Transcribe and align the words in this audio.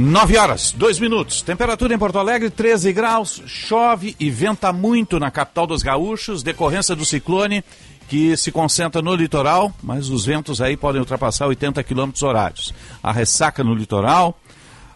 Nove 0.00 0.38
horas, 0.38 0.72
dois 0.72 0.98
minutos. 0.98 1.42
Temperatura 1.42 1.92
em 1.92 1.98
Porto 1.98 2.18
Alegre, 2.18 2.48
13 2.48 2.90
graus. 2.90 3.42
Chove 3.44 4.16
e 4.18 4.30
venta 4.30 4.72
muito 4.72 5.20
na 5.20 5.30
capital 5.30 5.66
dos 5.66 5.82
gaúchos, 5.82 6.42
decorrência 6.42 6.96
do 6.96 7.04
ciclone 7.04 7.62
que 8.08 8.34
se 8.34 8.50
concentra 8.50 9.02
no 9.02 9.14
litoral, 9.14 9.70
mas 9.82 10.08
os 10.08 10.24
ventos 10.24 10.62
aí 10.62 10.74
podem 10.74 11.00
ultrapassar 11.02 11.46
80 11.48 11.84
km 11.84 12.10
horários. 12.22 12.72
A 13.02 13.12
ressaca 13.12 13.62
no 13.62 13.74
litoral, 13.74 14.40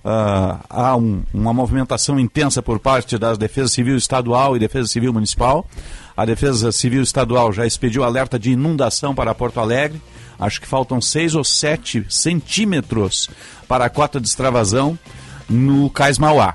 uh, 0.02 0.58
há 0.70 0.96
um, 0.96 1.22
uma 1.34 1.52
movimentação 1.52 2.18
intensa 2.18 2.62
por 2.62 2.78
parte 2.78 3.18
da 3.18 3.34
Defesa 3.34 3.68
Civil 3.68 3.98
Estadual 3.98 4.56
e 4.56 4.58
Defesa 4.58 4.88
Civil 4.88 5.12
Municipal. 5.12 5.68
A 6.16 6.24
Defesa 6.24 6.72
Civil 6.72 7.02
Estadual 7.02 7.52
já 7.52 7.66
expediu 7.66 8.04
alerta 8.04 8.38
de 8.38 8.52
inundação 8.52 9.14
para 9.14 9.34
Porto 9.34 9.60
Alegre. 9.60 10.00
Acho 10.38 10.60
que 10.60 10.66
faltam 10.66 11.00
6 11.00 11.34
ou 11.36 11.44
7 11.44 12.06
centímetros 12.08 13.28
para 13.74 13.86
a 13.86 13.90
cota 13.90 14.20
de 14.20 14.28
extravasão 14.28 14.96
no 15.50 15.90
Cais 15.90 16.16
Mauá. 16.16 16.54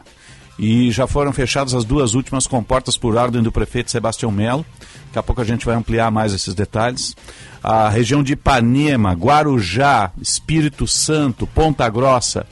E 0.57 0.89
já 0.89 1.05
foram 1.05 1.33
fechadas 1.33 1.73
as 1.73 1.83
duas 1.83 2.13
últimas 2.13 2.47
comportas 2.47 2.95
por 2.95 3.17
ordem 3.17 3.43
do 3.43 3.51
prefeito 3.51 3.91
Sebastião 3.91 4.31
Melo. 4.31 4.65
Daqui 5.07 5.19
a 5.19 5.23
pouco 5.23 5.41
a 5.41 5.43
gente 5.43 5.65
vai 5.65 5.75
ampliar 5.75 6.09
mais 6.11 6.31
esses 6.31 6.55
detalhes. 6.55 7.17
A 7.61 7.89
região 7.89 8.23
de 8.23 8.33
Ipanema, 8.33 9.11
Guarujá, 9.11 10.11
Espírito 10.21 10.87
Santo, 10.87 11.45
Ponta 11.45 11.89
Grossa, 11.89 12.47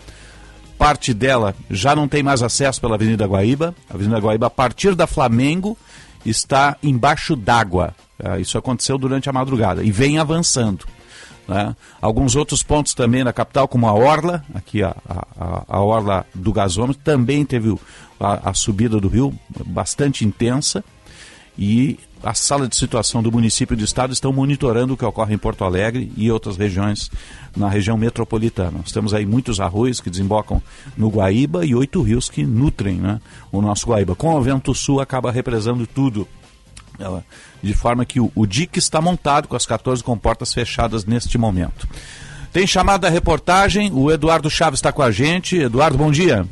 parte 0.77 1.13
dela 1.13 1.55
já 1.71 1.95
não 1.95 2.09
tem 2.09 2.21
mais 2.21 2.43
acesso 2.43 2.81
pela 2.81 2.95
Avenida 2.95 3.25
Guaíba. 3.25 3.73
A 3.89 3.93
Avenida 3.93 4.19
Guaíba, 4.19 4.47
a 4.47 4.49
partir 4.49 4.95
da 4.95 5.07
Flamengo, 5.07 5.77
está 6.25 6.75
embaixo 6.83 7.37
d'água. 7.37 7.95
Ah, 8.21 8.37
isso 8.37 8.57
aconteceu 8.57 8.97
durante 8.97 9.29
a 9.29 9.33
madrugada 9.33 9.81
e 9.81 9.93
vem 9.93 10.19
avançando. 10.19 10.85
Né? 11.47 11.75
Alguns 12.01 12.35
outros 12.35 12.61
pontos 12.61 12.93
também 12.93 13.23
na 13.23 13.31
capital, 13.31 13.67
como 13.67 13.87
a 13.87 13.93
Orla, 13.93 14.43
aqui 14.53 14.83
a, 14.83 14.95
a, 15.07 15.63
a 15.67 15.81
Orla 15.81 16.25
do 16.35 16.51
gasômetro, 16.51 17.01
também 17.03 17.45
teve 17.45 17.73
a, 18.19 18.49
a 18.49 18.53
subida 18.53 18.99
do 18.99 19.07
rio 19.07 19.33
bastante 19.65 20.25
intensa 20.25 20.83
e 21.57 21.97
a 22.23 22.33
sala 22.33 22.67
de 22.67 22.75
situação 22.75 23.21
do 23.21 23.31
município 23.31 23.73
e 23.73 23.77
do 23.77 23.83
estado 23.83 24.11
estão 24.11 24.33
monitorando 24.33 24.93
o 24.93 24.97
que 24.97 25.05
ocorre 25.05 25.35
em 25.35 25.37
Porto 25.37 25.63
Alegre 25.63 26.11
e 26.17 26.31
outras 26.31 26.57
regiões 26.57 27.09
na 27.55 27.69
região 27.69 27.95
metropolitana. 27.95 28.79
Nós 28.79 28.91
temos 28.91 29.13
aí 29.13 29.25
muitos 29.25 29.59
arroios 29.59 30.01
que 30.01 30.09
desembocam 30.09 30.61
no 30.97 31.09
Guaíba 31.09 31.65
e 31.65 31.75
oito 31.75 32.01
rios 32.01 32.29
que 32.29 32.43
nutrem 32.43 32.95
né, 32.95 33.21
o 33.51 33.61
nosso 33.61 33.87
Guaíba. 33.87 34.15
Com 34.15 34.35
o 34.35 34.41
vento 34.41 34.73
sul 34.73 34.99
acaba 34.99 35.31
represando 35.31 35.85
tudo 35.85 36.27
de 37.61 37.73
forma 37.73 38.05
que 38.05 38.19
o, 38.19 38.31
o 38.35 38.45
DIC 38.45 38.77
está 38.77 39.01
montado 39.01 39.47
com 39.47 39.55
as 39.55 39.65
14 39.65 40.03
comportas 40.03 40.53
fechadas 40.53 41.05
neste 41.05 41.37
momento. 41.37 41.87
Tem 42.51 42.65
chamada 42.65 43.07
da 43.07 43.09
reportagem, 43.09 43.91
o 43.93 44.11
Eduardo 44.11 44.49
Chaves 44.49 44.79
está 44.79 44.91
com 44.91 45.01
a 45.01 45.11
gente. 45.11 45.57
Eduardo, 45.57 45.97
bom 45.97 46.11
dia. 46.11 46.45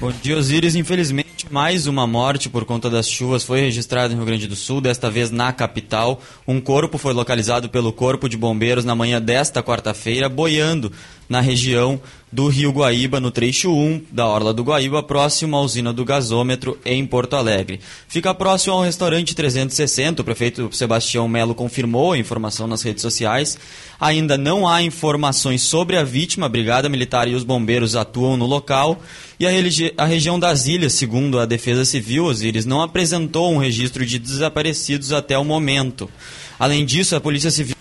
Bom 0.00 0.12
dia, 0.22 0.36
Osiris. 0.36 0.76
Infelizmente, 0.76 1.37
mais 1.50 1.86
uma 1.86 2.06
morte 2.06 2.48
por 2.48 2.64
conta 2.64 2.90
das 2.90 3.08
chuvas 3.08 3.44
foi 3.44 3.60
registrada 3.60 4.08
no 4.08 4.16
Rio 4.16 4.26
Grande 4.26 4.46
do 4.46 4.56
Sul, 4.56 4.80
desta 4.80 5.10
vez 5.10 5.30
na 5.30 5.52
capital. 5.52 6.20
Um 6.46 6.60
corpo 6.60 6.98
foi 6.98 7.12
localizado 7.12 7.68
pelo 7.68 7.92
Corpo 7.92 8.28
de 8.28 8.36
Bombeiros 8.36 8.84
na 8.84 8.94
manhã 8.94 9.20
desta 9.20 9.62
quarta-feira, 9.62 10.28
boiando 10.28 10.92
na 11.28 11.40
região 11.40 12.00
do 12.30 12.48
Rio 12.48 12.70
Guaíba, 12.70 13.20
no 13.20 13.30
trecho 13.30 13.70
1 13.70 14.02
da 14.10 14.26
Orla 14.26 14.52
do 14.52 14.62
Guaíba, 14.62 15.02
próximo 15.02 15.56
à 15.56 15.60
usina 15.62 15.92
do 15.92 16.04
gasômetro 16.04 16.78
em 16.84 17.04
Porto 17.06 17.36
Alegre. 17.36 17.80
Fica 18.06 18.34
próximo 18.34 18.74
ao 18.74 18.82
restaurante 18.82 19.34
360, 19.34 20.20
o 20.22 20.24
prefeito 20.24 20.68
Sebastião 20.72 21.26
Melo 21.26 21.54
confirmou 21.54 22.12
a 22.12 22.18
informação 22.18 22.66
nas 22.66 22.82
redes 22.82 23.02
sociais. 23.02 23.58
Ainda 24.00 24.36
não 24.36 24.68
há 24.68 24.82
informações 24.82 25.62
sobre 25.62 25.96
a 25.96 26.04
vítima, 26.04 26.46
a 26.46 26.48
Brigada 26.50 26.88
Militar 26.88 27.28
e 27.28 27.34
os 27.34 27.44
bombeiros 27.44 27.96
atuam 27.96 28.36
no 28.36 28.46
local. 28.46 29.00
E 29.40 29.46
a, 29.46 29.50
a 29.96 30.04
região 30.04 30.38
das 30.38 30.66
ilhas, 30.66 30.94
segundo 30.94 31.37
a 31.38 31.46
Defesa 31.46 31.84
Civil, 31.84 32.24
Osiris, 32.24 32.66
não 32.66 32.82
apresentou 32.82 33.52
um 33.52 33.58
registro 33.58 34.04
de 34.04 34.18
desaparecidos 34.18 35.12
até 35.12 35.38
o 35.38 35.44
momento. 35.44 36.10
Além 36.58 36.84
disso, 36.84 37.14
a 37.14 37.20
Polícia 37.20 37.50
Civil 37.50 37.76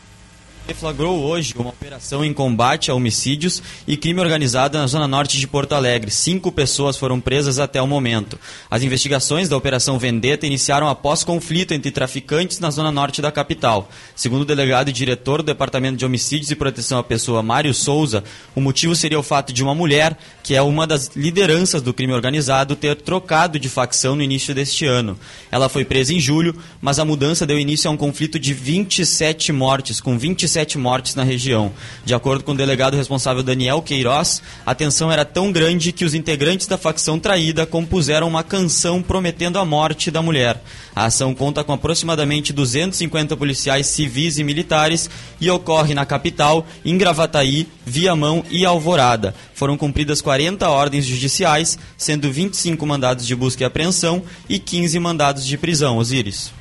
deflagrou 0.67 1.23
hoje 1.23 1.53
uma 1.57 1.69
operação 1.69 2.25
em 2.25 2.33
combate 2.33 2.91
a 2.91 2.93
homicídios 2.93 3.63
e 3.87 3.95
crime 3.95 4.19
organizado 4.19 4.77
na 4.77 4.85
zona 4.85 5.07
norte 5.07 5.37
de 5.37 5.47
Porto 5.47 5.71
Alegre. 5.71 6.11
Cinco 6.11 6.51
pessoas 6.51 6.97
foram 6.97 7.21
presas 7.21 7.57
até 7.57 7.81
o 7.81 7.87
momento. 7.87 8.37
As 8.69 8.83
investigações 8.83 9.47
da 9.47 9.55
Operação 9.55 9.97
Vendetta 9.97 10.45
iniciaram 10.45 10.89
após 10.89 11.23
conflito 11.23 11.73
entre 11.73 11.89
traficantes 11.89 12.59
na 12.59 12.69
zona 12.69 12.91
norte 12.91 13.21
da 13.21 13.31
capital. 13.31 13.89
Segundo 14.13 14.41
o 14.41 14.45
delegado 14.45 14.89
e 14.89 14.93
diretor 14.93 15.41
do 15.41 15.45
Departamento 15.45 15.97
de 15.97 16.05
Homicídios 16.05 16.51
e 16.51 16.55
Proteção 16.55 16.99
à 16.99 17.03
Pessoa, 17.03 17.41
Mário 17.41 17.73
Souza, 17.73 18.21
o 18.53 18.59
motivo 18.59 18.93
seria 18.93 19.19
o 19.19 19.23
fato 19.23 19.53
de 19.53 19.63
uma 19.63 19.73
mulher, 19.73 20.17
que 20.43 20.53
é 20.53 20.61
uma 20.61 20.85
das 20.85 21.11
lideranças 21.15 21.81
do 21.81 21.93
crime 21.93 22.11
organizado, 22.11 22.75
ter 22.75 22.95
trocado 22.97 23.57
de 23.57 23.69
facção 23.69 24.17
no 24.17 24.21
início 24.21 24.53
deste 24.53 24.85
ano. 24.85 25.17
Ela 25.49 25.69
foi 25.69 25.85
presa 25.85 26.13
em 26.13 26.19
julho, 26.19 26.53
mas 26.81 26.99
a 26.99 27.05
mudança 27.05 27.45
deu 27.45 27.57
início 27.57 27.89
a 27.89 27.93
um 27.93 27.97
conflito 27.97 28.37
de 28.37 28.53
27 28.53 29.53
mortes, 29.53 30.01
com 30.01 30.17
27 30.17 30.56
sete 30.57 30.75
mortes 30.75 31.13
na 31.13 31.21
região. 31.21 31.71
De 32.03 32.15
acordo 32.15 32.43
com 32.43 32.51
o 32.51 32.57
delegado 32.57 32.97
responsável 32.97 33.43
Daniel 33.43 33.79
Queiroz, 33.79 34.41
a 34.65 34.73
tensão 34.73 35.11
era 35.11 35.23
tão 35.23 35.51
grande 35.51 35.91
que 35.91 36.03
os 36.03 36.15
integrantes 36.15 36.65
da 36.65 36.79
facção 36.79 37.19
traída 37.19 37.63
compuseram 37.63 38.27
uma 38.27 38.43
canção 38.43 39.03
prometendo 39.03 39.59
a 39.59 39.65
morte 39.65 40.09
da 40.09 40.19
mulher. 40.19 40.59
A 40.95 41.05
ação 41.05 41.35
conta 41.35 41.63
com 41.63 41.73
aproximadamente 41.73 42.51
250 42.51 43.37
policiais 43.37 43.85
civis 43.85 44.39
e 44.39 44.43
militares 44.43 45.07
e 45.39 45.47
ocorre 45.47 45.93
na 45.93 46.07
capital, 46.07 46.65
em 46.83 46.97
Gravataí, 46.97 47.67
Viamão 47.85 48.43
e 48.49 48.65
Alvorada. 48.65 49.35
Foram 49.53 49.77
cumpridas 49.77 50.21
40 50.21 50.67
ordens 50.67 51.05
judiciais, 51.05 51.77
sendo 51.95 52.31
25 52.31 52.83
mandados 52.83 53.27
de 53.27 53.35
busca 53.35 53.61
e 53.61 53.65
apreensão 53.67 54.23
e 54.49 54.57
15 54.57 54.97
mandados 54.97 55.45
de 55.45 55.55
prisão. 55.55 55.99
Osíris. 55.99 56.51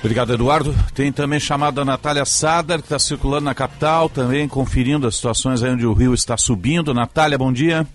Obrigado, 0.00 0.32
Eduardo. 0.32 0.74
Tem 0.94 1.10
também 1.10 1.40
chamada 1.40 1.84
Natália 1.84 2.24
Sadar, 2.24 2.78
que 2.78 2.84
está 2.84 2.98
circulando 2.98 3.46
na 3.46 3.54
capital, 3.54 4.08
também 4.08 4.46
conferindo 4.46 5.06
as 5.06 5.16
situações 5.16 5.62
aí 5.62 5.72
onde 5.72 5.86
o 5.86 5.92
rio 5.92 6.14
está 6.14 6.36
subindo. 6.36 6.94
Natália, 6.94 7.36
bom 7.36 7.52
dia. 7.52 7.86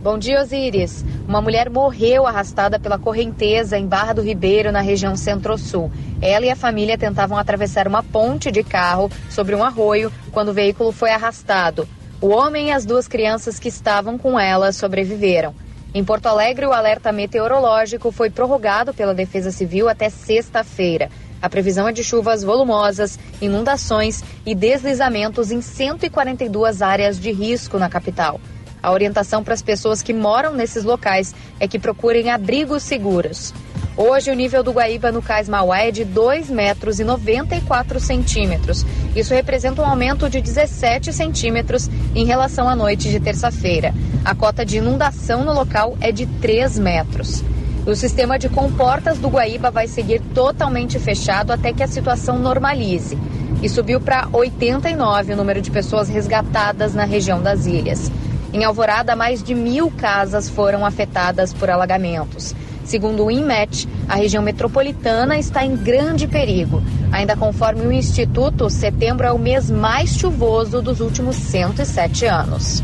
Bom 0.00 0.16
dia, 0.16 0.40
Osíris. 0.40 1.04
Uma 1.26 1.40
mulher 1.40 1.68
morreu 1.68 2.26
arrastada 2.26 2.78
pela 2.78 2.98
correnteza 2.98 3.76
em 3.76 3.86
Barra 3.86 4.12
do 4.12 4.22
Ribeiro, 4.22 4.70
na 4.70 4.80
região 4.80 5.16
centro-sul. 5.16 5.90
Ela 6.20 6.46
e 6.46 6.50
a 6.50 6.56
família 6.56 6.96
tentavam 6.96 7.36
atravessar 7.36 7.88
uma 7.88 8.02
ponte 8.02 8.50
de 8.52 8.62
carro 8.62 9.10
sobre 9.28 9.54
um 9.54 9.64
arroio 9.64 10.12
quando 10.30 10.50
o 10.50 10.54
veículo 10.54 10.92
foi 10.92 11.10
arrastado. 11.10 11.88
O 12.20 12.28
homem 12.28 12.68
e 12.68 12.72
as 12.72 12.84
duas 12.84 13.08
crianças 13.08 13.58
que 13.58 13.68
estavam 13.68 14.18
com 14.18 14.38
ela 14.38 14.72
sobreviveram. 14.72 15.54
Em 15.94 16.04
Porto 16.04 16.26
Alegre, 16.26 16.66
o 16.66 16.72
alerta 16.72 17.10
meteorológico 17.10 18.12
foi 18.12 18.28
prorrogado 18.30 18.92
pela 18.92 19.14
Defesa 19.14 19.50
Civil 19.50 19.88
até 19.88 20.10
sexta-feira. 20.10 21.08
A 21.40 21.48
previsão 21.48 21.88
é 21.88 21.92
de 21.92 22.02
chuvas 22.02 22.42
volumosas, 22.42 23.18
inundações 23.40 24.22
e 24.44 24.54
deslizamentos 24.54 25.50
em 25.50 25.60
142 25.60 26.82
áreas 26.82 27.18
de 27.18 27.30
risco 27.30 27.78
na 27.78 27.88
capital. 27.88 28.40
A 28.82 28.92
orientação 28.92 29.42
para 29.42 29.54
as 29.54 29.62
pessoas 29.62 30.02
que 30.02 30.12
moram 30.12 30.54
nesses 30.54 30.84
locais 30.84 31.34
é 31.58 31.66
que 31.66 31.78
procurem 31.78 32.30
abrigos 32.30 32.82
seguros. 32.82 33.52
Hoje, 33.96 34.30
o 34.30 34.34
nível 34.34 34.62
do 34.62 34.70
Guaíba 34.70 35.10
no 35.10 35.20
Cais 35.20 35.48
Mauá 35.48 35.80
é 35.80 35.90
de 35.90 36.04
2 36.04 36.48
metros 36.50 37.00
e 37.00 37.04
94 37.04 37.98
centímetros. 37.98 38.86
Isso 39.16 39.34
representa 39.34 39.82
um 39.82 39.84
aumento 39.84 40.30
de 40.30 40.40
17 40.40 41.12
centímetros 41.12 41.90
em 42.14 42.24
relação 42.24 42.68
à 42.68 42.76
noite 42.76 43.10
de 43.10 43.18
terça-feira. 43.18 43.92
A 44.24 44.36
cota 44.36 44.64
de 44.64 44.76
inundação 44.76 45.44
no 45.44 45.52
local 45.52 45.98
é 46.00 46.12
de 46.12 46.26
3 46.26 46.78
metros. 46.78 47.42
O 47.88 47.96
sistema 47.96 48.38
de 48.38 48.50
comportas 48.50 49.16
do 49.16 49.30
Guaíba 49.30 49.70
vai 49.70 49.88
seguir 49.88 50.20
totalmente 50.34 50.98
fechado 50.98 51.54
até 51.54 51.72
que 51.72 51.82
a 51.82 51.86
situação 51.86 52.38
normalize. 52.38 53.16
E 53.62 53.68
subiu 53.68 53.98
para 53.98 54.28
89 54.30 55.32
o 55.32 55.36
número 55.36 55.62
de 55.62 55.70
pessoas 55.70 56.06
resgatadas 56.06 56.94
na 56.94 57.06
região 57.06 57.42
das 57.42 57.64
ilhas. 57.64 58.12
Em 58.52 58.62
Alvorada, 58.62 59.16
mais 59.16 59.42
de 59.42 59.54
mil 59.54 59.90
casas 59.90 60.50
foram 60.50 60.84
afetadas 60.84 61.54
por 61.54 61.70
alagamentos. 61.70 62.54
Segundo 62.84 63.24
o 63.24 63.30
INMET, 63.30 63.88
a 64.06 64.16
região 64.16 64.42
metropolitana 64.42 65.38
está 65.38 65.64
em 65.64 65.74
grande 65.74 66.28
perigo. 66.28 66.82
Ainda 67.10 67.36
conforme 67.36 67.86
o 67.86 67.92
Instituto, 67.92 68.68
setembro 68.68 69.26
é 69.26 69.32
o 69.32 69.38
mês 69.38 69.70
mais 69.70 70.14
chuvoso 70.14 70.82
dos 70.82 71.00
últimos 71.00 71.36
107 71.36 72.26
anos. 72.26 72.82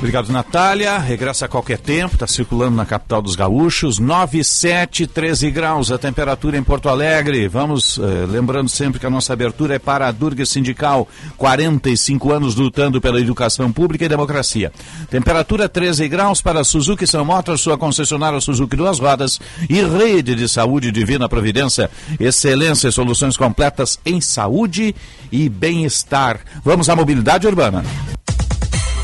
Obrigado, 0.00 0.32
Natália. 0.32 0.96
Regressa 0.96 1.44
a 1.44 1.48
qualquer 1.48 1.78
tempo, 1.78 2.14
está 2.14 2.26
circulando 2.26 2.74
na 2.74 2.86
capital 2.86 3.20
dos 3.20 3.36
gaúchos. 3.36 3.98
9, 3.98 4.42
7, 4.42 5.06
13 5.06 5.50
graus 5.50 5.92
a 5.92 5.98
temperatura 5.98 6.56
em 6.56 6.62
Porto 6.62 6.88
Alegre. 6.88 7.46
Vamos, 7.48 7.98
eh, 7.98 8.26
lembrando 8.26 8.70
sempre 8.70 8.98
que 8.98 9.04
a 9.04 9.10
nossa 9.10 9.34
abertura 9.34 9.74
é 9.74 9.78
para 9.78 10.08
a 10.08 10.10
Durga 10.10 10.46
Sindical, 10.46 11.06
45 11.36 12.32
anos 12.32 12.54
lutando 12.54 12.98
pela 12.98 13.20
educação 13.20 13.70
pública 13.70 14.06
e 14.06 14.08
democracia. 14.08 14.72
Temperatura 15.10 15.68
13 15.68 16.08
graus 16.08 16.40
para 16.40 16.64
Suzuki 16.64 17.06
São 17.06 17.22
Motors, 17.22 17.60
sua 17.60 17.76
concessionária 17.76 18.40
Suzuki 18.40 18.76
Duas 18.76 18.98
Rodas 18.98 19.38
e 19.68 19.82
Rede 19.82 20.34
de 20.34 20.48
Saúde 20.48 20.90
Divina 20.90 21.28
Providência. 21.28 21.90
Excelência 22.18 22.88
e 22.88 22.92
soluções 22.92 23.36
completas 23.36 24.00
em 24.06 24.18
saúde 24.18 24.94
e 25.30 25.46
bem-estar. 25.50 26.40
Vamos 26.64 26.88
à 26.88 26.96
mobilidade 26.96 27.46
urbana. 27.46 27.84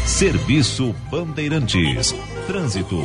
Serviço 0.07 0.95
Bandeirantes. 1.11 2.15
Trânsito. 2.47 2.97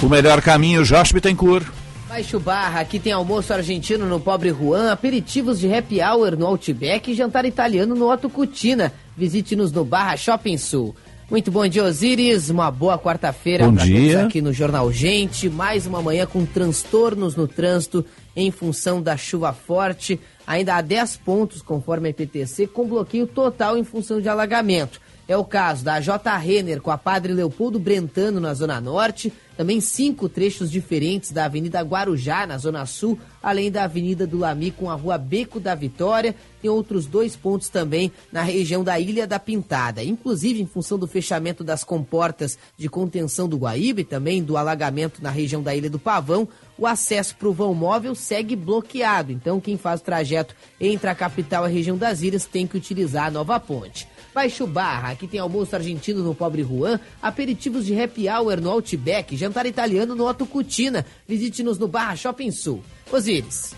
O 0.00 0.08
melhor 0.08 0.40
caminho, 0.40 0.84
Jorge 0.84 1.12
Bittencourt. 1.12 1.66
Baixo 2.08 2.38
Barra, 2.38 2.80
aqui 2.80 3.00
tem 3.00 3.12
almoço 3.12 3.52
argentino 3.52 4.06
no 4.06 4.20
Pobre 4.20 4.50
Juan, 4.50 4.92
aperitivos 4.92 5.58
de 5.58 5.70
happy 5.74 6.00
hour 6.00 6.36
no 6.36 6.46
Outback 6.46 7.10
e 7.10 7.14
jantar 7.14 7.44
italiano 7.46 7.96
no 7.96 8.10
Otto 8.10 8.30
Cutina. 8.30 8.92
Visite-nos 9.16 9.72
no 9.72 9.84
Barra 9.84 10.16
Shopping 10.16 10.56
Sul. 10.56 10.94
Muito 11.28 11.50
bom 11.50 11.66
dia, 11.66 11.84
Osiris. 11.84 12.48
Uma 12.48 12.70
boa 12.70 12.96
quarta-feira 12.96 13.70
para 13.70 13.84
todos 13.84 14.14
aqui 14.14 14.40
no 14.40 14.52
Jornal 14.52 14.90
Gente. 14.92 15.50
Mais 15.50 15.84
uma 15.84 16.00
manhã 16.00 16.24
com 16.26 16.46
transtornos 16.46 17.36
no 17.36 17.46
trânsito 17.46 18.06
em 18.34 18.50
função 18.50 19.02
da 19.02 19.16
chuva 19.16 19.52
forte. 19.52 20.18
Ainda 20.48 20.76
há 20.76 20.80
10 20.80 21.18
pontos, 21.18 21.60
conforme 21.60 22.08
a 22.08 22.10
IPTC, 22.10 22.68
com 22.68 22.88
bloqueio 22.88 23.26
total 23.26 23.76
em 23.76 23.84
função 23.84 24.18
de 24.18 24.30
alagamento. 24.30 24.98
É 25.28 25.36
o 25.36 25.44
caso 25.44 25.84
da 25.84 26.00
J. 26.00 26.34
Renner 26.38 26.80
com 26.80 26.90
a 26.90 26.96
Padre 26.96 27.34
Leopoldo 27.34 27.78
Brentano 27.78 28.40
na 28.40 28.54
Zona 28.54 28.80
Norte, 28.80 29.30
também 29.58 29.78
cinco 29.78 30.26
trechos 30.26 30.70
diferentes 30.70 31.32
da 31.32 31.44
Avenida 31.44 31.82
Guarujá, 31.82 32.46
na 32.46 32.56
Zona 32.56 32.86
Sul, 32.86 33.18
além 33.42 33.70
da 33.70 33.84
Avenida 33.84 34.26
do 34.26 34.38
Lami 34.38 34.70
com 34.70 34.88
a 34.88 34.94
Rua 34.94 35.18
Beco 35.18 35.60
da 35.60 35.74
Vitória. 35.74 36.34
Tem 36.62 36.70
outros 36.70 37.04
dois 37.04 37.36
pontos 37.36 37.68
também 37.68 38.10
na 38.32 38.42
região 38.42 38.82
da 38.82 38.98
Ilha 38.98 39.26
da 39.26 39.38
Pintada. 39.38 40.02
Inclusive, 40.02 40.62
em 40.62 40.66
função 40.66 40.98
do 40.98 41.06
fechamento 41.06 41.62
das 41.62 41.84
comportas 41.84 42.58
de 42.78 42.88
contenção 42.88 43.46
do 43.46 43.58
Guaíba 43.58 44.00
e 44.00 44.04
também 44.04 44.42
do 44.42 44.56
alagamento 44.56 45.22
na 45.22 45.28
região 45.28 45.62
da 45.62 45.76
Ilha 45.76 45.90
do 45.90 45.98
Pavão, 45.98 46.48
o 46.78 46.86
acesso 46.86 47.36
para 47.36 47.48
o 47.48 47.52
vão 47.52 47.74
móvel 47.74 48.14
segue 48.14 48.56
bloqueado. 48.56 49.30
Então, 49.30 49.60
quem 49.60 49.76
faz 49.76 50.00
o 50.00 50.04
trajeto 50.04 50.54
entre 50.80 51.10
a 51.10 51.14
capital 51.14 51.64
e 51.64 51.66
a 51.66 51.70
região 51.70 51.98
das 51.98 52.22
ilhas 52.22 52.46
tem 52.46 52.66
que 52.66 52.78
utilizar 52.78 53.26
a 53.26 53.30
nova 53.30 53.60
ponte. 53.60 54.08
Baixo 54.38 54.68
Barra, 54.68 55.10
aqui 55.10 55.26
tem 55.26 55.40
almoço 55.40 55.74
argentino 55.74 56.22
no 56.22 56.32
Pobre 56.32 56.62
Juan, 56.62 57.00
aperitivos 57.20 57.84
de 57.84 58.00
happy 58.00 58.28
hour 58.28 58.60
no 58.60 58.70
Outback, 58.70 59.36
jantar 59.36 59.66
italiano 59.66 60.14
no 60.14 60.28
Otto 60.28 60.46
Cutina. 60.46 61.04
Visite-nos 61.26 61.76
no 61.76 61.88
Barra 61.88 62.14
Shopping 62.14 62.52
Sul. 62.52 62.80
Osíris. 63.10 63.74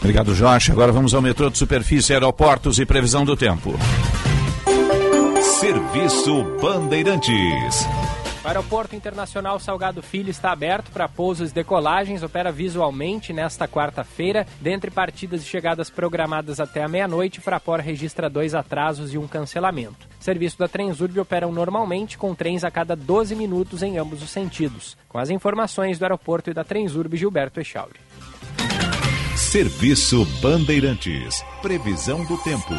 Obrigado, 0.00 0.34
Jorge. 0.34 0.72
Agora 0.72 0.90
vamos 0.90 1.14
ao 1.14 1.22
metrô 1.22 1.48
de 1.48 1.56
superfície, 1.56 2.12
aeroportos 2.12 2.80
e 2.80 2.84
previsão 2.84 3.24
do 3.24 3.36
tempo. 3.36 3.78
Serviço 5.60 6.42
Bandeirantes. 6.60 7.86
O 8.42 8.48
Aeroporto 8.48 8.96
Internacional 8.96 9.60
Salgado 9.60 10.02
Filho 10.02 10.30
está 10.30 10.50
aberto 10.50 10.90
para 10.90 11.06
pousos 11.06 11.50
e 11.50 11.54
decolagens, 11.54 12.22
opera 12.22 12.50
visualmente 12.50 13.34
nesta 13.34 13.68
quarta-feira. 13.68 14.46
Dentre 14.58 14.90
partidas 14.90 15.42
e 15.42 15.44
chegadas 15.44 15.90
programadas 15.90 16.58
até 16.58 16.82
a 16.82 16.88
meia-noite, 16.88 17.38
Fraport 17.38 17.84
registra 17.84 18.30
dois 18.30 18.54
atrasos 18.54 19.12
e 19.12 19.18
um 19.18 19.28
cancelamento. 19.28 20.08
Serviço 20.18 20.58
da 20.58 20.66
Transurb 20.66 21.20
operam 21.20 21.52
normalmente 21.52 22.16
com 22.16 22.34
trens 22.34 22.64
a 22.64 22.70
cada 22.70 22.96
12 22.96 23.36
minutos 23.36 23.82
em 23.82 23.98
ambos 23.98 24.22
os 24.22 24.30
sentidos. 24.30 24.96
Com 25.06 25.18
as 25.18 25.28
informações 25.28 25.98
do 25.98 26.04
aeroporto 26.04 26.50
e 26.50 26.54
da 26.54 26.64
Transurb, 26.64 27.14
Gilberto 27.18 27.60
Echauri. 27.60 28.00
Serviço 29.36 30.24
Bandeirantes. 30.40 31.44
Previsão 31.60 32.24
do 32.24 32.38
tempo. 32.38 32.74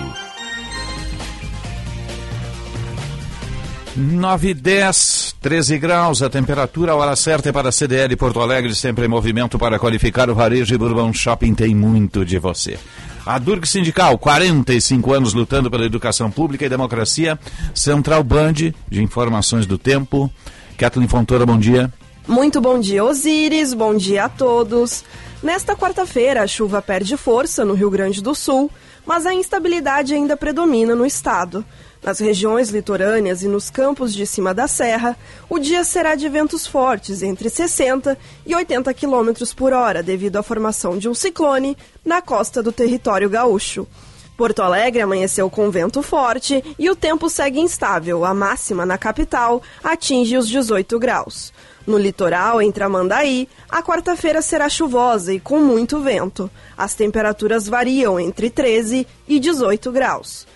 9 3.96 4.50
e 4.50 4.54
10, 4.54 5.21
13 5.42 5.80
graus, 5.80 6.22
a 6.22 6.30
temperatura, 6.30 6.92
a 6.92 6.96
hora 6.96 7.16
certa 7.16 7.50
é 7.50 7.52
para 7.52 7.70
a 7.70 7.72
CDL 7.72 8.16
Porto 8.16 8.40
Alegre, 8.40 8.76
sempre 8.76 9.06
em 9.06 9.08
movimento 9.08 9.58
para 9.58 9.80
qualificar 9.80 10.30
o 10.30 10.36
varejo 10.36 10.76
e 10.76 10.78
Bourbon 10.78 11.12
Shopping 11.12 11.56
tem 11.56 11.74
muito 11.74 12.24
de 12.24 12.38
você. 12.38 12.78
A 13.26 13.40
Durg 13.40 13.66
Sindical, 13.68 14.20
45 14.20 15.12
anos 15.12 15.34
lutando 15.34 15.72
pela 15.72 15.84
educação 15.84 16.30
pública 16.30 16.64
e 16.64 16.70
democracia. 16.70 17.40
Central 17.74 18.24
Band, 18.24 18.54
de 18.88 19.02
informações 19.02 19.66
do 19.66 19.80
tempo. 19.80 20.32
Kathleen 20.78 21.08
Fontoura, 21.08 21.44
bom 21.44 21.58
dia. 21.58 21.92
Muito 22.28 22.62
bom 22.62 22.80
dia, 22.80 23.04
Osíris, 23.04 23.74
bom 23.74 23.96
dia 23.96 24.26
a 24.26 24.30
todos. 24.30 25.04
Nesta 25.42 25.76
quarta-feira, 25.76 26.44
a 26.44 26.48
chuva 26.48 26.84
perde 26.84 27.18
força 27.18 27.66
no 27.66 27.74
Rio 27.74 27.90
Grande 27.90 28.22
do 28.22 28.36
Sul, 28.36 28.70
mas 29.08 29.26
a 29.26 29.34
instabilidade 29.34 30.14
ainda 30.14 30.38
predomina 30.38 30.94
no 30.94 31.04
estado. 31.04 31.66
Nas 32.03 32.19
regiões 32.19 32.69
litorâneas 32.69 33.44
e 33.44 33.48
nos 33.48 33.69
campos 33.69 34.13
de 34.13 34.25
cima 34.25 34.56
da 34.56 34.68
serra, 34.68 35.15
o 35.48 35.59
dia 35.59 35.83
será 35.83 36.15
de 36.15 36.27
ventos 36.27 36.65
fortes 36.65 37.21
entre 37.21 37.48
60 37.48 38.18
e 38.44 38.56
80 38.56 38.92
km 38.95 39.31
por 39.56 39.71
hora, 39.71 40.01
devido 40.01 40.38
à 40.38 40.44
formação 40.44 40.98
de 40.98 41.07
um 41.07 41.13
ciclone 41.13 41.77
na 42.03 42.19
costa 42.19 42.63
do 42.63 42.71
território 42.71 43.30
gaúcho. 43.30 43.88
Porto 44.36 44.63
Alegre 44.63 45.01
amanheceu 45.01 45.48
com 45.51 45.69
vento 45.69 46.01
forte 46.01 46.63
e 46.80 46.89
o 46.89 46.95
tempo 46.95 47.30
segue 47.30 47.59
instável. 47.59 48.25
A 48.25 48.33
máxima 48.33 48.83
na 48.83 48.98
capital 48.98 49.62
atinge 49.83 50.36
os 50.36 50.50
18 50.50 50.98
graus. 50.98 51.53
No 51.86 52.00
litoral, 52.00 52.59
entre 52.59 52.83
Amandaí, 52.83 53.48
a 53.69 53.83
quarta-feira 53.83 54.42
será 54.42 54.68
chuvosa 54.68 55.31
e 55.31 55.39
com 55.39 55.59
muito 55.59 56.00
vento. 56.00 56.50
As 56.75 56.95
temperaturas 56.95 57.68
variam 57.68 58.19
entre 58.19 58.50
13 58.50 59.06
e 59.27 59.39
18 59.39 59.92
graus. 59.92 60.48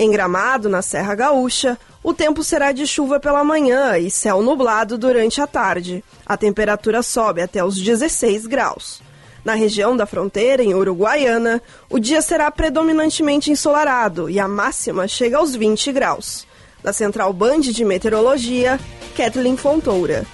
Em 0.00 0.10
Gramado, 0.10 0.70
na 0.70 0.80
Serra 0.80 1.14
Gaúcha, 1.14 1.78
o 2.02 2.14
tempo 2.14 2.42
será 2.42 2.72
de 2.72 2.86
chuva 2.86 3.20
pela 3.20 3.44
manhã 3.44 3.98
e 3.98 4.10
céu 4.10 4.40
nublado 4.40 4.96
durante 4.96 5.42
a 5.42 5.46
tarde. 5.46 6.02
A 6.24 6.38
temperatura 6.38 7.02
sobe 7.02 7.42
até 7.42 7.62
os 7.62 7.78
16 7.78 8.46
graus. 8.46 9.02
Na 9.44 9.52
região 9.52 9.94
da 9.94 10.06
fronteira, 10.06 10.62
em 10.62 10.72
Uruguaiana, 10.72 11.60
o 11.90 11.98
dia 11.98 12.22
será 12.22 12.50
predominantemente 12.50 13.50
ensolarado 13.50 14.30
e 14.30 14.40
a 14.40 14.48
máxima 14.48 15.06
chega 15.06 15.36
aos 15.36 15.54
20 15.54 15.92
graus. 15.92 16.46
Da 16.82 16.94
Central 16.94 17.30
Band 17.34 17.60
de 17.60 17.84
Meteorologia, 17.84 18.80
Kathleen 19.14 19.58
Fontoura. 19.58 20.24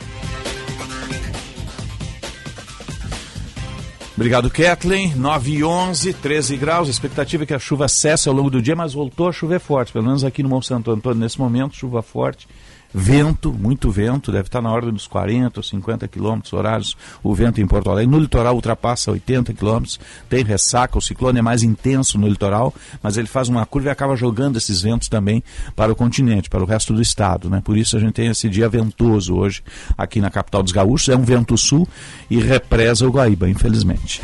Obrigado, 4.16 4.50
Kathleen. 4.50 5.14
9 5.14 5.50
e 5.50 5.62
11, 5.62 6.14
13 6.14 6.56
graus. 6.56 6.88
A 6.88 6.90
expectativa 6.90 7.42
é 7.42 7.46
que 7.46 7.52
a 7.52 7.58
chuva 7.58 7.86
cesse 7.86 8.30
ao 8.30 8.34
longo 8.34 8.48
do 8.48 8.62
dia, 8.62 8.74
mas 8.74 8.94
voltou 8.94 9.28
a 9.28 9.32
chover 9.32 9.60
forte. 9.60 9.92
Pelo 9.92 10.06
menos 10.06 10.24
aqui 10.24 10.42
no 10.42 10.48
Monte 10.48 10.68
Santo 10.68 10.90
Antônio, 10.90 11.20
nesse 11.20 11.38
momento, 11.38 11.76
chuva 11.76 12.00
forte. 12.00 12.48
Vento, 12.94 13.52
muito 13.52 13.90
vento, 13.90 14.32
deve 14.32 14.48
estar 14.48 14.62
na 14.62 14.70
ordem 14.70 14.92
dos 14.92 15.06
40 15.06 15.58
ou 15.58 15.62
50 15.62 16.08
quilômetros 16.08 16.52
horários 16.52 16.96
o 17.22 17.34
vento 17.34 17.60
em 17.60 17.66
Porto 17.66 17.90
Alegre. 17.90 18.10
No 18.10 18.18
litoral 18.18 18.54
ultrapassa 18.54 19.10
80 19.10 19.52
quilômetros, 19.54 20.00
tem 20.28 20.42
ressaca, 20.42 20.96
o 20.96 21.00
ciclone 21.00 21.38
é 21.38 21.42
mais 21.42 21.62
intenso 21.62 22.18
no 22.18 22.28
litoral, 22.28 22.74
mas 23.02 23.16
ele 23.16 23.28
faz 23.28 23.48
uma 23.48 23.66
curva 23.66 23.88
e 23.88 23.90
acaba 23.90 24.16
jogando 24.16 24.56
esses 24.56 24.80
ventos 24.80 25.08
também 25.08 25.42
para 25.74 25.92
o 25.92 25.96
continente, 25.96 26.48
para 26.48 26.62
o 26.62 26.66
resto 26.66 26.94
do 26.94 27.02
estado. 27.02 27.50
Né? 27.50 27.60
Por 27.62 27.76
isso 27.76 27.96
a 27.96 28.00
gente 28.00 28.14
tem 28.14 28.28
esse 28.28 28.48
dia 28.48 28.68
ventoso 28.68 29.34
hoje 29.34 29.62
aqui 29.96 30.20
na 30.20 30.30
capital 30.30 30.62
dos 30.62 30.72
gaúchos. 30.72 31.08
É 31.08 31.16
um 31.16 31.24
vento 31.24 31.56
sul 31.56 31.86
e 32.30 32.40
represa 32.40 33.06
o 33.06 33.10
Guaíba, 33.10 33.48
infelizmente. 33.48 34.22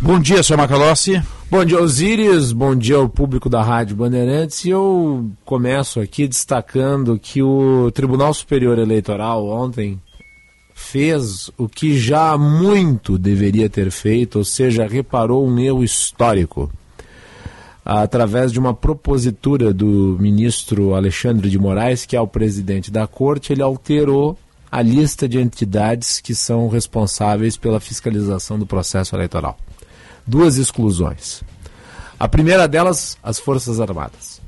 Bom 0.00 0.18
dia, 0.18 0.42
senhor 0.42 0.58
Macalossi. 0.58 1.22
Bom 1.50 1.64
dia, 1.64 1.80
Osíris. 1.80 2.52
Bom 2.52 2.74
dia 2.76 2.96
ao 2.96 3.08
público 3.08 3.48
da 3.48 3.62
Rádio 3.62 3.96
Bandeirantes. 3.96 4.64
E 4.64 4.70
eu 4.70 5.30
começo 5.44 6.00
aqui 6.00 6.28
destacando 6.28 7.18
que 7.18 7.42
o 7.42 7.90
Tribunal 7.92 8.34
Superior 8.34 8.78
Eleitoral 8.78 9.46
ontem 9.46 10.00
fez 10.74 11.50
o 11.56 11.68
que 11.68 11.98
já 11.98 12.36
muito 12.36 13.16
deveria 13.16 13.70
ter 13.70 13.90
feito, 13.90 14.38
ou 14.38 14.44
seja, 14.44 14.86
reparou 14.86 15.46
um 15.46 15.58
erro 15.58 15.82
histórico. 15.82 16.70
Através 17.84 18.52
de 18.52 18.58
uma 18.58 18.74
propositura 18.74 19.72
do 19.72 20.16
ministro 20.18 20.94
Alexandre 20.94 21.48
de 21.48 21.58
Moraes, 21.58 22.04
que 22.04 22.16
é 22.16 22.20
o 22.20 22.26
presidente 22.26 22.90
da 22.90 23.06
corte, 23.06 23.52
ele 23.52 23.62
alterou 23.62 24.36
a 24.70 24.82
lista 24.82 25.28
de 25.28 25.38
entidades 25.38 26.20
que 26.20 26.34
são 26.34 26.68
responsáveis 26.68 27.56
pela 27.56 27.78
fiscalização 27.78 28.58
do 28.58 28.66
processo 28.66 29.14
eleitoral 29.14 29.56
duas 30.26 30.56
exclusões. 30.56 31.42
A 32.18 32.28
primeira 32.28 32.66
delas, 32.66 33.18
as 33.22 33.38
Forças 33.38 33.80
Armadas. 33.80 34.40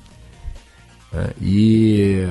É, 1.12 1.33
e 1.40 2.26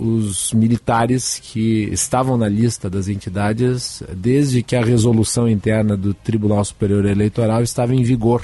os 0.00 0.54
militares 0.54 1.38
que 1.38 1.90
estavam 1.92 2.38
na 2.38 2.48
lista 2.48 2.88
das 2.88 3.06
entidades 3.06 4.02
desde 4.16 4.62
que 4.62 4.74
a 4.74 4.82
resolução 4.82 5.46
interna 5.46 5.94
do 5.94 6.14
Tribunal 6.14 6.64
Superior 6.64 7.04
Eleitoral 7.04 7.62
estava 7.62 7.94
em 7.94 8.02
vigor. 8.02 8.42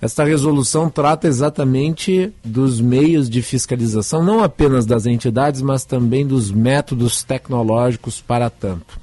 Esta 0.00 0.24
resolução 0.24 0.88
trata 0.88 1.26
exatamente 1.26 2.32
dos 2.44 2.80
meios 2.80 3.28
de 3.28 3.42
fiscalização, 3.42 4.24
não 4.24 4.42
apenas 4.42 4.86
das 4.86 5.06
entidades, 5.06 5.62
mas 5.62 5.84
também 5.84 6.26
dos 6.26 6.50
métodos 6.50 7.22
tecnológicos 7.22 8.20
para 8.20 8.48
tanto. 8.50 9.00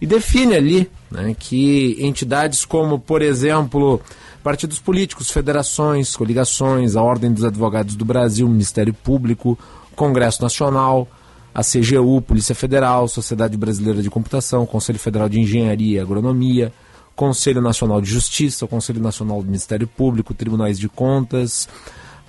E 0.00 0.06
define 0.06 0.54
ali 0.54 0.90
né, 1.12 1.36
que 1.38 1.96
entidades 2.00 2.64
como, 2.64 2.98
por 2.98 3.22
exemplo, 3.22 4.00
partidos 4.42 4.78
políticos, 4.78 5.30
federações, 5.30 6.16
coligações, 6.16 6.96
a 6.96 7.02
Ordem 7.02 7.32
dos 7.32 7.44
Advogados 7.44 7.94
do 7.94 8.04
Brasil, 8.04 8.48
Ministério 8.48 8.92
Público, 8.94 9.58
Congresso 9.94 10.42
Nacional, 10.42 11.06
a 11.54 11.62
CGU, 11.62 12.22
Polícia 12.22 12.54
Federal, 12.54 13.06
Sociedade 13.06 13.56
Brasileira 13.56 14.02
de 14.02 14.10
Computação, 14.10 14.64
Conselho 14.64 14.98
Federal 14.98 15.28
de 15.28 15.38
Engenharia 15.38 15.98
e 15.98 16.00
Agronomia, 16.00 16.72
Conselho 17.14 17.60
Nacional 17.60 18.00
de 18.00 18.10
Justiça, 18.10 18.66
Conselho 18.66 19.00
Nacional 19.00 19.40
do 19.40 19.46
Ministério 19.46 19.86
Público, 19.86 20.32
Tribunais 20.32 20.78
de 20.78 20.88
Contas, 20.88 21.68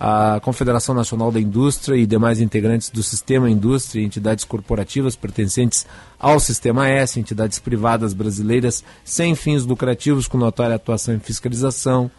a 0.05 0.38
Confederação 0.41 0.93
Nacional 0.93 1.31
da 1.31 1.39
Indústria 1.39 1.95
e 1.95 2.05
demais 2.05 2.41
integrantes 2.41 2.89
do 2.89 3.01
Sistema 3.01 3.50
Indústria 3.50 4.01
e 4.01 4.05
entidades 4.05 4.43
corporativas 4.43 5.15
pertencentes 5.15 5.88
ao 6.19 6.41
Sistema 6.41 6.89
S, 6.89 7.17
entidades 7.17 7.57
privadas 7.57 8.13
brasileiras 8.13 8.83
sem 9.05 9.33
fins 9.33 9.63
lucrativos 9.63 10.27
com 10.27 10.38
notória 10.38 10.75
atuação 10.75 11.15
em 11.15 11.19
fiscalização, 11.19 12.12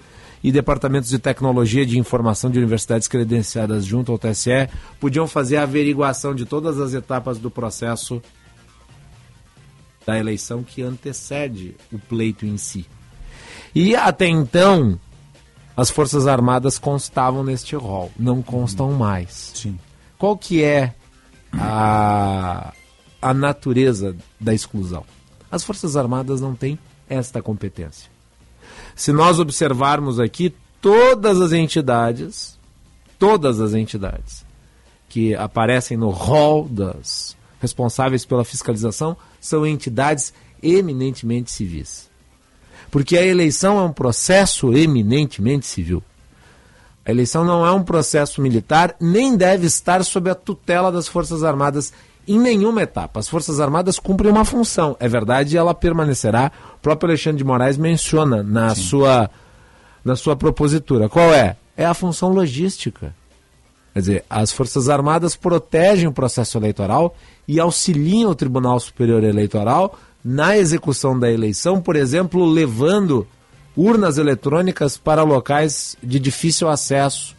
e 0.42 0.50
departamentos 0.50 1.10
de 1.10 1.18
tecnologia 1.18 1.84
de 1.84 1.98
informação 1.98 2.50
de 2.50 2.58
universidades 2.58 3.06
credenciadas 3.06 3.84
junto 3.84 4.12
ao 4.12 4.18
TSE 4.18 4.66
podiam 4.98 5.26
fazer 5.26 5.58
a 5.58 5.64
averiguação 5.64 6.34
de 6.34 6.46
todas 6.46 6.80
as 6.80 6.94
etapas 6.94 7.38
do 7.38 7.50
processo 7.50 8.22
da 10.06 10.18
eleição 10.18 10.62
que 10.62 10.80
antecede 10.80 11.76
o 11.92 11.98
pleito 11.98 12.46
em 12.46 12.56
si. 12.56 12.86
E 13.74 13.94
até 13.94 14.26
então, 14.26 14.98
as 15.76 15.90
Forças 15.90 16.26
Armadas 16.26 16.78
constavam 16.78 17.42
neste 17.42 17.74
rol, 17.74 18.10
não 18.18 18.42
constam 18.42 18.92
mais. 18.92 19.52
Sim. 19.54 19.78
Qual 20.16 20.36
que 20.36 20.62
é 20.62 20.94
a, 21.52 22.72
a 23.20 23.34
natureza 23.34 24.16
da 24.40 24.54
exclusão? 24.54 25.04
As 25.50 25.64
Forças 25.64 25.96
Armadas 25.96 26.40
não 26.40 26.54
têm 26.54 26.78
esta 27.08 27.42
competência. 27.42 28.10
Se 28.94 29.12
nós 29.12 29.38
observarmos 29.38 30.20
aqui, 30.20 30.54
todas 30.80 31.40
as 31.40 31.52
entidades, 31.52 32.58
todas 33.18 33.60
as 33.60 33.74
entidades 33.74 34.44
que 35.08 35.34
aparecem 35.34 35.96
no 35.96 36.10
rol 36.10 36.68
das 36.68 37.36
responsáveis 37.60 38.24
pela 38.24 38.44
fiscalização 38.44 39.16
são 39.40 39.66
entidades 39.66 40.32
eminentemente 40.62 41.50
civis. 41.50 42.10
Porque 42.94 43.18
a 43.18 43.26
eleição 43.26 43.80
é 43.80 43.82
um 43.82 43.92
processo 43.92 44.72
eminentemente 44.72 45.66
civil. 45.66 46.00
A 47.04 47.10
eleição 47.10 47.44
não 47.44 47.66
é 47.66 47.72
um 47.72 47.82
processo 47.82 48.40
militar, 48.40 48.94
nem 49.00 49.36
deve 49.36 49.66
estar 49.66 50.04
sob 50.04 50.30
a 50.30 50.34
tutela 50.36 50.92
das 50.92 51.08
Forças 51.08 51.42
Armadas 51.42 51.92
em 52.28 52.38
nenhuma 52.38 52.82
etapa. 52.82 53.18
As 53.18 53.28
Forças 53.28 53.58
Armadas 53.58 53.98
cumprem 53.98 54.30
uma 54.30 54.44
função. 54.44 54.96
É 55.00 55.08
verdade, 55.08 55.56
ela 55.56 55.74
permanecerá. 55.74 56.52
O 56.76 56.78
próprio 56.78 57.10
Alexandre 57.10 57.38
de 57.38 57.44
Moraes 57.44 57.76
menciona 57.76 58.44
na 58.44 58.76
sua 58.76 59.28
na 60.04 60.14
sua 60.14 60.36
propositura. 60.36 61.08
Qual 61.08 61.34
é? 61.34 61.56
É 61.76 61.84
a 61.84 61.94
função 61.94 62.32
logística. 62.32 63.12
Quer 63.92 63.98
dizer, 63.98 64.24
as 64.30 64.52
Forças 64.52 64.88
Armadas 64.88 65.34
protegem 65.34 66.06
o 66.06 66.12
processo 66.12 66.56
eleitoral 66.58 67.16
e 67.48 67.58
auxiliam 67.58 68.30
o 68.30 68.36
Tribunal 68.36 68.78
Superior 68.78 69.24
Eleitoral 69.24 69.98
na 70.24 70.56
execução 70.56 71.18
da 71.18 71.30
eleição, 71.30 71.82
por 71.82 71.96
exemplo, 71.96 72.46
levando 72.46 73.26
urnas 73.76 74.16
eletrônicas 74.16 74.96
para 74.96 75.22
locais 75.22 75.96
de 76.02 76.18
difícil 76.18 76.68
acesso, 76.68 77.36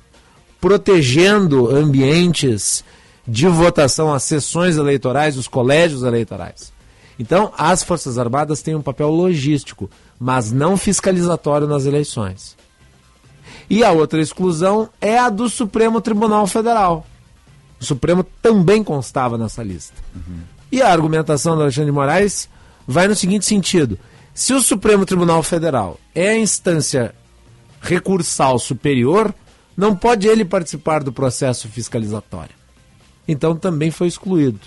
protegendo 0.61 1.69
ambientes 1.69 2.83
de 3.27 3.47
votação 3.47 4.13
às 4.13 4.23
sessões 4.23 4.77
eleitorais, 4.77 5.37
os 5.37 5.47
colégios 5.47 6.03
eleitorais. 6.03 6.71
Então, 7.17 7.51
as 7.57 7.81
Forças 7.81 8.17
Armadas 8.19 8.61
têm 8.61 8.75
um 8.75 8.81
papel 8.81 9.09
logístico, 9.09 9.89
mas 10.19 10.51
não 10.51 10.77
fiscalizatório 10.77 11.65
nas 11.65 11.85
eleições. 11.85 12.55
E 13.69 13.83
a 13.83 13.91
outra 13.91 14.21
exclusão 14.21 14.89
é 15.01 15.17
a 15.17 15.29
do 15.29 15.49
Supremo 15.49 16.01
Tribunal 16.01 16.45
Federal. 16.45 17.05
O 17.79 17.85
Supremo 17.85 18.23
também 18.41 18.83
constava 18.83 19.37
nessa 19.37 19.63
lista. 19.63 19.95
Uhum. 20.13 20.39
E 20.71 20.81
a 20.81 20.91
argumentação 20.91 21.55
do 21.55 21.63
Alexandre 21.63 21.85
de 21.85 21.91
Moraes 21.91 22.49
vai 22.87 23.07
no 23.07 23.15
seguinte 23.15 23.45
sentido: 23.45 23.97
se 24.33 24.53
o 24.53 24.61
Supremo 24.61 25.05
Tribunal 25.05 25.41
Federal 25.43 25.99
é 26.13 26.29
a 26.29 26.37
instância 26.37 27.13
recursal 27.81 28.57
superior, 28.59 29.33
não 29.75 29.95
pode 29.95 30.27
ele 30.27 30.45
participar 30.45 31.03
do 31.03 31.11
processo 31.11 31.67
fiscalizatório 31.67 32.65
então 33.27 33.55
também 33.55 33.91
foi 33.91 34.07
excluído. 34.07 34.59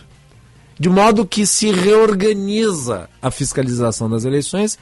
De 0.79 0.89
modo 0.89 1.27
que 1.27 1.45
se 1.47 1.71
reorganiza 1.71 3.09
a 3.21 3.31
fiscalização 3.31 4.09
das 4.09 4.25
eleições 4.25 4.79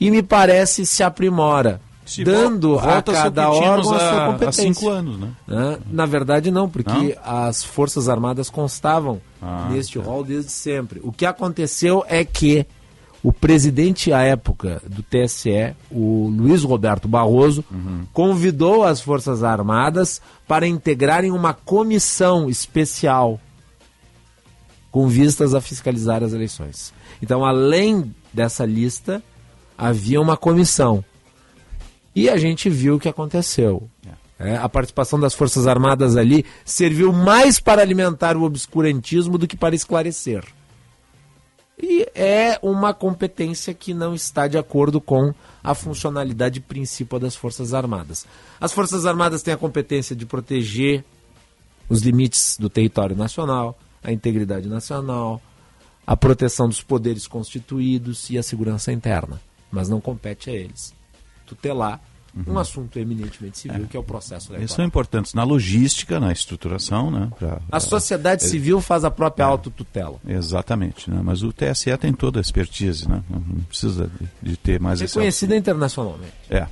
e 0.00 0.10
me 0.10 0.22
parece 0.22 0.84
se 0.84 1.02
aprimora. 1.02 1.80
Se 2.04 2.22
dando 2.22 2.78
a 2.78 3.02
cada 3.02 3.50
órgão 3.50 3.94
a 3.94 3.98
sua 3.98 4.26
competência. 4.26 4.70
Há 4.70 4.74
cinco 4.74 4.88
anos, 4.88 5.18
né? 5.18 5.78
Na 5.90 6.06
verdade, 6.06 6.50
não, 6.50 6.68
porque 6.68 6.90
não? 6.92 7.22
as 7.24 7.64
Forças 7.64 8.08
Armadas 8.08 8.50
constavam 8.50 9.20
ah, 9.40 9.68
neste 9.70 9.98
tá. 9.98 10.04
rol 10.04 10.22
desde 10.22 10.50
sempre. 10.50 11.00
O 11.02 11.10
que 11.10 11.24
aconteceu 11.24 12.04
é 12.06 12.24
que 12.24 12.66
o 13.22 13.32
presidente 13.32 14.12
à 14.12 14.20
época 14.20 14.82
do 14.86 15.02
TSE, 15.02 15.74
o 15.90 16.28
Luiz 16.28 16.62
Roberto 16.62 17.08
Barroso, 17.08 17.64
uhum. 17.70 18.02
convidou 18.12 18.84
as 18.84 19.00
Forças 19.00 19.42
Armadas 19.42 20.20
para 20.46 20.66
integrarem 20.66 21.30
uma 21.30 21.54
comissão 21.54 22.50
especial 22.50 23.40
com 24.90 25.08
vistas 25.08 25.54
a 25.54 25.60
fiscalizar 25.60 26.22
as 26.22 26.34
eleições. 26.34 26.92
Então, 27.22 27.44
além 27.44 28.14
dessa 28.30 28.66
lista, 28.66 29.22
havia 29.76 30.20
uma 30.20 30.36
comissão. 30.36 31.02
E 32.14 32.28
a 32.30 32.36
gente 32.36 32.70
viu 32.70 32.94
o 32.94 33.00
que 33.00 33.08
aconteceu. 33.08 33.90
É, 34.38 34.56
a 34.56 34.68
participação 34.68 35.18
das 35.18 35.34
Forças 35.34 35.66
Armadas 35.66 36.16
ali 36.16 36.44
serviu 36.64 37.12
mais 37.12 37.58
para 37.58 37.82
alimentar 37.82 38.36
o 38.36 38.42
obscurantismo 38.42 39.36
do 39.36 39.48
que 39.48 39.56
para 39.56 39.74
esclarecer. 39.74 40.44
E 41.80 42.06
é 42.14 42.58
uma 42.62 42.94
competência 42.94 43.74
que 43.74 43.92
não 43.92 44.14
está 44.14 44.46
de 44.46 44.56
acordo 44.56 45.00
com 45.00 45.34
a 45.62 45.74
funcionalidade 45.74 46.60
principal 46.60 47.18
das 47.18 47.34
Forças 47.34 47.74
Armadas. 47.74 48.26
As 48.60 48.72
Forças 48.72 49.06
Armadas 49.06 49.42
têm 49.42 49.54
a 49.54 49.58
competência 49.58 50.14
de 50.14 50.24
proteger 50.24 51.04
os 51.88 52.00
limites 52.00 52.56
do 52.58 52.70
território 52.70 53.16
nacional, 53.16 53.76
a 54.02 54.12
integridade 54.12 54.68
nacional, 54.68 55.42
a 56.06 56.16
proteção 56.16 56.68
dos 56.68 56.80
poderes 56.80 57.26
constituídos 57.26 58.30
e 58.30 58.38
a 58.38 58.42
segurança 58.42 58.92
interna. 58.92 59.40
Mas 59.70 59.88
não 59.88 60.00
compete 60.00 60.50
a 60.50 60.52
eles 60.52 60.94
tutelar 61.54 62.00
uhum. 62.36 62.54
um 62.54 62.58
assunto 62.58 62.98
eminentemente 62.98 63.58
civil, 63.58 63.84
é. 63.84 63.86
que 63.86 63.96
é 63.96 64.00
o 64.00 64.02
processo 64.02 64.46
eleitoral. 64.46 64.60
Eles 64.60 64.72
são 64.72 64.84
importantes 64.84 65.34
na 65.34 65.44
logística, 65.44 66.18
na 66.18 66.32
estruturação. 66.32 67.10
Né, 67.10 67.30
pra, 67.38 67.60
a 67.70 67.80
sociedade 67.80 68.44
civil 68.44 68.80
faz 68.80 69.04
a 69.04 69.10
própria 69.10 69.44
é. 69.44 69.46
autotutela. 69.46 70.18
Exatamente. 70.26 71.10
Né, 71.10 71.20
mas 71.22 71.42
o 71.42 71.52
TSE 71.52 71.96
tem 71.96 72.12
toda 72.12 72.40
a 72.40 72.42
expertise, 72.42 73.08
né, 73.08 73.22
não 73.30 73.64
precisa 73.64 74.10
de, 74.42 74.50
de 74.50 74.56
ter 74.56 74.80
mais 74.80 75.00
Reconhecida 75.00 75.56
internacionalmente. 75.56 76.32
É. 76.50 76.66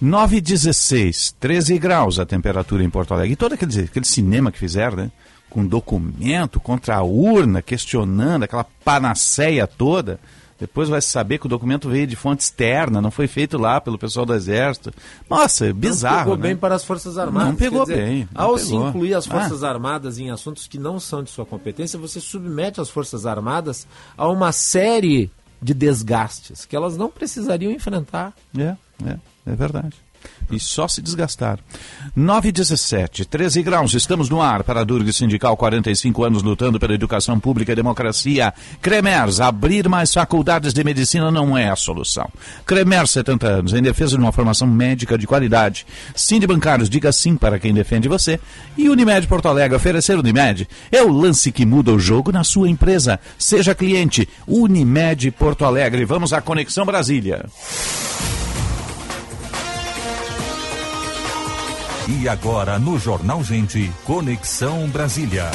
9 0.00 0.40
16, 0.40 1.36
13 1.38 1.78
graus 1.78 2.18
a 2.18 2.26
temperatura 2.26 2.82
em 2.82 2.90
Porto 2.90 3.14
Alegre. 3.14 3.32
E 3.32 3.36
todo 3.36 3.54
aquele, 3.54 3.80
aquele 3.80 4.04
cinema 4.04 4.50
que 4.50 4.58
fizeram, 4.58 4.96
né? 4.96 5.10
Com 5.48 5.64
documento 5.64 6.58
contra 6.58 6.96
a 6.96 7.02
urna, 7.02 7.62
questionando 7.62 8.42
aquela 8.42 8.64
panaceia 8.84 9.66
toda. 9.68 10.18
Depois 10.64 10.88
vai 10.88 11.02
saber 11.02 11.38
que 11.38 11.44
o 11.44 11.48
documento 11.48 11.90
veio 11.90 12.06
de 12.06 12.16
fonte 12.16 12.42
externa, 12.42 12.98
não 12.98 13.10
foi 13.10 13.26
feito 13.26 13.58
lá 13.58 13.82
pelo 13.82 13.98
pessoal 13.98 14.24
do 14.24 14.32
Exército. 14.32 14.90
Nossa, 15.28 15.66
é 15.66 15.72
bizarro. 15.74 16.16
Não 16.16 16.22
pegou 16.22 16.36
né? 16.36 16.42
bem 16.42 16.56
para 16.56 16.74
as 16.74 16.82
Forças 16.82 17.18
Armadas. 17.18 17.48
Não 17.48 17.56
pegou 17.56 17.82
dizer, 17.82 17.96
bem. 17.96 18.28
Não 18.32 18.42
ao 18.42 18.54
pegou. 18.54 18.66
se 18.66 18.74
incluir 18.74 19.12
as 19.12 19.26
Forças 19.26 19.62
ah. 19.62 19.68
Armadas 19.68 20.18
em 20.18 20.30
assuntos 20.30 20.66
que 20.66 20.78
não 20.78 20.98
são 20.98 21.22
de 21.22 21.30
sua 21.30 21.44
competência, 21.44 21.98
você 21.98 22.18
submete 22.18 22.80
as 22.80 22.88
Forças 22.88 23.26
Armadas 23.26 23.86
a 24.16 24.26
uma 24.26 24.52
série 24.52 25.30
de 25.60 25.74
desgastes 25.74 26.64
que 26.64 26.74
elas 26.74 26.96
não 26.96 27.10
precisariam 27.10 27.70
enfrentar. 27.70 28.32
É, 28.56 28.74
é, 29.04 29.18
é 29.44 29.54
verdade 29.54 30.03
e 30.50 30.60
só 30.60 30.86
se 30.88 31.00
desgastar. 31.00 31.58
9 32.14 32.52
17, 32.52 33.24
13 33.24 33.62
graus, 33.62 33.94
estamos 33.94 34.28
no 34.28 34.40
ar 34.40 34.62
para 34.62 34.80
a 34.80 34.84
Durg 34.84 35.12
Sindical, 35.12 35.56
45 35.56 36.24
anos 36.24 36.42
lutando 36.42 36.78
pela 36.78 36.94
educação 36.94 37.38
pública 37.40 37.72
e 37.72 37.76
democracia. 37.76 38.52
Cremers, 38.80 39.40
abrir 39.40 39.88
mais 39.88 40.12
faculdades 40.12 40.72
de 40.72 40.84
medicina 40.84 41.30
não 41.30 41.56
é 41.56 41.68
a 41.68 41.76
solução. 41.76 42.28
Cremers, 42.66 43.10
70 43.10 43.46
anos, 43.46 43.74
em 43.74 43.82
defesa 43.82 44.16
de 44.16 44.22
uma 44.22 44.32
formação 44.32 44.66
médica 44.68 45.18
de 45.18 45.26
qualidade. 45.26 45.86
Sim 46.14 46.38
de 46.38 46.46
bancários, 46.46 46.90
diga 46.90 47.10
sim 47.12 47.36
para 47.36 47.58
quem 47.58 47.74
defende 47.74 48.08
você. 48.08 48.38
E 48.76 48.88
Unimed 48.88 49.26
Porto 49.26 49.48
Alegre, 49.48 49.76
oferecer 49.76 50.18
Unimed 50.18 50.68
é 50.90 51.02
o 51.02 51.12
lance 51.12 51.50
que 51.50 51.66
muda 51.66 51.92
o 51.92 51.98
jogo 51.98 52.32
na 52.32 52.44
sua 52.44 52.68
empresa. 52.68 53.18
Seja 53.38 53.74
cliente, 53.74 54.28
Unimed 54.46 55.30
Porto 55.32 55.64
Alegre. 55.64 56.04
Vamos 56.04 56.32
à 56.32 56.40
Conexão 56.40 56.84
Brasília. 56.84 57.44
E 62.06 62.28
agora 62.28 62.78
no 62.78 62.98
Jornal 62.98 63.42
Gente, 63.42 63.90
Conexão 64.04 64.86
Brasília. 64.88 65.50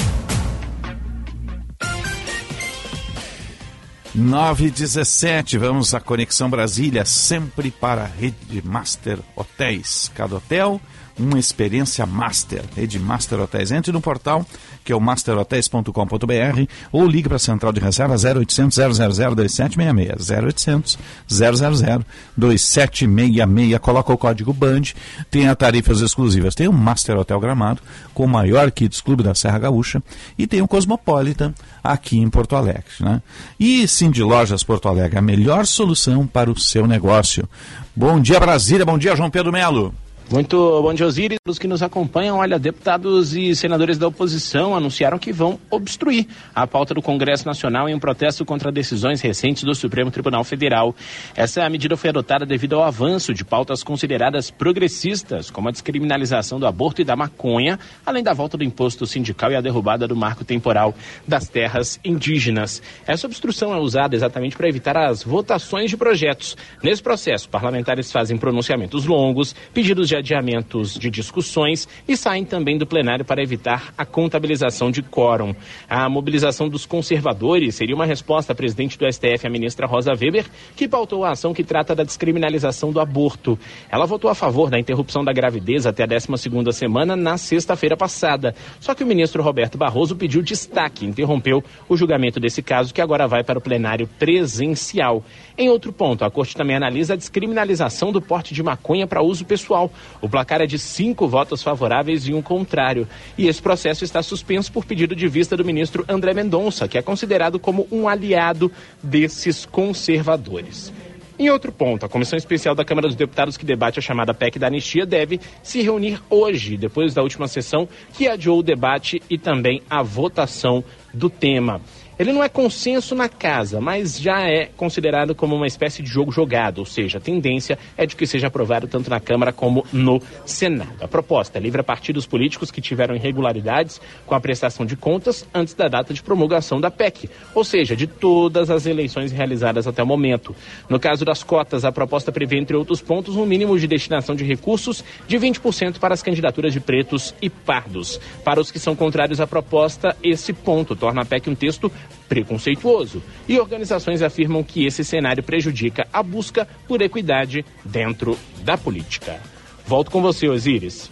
917, 4.16 5.60
vamos 5.60 5.94
à 5.94 6.00
Conexão 6.00 6.50
Brasília, 6.50 7.06
sempre 7.06 7.70
para 7.70 8.02
a 8.02 8.08
Rede 8.08 8.64
Master 8.66 9.20
Hotéis. 9.36 10.12
Cada 10.16 10.38
hotel, 10.38 10.82
uma 11.20 11.38
experiência 11.38 12.04
master. 12.08 12.64
Rede 12.76 12.98
Master 12.98 13.40
Hotéis. 13.40 13.72
Entre 13.72 13.92
no 13.92 14.02
portal, 14.02 14.44
que 14.84 14.92
é 14.92 14.96
o 14.96 15.00
masterhotels.com.br, 15.00 16.66
ou 16.92 17.08
ligue 17.08 17.28
para 17.28 17.38
a 17.38 17.40
central 17.40 17.72
de 17.72 17.80
reserva 17.80 18.16
0800 18.16 18.76
000 18.76 18.90
2766. 19.36 20.30
0800 20.30 20.98
000 21.28 22.06
2766. 22.36 23.80
Coloca 23.80 24.14
o 24.14 24.18
código 24.18 24.54
BAND, 24.54 24.94
tem 25.30 25.48
a 25.48 25.56
tarifas 25.56 26.02
exclusivas. 26.02 26.56
Tem 26.56 26.68
o 26.68 26.74
Master 26.74 27.18
Hotel 27.18 27.40
Gramado, 27.40 27.82
com 28.14 28.26
o 28.26 28.28
maior 28.28 28.72
Kids 28.72 29.02
Clube 29.02 29.24
da 29.24 29.36
Serra 29.36 29.60
Gaúcha, 29.60 30.02
e 30.38 30.48
tem 30.48 30.62
o 30.62 30.68
Cosmopolitan 30.68 31.54
aqui 31.84 32.18
em 32.18 32.30
Porto 32.30 32.56
Alegre. 32.56 32.84
Né? 33.00 33.22
E 33.60 33.86
de 34.12 34.24
Lojas 34.24 34.64
Porto 34.64 34.88
Alegre, 34.88 35.18
a 35.18 35.22
melhor 35.22 35.66
solução 35.66 36.26
para 36.26 36.50
o 36.50 36.60
seu 36.60 36.88
negócio. 36.88 37.48
Bom 37.96 38.20
dia, 38.20 38.40
Brasília. 38.40 38.86
Bom 38.86 38.98
dia, 38.98 39.16
João 39.16 39.30
Pedro 39.30 39.52
Melo. 39.52 39.94
Muito 40.32 40.84
bom 40.84 40.94
dia, 40.94 41.08
Osiris. 41.08 41.40
Os 41.48 41.58
que 41.58 41.68
nos 41.68 41.82
acompanham, 41.82 42.38
olha, 42.38 42.60
deputados 42.60 43.34
e 43.34 43.56
senadores 43.56 43.98
da 43.98 44.08
oposição 44.08 44.76
anunciaram 44.76 45.18
que 45.18 45.34
vão 45.34 45.60
obstruir 45.72 46.28
a 46.54 46.68
pauta 46.68 46.94
do 46.94 47.02
Congresso 47.02 47.48
Nacional 47.48 47.90
em 47.90 47.96
um 47.96 48.00
protesto 48.00 48.46
contra 48.46 48.72
decisões 48.72 49.22
recentes 49.22 49.64
do 49.64 49.74
Supremo 49.74 50.12
Tribunal 50.12 50.44
Federal. 50.44 50.96
Essa 51.36 51.68
medida 51.68 51.98
foi 51.98 52.12
adotada 52.12 52.46
devido 52.46 52.76
ao 52.76 52.84
avanço 52.84 53.34
de 53.34 53.44
pautas 53.44 53.82
consideradas 53.82 54.52
progressistas, 54.52 55.50
como 55.50 55.68
a 55.68 55.72
descriminalização 55.72 56.60
do 56.60 56.68
aborto 56.68 57.02
e 57.02 57.06
da 57.06 57.16
maconha, 57.16 57.80
além 58.06 58.22
da 58.22 58.32
volta 58.32 58.56
do 58.56 58.64
imposto 58.64 59.08
sindical 59.08 59.52
e 59.52 59.56
a 59.56 59.62
derrubada 59.62 60.08
do 60.08 60.16
marco 60.16 60.46
temporal 60.46 60.94
das 61.28 61.50
terras 61.50 62.00
indígenas. 62.06 62.84
Essa 63.08 63.26
obstrução 63.26 63.74
é 63.74 63.80
usada 63.80 64.16
exatamente 64.16 64.56
para 64.56 64.70
evitar 64.70 64.96
as 64.96 65.24
votações 65.24 65.90
de 65.90 65.98
projetos. 65.98 66.56
Nesse 66.84 67.02
processo, 67.02 67.50
parlamentares 67.50 68.12
fazem 68.12 68.38
pronunciamentos 68.38 69.08
longos, 69.08 69.56
pedidos 69.74 70.08
de 70.08 70.19
adiamentos 70.20 70.94
de 70.94 71.10
discussões 71.10 71.88
e 72.08 72.16
saem 72.16 72.46
também 72.46 72.78
do 72.78 72.86
plenário 72.86 73.26
para 73.26 73.42
evitar 73.42 73.94
a 73.98 74.06
contabilização 74.06 74.92
de 74.92 75.02
quórum. 75.02 75.56
A 75.90 76.08
mobilização 76.08 76.70
dos 76.70 76.86
conservadores 76.86 77.76
seria 77.76 77.96
uma 77.96 78.06
resposta 78.06 78.54
à 78.54 78.56
presidente 78.56 78.98
do 78.98 79.12
STF, 79.12 79.48
a 79.48 79.50
ministra 79.50 79.88
Rosa 79.88 80.12
Weber, 80.12 80.46
que 80.76 80.88
pautou 80.88 81.26
a 81.26 81.32
ação 81.32 81.54
que 81.54 81.64
trata 81.64 81.96
da 81.96 82.04
descriminalização 82.04 82.92
do 82.92 83.00
aborto. 83.00 83.58
Ela 83.90 84.06
votou 84.06 84.30
a 84.30 84.36
favor 84.36 84.70
da 84.70 84.80
interrupção 84.80 85.24
da 85.24 85.34
gravidez 85.34 85.86
até 85.86 86.04
a 86.04 86.08
12ª 86.08 86.72
semana 86.72 87.16
na 87.16 87.38
sexta-feira 87.38 87.98
passada. 87.98 88.54
Só 88.80 88.94
que 88.94 89.04
o 89.04 89.08
ministro 89.08 89.42
Roberto 89.42 89.78
Barroso 89.78 90.16
pediu 90.16 90.42
destaque, 90.42 91.06
interrompeu 91.06 91.64
o 91.88 91.98
julgamento 91.98 92.40
desse 92.40 92.62
caso 92.62 92.94
que 92.94 93.02
agora 93.02 93.28
vai 93.28 93.44
para 93.44 93.60
o 93.60 93.62
plenário 93.62 94.08
presencial. 94.20 95.24
Em 95.58 95.70
outro 95.70 95.92
ponto, 95.92 96.24
a 96.24 96.32
corte 96.32 96.56
também 96.56 96.76
analisa 96.76 97.14
a 97.14 97.18
descriminalização 97.18 98.12
do 98.12 98.22
porte 98.22 98.54
de 98.54 98.64
maconha 98.64 99.06
para 99.06 99.22
uso 99.22 99.46
pessoal. 99.46 99.92
O 100.22 100.30
placar 100.30 100.62
é 100.62 100.66
de 100.66 100.78
cinco 100.78 101.28
votos 101.28 101.64
favoráveis 101.64 102.28
e 102.28 102.34
um 102.34 102.42
contrário. 102.42 103.08
E 103.38 103.48
esse 103.48 103.62
processo 103.62 104.04
está 104.04 104.22
suspenso 104.22 104.72
por 104.72 104.86
pedido 104.86 105.16
de 105.16 105.28
vista 105.28 105.56
do 105.56 105.66
ministro 105.66 106.06
André 106.08 106.34
Mendonça, 106.34 106.88
que 106.88 106.98
é 106.98 107.02
considerado 107.02 107.60
como 107.60 107.88
um 107.92 108.08
aliado 108.08 108.72
desses 109.02 109.66
conservadores. 109.66 110.92
Em 111.40 111.50
outro 111.50 111.72
ponto, 111.72 112.06
a 112.06 112.10
Comissão 112.10 112.36
Especial 112.36 112.76
da 112.76 112.84
Câmara 112.84 113.08
dos 113.08 113.16
Deputados 113.16 113.56
que 113.56 113.66
debate 113.66 113.98
a 113.98 114.02
chamada 114.02 114.34
PEC 114.34 114.60
da 114.60 114.68
anistia 114.68 115.06
deve 115.06 115.40
se 115.64 115.82
reunir 115.82 116.22
hoje, 116.30 116.76
depois 116.76 117.14
da 117.14 117.24
última 117.24 117.48
sessão, 117.48 117.88
que 118.14 118.28
adiou 118.28 118.60
o 118.60 118.64
debate 118.64 119.22
e 119.30 119.38
também 119.38 119.82
a 119.90 120.04
votação 120.04 120.84
do 121.14 121.30
tema. 121.30 121.80
Ele 122.20 122.34
não 122.34 122.44
é 122.44 122.50
consenso 122.50 123.16
na 123.16 123.30
casa, 123.30 123.80
mas 123.80 124.20
já 124.20 124.42
é 124.42 124.66
considerado 124.66 125.34
como 125.34 125.56
uma 125.56 125.66
espécie 125.66 126.04
de 126.04 126.10
jogo 126.10 126.34
jogado, 126.34 126.80
ou 126.80 126.86
seja, 126.86 127.18
a 127.18 127.22
tendência 127.22 127.80
é 127.98 128.06
de 128.06 128.14
que 128.14 128.28
seja 128.28 128.48
aprovado 128.48 128.90
tanto 128.90 129.10
na 129.10 129.22
Câmara 129.22 129.54
como 129.54 129.86
no 129.94 130.22
Senado. 130.46 131.02
A 131.02 131.08
proposta 131.08 131.58
é 131.58 131.62
livre 131.62 131.80
a 131.80 131.84
partidos 131.84 132.28
políticos 132.28 132.72
que 132.72 132.82
tiveram 132.82 133.16
irregularidades 133.16 134.02
com 134.26 134.36
a 134.36 134.40
prestação 134.42 134.86
de 134.86 134.98
contas 134.98 135.48
antes 135.54 135.74
da 135.74 135.88
data 135.88 136.14
de 136.14 136.22
promulgação 136.22 136.82
da 136.82 136.92
PEC, 136.92 137.30
ou 137.56 137.64
seja, 137.64 137.96
de 137.96 138.06
todas 138.06 138.70
as 138.70 138.86
eleições 138.86 139.32
realizadas 139.32 139.88
até 139.88 140.04
o 140.04 140.06
momento. 140.06 140.54
No 140.90 141.00
caso 141.00 141.24
das 141.24 141.42
cotas, 141.42 141.86
a 141.86 141.92
proposta 141.92 142.34
prevê, 142.34 142.58
entre 142.58 142.76
outros 142.76 143.00
pontos, 143.02 143.38
um 143.38 143.46
mínimo 143.46 143.80
de 143.80 143.88
destinação 143.88 144.36
de 144.36 144.44
recursos 144.44 145.06
de 145.26 145.38
20% 145.40 146.00
para 146.00 146.16
as 146.16 146.22
candidaturas 146.22 146.74
de 146.74 146.82
pretos 146.82 147.34
e 147.42 147.50
pardos. 147.50 148.20
Para 148.44 148.60
os 148.60 148.72
que 148.72 148.78
são 148.78 148.94
contrários 148.94 149.40
à 149.40 149.48
proposta, 149.48 150.14
esse 150.22 150.52
ponto 150.52 150.98
torna 150.98 151.22
a 151.22 151.26
PEC 151.26 151.50
um 151.50 151.56
texto 151.56 151.90
preconceituoso. 152.28 153.22
E 153.48 153.60
organizações 153.60 154.22
afirmam 154.22 154.64
que 154.64 154.86
esse 154.86 155.04
cenário 155.04 155.44
prejudica 155.44 156.08
a 156.12 156.22
busca 156.22 156.68
por 156.88 157.02
equidade 157.02 157.66
dentro 157.84 158.38
da 158.64 158.78
política. 158.78 159.40
Volto 159.86 160.12
com 160.12 160.22
você, 160.22 160.48
Osíris. 160.48 161.10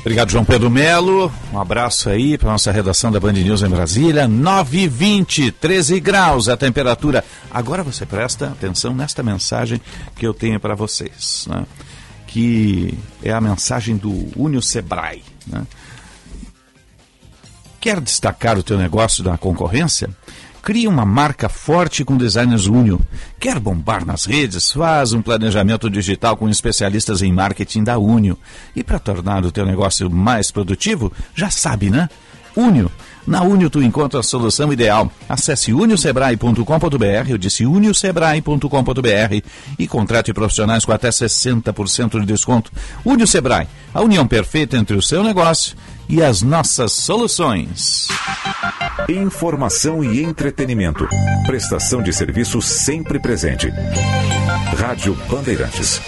Obrigado, 0.00 0.32
João 0.32 0.44
Pedro 0.44 0.68
Melo. 0.68 1.32
Um 1.52 1.60
abraço 1.60 2.10
aí 2.10 2.36
para 2.36 2.50
nossa 2.50 2.72
redação 2.72 3.12
da 3.12 3.20
Band 3.20 3.34
News 3.34 3.62
em 3.62 3.68
Brasília. 3.68 4.26
9h20, 4.26 5.54
13 5.60 6.00
graus 6.00 6.48
a 6.48 6.56
temperatura. 6.56 7.24
Agora 7.48 7.84
você 7.84 8.04
presta 8.04 8.46
atenção 8.46 8.92
nesta 8.92 9.22
mensagem 9.22 9.80
que 10.16 10.26
eu 10.26 10.34
tenho 10.34 10.58
para 10.58 10.74
vocês, 10.74 11.46
né? 11.48 11.64
que 12.26 12.98
é 13.22 13.30
a 13.30 13.40
mensagem 13.40 13.96
do 13.96 14.10
Unio 14.34 14.60
Sebrae. 14.60 15.22
Né? 15.46 15.64
Quer 17.82 18.00
destacar 18.00 18.56
o 18.56 18.62
teu 18.62 18.78
negócio 18.78 19.24
da 19.24 19.36
concorrência? 19.36 20.08
Crie 20.62 20.86
uma 20.86 21.04
marca 21.04 21.48
forte 21.48 22.04
com 22.04 22.16
designers 22.16 22.66
Unio. 22.66 23.00
Quer 23.40 23.58
bombar 23.58 24.06
nas 24.06 24.24
redes? 24.24 24.70
Faz 24.70 25.12
um 25.12 25.20
planejamento 25.20 25.90
digital 25.90 26.36
com 26.36 26.48
especialistas 26.48 27.22
em 27.22 27.32
marketing 27.32 27.82
da 27.82 27.98
Unio. 27.98 28.38
E 28.76 28.84
para 28.84 29.00
tornar 29.00 29.44
o 29.44 29.50
teu 29.50 29.66
negócio 29.66 30.08
mais 30.08 30.48
produtivo, 30.52 31.12
já 31.34 31.50
sabe, 31.50 31.90
né? 31.90 32.08
Unio. 32.56 32.88
Na 33.26 33.42
Unio 33.42 33.70
tu 33.70 33.82
encontra 33.82 34.20
a 34.20 34.22
solução 34.22 34.72
ideal. 34.72 35.10
Acesse 35.28 35.72
uniosebrae.com.br, 35.72 37.30
eu 37.30 37.38
disse 37.38 37.64
uniosebrae.com.br 37.64 39.46
e 39.78 39.86
contrate 39.86 40.32
profissionais 40.32 40.84
com 40.84 40.92
até 40.92 41.08
60% 41.08 42.20
de 42.20 42.26
desconto. 42.26 42.72
Unio 43.04 43.26
Sebrae, 43.26 43.68
a 43.94 44.00
união 44.00 44.26
perfeita 44.26 44.76
entre 44.76 44.96
o 44.96 45.02
seu 45.02 45.22
negócio 45.22 45.76
e 46.08 46.22
as 46.22 46.42
nossas 46.42 46.92
soluções. 46.92 48.08
Informação 49.08 50.02
e 50.02 50.22
entretenimento. 50.22 51.08
Prestação 51.46 52.02
de 52.02 52.12
serviço 52.12 52.60
sempre 52.60 53.18
presente. 53.18 53.72
Rádio 54.76 55.16
Bandeirantes. 55.28 56.00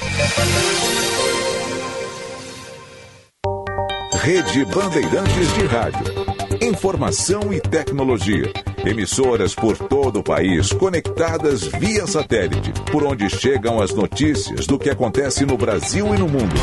Rede 4.22 4.64
Bandeirantes 4.64 5.55
de 5.55 5.66
Rádio. 5.66 6.34
Informação 6.61 7.53
e 7.53 7.61
tecnologia. 7.61 8.53
Emissoras 8.85 9.55
por 9.55 9.77
todo 9.77 10.21
o 10.21 10.23
país 10.23 10.73
conectadas 10.73 11.64
via 11.64 12.07
satélite, 12.07 12.73
por 12.90 13.05
onde 13.05 13.29
chegam 13.29 13.81
as 13.81 13.93
notícias 13.93 14.67
do 14.67 14.79
que 14.79 14.90
acontece 14.90 15.45
no 15.45 15.57
Brasil 15.57 16.14
e 16.14 16.19
no 16.19 16.29
mundo. 16.29 16.55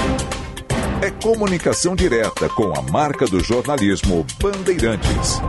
É 1.01 1.09
comunicação 1.09 1.95
direta 1.95 2.47
com 2.49 2.73
a 2.77 2.81
marca 2.83 3.25
do 3.25 3.39
jornalismo 3.39 4.25
Bandeirantes. 4.39 5.41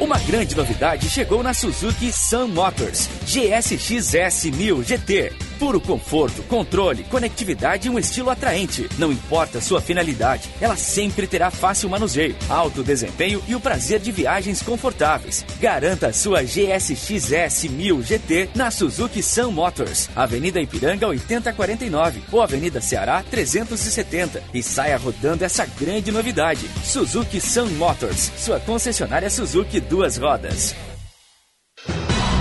Uma 0.00 0.18
grande 0.18 0.56
novidade 0.56 1.08
chegou 1.08 1.42
na 1.42 1.54
Suzuki 1.54 2.12
Sun 2.12 2.48
Motors 2.48 3.08
GSX-S 3.26 4.50
1000 4.50 4.82
GT. 4.82 5.32
Puro 5.58 5.80
conforto, 5.80 6.42
controle, 6.44 7.04
conectividade 7.04 7.88
e 7.88 7.90
um 7.90 7.98
estilo 7.98 8.30
atraente. 8.30 8.88
Não 8.98 9.12
importa 9.12 9.60
sua 9.60 9.80
finalidade, 9.80 10.48
ela 10.60 10.76
sempre 10.76 11.26
terá 11.26 11.50
fácil 11.50 11.88
manuseio, 11.88 12.36
alto 12.48 12.82
desempenho 12.82 13.42
e 13.46 13.54
o 13.54 13.60
prazer 13.60 14.00
de 14.00 14.10
viagens 14.10 14.62
confortáveis. 14.62 15.44
Garanta 15.60 16.12
sua 16.12 16.42
GSX-S 16.42 17.68
1000 17.68 18.02
GT 18.02 18.50
na 18.54 18.70
Suzuki 18.70 19.22
Sun 19.22 19.50
Motors, 19.50 20.10
Avenida 20.14 20.60
Ipiranga 20.60 21.06
8049 21.08 22.22
ou 22.32 22.42
Avenida 22.42 22.80
Ceará 22.80 23.22
370 23.30 24.42
e 24.52 24.62
saia 24.62 24.96
rodando 24.96 25.44
essa 25.44 25.66
grande 25.66 26.10
novidade. 26.10 26.68
Suzuki 26.84 27.40
Sun 27.40 27.70
Motors, 27.70 28.32
sua 28.36 28.60
concessionária 28.60 29.30
Suzuki 29.30 29.80
duas 29.80 30.16
rodas. 30.16 30.74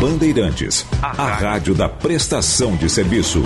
Bandeirantes, 0.03 0.85
a 1.01 1.33
rádio 1.33 1.73
da 1.73 1.87
prestação 1.87 2.75
de 2.75 2.89
serviço. 2.89 3.41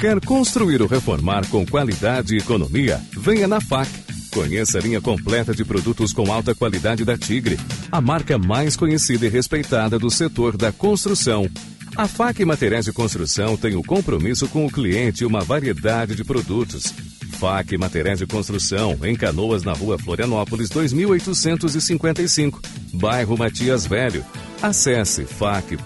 Quer 0.00 0.18
construir 0.26 0.82
ou 0.82 0.88
reformar 0.88 1.46
com 1.46 1.64
qualidade 1.64 2.34
e 2.34 2.38
economia? 2.38 3.00
Venha 3.16 3.46
na 3.46 3.60
FAC. 3.60 3.88
Conheça 4.34 4.78
a 4.78 4.80
linha 4.80 5.00
completa 5.00 5.54
de 5.54 5.64
produtos 5.64 6.12
com 6.12 6.32
alta 6.32 6.52
qualidade 6.52 7.04
da 7.04 7.16
Tigre, 7.16 7.60
a 7.92 8.00
marca 8.00 8.36
mais 8.36 8.74
conhecida 8.74 9.24
e 9.24 9.28
respeitada 9.28 10.00
do 10.00 10.10
setor 10.10 10.56
da 10.56 10.72
construção. 10.72 11.48
A 11.94 12.08
FAC 12.08 12.42
Materiais 12.44 12.86
de 12.86 12.92
Construção 12.92 13.54
tem 13.54 13.76
o 13.76 13.82
compromisso 13.82 14.48
com 14.48 14.64
o 14.64 14.70
cliente 14.70 15.22
e 15.22 15.26
uma 15.26 15.40
variedade 15.40 16.14
de 16.14 16.24
produtos. 16.24 16.92
FAC 17.38 17.76
Materiais 17.76 18.18
de 18.18 18.26
Construção, 18.26 18.98
em 19.02 19.14
Canoas, 19.14 19.62
na 19.62 19.74
rua 19.74 19.98
Florianópolis, 19.98 20.70
2855, 20.70 22.62
bairro 22.94 23.36
Matias 23.36 23.84
Velho. 23.84 24.24
Acesse 24.62 25.24
fac.com.br. 25.26 25.82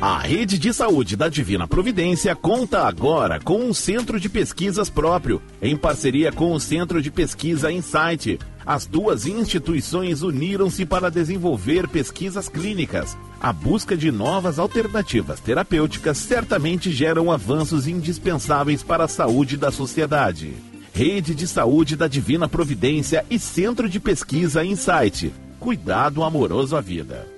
A 0.00 0.20
Rede 0.20 0.58
de 0.58 0.72
Saúde 0.72 1.16
da 1.16 1.28
Divina 1.28 1.66
Providência 1.66 2.34
conta 2.36 2.86
agora 2.86 3.40
com 3.40 3.64
um 3.64 3.74
centro 3.74 4.20
de 4.20 4.28
pesquisas 4.28 4.88
próprio, 4.88 5.42
em 5.60 5.76
parceria 5.76 6.30
com 6.30 6.52
o 6.52 6.60
Centro 6.60 7.02
de 7.02 7.10
Pesquisa 7.10 7.72
Insight. 7.72 8.38
As 8.68 8.84
duas 8.84 9.24
instituições 9.26 10.20
uniram-se 10.20 10.84
para 10.84 11.10
desenvolver 11.10 11.88
pesquisas 11.88 12.50
clínicas. 12.50 13.16
A 13.40 13.50
busca 13.50 13.96
de 13.96 14.12
novas 14.12 14.58
alternativas 14.58 15.40
terapêuticas 15.40 16.18
certamente 16.18 16.92
geram 16.92 17.32
avanços 17.32 17.88
indispensáveis 17.88 18.82
para 18.82 19.04
a 19.04 19.08
saúde 19.08 19.56
da 19.56 19.72
sociedade. 19.72 20.52
Rede 20.92 21.34
de 21.34 21.46
Saúde 21.46 21.96
da 21.96 22.06
Divina 22.06 22.46
Providência 22.46 23.24
e 23.30 23.38
Centro 23.38 23.88
de 23.88 23.98
Pesquisa 23.98 24.62
Insight. 24.62 25.32
Cuidado 25.58 26.22
amoroso 26.22 26.76
à 26.76 26.82
vida. 26.82 27.37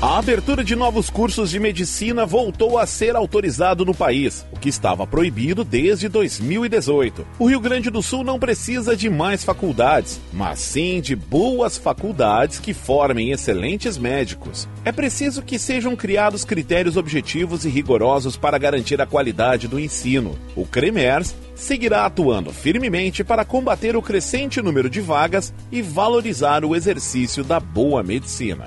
A 0.00 0.16
abertura 0.18 0.62
de 0.62 0.76
novos 0.76 1.10
cursos 1.10 1.50
de 1.50 1.58
medicina 1.58 2.24
voltou 2.24 2.78
a 2.78 2.86
ser 2.86 3.16
autorizado 3.16 3.84
no 3.84 3.92
país, 3.92 4.46
o 4.52 4.56
que 4.56 4.68
estava 4.68 5.04
proibido 5.04 5.64
desde 5.64 6.08
2018. 6.08 7.26
O 7.36 7.48
Rio 7.48 7.58
Grande 7.58 7.90
do 7.90 8.00
Sul 8.00 8.22
não 8.22 8.38
precisa 8.38 8.96
de 8.96 9.10
mais 9.10 9.42
faculdades, 9.42 10.20
mas 10.32 10.60
sim 10.60 11.00
de 11.00 11.16
boas 11.16 11.76
faculdades 11.76 12.60
que 12.60 12.72
formem 12.72 13.32
excelentes 13.32 13.98
médicos. 13.98 14.68
É 14.84 14.92
preciso 14.92 15.42
que 15.42 15.58
sejam 15.58 15.96
criados 15.96 16.44
critérios 16.44 16.96
objetivos 16.96 17.64
e 17.64 17.68
rigorosos 17.68 18.36
para 18.36 18.56
garantir 18.56 19.00
a 19.00 19.06
qualidade 19.06 19.66
do 19.66 19.80
ensino. 19.80 20.38
O 20.54 20.64
CREMERS 20.64 21.34
seguirá 21.56 22.06
atuando 22.06 22.52
firmemente 22.52 23.24
para 23.24 23.44
combater 23.44 23.96
o 23.96 24.02
crescente 24.02 24.62
número 24.62 24.88
de 24.88 25.00
vagas 25.00 25.52
e 25.72 25.82
valorizar 25.82 26.64
o 26.64 26.76
exercício 26.76 27.42
da 27.42 27.58
boa 27.58 28.00
medicina. 28.04 28.66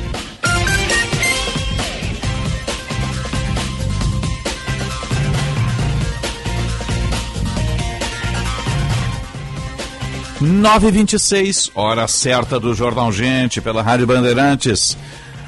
Nove 10.41 10.87
e 10.87 10.91
vinte 10.91 11.13
e 11.13 11.19
seis, 11.19 11.69
hora 11.75 12.07
certa 12.07 12.59
do 12.59 12.73
Jornal 12.73 13.11
Gente, 13.11 13.61
pela 13.61 13.83
Rádio 13.83 14.07
Bandeirantes. 14.07 14.97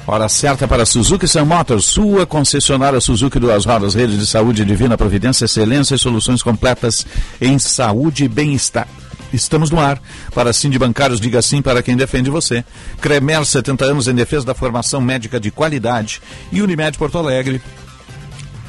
Hora 0.06 0.28
certa 0.28 0.68
para 0.68 0.86
Suzuki 0.86 1.26
Sun 1.26 1.46
Motors, 1.46 1.86
sua 1.86 2.24
concessionária 2.24 3.00
Suzuki 3.00 3.40
Duas 3.40 3.64
Rodas, 3.64 3.96
rede 3.96 4.16
de 4.16 4.24
saúde 4.24 4.64
divina 4.64 4.96
providência, 4.96 5.46
excelência 5.46 5.96
e 5.96 5.98
soluções 5.98 6.44
completas 6.44 7.04
em 7.40 7.58
saúde 7.58 8.26
e 8.26 8.28
bem-estar. 8.28 8.86
Estamos 9.32 9.68
no 9.68 9.80
ar. 9.80 10.00
Para 10.32 10.52
sim 10.52 10.70
de 10.70 10.78
bancários, 10.78 11.18
diga 11.18 11.42
sim 11.42 11.60
para 11.60 11.82
quem 11.82 11.96
defende 11.96 12.30
você. 12.30 12.64
Cremer, 13.00 13.44
70 13.44 13.84
anos 13.84 14.06
em 14.06 14.14
defesa 14.14 14.46
da 14.46 14.54
formação 14.54 15.00
médica 15.00 15.40
de 15.40 15.50
qualidade. 15.50 16.22
E 16.52 16.62
Unimed 16.62 16.96
Porto 16.96 17.18
Alegre. 17.18 17.60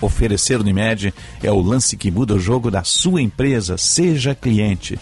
Oferecer 0.01 0.59
Unimed 0.59 1.13
é 1.43 1.51
o 1.51 1.61
lance 1.61 1.95
que 1.95 2.09
muda 2.09 2.33
o 2.33 2.39
jogo 2.39 2.71
da 2.71 2.83
sua 2.83 3.21
empresa. 3.21 3.77
Seja 3.77 4.33
cliente. 4.33 4.97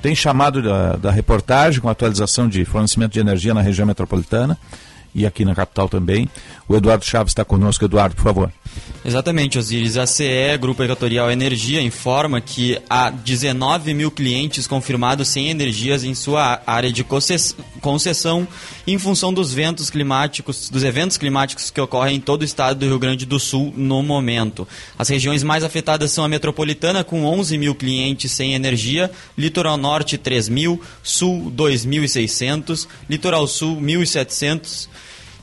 Tem 0.00 0.14
chamado 0.14 0.62
da, 0.62 0.96
da 0.96 1.10
reportagem 1.10 1.80
com 1.80 1.88
atualização 1.88 2.48
de 2.48 2.64
fornecimento 2.64 3.12
de 3.12 3.20
energia 3.20 3.52
na 3.52 3.60
região 3.60 3.86
metropolitana 3.86 4.56
e 5.18 5.26
aqui 5.26 5.44
na 5.44 5.54
capital 5.54 5.88
também. 5.88 6.28
O 6.68 6.76
Eduardo 6.76 7.04
Chaves 7.04 7.32
está 7.32 7.44
conosco. 7.44 7.84
Eduardo, 7.84 8.14
por 8.14 8.22
favor. 8.22 8.52
Exatamente, 9.04 9.58
Osiris. 9.58 9.96
A 9.96 10.06
CE, 10.06 10.56
Grupo 10.60 10.82
Equatorial 10.82 11.30
Energia, 11.30 11.80
informa 11.80 12.40
que 12.40 12.78
há 12.90 13.10
19 13.10 13.94
mil 13.94 14.10
clientes 14.10 14.66
confirmados 14.66 15.28
sem 15.28 15.48
energias 15.48 16.04
em 16.04 16.14
sua 16.14 16.60
área 16.66 16.92
de 16.92 17.04
concessão 17.80 18.46
em 18.86 18.98
função 18.98 19.32
dos 19.32 19.52
ventos 19.52 19.88
climáticos, 19.88 20.68
dos 20.68 20.84
eventos 20.84 21.16
climáticos 21.16 21.70
que 21.70 21.80
ocorrem 21.80 22.16
em 22.16 22.20
todo 22.20 22.42
o 22.42 22.44
estado 22.44 22.80
do 22.80 22.86
Rio 22.86 22.98
Grande 22.98 23.24
do 23.24 23.40
Sul 23.40 23.72
no 23.76 24.02
momento. 24.02 24.68
As 24.98 25.08
regiões 25.08 25.42
mais 25.42 25.64
afetadas 25.64 26.10
são 26.10 26.24
a 26.24 26.28
metropolitana, 26.28 27.02
com 27.02 27.24
11 27.24 27.56
mil 27.56 27.74
clientes 27.74 28.30
sem 28.32 28.54
energia, 28.54 29.10
Litoral 29.36 29.76
Norte 29.76 30.18
3 30.18 30.48
mil, 30.48 30.80
Sul 31.02 31.52
2.600, 31.56 32.86
Litoral 33.08 33.46
Sul 33.46 33.80
1.700 33.80 34.88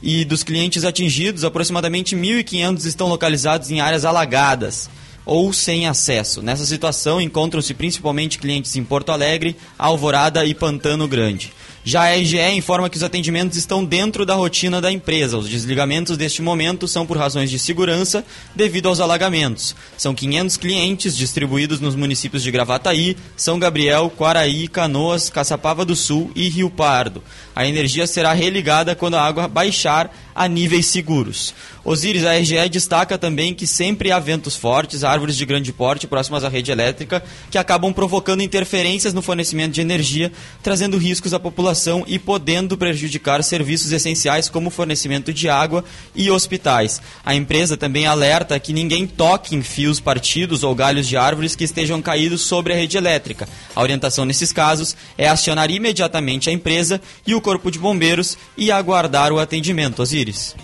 e 0.06 0.24
dos 0.24 0.44
clientes 0.44 0.86
atingidos, 0.86 1.44
aproximadamente 1.44 2.15
1.500 2.15 2.86
estão 2.86 3.08
localizados 3.08 3.72
em 3.72 3.82
áreas 3.82 4.06
alagadas. 4.06 4.88
ou 5.28 5.52
sem 5.52 5.88
acesso. 5.88 6.44
Nessa 6.44 6.68
situação 6.68 7.20
encontram-se 7.20 7.74
principalmente 7.74 8.38
clientes 8.38 8.76
em 8.76 8.84
Porto 8.84 9.12
Alegre, 9.12 9.56
Alvorada 9.76 10.46
e 10.46 10.54
Pantano 10.54 11.08
Grande. 11.08 11.52
Já 11.88 12.02
a 12.02 12.15
RGE 12.15 12.39
informa 12.56 12.89
que 12.89 12.98
os 12.98 13.04
atendimentos 13.04 13.60
estão 13.60 13.86
dentro 13.86 14.26
da 14.26 14.34
rotina 14.34 14.82
da 14.82 14.91
empresa. 14.91 15.38
Os 15.38 15.48
desligamentos 15.48 16.17
deste 16.17 16.41
momento 16.41 16.88
são 16.88 17.06
por 17.06 17.15
razões 17.15 17.52
de 17.52 17.60
segurança 17.60 18.26
devido 18.56 18.89
aos 18.89 19.00
alagamentos. 19.00 19.76
São 19.95 20.15
500 20.15 20.58
clientes 20.58 21.15
distribuídos 21.15 21.80
nos 21.80 21.93
municípios 21.93 22.41
de 22.41 22.50
Gravataí, 22.50 23.15
São 23.38 23.60
Gabriel, 23.60 24.10
Quaraí, 24.10 24.67
Canoas, 24.67 25.30
Caçapava 25.30 25.86
do 25.86 25.95
Sul 25.95 26.32
e 26.36 26.50
Rio 26.50 26.71
Pardo. 26.71 27.21
A 27.56 27.67
energia 27.67 28.08
será 28.08 28.34
religada 28.34 28.95
quando 28.95 29.13
a 29.13 29.21
água 29.21 29.48
baixar 29.48 30.12
a 30.34 30.48
níveis 30.48 30.88
seguros. 30.88 31.54
Osíris, 31.86 32.26
a 32.26 32.36
RGE 32.36 32.67
destaca 32.67 33.15
também 33.15 33.54
que 33.54 33.67
sempre 33.67 34.12
há 34.12 34.17
ventos 34.17 34.56
fortes, 34.56 35.04
árvores 35.04 35.38
de 35.38 35.45
grande 35.45 35.71
porte 35.71 36.08
próximas 36.08 36.43
à 36.43 36.50
rede 36.50 36.71
elétrica, 36.71 37.24
que 37.52 37.60
acabam 37.60 37.93
provocando 37.93 38.41
interferências 38.41 39.13
no 39.13 39.21
fornecimento 39.21 39.74
de 39.74 39.82
energia, 39.82 40.32
trazendo 40.63 40.98
riscos 40.98 41.32
à 41.32 41.39
população 41.39 42.04
e 42.08 42.17
podendo 42.17 42.76
prejudicar 42.76 43.43
serviços 43.43 43.91
essenciais 43.91 44.50
como 44.50 44.71
fornecimento 44.71 45.32
de 45.32 45.48
água 45.48 45.86
e 46.15 46.32
hospitais. 46.32 47.00
A 47.24 47.36
empresa 47.36 47.78
também 47.78 48.08
alerta 48.08 48.60
que 48.60 48.74
ninguém 48.74 49.06
toque 49.06 49.56
em 49.56 49.62
fios 49.62 50.00
partidos 50.00 50.63
ou 50.63 50.74
galhos 50.74 51.08
de 51.08 51.15
árvores 51.15 51.56
que 51.56 51.65
estejam 51.65 52.02
caídos 52.02 52.41
sobre 52.41 52.74
a 52.74 52.76
rede 52.76 52.98
elétrica. 52.98 53.48
A 53.76 53.82
orientação 53.84 54.26
nesses 54.26 54.52
casos 54.52 54.98
é 55.15 55.28
acionar 55.28 55.69
imediatamente 55.69 56.50
a 56.50 56.54
empresa 56.54 57.00
e 57.28 57.36
o 57.36 57.41
Corpo 57.41 57.69
de 57.69 57.78
Bombeiros 57.78 58.39
e 58.58 58.71
aguardar 58.71 59.32
o 59.32 59.38
atendimento. 59.38 60.02
Osíris. 60.02 60.56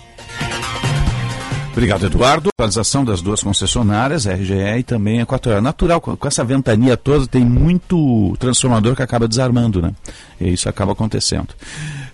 Obrigado, 1.72 2.04
Eduardo. 2.04 2.50
Atualização 2.50 3.02
das 3.02 3.22
duas 3.22 3.42
concessionárias, 3.42 4.26
RGE 4.26 4.78
e 4.78 4.82
também 4.82 5.20
Equatorial. 5.20 5.62
Natural, 5.62 6.00
com 6.00 6.28
essa 6.28 6.44
ventania 6.44 6.96
toda, 6.96 7.26
tem 7.26 7.44
muito 7.44 8.36
transformador 8.38 8.94
que 8.94 9.02
acaba 9.02 9.26
desarmando, 9.26 9.80
né? 9.80 9.92
E 10.40 10.52
isso 10.52 10.68
acaba 10.68 10.92
acontecendo. 10.92 11.48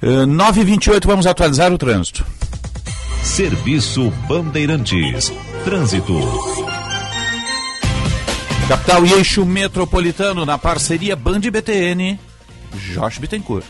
Uh, 0.00 0.26
9h28, 0.26 1.04
vamos 1.04 1.26
atualizar 1.26 1.72
o 1.72 1.78
trânsito. 1.78 2.24
Serviço 3.22 4.12
Bandeirantes. 4.28 5.32
Trânsito. 5.64 6.14
Capital 8.68 9.04
e 9.06 9.12
eixo 9.14 9.44
metropolitano 9.44 10.46
na 10.46 10.56
parceria 10.56 11.16
Band 11.16 11.40
BTN. 11.40 12.18
Josh 12.92 13.18
Bittencourt. 13.18 13.64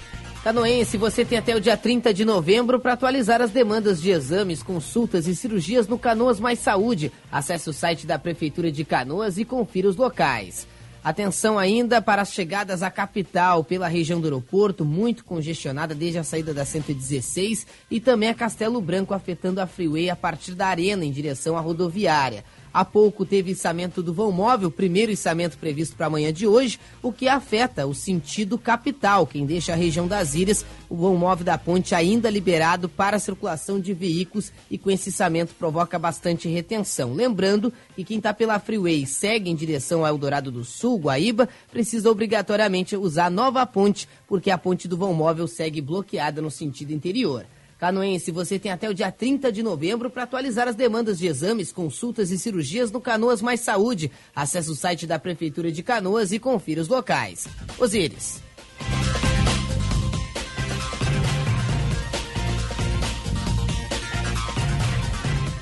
Canoense, 0.49 0.97
você 0.97 1.27
tem 1.27 1.37
até 1.37 1.55
o 1.55 1.61
dia 1.61 1.77
30 1.77 2.15
de 2.15 2.25
novembro 2.25 2.81
para 2.81 2.95
atualizar 2.95 3.43
as 3.43 3.51
demandas 3.51 4.01
de 4.01 4.09
exames, 4.09 4.63
consultas 4.63 5.27
e 5.27 5.37
cirurgias 5.37 5.87
no 5.87 5.99
Canoas 5.99 6.41
Mais 6.41 6.59
Saúde. 6.59 7.13
Acesse 7.31 7.69
o 7.69 7.73
site 7.75 8.07
da 8.07 8.19
Prefeitura 8.19 8.73
de 8.73 8.83
Canoas 8.83 9.37
e 9.37 9.45
confira 9.45 9.87
os 9.87 9.97
locais. 9.97 10.67
Atenção 11.05 11.59
ainda 11.59 12.01
para 12.01 12.23
as 12.23 12.33
chegadas 12.33 12.83
à 12.83 12.91
capital 12.91 13.63
pela 13.63 13.89
região 13.89 14.23
do 14.23 14.27
aeroporto, 14.27 14.87
muito 14.87 15.23
congestionada 15.23 15.95
desde 15.95 16.19
a 16.19 16.25
saída 16.25 16.55
da 16.55 16.65
116 16.65 17.67
e 17.91 18.01
também 18.01 18.31
a 18.31 18.35
Castelo 18.35 18.81
Branco 18.81 19.13
afetando 19.13 19.61
a 19.61 19.67
freeway 19.67 20.09
a 20.09 20.17
partir 20.17 20.55
da 20.55 20.69
arena 20.69 21.05
em 21.05 21.13
direção 21.13 21.59
à 21.59 21.61
rodoviária. 21.61 22.43
Há 22.73 22.85
pouco 22.85 23.25
teve 23.25 23.53
içamento 23.53 24.03
do 24.03 24.13
vão 24.13 24.31
móvel, 24.31 24.71
primeiro 24.71 25.11
içamento 25.11 25.59
previsto 25.59 25.97
para 25.97 26.07
amanhã 26.07 26.33
de 26.33 26.47
hoje, 26.47 26.79
o 27.03 27.13
que 27.13 27.29
afeta 27.29 27.87
o 27.87 27.95
sentido 27.95 28.59
capital, 28.59 29.27
quem 29.27 29.47
deixa 29.47 29.73
a 29.73 29.77
região 29.77 30.07
das 30.07 30.35
ilhas, 30.35 30.65
o 30.89 30.97
vão 30.97 31.17
móvel 31.17 31.45
da 31.45 31.59
ponte 31.59 31.95
ainda 31.95 32.31
liberado 32.31 32.89
para 32.89 33.17
a 33.17 33.21
circulação 33.21 33.81
de 33.81 33.93
veículos 33.93 34.53
e 34.71 34.77
com 34.77 34.91
esse 34.91 35.09
içamento 35.09 35.55
provoca 35.55 35.99
bastante 35.99 36.49
retenção. 36.49 37.15
Lembrando 37.15 37.73
que 37.97 38.05
quem 38.05 38.19
está 38.19 38.35
pela 38.35 38.59
Freeway 38.59 39.07
segue 39.07 39.51
em 39.51 39.57
direção 39.57 40.05
ao 40.05 40.09
Eldorado 40.09 40.51
do 40.51 40.65
Sul, 40.65 40.99
Guaíba, 40.99 41.49
precisa 41.71 42.11
obrigatoriamente 42.11 42.97
usar 42.97 43.27
a 43.27 43.31
nova 43.31 43.65
ponte, 43.67 44.09
porque 44.27 44.51
a 44.51 44.59
ponte 44.59 44.87
do 44.87 44.97
vão 44.97 45.15
móvel 45.15 45.47
segue 45.47 45.81
bloqueada 45.81 46.43
no 46.43 46.51
sentido 46.51 46.93
interior. 46.93 47.47
Canoense, 47.79 48.33
você 48.33 48.59
tem 48.59 48.73
até 48.73 48.91
o 48.91 48.95
dia 48.95 49.13
30 49.13 49.53
de 49.53 49.63
novembro 49.63 50.11
para 50.11 50.25
atualizar 50.25 50.67
as 50.67 50.75
demandas 50.75 51.19
de 51.19 51.29
exames, 51.29 51.71
consultas 51.71 52.33
e 52.33 52.39
cirurgias 52.39 52.91
no 52.91 53.01
Canoas 53.01 53.41
Mais 53.41 53.61
Saúde. 53.61 54.11
Acesse 54.35 54.71
o 54.71 54.75
site 54.75 55.07
da 55.07 55.19
Prefeitura 55.19 55.71
de 55.71 55.83
Canoas 55.83 56.33
e 56.33 56.41
confira 56.41 56.81
os 56.81 56.89
locais. 56.89 57.47
Osíris. 57.79 58.43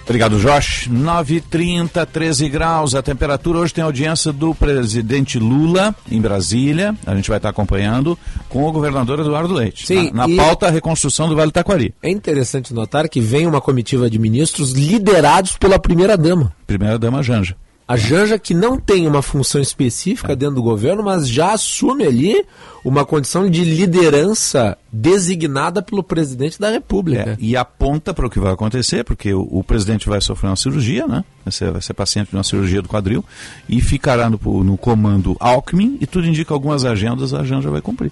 Obrigado, 0.07 0.39
Josh. 0.39 0.89
9h30, 0.89 2.07
13 2.07 2.49
graus 2.49 2.95
a 2.95 3.03
temperatura. 3.03 3.59
Hoje 3.59 3.75
tem 3.75 3.83
audiência 3.83 4.33
do 4.33 4.55
presidente 4.55 5.37
Lula 5.37 5.93
em 6.09 6.21
Brasília. 6.21 6.95
A 7.05 7.13
gente 7.17 7.29
vai 7.29 7.39
estar 7.39 7.49
acompanhando 7.49 8.17
com 8.49 8.65
o 8.65 8.71
governador 8.71 9.19
Eduardo 9.19 9.53
Leite. 9.53 9.85
Sim, 9.85 10.13
na, 10.13 10.29
na 10.29 10.37
pauta, 10.37 10.69
a 10.69 10.71
reconstrução 10.71 11.29
do 11.29 11.35
Vale 11.35 11.51
Taquari. 11.51 11.93
É 12.01 12.09
interessante 12.09 12.73
notar 12.73 13.09
que 13.09 13.21
vem 13.21 13.49
uma 13.49 13.61
comitiva 13.61 14.09
de 14.09 14.17
ministros 14.17 14.71
liderados 14.71 15.57
pela 15.57 15.77
primeira-dama. 15.77 16.53
Primeira-dama 16.69 17.21
Janja. 17.21 17.57
A 17.89 17.97
Janja 17.97 18.37
que 18.37 18.53
não 18.53 18.81
tem 18.81 19.07
uma 19.07 19.23
função 19.23 19.61
específica 19.61 20.35
dentro 20.35 20.57
do 20.57 20.63
governo, 20.63 21.05
mas 21.05 21.29
já 21.29 21.53
assume 21.53 22.05
ali 22.05 22.45
uma 22.85 23.05
condição 23.05 23.49
de 23.49 23.65
liderança 23.65 24.77
designada 24.93 25.81
pelo 25.81 26.03
presidente 26.03 26.59
da 26.59 26.69
República. 26.69 27.31
É, 27.31 27.37
e 27.39 27.57
aponta 27.57 28.13
para 28.13 28.27
o 28.27 28.31
que 28.31 28.41
vai 28.41 28.53
acontecer, 28.53 29.05
porque 29.05 29.33
o, 29.33 29.47
o 29.49 29.63
presidente 29.63 30.09
vai 30.09 30.21
sofrer 30.21 30.49
uma 30.49 30.57
cirurgia, 30.57 31.07
né? 31.07 31.25
Vai 31.45 31.53
ser, 31.53 31.71
vai 31.71 31.81
ser 31.81 31.95
paciente 31.95 32.31
de 32.31 32.37
uma 32.37 32.43
cirurgia 32.43 32.83
do 32.83 32.89
quadril 32.89 33.25
e 33.69 33.81
ficará 33.81 34.29
no, 34.29 34.39
no 34.65 34.77
comando 34.77 35.37
Alckmin 35.39 35.97
e 36.01 36.07
tudo 36.07 36.27
indica 36.27 36.53
algumas 36.53 36.85
agendas 36.85 37.33
a 37.33 37.45
Janja 37.45 37.71
vai 37.71 37.81
cumprir. 37.81 38.11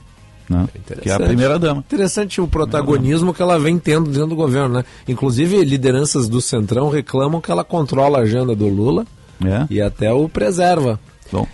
Né? 0.48 0.68
Que 1.02 1.10
é 1.10 1.14
a 1.14 1.18
primeira 1.18 1.58
dama. 1.58 1.80
Interessante 1.80 2.40
o 2.40 2.46
protagonismo 2.46 3.34
que 3.34 3.42
ela 3.42 3.58
vem 3.58 3.76
tendo 3.78 4.08
dentro 4.08 4.28
do 4.28 4.36
governo, 4.36 4.74
né? 4.74 4.84
Inclusive, 5.08 5.64
lideranças 5.64 6.28
do 6.28 6.40
Centrão 6.40 6.90
reclamam 6.90 7.40
que 7.40 7.50
ela 7.50 7.64
controla 7.64 8.18
a 8.18 8.22
agenda 8.22 8.54
do 8.54 8.68
Lula 8.68 9.04
É. 9.42 9.66
e 9.70 9.80
até 9.80 10.12
o 10.12 10.28
preserva. 10.28 10.98
Bom. 11.32 11.46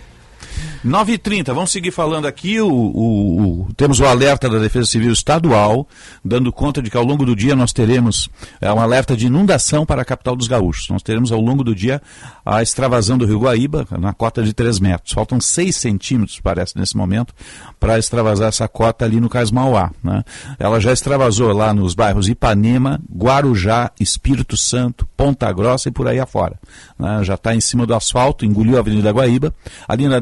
9h30, 0.85 1.53
vamos 1.53 1.71
seguir 1.71 1.91
falando 1.91 2.25
aqui. 2.25 2.59
O, 2.59 2.67
o- 2.67 3.41
o- 3.67 3.73
temos 3.75 3.99
o 3.99 4.05
alerta 4.05 4.49
da 4.49 4.57
Defesa 4.57 4.87
Civil 4.87 5.11
Estadual, 5.13 5.87
dando 6.25 6.51
conta 6.51 6.81
de 6.81 6.89
que 6.89 6.97
ao 6.97 7.03
longo 7.03 7.23
do 7.25 7.35
dia 7.35 7.55
nós 7.55 7.71
teremos 7.71 8.29
é, 8.59 8.71
um 8.73 8.79
alerta 8.79 9.15
de 9.15 9.27
inundação 9.27 9.85
para 9.85 10.01
a 10.01 10.05
capital 10.05 10.35
dos 10.35 10.47
gaúchos. 10.47 10.89
Nós 10.89 11.03
teremos 11.03 11.31
ao 11.31 11.39
longo 11.39 11.63
do 11.63 11.75
dia 11.75 12.01
a 12.43 12.63
extravasão 12.63 13.17
do 13.17 13.25
Rio 13.25 13.39
Guaíba, 13.39 13.85
na 13.99 14.11
cota 14.11 14.41
de 14.41 14.53
3 14.53 14.79
metros. 14.79 15.13
Faltam 15.13 15.39
6 15.39 15.75
centímetros, 15.75 16.39
parece, 16.39 16.75
nesse 16.77 16.97
momento, 16.97 17.33
para 17.79 17.99
extravasar 17.99 18.49
essa 18.49 18.67
cota 18.67 19.05
ali 19.05 19.19
no 19.19 19.29
Cais 19.29 19.51
Mauá. 19.51 19.91
Né? 20.03 20.23
Ela 20.57 20.79
já 20.79 20.91
extravasou 20.91 21.53
lá 21.53 21.73
nos 21.75 21.93
bairros 21.93 22.27
Ipanema, 22.27 22.99
Guarujá, 23.15 23.91
Espírito 23.99 24.57
Santo, 24.57 25.07
Ponta 25.15 25.51
Grossa 25.51 25.89
e 25.89 25.91
por 25.91 26.07
aí 26.07 26.19
afora. 26.19 26.55
né? 26.97 27.23
Já 27.23 27.35
está 27.35 27.53
em 27.53 27.61
cima 27.61 27.85
do 27.85 27.93
asfalto, 27.93 28.43
engoliu 28.45 28.77
a 28.77 28.79
Avenida 28.79 29.11
Guaíba. 29.11 29.53
Ali 29.87 30.07
na 30.07 30.19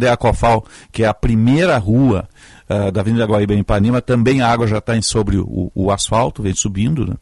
Deacofal, 0.49 0.65
que 0.91 1.03
é 1.03 1.07
a 1.07 1.13
primeira 1.13 1.77
rua 1.77 2.27
ah, 2.67 2.91
da 2.91 3.01
Avenida 3.01 3.25
Guaíba 3.25 3.53
em 3.55 3.59
Ipanema, 3.59 4.01
também 4.01 4.41
a 4.41 4.47
água 4.47 4.67
já 4.67 4.77
está 4.77 4.99
sobre 5.01 5.37
o, 5.37 5.71
o 5.73 5.91
asfalto, 5.91 6.43
vem 6.43 6.53
subindo. 6.53 7.05
Né? 7.05 7.15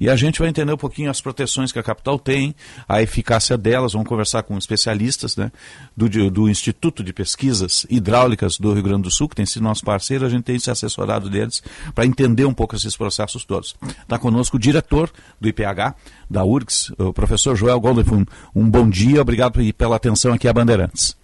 E 0.00 0.10
a 0.10 0.16
gente 0.16 0.40
vai 0.40 0.48
entender 0.48 0.72
um 0.72 0.76
pouquinho 0.76 1.10
as 1.10 1.20
proteções 1.20 1.70
que 1.70 1.78
a 1.78 1.82
capital 1.82 2.18
tem, 2.18 2.54
a 2.88 3.00
eficácia 3.00 3.56
delas, 3.56 3.92
vamos 3.92 4.08
conversar 4.08 4.42
com 4.42 4.58
especialistas 4.58 5.36
né? 5.36 5.52
do, 5.96 6.08
do 6.30 6.48
Instituto 6.48 7.04
de 7.04 7.12
Pesquisas 7.12 7.86
Hidráulicas 7.88 8.58
do 8.58 8.72
Rio 8.72 8.82
Grande 8.82 9.02
do 9.02 9.10
Sul, 9.10 9.28
que 9.28 9.36
tem 9.36 9.46
sido 9.46 9.62
nosso 9.62 9.84
parceiro, 9.84 10.26
a 10.26 10.28
gente 10.28 10.42
tem 10.42 10.58
se 10.58 10.70
assessorado 10.70 11.30
deles 11.30 11.62
para 11.94 12.04
entender 12.04 12.44
um 12.44 12.54
pouco 12.54 12.74
esses 12.74 12.96
processos 12.96 13.44
todos. 13.44 13.76
Está 14.02 14.18
conosco 14.18 14.56
o 14.56 14.60
diretor 14.60 15.10
do 15.40 15.48
IPH, 15.48 15.94
da 16.28 16.44
URGS, 16.44 16.92
o 16.98 17.12
professor 17.12 17.54
Joel 17.54 17.80
Goldefun. 17.80 18.24
Um 18.54 18.68
bom 18.68 18.88
dia, 18.88 19.22
obrigado 19.22 19.60
pela 19.74 19.96
atenção 19.96 20.32
aqui 20.32 20.48
a 20.48 20.52
Bandeirantes. 20.52 21.17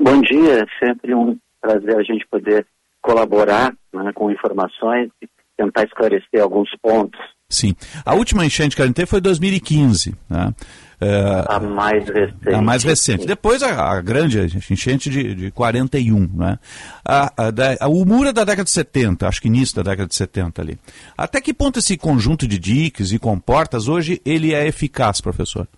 Bom 0.00 0.20
dia, 0.22 0.60
é 0.64 0.86
sempre 0.86 1.14
um 1.14 1.36
prazer 1.60 1.96
a 1.96 2.02
gente 2.02 2.26
poder 2.30 2.66
colaborar 3.00 3.72
né, 3.92 4.12
com 4.14 4.30
informações 4.30 5.10
e 5.22 5.28
tentar 5.56 5.84
esclarecer 5.84 6.42
alguns 6.42 6.68
pontos. 6.82 7.20
Sim. 7.48 7.76
A 8.04 8.14
última 8.14 8.44
enchente 8.44 8.74
que 8.74 8.82
a 8.82 8.86
gente 8.86 8.96
teve 8.96 9.06
foi 9.06 9.18
em 9.20 9.22
2015. 9.22 10.14
Né? 10.28 10.52
É, 11.00 11.44
A 11.46 11.60
mais 11.60 12.04
recente. 12.08 12.48
a 12.54 12.62
mais 12.62 12.82
recente. 12.82 13.26
Depois 13.26 13.62
a, 13.62 13.92
a 13.92 14.00
grande 14.00 14.40
enchente 14.70 15.08
de, 15.10 15.34
de 15.34 15.50
41. 15.52 16.28
Né? 16.34 16.58
A, 17.04 17.26
a, 17.26 17.52
a- 17.80 17.88
o 17.88 18.04
muro 18.04 18.30
é 18.30 18.32
da 18.32 18.42
década 18.44 18.64
de 18.64 18.70
70, 18.70 19.28
acho 19.28 19.40
que 19.40 19.48
início 19.48 19.76
da 19.76 19.82
década 19.82 20.08
de 20.08 20.14
70 20.14 20.60
ali. 20.62 20.78
Até 21.16 21.40
que 21.40 21.54
ponto 21.54 21.78
esse 21.78 21.96
conjunto 21.96 22.48
de 22.48 22.58
diques 22.58 23.12
e 23.12 23.18
comportas 23.18 23.86
hoje 23.88 24.20
ele 24.24 24.52
é 24.52 24.66
eficaz, 24.66 25.20
professor? 25.20 25.68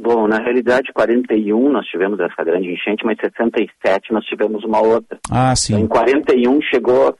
Bom, 0.00 0.26
na 0.26 0.38
realidade, 0.38 0.92
41 0.92 1.70
nós 1.70 1.86
tivemos 1.86 2.18
essa 2.20 2.42
grande 2.42 2.72
enchente, 2.72 3.04
mas 3.04 3.18
67 3.20 4.12
nós 4.12 4.24
tivemos 4.24 4.64
uma 4.64 4.80
outra. 4.80 5.18
Ah, 5.30 5.52
Então, 5.68 5.78
em 5.78 5.82
sim. 5.82 5.86
41 5.86 6.62
chegou, 6.62 7.14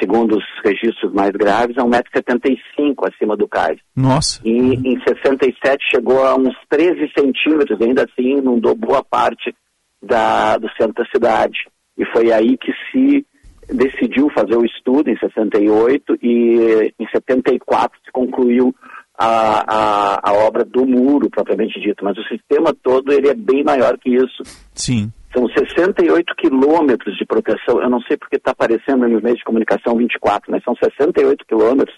segundo 0.00 0.36
os 0.36 0.44
registros 0.64 1.12
mais 1.12 1.32
graves, 1.32 1.76
a 1.76 1.82
1,75m 1.82 2.94
pouco 3.04 3.06
acima 3.06 3.36
do 3.36 3.46
cais. 3.46 3.78
Nossa. 3.94 4.40
E 4.44 4.50
em 4.50 4.98
67 5.06 5.84
chegou 5.90 6.24
a 6.24 6.34
uns 6.36 6.54
13 6.70 7.12
centímetros, 7.16 7.80
ainda 7.80 8.04
assim 8.04 8.38
inundou 8.38 8.74
boa 8.74 9.04
parte 9.04 9.54
da, 10.02 10.56
do 10.56 10.68
centro 10.72 10.94
da 10.94 11.10
cidade. 11.10 11.58
E 11.98 12.04
foi 12.06 12.32
aí 12.32 12.56
que 12.56 12.72
se 12.90 13.26
decidiu 13.68 14.28
fazer 14.30 14.56
o 14.56 14.64
estudo, 14.64 15.10
em 15.10 15.18
68, 15.18 16.18
e 16.22 16.92
em 16.98 17.08
74 17.08 17.98
se 18.04 18.12
concluiu 18.12 18.74
a, 19.18 19.64
a, 19.66 20.30
a 20.30 20.32
obra 20.32 20.64
do 20.64 20.86
muro, 20.86 21.30
propriamente 21.30 21.80
dito. 21.80 22.04
Mas 22.04 22.16
o 22.18 22.24
sistema 22.24 22.74
todo 22.82 23.12
ele 23.12 23.28
é 23.28 23.34
bem 23.34 23.62
maior 23.62 23.96
que 23.98 24.10
isso. 24.10 24.42
Sim. 24.74 25.12
São 25.32 25.48
68 25.48 26.34
quilômetros 26.36 27.16
de 27.16 27.24
proteção. 27.24 27.80
Eu 27.82 27.90
não 27.90 28.00
sei 28.02 28.16
porque 28.16 28.36
está 28.36 28.52
aparecendo 28.52 29.08
nos 29.08 29.22
meios 29.22 29.38
de 29.38 29.44
comunicação 29.44 29.96
24, 29.96 30.50
mas 30.50 30.62
são 30.62 30.74
68 30.76 31.44
quilômetros 31.46 31.96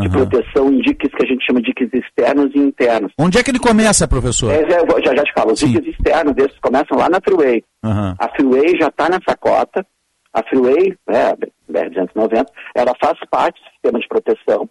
de 0.00 0.08
proteção 0.08 0.72
em 0.72 0.78
diques 0.78 1.10
que 1.14 1.24
a 1.24 1.26
gente 1.26 1.46
chama 1.46 1.60
de 1.60 1.66
diques 1.66 1.88
externos 1.92 2.50
e 2.54 2.58
internos. 2.58 3.12
Onde 3.18 3.38
é 3.38 3.42
que 3.44 3.50
ele 3.50 3.60
começa, 3.60 4.08
professor? 4.08 4.50
É, 4.50 4.68
já, 4.68 4.80
já, 5.04 5.14
já 5.14 5.22
te 5.22 5.32
falo, 5.32 5.52
os 5.52 5.60
diques 5.60 5.86
externos 5.86 6.34
desses 6.34 6.58
começam 6.58 6.98
lá 6.98 7.08
na 7.08 7.20
Freeway. 7.20 7.62
Aham. 7.84 8.16
A 8.18 8.28
Freeway 8.30 8.76
já 8.80 8.88
está 8.88 9.08
nessa 9.08 9.36
cota. 9.38 9.86
A 10.32 10.42
Freeway, 10.42 10.96
né, 11.06 11.30
a 11.30 11.36
BR-290, 11.70 12.44
ela 12.74 12.92
faz 13.00 13.16
parte 13.30 13.60
do 13.60 13.70
sistema 13.70 14.00
de 14.00 14.08
proteção. 14.08 14.68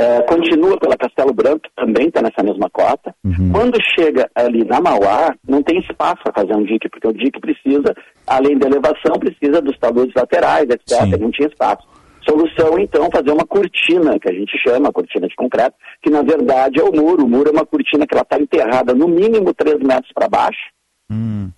É, 0.00 0.22
continua 0.22 0.78
pela 0.78 0.96
Castelo 0.96 1.34
Branco, 1.34 1.68
também 1.74 2.06
está 2.06 2.22
nessa 2.22 2.40
mesma 2.40 2.70
cota. 2.70 3.12
Quando 3.50 3.76
chega 3.98 4.30
ali 4.32 4.64
na 4.64 4.80
Mauá, 4.80 5.34
não 5.48 5.60
tem 5.60 5.80
espaço 5.80 6.22
para 6.22 6.40
fazer 6.40 6.54
um 6.54 6.62
dique, 6.62 6.88
porque 6.88 7.08
o 7.08 7.12
dique 7.12 7.40
precisa, 7.40 7.92
além 8.24 8.56
da 8.56 8.68
elevação, 8.68 9.18
precisa 9.18 9.60
dos 9.60 9.76
taludes 9.76 10.14
laterais, 10.14 10.68
etc. 10.70 11.18
Não 11.18 11.32
tinha 11.32 11.48
espaço. 11.48 11.84
Solução, 12.22 12.78
então, 12.78 13.10
fazer 13.10 13.32
uma 13.32 13.44
cortina, 13.44 14.20
que 14.20 14.28
a 14.28 14.32
gente 14.32 14.56
chama 14.58 14.92
cortina 14.92 15.26
de 15.26 15.34
concreto, 15.34 15.74
que 16.00 16.10
na 16.10 16.22
verdade 16.22 16.78
é 16.78 16.84
o 16.84 16.92
muro. 16.92 17.24
O 17.24 17.28
muro 17.28 17.48
é 17.48 17.52
uma 17.52 17.66
cortina 17.66 18.06
que 18.06 18.14
ela 18.14 18.22
está 18.22 18.38
enterrada 18.38 18.94
no 18.94 19.08
mínimo 19.08 19.52
3 19.52 19.80
metros 19.80 20.12
para 20.14 20.28
baixo 20.28 20.70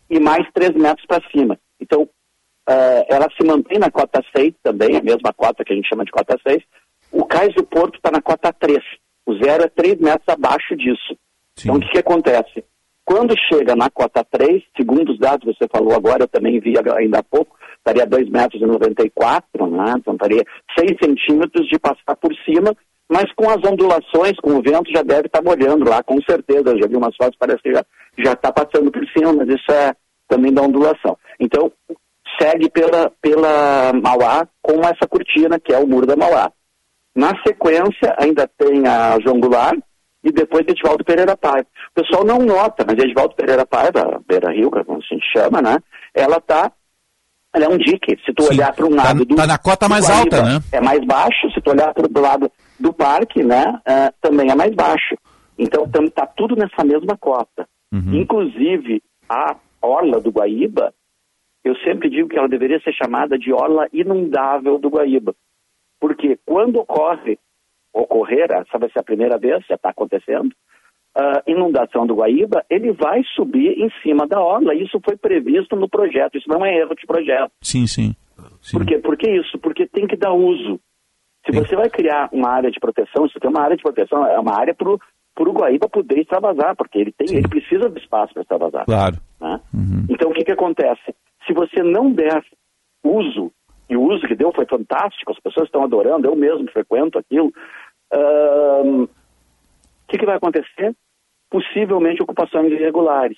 e 0.09 0.19
mais 0.19 0.47
3 0.55 0.71
metros 0.77 1.05
para 1.07 1.23
cima. 1.31 1.59
Então, 1.79 2.09
eh, 2.67 3.07
ela 3.11 3.29
se 3.37 3.47
mantém 3.47 3.79
na 3.79 3.91
cota 3.91 4.23
6 4.35 4.55
também, 4.63 4.97
a 4.97 5.03
mesma 5.03 5.31
cota 5.37 5.63
que 5.63 5.75
a 5.75 5.77
gente 5.77 5.89
chama 5.89 6.07
de 6.07 6.13
cota 6.13 6.39
6. 6.47 6.63
O 7.13 7.25
cais 7.25 7.55
do 7.55 7.65
Porto 7.65 7.97
está 7.97 8.11
na 8.11 8.21
cota 8.21 8.53
3. 8.53 8.79
O 9.27 9.35
zero 9.43 9.65
é 9.65 9.69
3 9.69 9.99
metros 9.99 10.29
abaixo 10.29 10.77
disso. 10.77 11.17
Então, 11.59 11.77
o 11.77 11.81
que, 11.81 11.89
que 11.89 11.99
acontece? 11.99 12.65
Quando 13.05 13.35
chega 13.53 13.75
na 13.75 13.91
cota 13.91 14.25
3, 14.25 14.63
segundo 14.77 15.13
os 15.13 15.19
dados 15.19 15.45
que 15.45 15.59
você 15.59 15.69
falou 15.69 15.95
agora, 15.95 16.25
eu 16.25 16.29
também 16.29 16.61
vi 16.61 16.75
ainda 16.97 17.19
há 17.19 17.23
pouco, 17.23 17.57
estaria 17.79 18.07
2,94 18.07 18.31
metros, 18.31 18.63
e 18.63 18.67
94, 18.67 19.67
né? 19.67 19.95
então 19.99 20.15
estaria 20.15 20.45
6 20.79 20.97
centímetros 21.03 21.67
de 21.69 21.79
passar 21.79 22.15
por 22.21 22.33
cima, 22.45 22.75
mas 23.09 23.25
com 23.35 23.51
as 23.51 23.59
ondulações, 23.69 24.37
com 24.41 24.53
o 24.53 24.63
vento, 24.63 24.93
já 24.95 25.03
deve 25.03 25.27
estar 25.27 25.43
molhando 25.43 25.91
lá, 25.91 26.03
com 26.03 26.21
certeza. 26.23 26.71
Eu 26.71 26.79
já 26.79 26.87
vi 26.87 26.97
umas 26.97 27.17
fotos, 27.17 27.37
parece 27.37 27.61
que 27.63 27.73
já 27.73 27.85
já 28.19 28.33
está 28.33 28.53
passando 28.53 28.91
por 28.91 29.05
cima, 29.09 29.33
mas 29.33 29.49
isso 29.49 29.73
é 29.73 29.93
também 30.29 30.53
da 30.53 30.63
ondulação. 30.63 31.17
Então, 31.39 31.73
segue 32.41 32.71
pela, 32.71 33.11
pela 33.21 33.93
Mauá 33.93 34.47
com 34.63 34.81
essa 34.81 35.09
cortina, 35.09 35.59
que 35.59 35.73
é 35.73 35.79
o 35.79 35.87
Muro 35.87 36.07
da 36.07 36.17
Mauá. 36.17 36.53
Na 37.21 37.37
sequência, 37.47 38.17
ainda 38.19 38.49
tem 38.49 38.87
a 38.87 39.21
João 39.21 39.39
Goulart 39.39 39.79
e 40.25 40.33
depois 40.33 40.67
Edivaldo 40.67 41.05
Pereira 41.05 41.37
Paiva. 41.37 41.67
O 41.91 42.03
pessoal 42.03 42.25
não 42.25 42.39
nota, 42.39 42.83
mas 42.87 42.99
Edivaldo 42.99 43.35
Pereira 43.35 43.67
Paiva, 43.67 44.23
Beira 44.27 44.51
Rio, 44.51 44.71
como 44.71 44.97
a 44.97 45.01
gente 45.01 45.31
chama, 45.31 45.61
né? 45.61 45.77
Ela 46.15 46.41
tá 46.41 46.73
ela 47.53 47.67
é 47.67 47.69
um 47.69 47.77
dique. 47.77 48.17
Se 48.25 48.33
tu 48.33 48.45
olhar 48.45 48.73
para 48.73 48.87
um 48.87 48.95
lado 48.95 49.27
do. 49.27 49.37
tá 49.37 49.47
na 49.47 49.59
cota 49.59 49.87
mais 49.87 50.09
Guaíba, 50.09 50.39
alta, 50.39 50.43
né? 50.43 50.61
É 50.73 50.81
mais 50.81 51.05
baixo. 51.05 51.51
Se 51.53 51.61
tu 51.61 51.71
olhar 51.71 51.93
para 51.93 52.07
o 52.07 52.23
lado 52.23 52.51
do 52.79 52.91
parque, 52.91 53.43
né? 53.43 53.79
ah, 53.85 54.11
também 54.23 54.51
é 54.51 54.55
mais 54.55 54.75
baixo. 54.75 55.15
Então 55.59 55.85
está 56.07 56.25
tudo 56.25 56.57
nessa 56.57 56.83
mesma 56.85 57.19
cota. 57.19 57.69
Inclusive, 57.93 59.03
a 59.29 59.57
orla 59.83 60.21
do 60.21 60.31
Guaíba, 60.31 60.95
eu 61.63 61.75
sempre 61.85 62.09
digo 62.09 62.29
que 62.31 62.39
ela 62.39 62.49
deveria 62.49 62.81
ser 62.81 62.95
chamada 62.95 63.37
de 63.37 63.53
orla 63.53 63.89
inundável 63.93 64.79
do 64.79 64.89
Guaíba. 64.89 65.35
Porque 66.01 66.39
quando 66.47 66.77
ocorre, 66.77 67.39
ocorrer, 67.93 68.51
essa 68.51 68.79
vai 68.79 68.91
ser 68.91 69.01
a 69.01 69.05
primeira 69.05 69.39
vez, 69.39 69.65
já 69.67 69.75
está 69.75 69.91
acontecendo, 69.91 70.51
a 71.15 71.43
inundação 71.47 72.07
do 72.07 72.15
Guaíba, 72.15 72.65
ele 72.71 72.93
vai 72.93 73.23
subir 73.35 73.79
em 73.79 73.91
cima 74.03 74.27
da 74.27 74.41
orla. 74.41 74.75
Isso 74.75 75.01
foi 75.05 75.17
previsto 75.17 75.77
no 75.77 75.89
projeto, 75.89 76.39
isso 76.39 76.49
não 76.49 76.65
é 76.65 76.79
erro 76.79 76.95
de 76.95 77.07
projeto. 77.07 77.53
Sim, 77.61 77.87
sim. 77.87 78.15
Por 78.73 78.87
quê? 78.87 78.99
Por 78.99 79.17
que 79.17 79.31
isso? 79.31 79.59
Porque 79.59 79.87
tem 79.87 80.07
que 80.07 80.17
dar 80.17 80.33
uso. 80.33 80.81
Se 81.45 81.53
você 81.53 81.75
vai 81.75 81.89
criar 81.89 82.29
uma 82.33 82.51
área 82.51 82.71
de 82.71 82.79
proteção, 82.79 83.27
isso 83.27 83.41
tem 83.41 83.51
uma 83.51 83.63
área 83.63 83.77
de 83.77 83.83
proteção, 83.83 84.25
é 84.27 84.39
uma 84.39 84.59
área 84.59 84.75
para 84.75 84.91
o 84.91 85.53
Guaíba 85.53 85.89
poder 85.89 86.21
extravasar, 86.21 86.77
porque 86.77 86.99
ele, 86.99 87.13
tem, 87.13 87.37
ele 87.37 87.49
precisa 87.49 87.89
de 87.89 87.99
espaço 87.99 88.33
para 88.35 88.43
extravasar. 88.43 88.85
Claro. 88.85 89.17
né? 89.41 89.61
Então, 90.09 90.31
o 90.31 90.35
que, 90.35 90.45
que 90.45 90.53
acontece? 90.53 91.15
Se 91.47 91.55
você 91.55 91.83
não 91.83 92.13
der 92.13 92.43
uso, 93.03 93.51
e 93.91 93.97
o 93.97 94.03
uso 94.03 94.27
que 94.27 94.37
deu 94.37 94.53
foi 94.53 94.65
fantástico, 94.67 95.33
as 95.33 95.41
pessoas 95.41 95.67
estão 95.67 95.83
adorando, 95.83 96.29
eu 96.29 96.37
mesmo 96.37 96.71
frequento 96.71 97.19
aquilo, 97.19 97.53
o 98.13 99.09
que, 100.09 100.17
que 100.17 100.25
vai 100.25 100.37
acontecer? 100.37 100.95
Possivelmente 101.51 102.23
ocupações 102.23 102.73
irregulares. 102.73 103.37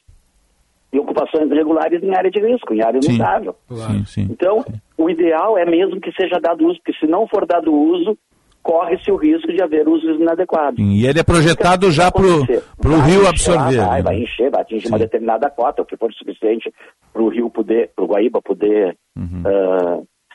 E 0.93 0.99
ocupações 0.99 1.51
irregulares 1.51 2.03
em 2.03 2.15
área 2.15 2.31
de 2.31 2.39
risco, 2.39 2.75
em 2.75 2.83
área. 2.83 3.01
Sim, 3.01 4.05
sim. 4.05 4.29
Então, 4.31 4.63
o 4.99 5.09
ideal 5.09 5.57
é 5.57 5.65
mesmo 5.65 5.99
que 5.99 6.13
seja 6.13 6.39
dado 6.39 6.67
uso, 6.67 6.79
porque 6.85 6.99
se 6.99 7.07
não 7.07 7.27
for 7.27 7.47
dado 7.47 7.73
uso, 7.73 8.17
corre-se 8.63 9.11
o 9.11 9.17
risco 9.17 9.51
de 9.51 9.63
haver 9.63 9.89
usos 9.89 10.21
inadequados. 10.21 10.79
E 10.79 11.07
ele 11.07 11.19
é 11.19 11.25
projetado 11.25 11.91
já 11.91 12.13
para 12.13 12.27
o 12.27 12.47
Vai 12.79 13.11
rio 13.11 13.23
encher 13.23 13.29
absorver. 13.29 13.79
Vai, 13.79 13.99
né? 13.99 14.03
vai 14.03 14.17
encher, 14.23 14.51
vai 14.51 14.61
atingir 14.61 14.89
uma 14.89 14.99
determinada 14.99 15.49
cota, 15.49 15.81
o 15.81 15.87
que 15.87 15.97
for 15.97 16.13
suficiente 16.13 16.71
para 17.11 17.23
o 17.23 17.29
rio 17.29 17.49
poder, 17.49 17.91
para 17.97 18.05
o 18.05 18.09
Guaíba 18.09 18.43
poder 18.43 18.97
Uhum. 19.17 19.43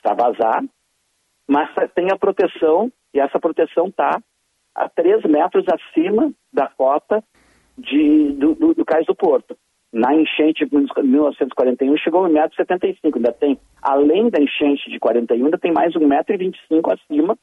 Ah, 0.03 0.13
extravasar, 0.13 0.63
mas 1.47 1.69
tem 1.95 2.11
a 2.11 2.17
proteção, 2.17 2.91
e 3.13 3.19
essa 3.19 3.39
proteção 3.39 3.87
está 3.87 4.21
a 4.75 4.89
3 4.89 5.23
metros 5.23 5.65
acima 5.67 6.31
da 6.53 6.67
cota 6.67 7.23
de, 7.77 8.31
do, 8.33 8.53
do, 8.55 8.73
do 8.73 8.85
cais 8.85 9.05
do 9.05 9.15
Porto. 9.15 9.57
Na 9.91 10.13
enchente 10.13 10.65
de 10.65 10.75
1941 10.75 11.97
chegou 11.97 12.25
a 12.25 12.29
1,75m, 12.29 13.15
ainda 13.15 13.31
tem, 13.31 13.57
além 13.81 14.29
da 14.29 14.39
enchente 14.41 14.89
de 14.91 14.99
41, 14.99 15.45
ainda 15.45 15.57
tem 15.57 15.71
mais 15.71 15.93
1,25m 15.93 16.93
acima, 16.93 17.37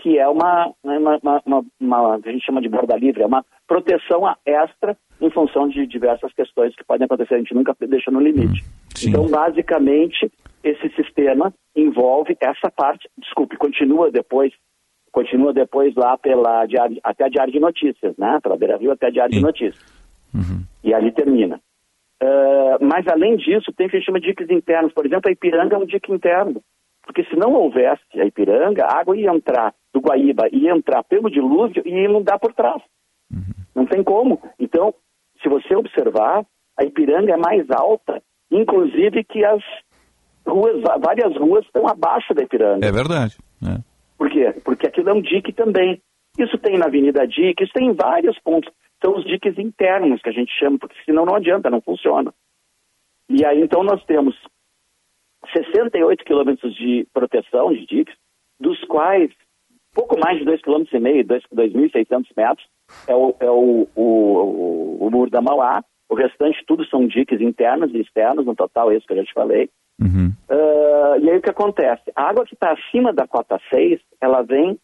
que 0.00 0.16
é 0.16 0.28
uma, 0.28 0.72
uma, 0.82 1.18
uma, 1.20 1.42
uma, 1.44 1.64
uma- 1.80 2.14
a 2.14 2.30
gente 2.30 2.46
chama 2.46 2.62
de 2.62 2.68
borda 2.68 2.96
livre, 2.96 3.22
é 3.22 3.26
uma 3.26 3.44
proteção 3.66 4.22
extra 4.46 4.96
em 5.20 5.28
função 5.30 5.68
de 5.68 5.86
diversas 5.88 6.32
questões 6.32 6.74
que 6.76 6.84
podem 6.84 7.04
acontecer, 7.04 7.34
a 7.34 7.38
gente 7.38 7.52
nunca 7.52 7.74
deixa 7.80 8.10
no 8.10 8.20
limite. 8.20 8.64
Então, 9.04 9.26
basicamente, 9.28 10.30
esse 10.62 10.88
sistema 10.94 11.52
envolve 11.74 12.36
essa 12.40 12.70
parte, 12.70 13.08
desculpe, 13.18 13.56
continua 13.56 14.10
depois, 14.10 14.52
continua 15.12 15.52
depois 15.52 15.94
lá 15.94 16.16
pela 16.18 16.66
diário, 16.66 16.98
até 17.02 17.24
a 17.24 17.28
Diário 17.28 17.52
de 17.52 17.60
Notícias, 17.60 18.16
né? 18.16 18.38
Pela 18.42 18.56
Beira 18.56 18.76
Rio 18.76 18.92
até 18.92 19.06
a 19.06 19.10
Diário 19.10 19.34
de 19.34 19.40
Notícias. 19.40 19.84
E 20.82 20.92
ali 20.94 21.12
termina. 21.12 21.60
Ah, 22.20 22.78
mas 22.80 23.06
além 23.06 23.36
disso, 23.36 23.72
tem 23.72 23.86
o 23.86 23.90
que 23.90 23.96
a 23.96 23.98
gente 23.98 24.06
chama 24.06 24.20
de 24.20 24.28
diques 24.28 24.50
internos. 24.50 24.92
Por 24.92 25.06
exemplo, 25.06 25.28
a 25.28 25.32
Ipiranga 25.32 25.76
é 25.76 25.78
um 25.78 25.86
dique 25.86 26.12
interno. 26.12 26.62
Porque 27.04 27.24
se 27.24 27.36
não 27.36 27.54
houvesse 27.54 28.20
a 28.20 28.24
Ipiranga, 28.24 28.84
a 28.84 29.00
água 29.00 29.16
ia 29.16 29.32
entrar 29.32 29.74
do 29.94 30.00
Guaíba, 30.00 30.48
ia 30.52 30.72
entrar 30.72 31.02
pelo 31.04 31.30
dilúvio 31.30 31.82
e 31.86 31.90
ia 31.90 32.04
inundar 32.04 32.38
por 32.38 32.52
trás. 32.52 32.82
Não 33.74 33.86
tem 33.86 34.02
como. 34.02 34.40
Então, 34.58 34.92
se 35.42 35.48
você 35.48 35.74
observar, 35.74 36.44
a 36.76 36.84
Ipiranga 36.84 37.32
é 37.32 37.36
mais 37.36 37.70
alta, 37.70 38.22
inclusive 38.50 39.24
que 39.24 39.44
as 39.44 39.62
ruas, 40.48 40.82
várias 41.00 41.36
ruas 41.36 41.64
estão 41.64 41.86
abaixo 41.86 42.34
da 42.34 42.42
Ipiranga. 42.42 42.86
É 42.86 42.92
verdade. 42.92 43.36
né? 43.60 43.78
Por 44.16 44.30
quê? 44.30 44.54
Porque 44.64 44.86
aquilo 44.86 45.10
é 45.10 45.14
um 45.14 45.22
dique 45.22 45.52
também. 45.52 46.00
Isso 46.38 46.58
tem 46.58 46.78
na 46.78 46.86
Avenida 46.86 47.26
Dique, 47.26 47.64
isso 47.64 47.72
tem 47.72 47.88
em 47.88 47.94
vários 47.94 48.38
pontos. 48.40 48.72
São 49.04 49.16
os 49.16 49.24
diques 49.24 49.58
internos 49.58 50.20
que 50.20 50.28
a 50.28 50.32
gente 50.32 50.52
chama, 50.58 50.78
porque 50.78 50.96
senão 51.04 51.24
não 51.24 51.36
adianta, 51.36 51.70
não 51.70 51.80
funciona. 51.80 52.32
E 53.28 53.44
aí 53.44 53.60
então 53.60 53.82
nós 53.82 54.02
temos 54.04 54.34
68 55.52 56.24
quilômetros 56.24 56.74
de 56.74 57.06
proteção 57.12 57.72
de 57.72 57.86
diques, 57.86 58.14
dos 58.58 58.82
quais 58.84 59.30
pouco 59.94 60.18
mais 60.18 60.38
de 60.38 60.44
2,5 60.44 60.88
km, 60.90 61.38
2.600 61.52 62.26
metros, 62.36 62.66
é, 63.06 63.14
o, 63.14 63.34
é 63.40 63.50
o, 63.50 63.88
o, 63.96 64.02
o, 64.04 65.06
o 65.06 65.10
muro 65.10 65.30
da 65.30 65.40
Mauá. 65.40 65.82
O 66.08 66.14
restante 66.14 66.64
tudo 66.66 66.86
são 66.86 67.06
diques 67.06 67.40
internos 67.40 67.92
e 67.92 68.00
externos, 68.00 68.46
no 68.46 68.54
total 68.54 68.92
esse 68.92 69.06
que 69.06 69.12
eu 69.12 69.18
já 69.18 69.24
te 69.24 69.32
falei. 69.34 69.68
Ah, 70.50 71.16
e 71.20 71.30
aí 71.30 71.38
o 71.38 71.42
que 71.42 71.50
acontece? 71.50 72.10
A 72.14 72.28
água 72.28 72.44
que 72.44 72.54
está 72.54 72.72
acima 72.72 73.12
da 73.12 73.26
cota 73.26 73.58
6, 73.70 74.00
ela 74.20 74.42
vem 74.42 74.78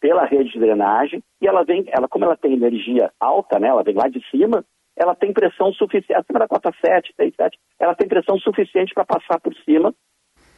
pela 0.00 0.24
rede 0.24 0.52
de 0.52 0.58
drenagem 0.60 1.22
e 1.40 1.46
ela 1.48 1.64
vem, 1.64 1.84
ela, 1.88 2.06
como 2.08 2.24
ela 2.24 2.36
tem 2.36 2.52
energia 2.52 3.10
alta, 3.18 3.58
né, 3.58 3.68
ela 3.68 3.82
vem 3.82 3.94
lá 3.94 4.08
de 4.08 4.20
cima, 4.30 4.64
ela 4.96 5.14
tem 5.14 5.32
pressão 5.32 5.72
suficiente, 5.72 6.14
acima 6.14 6.38
da 6.38 6.48
cota 6.48 6.70
7, 6.84 7.12
6, 7.16 7.34
7, 7.34 7.58
ela 7.78 7.94
tem 7.94 8.08
pressão 8.08 8.38
suficiente 8.38 8.94
para 8.94 9.04
passar 9.04 9.40
por 9.40 9.54
cima 9.64 9.94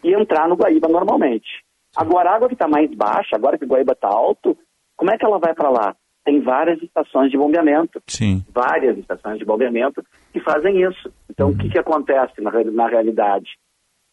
e 0.05 0.13
entrar 0.15 0.49
no 0.49 0.57
Guaíba 0.57 0.89
normalmente. 0.89 1.65
Agora, 1.97 2.31
a 2.31 2.35
água 2.37 2.49
que 2.49 2.55
está 2.55 2.69
mais 2.69 2.93
baixa, 2.95 3.35
agora 3.35 3.59
que 3.59 3.65
o 3.65 3.69
Guaíba 3.69 3.93
está 3.93 4.09
alto, 4.09 4.57
Como 4.97 5.13
é 5.13 5.17
que 5.17 5.25
ela 5.25 5.39
vai 5.39 5.55
para 5.55 5.71
lá? 5.71 5.97
Tem 6.25 6.41
várias 6.41 6.83
estações 6.83 7.31
de 7.31 7.39
bombeamento. 7.39 8.03
Sim. 8.07 8.45
Várias 8.53 8.99
estações 8.99 9.39
de 9.39 9.45
bombeamento 9.45 10.05
que 10.33 10.41
fazem 10.41 10.83
isso. 10.83 11.11
Então, 11.31 11.51
o 11.51 11.57
que, 11.57 11.71
que 11.71 11.79
acontece 11.79 12.41
na, 12.41 12.51
na 12.65 12.89
realidade? 12.89 13.49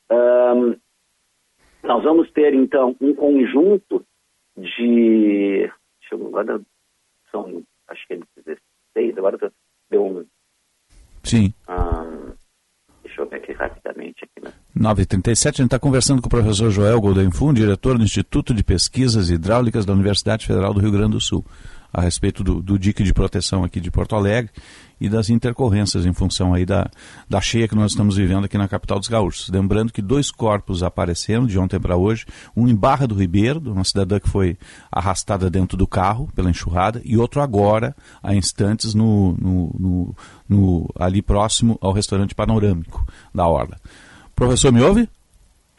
Ahn, 0.10 0.76
nós 1.84 2.03
vamos 2.03 2.32
ter, 2.32 2.53
então, 2.53 2.95
um 2.99 3.14
conjunto 3.14 4.06
de. 4.58 5.70
Deixa 5.99 6.16
eu, 6.16 6.28
agora 6.28 6.62
são, 7.32 7.64
acho 7.88 8.08
que 8.08 8.14
é 8.14 8.20
16, 8.93 9.18
agora 9.18 9.51
deu 9.89 10.06
um. 10.06 10.26
Sim. 11.24 11.53
ahn, 11.68 12.34
deixa 13.03 13.22
eu 13.22 13.28
ver 13.28 13.38
aqui 13.38 13.51
rapidamente. 13.53 14.24
Aqui, 14.26 14.45
né? 14.45 14.53
9h37, 14.78 15.47
a 15.47 15.51
gente 15.51 15.64
está 15.66 15.80
conversando 15.80 16.22
com 16.22 16.28
o 16.28 16.30
professor 16.30 16.70
Joel 16.70 17.01
Goldenfun, 17.01 17.53
diretor 17.53 17.97
do 17.97 18.03
Instituto 18.03 18.53
de 18.53 18.64
Pesquisas 18.64 19.30
Hidráulicas 19.30 19.86
da 19.86 19.93
Universidade 19.93 20.45
Federal 20.45 20.74
do 20.74 20.80
Rio 20.80 20.91
Grande 20.91 21.14
do 21.14 21.22
Sul, 21.22 21.43
a 21.98 22.02
respeito 22.02 22.43
do, 22.43 22.62
do 22.62 22.78
dique 22.78 23.04
de 23.04 23.14
proteção 23.14 23.64
aqui 23.64 23.80
de 23.80 23.89
Porto 23.89 24.16
Alegre 24.18 24.52
e 25.00 25.08
das 25.08 25.30
intercorrências 25.30 26.06
em 26.06 26.12
função 26.12 26.54
aí 26.54 26.66
da, 26.66 26.89
da 27.30 27.39
cheia 27.39 27.70
que 27.70 27.76
nós 27.76 27.91
estamos 27.91 28.18
vivendo 28.18 28.43
aqui 28.43 28.58
na 28.58 28.68
capital 28.68 29.00
dos 29.00 29.08
gaúchos. 29.08 29.48
Lembrando 29.50 29.93
que 29.93 30.02
dois 30.02 30.30
corpos 30.30 30.84
apareceram 30.84 31.46
de 31.46 31.58
ontem 31.58 31.80
para 31.80 31.96
hoje, 31.96 32.26
um 32.56 32.68
em 32.68 32.76
Barra 32.76 33.08
do 33.08 33.16
Ribeiro, 33.16 33.62
uma 33.72 33.84
cidadã 33.86 34.20
que 34.20 34.30
foi 34.30 34.58
arrastada 34.91 35.50
dentro 35.50 35.78
do 35.78 35.88
carro 35.88 36.30
pela 36.36 36.50
enxurrada, 36.50 37.02
e 37.06 37.18
outro 37.18 37.41
agora, 37.41 37.96
há 38.22 38.36
instantes, 38.36 38.93
no, 38.93 39.34
no, 39.39 39.76
no, 39.80 40.16
no- 40.50 40.89
ali 41.00 41.22
próximo 41.22 41.78
ao 41.82 41.93
restaurante 41.93 42.36
panorâmico 42.36 43.06
da 43.34 43.48
Orla. 43.48 43.78
Professor, 44.36 44.70
me 44.72 44.82
ouve? 44.82 45.08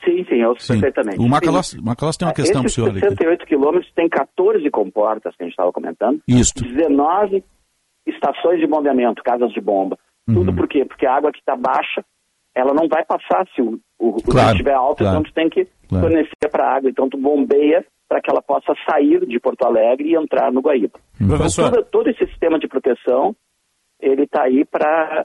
Sim, 0.07 0.25
sim, 0.29 0.37
eu 0.37 0.51
ouço 0.51 0.63
Sim. 0.67 0.75
perfeitamente. 0.81 1.19
O 1.21 1.29
Macalós, 1.29 1.67
Sim. 1.69 1.81
Macalós 1.83 2.17
tem 2.17 2.29
uma 2.29 2.35
questão 2.35 2.61
para 2.63 2.69
o 2.69 2.71
senhor 2.71 2.91
aqui. 2.91 3.01
68 3.01 3.47
quilômetros 3.47 3.93
tem 3.95 4.09
14 4.09 4.71
comportas, 4.71 5.35
que 5.35 5.43
a 5.43 5.47
gente 5.47 5.53
estava 5.55 5.73
comentando. 5.73 6.21
Isto. 6.29 6.63
19 6.65 7.43
estações 8.07 8.61
de 8.61 8.67
bombeamento, 8.69 9.23
casas 9.25 9.51
de 9.53 9.61
bomba. 9.61 9.99
Tudo 10.27 10.51
Uhum. 10.51 10.57
por 10.57 10.69
quê? 10.69 10.85
Porque 10.85 11.07
a 11.07 11.17
água 11.17 11.33
que 11.33 11.39
está 11.41 11.57
baixa, 11.57 12.05
ela 12.55 12.73
não 12.73 12.89
vai 12.89 13.05
passar 13.05 13.47
se 13.55 13.61
o, 13.63 13.81
o, 13.99 14.09
o 14.19 14.23
Claro, 14.23 14.47
rio 14.49 14.53
estiver 14.53 14.75
alto, 14.75 14.99
claro. 14.99 15.19
então 15.19 15.23
tu 15.31 15.35
tem 15.35 15.49
que 15.49 15.67
Claro. 15.89 16.07
fornecer 16.09 16.49
para 16.51 16.65
a 16.67 16.77
água. 16.77 16.89
Então 16.91 17.09
tu 17.09 17.17
bombeia 17.19 17.85
para 18.09 18.21
que 18.21 18.31
ela 18.31 18.41
possa 18.43 18.73
sair 18.89 19.27
de 19.27 19.41
Porto 19.41 19.65
Alegre 19.65 20.09
e 20.09 20.15
entrar 20.17 20.53
no 20.53 20.61
Guaíba. 20.61 20.99
Então, 21.17 21.37
Professor. 21.37 21.71
todo, 21.71 21.85
todo 21.91 22.11
esse 22.11 22.25
sistema 22.27 22.59
de 22.61 22.69
proteção, 22.69 23.35
ele 24.01 24.23
está 24.23 24.45
aí 24.45 24.65
para 24.65 25.25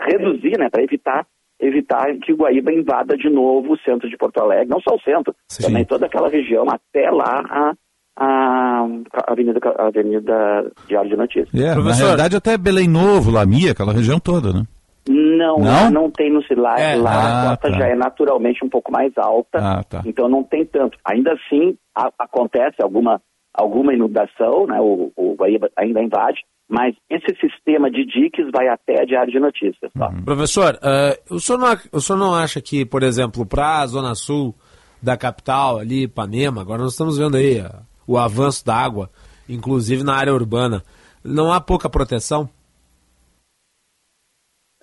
reduzir, 0.00 0.58
né, 0.58 0.68
para 0.70 0.82
evitar 0.82 1.26
evitar 1.60 2.06
que 2.22 2.32
o 2.32 2.36
Guaíba 2.36 2.72
invada 2.72 3.16
de 3.16 3.28
novo 3.30 3.72
o 3.74 3.78
centro 3.78 4.08
de 4.08 4.16
Porto 4.16 4.38
Alegre, 4.40 4.68
não 4.68 4.80
só 4.80 4.94
o 4.94 5.00
centro, 5.00 5.34
também 5.60 5.84
toda 5.84 6.06
aquela 6.06 6.28
região 6.28 6.64
até 6.68 7.10
lá 7.10 7.42
a, 7.48 7.72
a, 8.16 8.86
a 9.12 9.32
Avenida, 9.32 9.60
a 9.78 9.86
Avenida 9.86 10.72
Diário 10.86 11.10
de 11.10 11.16
Notícias. 11.16 11.54
É, 11.54 11.74
na 11.74 11.92
realidade 11.94 12.36
até 12.36 12.56
Belém 12.58 12.88
Novo, 12.88 13.30
Lamia, 13.30 13.72
aquela 13.72 13.92
região 13.92 14.18
toda, 14.18 14.52
né? 14.52 14.62
Não, 15.06 15.58
Não? 15.58 15.64
lá 15.64 15.90
não 15.90 16.10
tem 16.10 16.32
no 16.32 16.40
lá, 16.56 16.78
É. 16.80 16.96
lá 16.96 17.10
Ah, 17.12 17.42
a 17.52 17.56
cota 17.56 17.70
tá. 17.70 17.78
já 17.78 17.86
é 17.88 17.94
naturalmente 17.94 18.64
um 18.64 18.68
pouco 18.70 18.90
mais 18.90 19.12
alta, 19.18 19.58
Ah, 19.58 19.82
tá. 19.84 20.02
então 20.06 20.28
não 20.28 20.42
tem 20.42 20.64
tanto. 20.64 20.96
Ainda 21.04 21.32
assim, 21.34 21.76
a- 21.94 22.10
acontece 22.18 22.76
alguma, 22.82 23.20
alguma 23.52 23.92
inundação, 23.92 24.66
né? 24.66 24.80
o, 24.80 25.12
o 25.14 25.34
Guaíba 25.34 25.70
ainda 25.76 26.02
invade, 26.02 26.40
mas 26.68 26.94
esse 27.10 27.34
sistema 27.40 27.90
de 27.90 28.04
diques 28.06 28.46
vai 28.52 28.68
até 28.68 29.00
a 29.02 29.04
Diário 29.04 29.32
de 29.32 29.38
Notícias. 29.40 29.92
Tá? 29.92 30.10
Professor, 30.24 30.78
eh, 30.82 31.20
o, 31.30 31.38
senhor 31.38 31.58
não, 31.58 31.76
o 31.92 32.00
senhor 32.00 32.18
não 32.18 32.34
acha 32.34 32.60
que, 32.60 32.84
por 32.86 33.02
exemplo, 33.02 33.44
para 33.46 33.80
a 33.80 33.86
zona 33.86 34.14
sul 34.14 34.54
da 35.02 35.16
capital, 35.16 35.78
ali, 35.78 36.04
Ipanema, 36.04 36.62
agora 36.62 36.82
nós 36.82 36.92
estamos 36.92 37.18
vendo 37.18 37.36
aí 37.36 37.60
ah, 37.60 37.82
o 38.06 38.16
avanço 38.16 38.64
da 38.64 38.74
água, 38.74 39.10
inclusive 39.48 40.02
na 40.02 40.16
área 40.16 40.32
urbana, 40.32 40.82
não 41.22 41.52
há 41.52 41.60
pouca 41.60 41.90
proteção? 41.90 42.48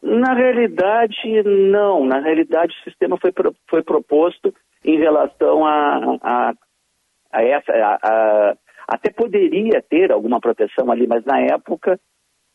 Na 0.04 0.34
realidade, 0.34 1.16
não. 1.70 2.06
Na 2.06 2.20
realidade, 2.20 2.74
o 2.80 2.84
sistema 2.90 3.18
foi, 3.22 3.32
pro- 3.32 3.56
foi 3.70 3.84
proposto 3.84 4.54
em 4.84 4.98
relação 4.98 5.66
a, 5.66 6.18
a, 6.22 6.54
a 7.32 7.44
essa. 7.44 7.72
a- 7.72 8.00
a- 8.04 8.54
até 8.92 9.10
poderia 9.10 9.82
ter 9.82 10.12
alguma 10.12 10.42
proteção 10.42 10.92
ali, 10.92 11.08
mas 11.08 11.24
na 11.24 11.40
época, 11.40 11.98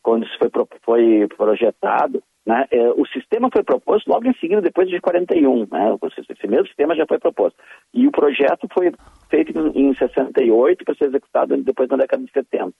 quando 0.03 0.23
isso 0.23 0.37
foi, 0.37 0.49
foi 0.83 1.27
projetado, 1.35 2.21
né, 2.45 2.67
eh, 2.69 2.91
o 2.95 3.07
sistema 3.07 3.49
foi 3.51 3.63
proposto 3.63 4.07
logo 4.07 4.27
em 4.27 4.33
seguida, 4.35 4.61
depois 4.61 4.87
de 4.87 5.01
41. 5.01 5.67
Né, 5.71 5.97
esse 6.29 6.47
mesmo 6.47 6.67
sistema 6.67 6.95
já 6.95 7.07
foi 7.07 7.17
proposto. 7.17 7.57
E 7.91 8.05
o 8.07 8.11
projeto 8.11 8.67
foi 8.71 8.93
feito 9.31 9.51
em, 9.75 9.89
em 9.89 9.95
68 9.95 10.85
para 10.85 10.93
ser 10.93 11.05
executado 11.05 11.57
depois 11.57 11.89
na 11.89 11.97
década 11.97 12.23
de 12.23 12.31
70. 12.31 12.71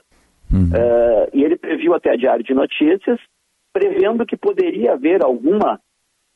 Eh, 0.54 1.30
e 1.34 1.44
ele 1.44 1.58
previu 1.58 1.96
até 1.96 2.12
a 2.12 2.16
Diário 2.16 2.44
de 2.44 2.54
Notícias, 2.54 3.20
prevendo 3.74 4.24
que 4.24 4.38
poderia 4.38 4.94
haver 4.94 5.24
alguma, 5.24 5.82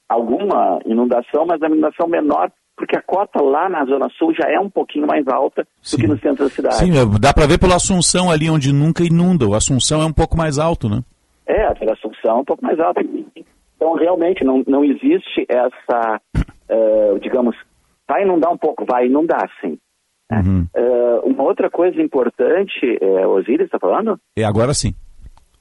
alguma 0.10 0.80
inundação, 0.86 1.46
mas 1.46 1.62
a 1.62 1.68
inundação 1.68 2.08
menor, 2.08 2.52
porque 2.76 2.96
a 2.96 3.02
cota 3.02 3.42
lá 3.42 3.70
na 3.70 3.86
Zona 3.86 4.08
Sul 4.18 4.34
já 4.34 4.50
é 4.50 4.60
um 4.60 4.70
pouquinho 4.70 5.08
mais 5.08 5.28
alta 5.28 5.68
do 5.92 5.98
que 5.98 6.08
no 6.08 6.18
centro 6.20 6.46
da 6.46 6.50
cidade. 6.50 6.76
Sim, 6.76 6.92
é, 6.98 7.20
dá 7.20 7.34
para 7.34 7.48
ver 7.48 7.60
pela 7.60 7.76
Assunção 7.76 8.32
ali 8.32 8.50
onde 8.50 8.74
nunca 8.74 9.04
inunda. 9.04 9.48
O 9.48 9.54
Assunção 9.54 10.02
é 10.02 10.06
um 10.06 10.14
pouco 10.14 10.38
mais 10.38 10.58
alto, 10.58 10.90
né? 10.90 11.02
É, 11.46 11.64
a 11.64 11.72
Assunção 11.72 12.38
é 12.38 12.42
um 12.42 12.46
pouco 12.46 12.64
mais 12.64 12.80
alta. 12.80 13.02
Então, 13.76 13.94
realmente, 13.94 14.44
não, 14.44 14.64
não 14.68 14.84
existe 14.84 15.46
essa, 15.50 16.22
eh, 16.70 17.20
digamos, 17.22 17.56
vai 18.08 18.24
inundar 18.24 18.52
um 18.52 18.58
pouco, 18.58 18.86
vai 18.86 19.08
inundar, 19.08 19.50
sim. 19.60 19.78
Eh, 20.32 21.20
uma 21.24 21.44
outra 21.44 21.70
coisa 21.70 22.02
importante, 22.02 22.98
é, 23.02 23.28
Osíris 23.28 23.66
está 23.66 23.80
falando? 23.80 24.18
E 24.38 24.44
agora 24.44 24.74
sim. 24.74 24.94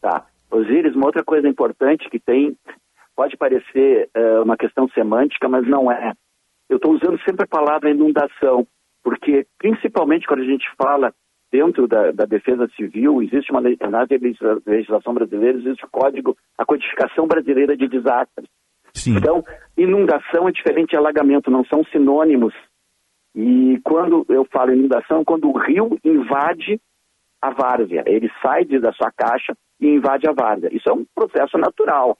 Tá. 0.00 0.26
Osíris, 0.50 0.94
uma 0.94 1.06
outra 1.06 1.24
coisa 1.24 1.48
importante 1.48 2.08
que 2.08 2.20
tem, 2.20 2.56
pode 3.16 3.36
parecer 3.36 4.08
eh, 4.14 4.40
uma 4.40 4.56
questão 4.56 4.88
semântica, 4.90 5.48
mas 5.48 5.66
não 5.66 5.90
é. 5.90 6.12
Eu 6.70 6.76
estou 6.76 6.92
usando 6.92 7.18
sempre 7.24 7.44
a 7.44 7.48
palavra 7.48 7.90
inundação, 7.90 8.64
porque 9.02 9.44
principalmente 9.58 10.26
quando 10.26 10.40
a 10.42 10.46
gente 10.46 10.64
fala 10.80 11.12
dentro 11.50 11.88
da, 11.88 12.12
da 12.12 12.24
defesa 12.24 12.68
civil, 12.76 13.20
existe 13.22 13.50
uma 13.50 13.60
na 13.60 14.06
legisla- 14.08 14.62
legislação 14.64 15.12
brasileira, 15.12 15.58
existe 15.58 15.84
o 15.84 15.90
código, 15.90 16.36
a 16.56 16.64
codificação 16.64 17.26
brasileira 17.26 17.76
de 17.76 17.88
desastres. 17.88 18.48
Então, 19.18 19.42
inundação 19.76 20.48
é 20.48 20.52
diferente 20.52 20.90
de 20.90 20.96
alagamento, 20.96 21.50
não 21.50 21.64
são 21.64 21.82
sinônimos. 21.86 22.54
E 23.34 23.80
quando 23.84 24.24
eu 24.28 24.44
falo 24.44 24.72
inundação, 24.72 25.24
quando 25.24 25.48
o 25.48 25.58
rio 25.58 25.98
invade 26.04 26.80
a 27.42 27.50
várzea, 27.50 28.04
ele 28.06 28.30
sai 28.42 28.64
de- 28.64 28.78
da 28.78 28.92
sua 28.92 29.10
caixa 29.10 29.56
e 29.80 29.88
invade 29.88 30.28
a 30.28 30.32
várzea. 30.32 30.68
Isso 30.72 30.88
é 30.88 30.92
um 30.92 31.04
processo 31.14 31.58
natural. 31.58 32.16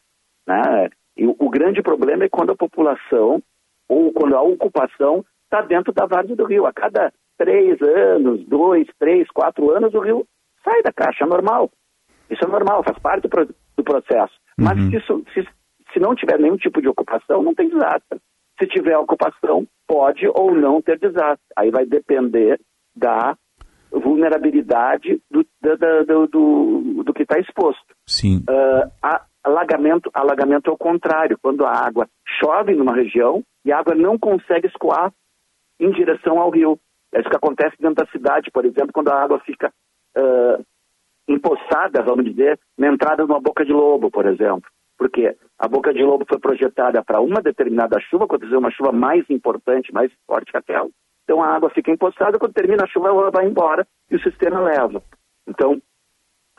Né? 0.47 0.89
E 1.17 1.27
o, 1.27 1.37
o 1.39 1.49
grande 1.51 1.83
problema 1.83 2.25
é 2.25 2.29
quando 2.29 2.51
a 2.51 2.57
população 2.57 3.41
ou 3.91 4.13
quando 4.13 4.37
a 4.37 4.43
ocupação 4.43 5.25
está 5.45 5.61
dentro 5.63 5.93
da 5.93 6.07
várzea 6.07 6.37
do 6.37 6.45
rio. 6.47 6.65
A 6.65 6.73
cada 6.73 7.13
três 7.37 7.81
anos, 7.83 8.47
dois, 8.47 8.87
três, 8.99 9.29
quatro 9.31 9.71
anos, 9.77 9.93
o 9.95 10.01
rio 10.01 10.25
sai 10.65 10.81
da 10.83 10.93
caixa, 10.93 11.25
é 11.25 11.27
normal. 11.27 11.71
Isso 12.31 12.45
é 12.45 12.49
normal, 12.49 12.85
faz 12.85 12.97
parte 13.01 13.27
do, 13.27 13.55
do 13.77 13.83
processo. 13.85 14.35
Mas 14.57 14.79
se, 14.91 14.97
isso, 14.97 15.25
se, 15.35 15.43
se 15.93 15.99
não 15.99 16.15
tiver 16.15 16.39
nenhum 16.39 16.57
tipo 16.57 16.81
de 16.81 16.89
ocupação, 16.89 17.43
não 17.43 17.55
tem 17.55 17.69
desastre. 17.69 18.21
Se 18.61 18.67
tiver 18.69 18.97
ocupação, 18.97 19.67
pode 19.89 20.29
ou 20.29 20.55
não 20.55 20.81
ter 20.81 20.99
desastre. 20.99 21.45
Aí 21.57 21.71
vai 21.71 21.85
depender 21.87 22.61
da 22.95 23.35
vulnerabilidade 23.91 25.21
do, 25.31 25.45
da- 25.61 26.03
do, 26.05 26.27
do, 26.27 27.03
do 27.05 27.13
que 27.15 27.23
está 27.23 27.39
exposto. 27.39 27.95
Sim. 28.07 28.45
A- 29.03 29.25
alagamento, 29.43 30.11
alagamento 30.13 30.71
é 30.71 30.73
o 30.73 30.77
contrário, 30.79 31.39
quando 31.43 31.65
a 31.65 31.71
água 31.73 32.07
chove 32.39 32.75
numa 32.75 32.95
região 32.95 33.43
e 33.65 33.73
a 33.73 33.79
água 33.79 33.95
não 33.95 34.19
consegue 34.19 34.67
escoar 34.67 35.13
em 35.79 35.91
direção 35.91 36.39
ao 36.39 36.51
rio. 36.51 36.79
É 37.13 37.21
isso 37.21 37.29
que 37.29 37.37
acontece 37.37 37.77
dentro 37.79 38.05
da 38.05 38.11
cidade, 38.11 38.51
por 38.51 38.65
exemplo, 38.65 38.93
quando 38.93 39.09
a 39.09 39.21
água 39.21 39.41
fica 39.41 39.73
ah, 40.17 40.59
empoçada, 41.29 42.03
vamos 42.03 42.25
dizer, 42.25 42.59
na 42.77 42.89
entrada 42.89 43.25
de 43.25 43.31
uma 43.31 43.41
boca 43.41 43.65
de 43.65 43.73
lobo, 43.73 44.11
por 44.11 44.27
exemplo. 44.27 44.69
Porque 44.99 45.35
a 45.59 45.69
boca 45.69 45.95
de 45.95 46.03
lobo 46.03 46.25
foi 46.29 46.39
projetada 46.39 47.03
para 47.03 47.21
uma 47.21 47.41
determinada 47.41 47.99
chuva, 48.01 48.27
dizer 48.39 48.57
uma 48.57 48.71
chuva 48.71 48.93
mais 48.93 49.29
importante, 49.31 49.93
mais 49.93 50.13
forte 50.27 50.51
que 50.51 50.59
aquela. 50.59 50.89
Então 51.25 51.43
a 51.43 51.55
água 51.55 51.71
fica 51.71 51.91
empoçada, 51.91 52.39
quando 52.39 52.53
termina 52.53 52.85
a 52.85 52.89
chuva 52.89 53.09
ela 53.09 53.31
vai 53.31 53.47
embora 53.47 53.87
e 54.11 54.17
o 54.17 54.23
sistema 54.23 54.61
leva. 54.61 55.03
Então, 55.47 55.81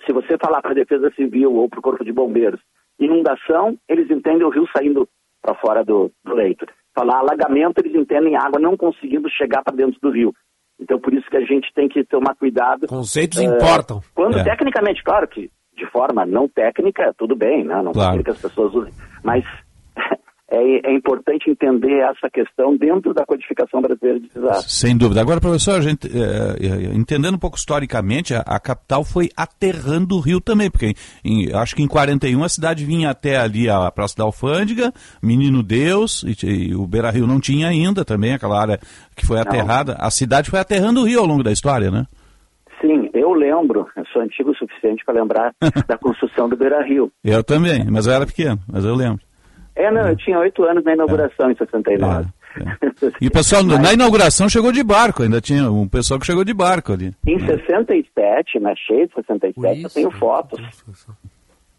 se 0.05 0.13
você 0.13 0.37
falar 0.37 0.61
para 0.61 0.71
a 0.71 0.75
Defesa 0.75 1.11
Civil 1.11 1.53
ou 1.53 1.69
para 1.69 1.79
o 1.79 1.83
Corpo 1.83 2.03
de 2.03 2.11
Bombeiros, 2.11 2.59
inundação, 2.99 3.77
eles 3.87 4.09
entendem 4.09 4.43
o 4.43 4.49
rio 4.49 4.67
saindo 4.75 5.07
para 5.41 5.55
fora 5.55 5.83
do, 5.83 6.11
do 6.23 6.33
leito. 6.33 6.65
Falar 6.93 7.19
alagamento, 7.19 7.79
eles 7.79 7.95
entendem 7.95 8.35
água 8.35 8.59
não 8.59 8.75
conseguindo 8.75 9.29
chegar 9.29 9.63
para 9.63 9.75
dentro 9.75 9.99
do 10.01 10.11
rio. 10.11 10.33
Então, 10.79 10.99
por 10.99 11.13
isso 11.13 11.29
que 11.29 11.37
a 11.37 11.45
gente 11.45 11.71
tem 11.73 11.87
que 11.87 12.03
tomar 12.03 12.35
cuidado. 12.35 12.87
Conceitos 12.87 13.39
eh, 13.39 13.43
importam. 13.43 14.01
Quando 14.15 14.37
É. 14.39 14.43
tecnicamente, 14.43 15.03
claro 15.03 15.27
que 15.27 15.49
de 15.77 15.85
forma 15.91 16.25
não 16.25 16.47
técnica, 16.47 17.13
tudo 17.17 17.35
bem, 17.35 17.63
né? 17.63 17.81
não 17.81 17.91
Claro. 17.91 18.23
que 18.23 18.29
as 18.31 18.41
pessoas 18.41 18.73
usem. 18.73 18.93
Mas 19.23 19.43
é, 20.51 20.89
é, 20.89 20.93
importante 20.93 21.49
entender 21.49 21.99
essa 21.99 22.29
questão 22.29 22.75
dentro 22.75 23.13
da 23.13 23.25
codificação 23.25 23.81
brasileira 23.81 24.19
de 24.19 24.27
desastres. 24.27 24.73
Sem 24.73 24.97
dúvida. 24.97 25.21
Agora, 25.21 25.39
professor, 25.39 25.75
a 25.75 25.81
gente, 25.81 26.07
é, 26.07 26.93
entendendo 26.93 27.35
um 27.35 27.39
pouco 27.39 27.57
historicamente, 27.57 28.33
a, 28.35 28.41
a, 28.41 28.59
capital 28.59 29.05
foi 29.05 29.29
aterrando 29.35 30.15
o 30.15 30.19
rio 30.19 30.41
também, 30.41 30.69
porque 30.69 30.93
em, 31.23 31.53
acho 31.53 31.73
que 31.73 31.81
em 31.81 31.87
41 31.87 32.43
a 32.43 32.49
cidade 32.49 32.83
vinha 32.83 33.09
até 33.09 33.37
ali 33.37 33.69
a 33.69 33.89
Praça 33.91 34.17
da 34.17 34.25
Alfândega, 34.25 34.91
Menino 35.23 35.63
Deus, 35.63 36.23
e, 36.23 36.45
e 36.45 36.75
o 36.75 36.85
Beira 36.85 37.09
Rio 37.09 37.25
não 37.25 37.39
tinha 37.39 37.69
ainda 37.69 38.03
também, 38.03 38.33
aquela 38.33 38.59
área 38.59 38.77
que 39.15 39.25
foi 39.25 39.39
aterrada. 39.39 39.95
Não. 39.97 40.05
A 40.05 40.11
cidade 40.11 40.49
foi 40.49 40.59
aterrando 40.59 41.01
o 41.01 41.05
rio 41.05 41.21
ao 41.21 41.25
longo 41.25 41.43
da 41.43 41.51
história, 41.51 41.89
né? 41.89 42.05
Sim, 42.81 43.09
eu 43.13 43.31
lembro, 43.33 43.87
eu 43.95 44.05
sou 44.11 44.21
antigo 44.21 44.51
o 44.51 44.55
suficiente 44.55 45.05
para 45.05 45.21
lembrar 45.21 45.53
da 45.87 45.97
construção 45.97 46.49
do 46.49 46.57
Beira 46.57 46.83
Rio. 46.83 47.09
Eu 47.23 47.41
também, 47.41 47.85
mas 47.89 48.05
eu 48.05 48.13
era 48.13 48.25
pequeno, 48.25 48.59
mas 48.67 48.83
eu 48.83 48.95
lembro. 48.95 49.30
É, 49.75 49.91
não, 49.91 50.09
eu 50.09 50.15
tinha 50.15 50.37
oito 50.39 50.63
anos 50.63 50.83
na 50.83 50.93
inauguração 50.93 51.49
é. 51.49 51.53
em 51.53 51.55
69. 51.55 52.25
É, 52.25 52.61
é. 52.61 53.11
E 53.21 53.27
o 53.27 53.31
pessoal, 53.31 53.63
Mas... 53.65 53.79
na 53.79 53.93
inauguração, 53.93 54.49
chegou 54.49 54.71
de 54.71 54.83
barco, 54.83 55.23
ainda 55.23 55.39
tinha 55.39 55.71
um 55.71 55.87
pessoal 55.87 56.19
que 56.19 56.25
chegou 56.25 56.43
de 56.43 56.53
barco 56.53 56.93
ali. 56.93 57.13
Em 57.25 57.39
67, 57.39 58.59
na 58.59 58.75
cheia 58.75 59.07
de 59.07 59.13
67, 59.13 59.77
Isso. 59.77 59.87
eu 59.87 59.89
tenho 59.89 60.11
fotos 60.11 60.59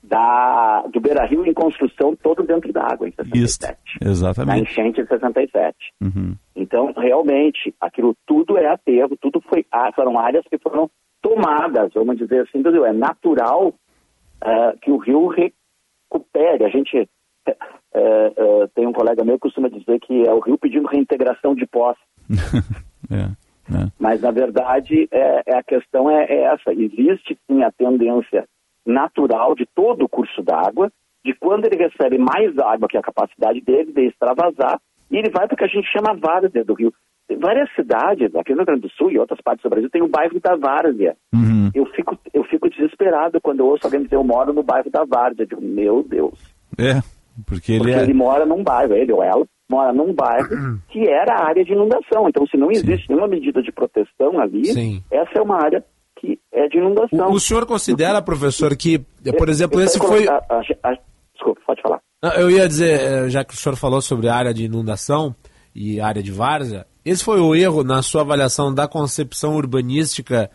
da, 0.02 0.84
do 0.92 1.00
Beira 1.00 1.24
Rio 1.26 1.46
em 1.46 1.54
construção 1.54 2.16
todo 2.16 2.42
dentro 2.42 2.72
da 2.72 2.82
água, 2.82 3.08
em 3.08 3.12
67. 3.12 3.42
Isso, 3.44 4.10
exatamente. 4.10 4.56
Na 4.56 4.58
enchente 4.58 5.02
de 5.02 5.08
67. 5.08 5.76
Uhum. 6.00 6.34
Então, 6.56 6.92
realmente, 6.96 7.74
aquilo 7.80 8.16
tudo 8.26 8.58
é 8.58 8.66
aterro, 8.66 9.16
tudo 9.20 9.40
foi, 9.40 9.64
ah, 9.70 9.90
foram 9.94 10.18
áreas 10.18 10.44
que 10.50 10.58
foram 10.58 10.90
tomadas, 11.22 11.92
vamos 11.94 12.18
dizer 12.18 12.42
assim, 12.42 12.62
é 12.84 12.92
natural 12.92 13.68
uh, 13.68 14.78
que 14.82 14.90
o 14.90 14.98
rio 14.98 15.28
recupere. 15.28 16.64
A 16.64 16.68
gente 16.68 17.08
é, 17.46 17.56
é, 17.94 18.66
tem 18.74 18.86
um 18.86 18.92
colega 18.92 19.24
meu 19.24 19.34
que 19.34 19.42
costuma 19.42 19.68
dizer 19.68 20.00
que 20.00 20.26
é 20.26 20.32
o 20.32 20.40
Rio 20.40 20.58
pedindo 20.58 20.88
reintegração 20.88 21.54
de 21.54 21.66
posse. 21.66 22.00
é, 23.10 23.30
é, 23.74 23.86
Mas, 23.98 24.20
na 24.20 24.30
verdade, 24.30 25.08
é, 25.10 25.42
é 25.46 25.56
a 25.56 25.62
questão 25.62 26.10
é, 26.10 26.24
essa. 26.44 26.72
Existe, 26.72 27.38
sim, 27.46 27.62
a 27.62 27.70
tendência 27.70 28.46
natural 28.84 29.54
de 29.54 29.66
todo 29.74 30.04
o 30.04 30.08
curso 30.08 30.42
d'água, 30.42 30.90
de 31.24 31.34
quando 31.34 31.66
ele 31.66 31.76
recebe 31.76 32.18
mais 32.18 32.56
água 32.58 32.88
que 32.88 32.96
a 32.96 33.02
capacidade 33.02 33.60
dele, 33.60 33.92
de 33.92 34.06
extravasar, 34.08 34.80
e 35.10 35.16
ele 35.16 35.30
vai 35.30 35.46
para 35.46 35.54
o 35.54 35.56
que 35.56 35.64
a 35.64 35.68
gente 35.68 35.86
chama 35.92 36.16
várzea 36.16 36.64
do 36.64 36.74
rio. 36.74 36.92
Tem 37.28 37.38
várias 37.38 37.72
cidades, 37.74 38.34
aqui 38.34 38.52
no 38.52 38.58
Rio 38.58 38.66
Grande 38.66 38.82
do 38.82 38.90
Sul 38.90 39.10
e 39.10 39.18
outras 39.18 39.40
partes 39.40 39.62
do 39.62 39.70
Brasil, 39.70 39.88
tem 39.88 40.02
o 40.02 40.08
bairro 40.08 40.40
da 40.40 40.56
Várzea. 40.56 41.16
Uhum. 41.32 41.70
Eu, 41.74 41.86
fico, 41.86 42.18
eu 42.34 42.42
fico 42.44 42.68
desesperado 42.68 43.40
quando 43.40 43.60
eu 43.60 43.66
ouço 43.66 43.86
alguém 43.86 44.02
dizer 44.02 44.16
eu 44.16 44.24
moro 44.24 44.52
no 44.52 44.62
bairro 44.62 44.90
da 44.90 45.04
Várzea. 45.04 45.44
Eu 45.44 45.46
digo, 45.46 45.62
meu 45.62 46.02
Deus. 46.02 46.34
É, 46.78 47.00
porque 47.46 47.72
ele, 47.72 47.84
Porque 47.84 47.94
é... 47.94 48.02
ele 48.02 48.14
mora 48.14 48.44
num 48.44 48.62
bairro, 48.62 48.94
ele 48.94 49.12
ou 49.12 49.22
ela, 49.22 49.44
mora 49.70 49.92
num 49.92 50.12
bairro 50.12 50.80
que 50.88 51.08
era 51.08 51.44
área 51.44 51.64
de 51.64 51.72
inundação. 51.72 52.28
Então, 52.28 52.46
se 52.46 52.56
não 52.56 52.70
existe 52.70 53.06
Sim. 53.06 53.14
nenhuma 53.14 53.28
medida 53.28 53.62
de 53.62 53.72
proteção 53.72 54.38
ali, 54.38 54.66
Sim. 54.66 55.02
essa 55.10 55.38
é 55.38 55.42
uma 55.42 55.56
área 55.56 55.84
que 56.16 56.38
é 56.52 56.68
de 56.68 56.78
inundação. 56.78 57.30
O, 57.30 57.34
o 57.34 57.40
senhor 57.40 57.66
considera, 57.66 58.20
professor, 58.22 58.76
que, 58.76 58.98
por 59.38 59.48
exemplo, 59.48 59.80
esse 59.80 59.98
foi. 59.98 60.28
A, 60.28 60.36
a, 60.48 60.60
a, 60.84 60.98
desculpa, 61.34 61.60
pode 61.66 61.82
falar. 61.82 62.00
Eu 62.36 62.50
ia 62.50 62.68
dizer, 62.68 63.00
eh, 63.00 63.28
já 63.28 63.44
que 63.44 63.52
o 63.52 63.56
senhor 63.56 63.74
falou 63.74 64.00
sobre 64.00 64.28
a 64.28 64.34
área 64.34 64.54
de 64.54 64.64
inundação 64.64 65.34
e 65.74 66.00
área 66.00 66.22
de 66.22 66.30
várzea, 66.30 66.86
esse 67.04 67.24
foi 67.24 67.40
o 67.40 67.52
erro 67.52 67.82
na 67.82 68.00
sua 68.00 68.20
avaliação 68.20 68.72
da 68.72 68.86
concepção 68.86 69.56
urbanística 69.56 70.48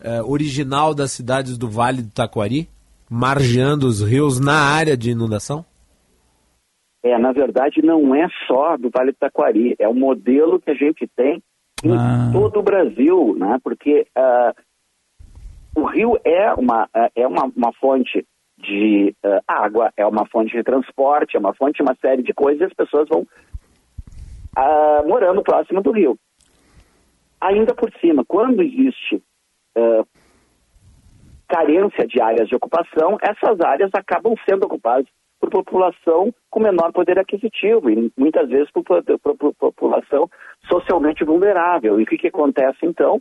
eh, 0.00 0.22
original 0.22 0.94
das 0.94 1.10
cidades 1.10 1.58
do 1.58 1.68
Vale 1.68 2.02
do 2.02 2.10
Taquari, 2.10 2.68
margeando 3.10 3.88
os 3.88 4.00
rios 4.00 4.38
na 4.38 4.54
área 4.54 4.96
de 4.96 5.10
inundação? 5.10 5.64
É, 7.02 7.18
na 7.18 7.32
verdade, 7.32 7.82
não 7.82 8.14
é 8.14 8.28
só 8.46 8.76
do 8.76 8.88
Vale 8.88 9.10
do 9.10 9.18
Taquari, 9.18 9.74
é 9.78 9.88
o 9.88 9.94
modelo 9.94 10.60
que 10.60 10.70
a 10.70 10.74
gente 10.74 11.08
tem 11.16 11.42
em 11.82 11.96
ah. 11.96 12.30
todo 12.32 12.60
o 12.60 12.62
Brasil, 12.62 13.34
né? 13.36 13.58
Porque 13.62 14.06
uh, 14.16 15.80
o 15.80 15.84
rio 15.84 16.16
é 16.24 16.54
uma, 16.54 16.84
uh, 16.84 17.10
é 17.14 17.26
uma, 17.26 17.50
uma 17.56 17.72
fonte 17.72 18.24
de 18.56 19.16
uh, 19.24 19.40
água, 19.48 19.92
é 19.96 20.06
uma 20.06 20.24
fonte 20.26 20.56
de 20.56 20.62
transporte, 20.62 21.36
é 21.36 21.40
uma 21.40 21.52
fonte 21.54 21.76
de 21.78 21.82
uma 21.82 21.96
série 21.96 22.22
de 22.22 22.32
coisas 22.32 22.60
e 22.60 22.64
as 22.64 22.72
pessoas 22.72 23.08
vão 23.08 23.26
morando 25.06 25.42
próximo 25.42 25.82
do 25.82 25.90
rio. 25.90 26.16
Ainda 27.40 27.74
por 27.74 27.90
cima, 28.00 28.22
quando 28.22 28.62
existe 28.62 29.22
carência 31.48 32.06
de 32.06 32.20
áreas 32.20 32.48
de 32.48 32.54
ocupação, 32.54 33.16
essas 33.22 33.58
áreas 33.62 33.90
acabam 33.94 34.34
sendo 34.46 34.64
ocupadas 34.64 35.06
por 35.42 35.50
população 35.50 36.32
com 36.48 36.60
menor 36.60 36.92
poder 36.92 37.18
aquisitivo 37.18 37.90
e 37.90 38.12
muitas 38.16 38.48
vezes 38.48 38.70
por, 38.70 38.84
por, 38.84 39.36
por 39.36 39.54
população 39.54 40.30
socialmente 40.70 41.24
vulnerável. 41.24 41.98
E 41.98 42.04
o 42.04 42.06
que, 42.06 42.16
que 42.16 42.28
acontece 42.28 42.78
então? 42.86 43.20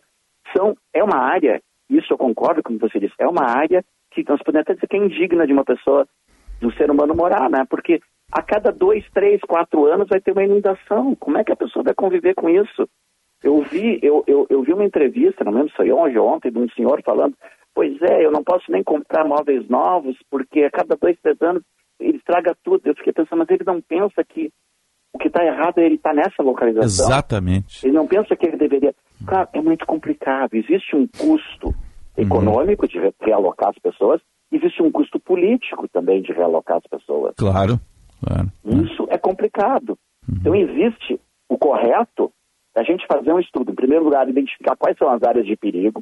São, 0.55 0.75
é 0.93 1.03
uma 1.03 1.17
área, 1.17 1.59
isso 1.89 2.13
eu 2.13 2.17
concordo 2.19 2.61
com 2.61 2.77
você 2.77 2.99
disse, 2.99 3.15
é 3.17 3.27
uma 3.27 3.49
área 3.49 3.83
que 4.11 4.23
nós 4.29 4.41
podemos 4.43 4.65
até 4.65 4.75
dizer 4.75 4.87
que 4.87 4.97
é 4.97 4.99
indigna 4.99 5.47
de 5.47 5.53
uma 5.53 5.65
pessoa, 5.65 6.07
de 6.59 6.67
um 6.67 6.71
ser 6.73 6.91
humano 6.91 7.15
morar, 7.15 7.49
né? 7.49 7.65
Porque 7.67 7.99
a 8.31 8.43
cada 8.43 8.71
dois, 8.71 9.03
três, 9.11 9.41
quatro 9.41 9.85
anos 9.85 10.07
vai 10.07 10.21
ter 10.21 10.31
uma 10.31 10.43
inundação. 10.43 11.15
Como 11.15 11.37
é 11.37 11.43
que 11.43 11.51
a 11.51 11.55
pessoa 11.55 11.83
vai 11.83 11.95
conviver 11.95 12.35
com 12.35 12.49
isso? 12.49 12.87
Eu 13.41 13.63
vi, 13.63 13.99
eu, 14.03 14.23
eu, 14.27 14.45
eu 14.49 14.61
vi 14.61 14.73
uma 14.73 14.85
entrevista, 14.85 15.43
não 15.43 15.53
lembro 15.53 15.69
se 15.69 15.77
foi 15.77 15.91
hoje 15.91 16.19
ou 16.19 16.27
ontem, 16.27 16.51
de 16.51 16.59
um 16.59 16.69
senhor 16.69 17.01
falando, 17.03 17.35
pois 17.73 17.99
é, 18.03 18.23
eu 18.23 18.31
não 18.31 18.43
posso 18.43 18.71
nem 18.71 18.83
comprar 18.83 19.25
móveis 19.25 19.67
novos, 19.67 20.15
porque 20.29 20.61
a 20.63 20.69
cada 20.69 20.95
dois, 20.95 21.17
três 21.21 21.41
anos 21.41 21.63
ele 22.01 22.17
estraga 22.17 22.55
tudo. 22.63 22.81
Eu 22.85 22.95
fiquei 22.95 23.13
pensando, 23.13 23.39
mas 23.39 23.49
ele 23.49 23.63
não 23.65 23.81
pensa 23.81 24.23
que 24.23 24.51
o 25.13 25.17
que 25.17 25.27
está 25.27 25.43
errado 25.43 25.79
é 25.79 25.85
ele 25.85 25.95
estar 25.95 26.11
tá 26.11 26.15
nessa 26.15 26.41
localização. 26.41 27.05
Exatamente. 27.05 27.85
Ele 27.85 27.93
não 27.93 28.07
pensa 28.07 28.35
que 28.35 28.45
ele 28.45 28.57
deveria. 28.57 28.93
Cara, 29.25 29.49
é 29.53 29.61
muito 29.61 29.85
complicado. 29.85 30.53
Existe 30.53 30.95
um 30.95 31.07
custo 31.07 31.67
uhum. 31.67 31.73
econômico 32.17 32.87
de 32.87 32.97
realocar 33.21 33.69
as 33.69 33.79
pessoas, 33.79 34.21
existe 34.51 34.81
um 34.81 34.91
custo 34.91 35.19
político 35.19 35.87
também 35.87 36.21
de 36.21 36.31
realocar 36.31 36.77
as 36.77 36.87
pessoas. 36.87 37.35
Claro, 37.37 37.79
claro. 38.23 38.51
Isso 38.65 39.07
é 39.09 39.17
complicado. 39.17 39.97
Uhum. 40.27 40.37
Então 40.39 40.55
existe 40.55 41.19
o 41.49 41.57
correto 41.57 42.31
a 42.75 42.83
gente 42.83 43.05
fazer 43.05 43.33
um 43.33 43.39
estudo. 43.39 43.71
Em 43.71 43.75
primeiro 43.75 44.05
lugar, 44.05 44.27
identificar 44.29 44.75
quais 44.77 44.97
são 44.97 45.09
as 45.09 45.21
áreas 45.23 45.45
de 45.45 45.57
perigo, 45.57 46.01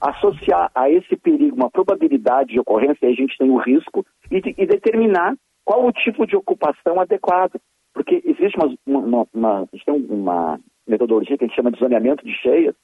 associar 0.00 0.70
a 0.74 0.88
esse 0.88 1.16
perigo 1.16 1.56
uma 1.56 1.70
probabilidade 1.70 2.52
de 2.52 2.60
ocorrência, 2.60 3.06
aí 3.06 3.12
a 3.12 3.16
gente 3.16 3.36
tem 3.36 3.50
o 3.50 3.58
risco, 3.58 4.04
e, 4.30 4.36
e 4.56 4.66
determinar 4.66 5.36
qual 5.64 5.86
o 5.86 5.92
tipo 5.92 6.26
de 6.26 6.36
ocupação 6.36 7.00
adequado. 7.00 7.60
Porque 7.92 8.22
existe 8.24 8.56
uma, 8.56 8.74
uma, 8.86 9.26
uma, 9.34 9.68
uma 10.08 10.60
metodologia 10.86 11.36
que 11.36 11.44
a 11.44 11.46
gente 11.46 11.56
chama 11.56 11.70
de 11.70 11.78
zoneamento 11.78 12.24
de 12.24 12.32
cheias, 12.34 12.74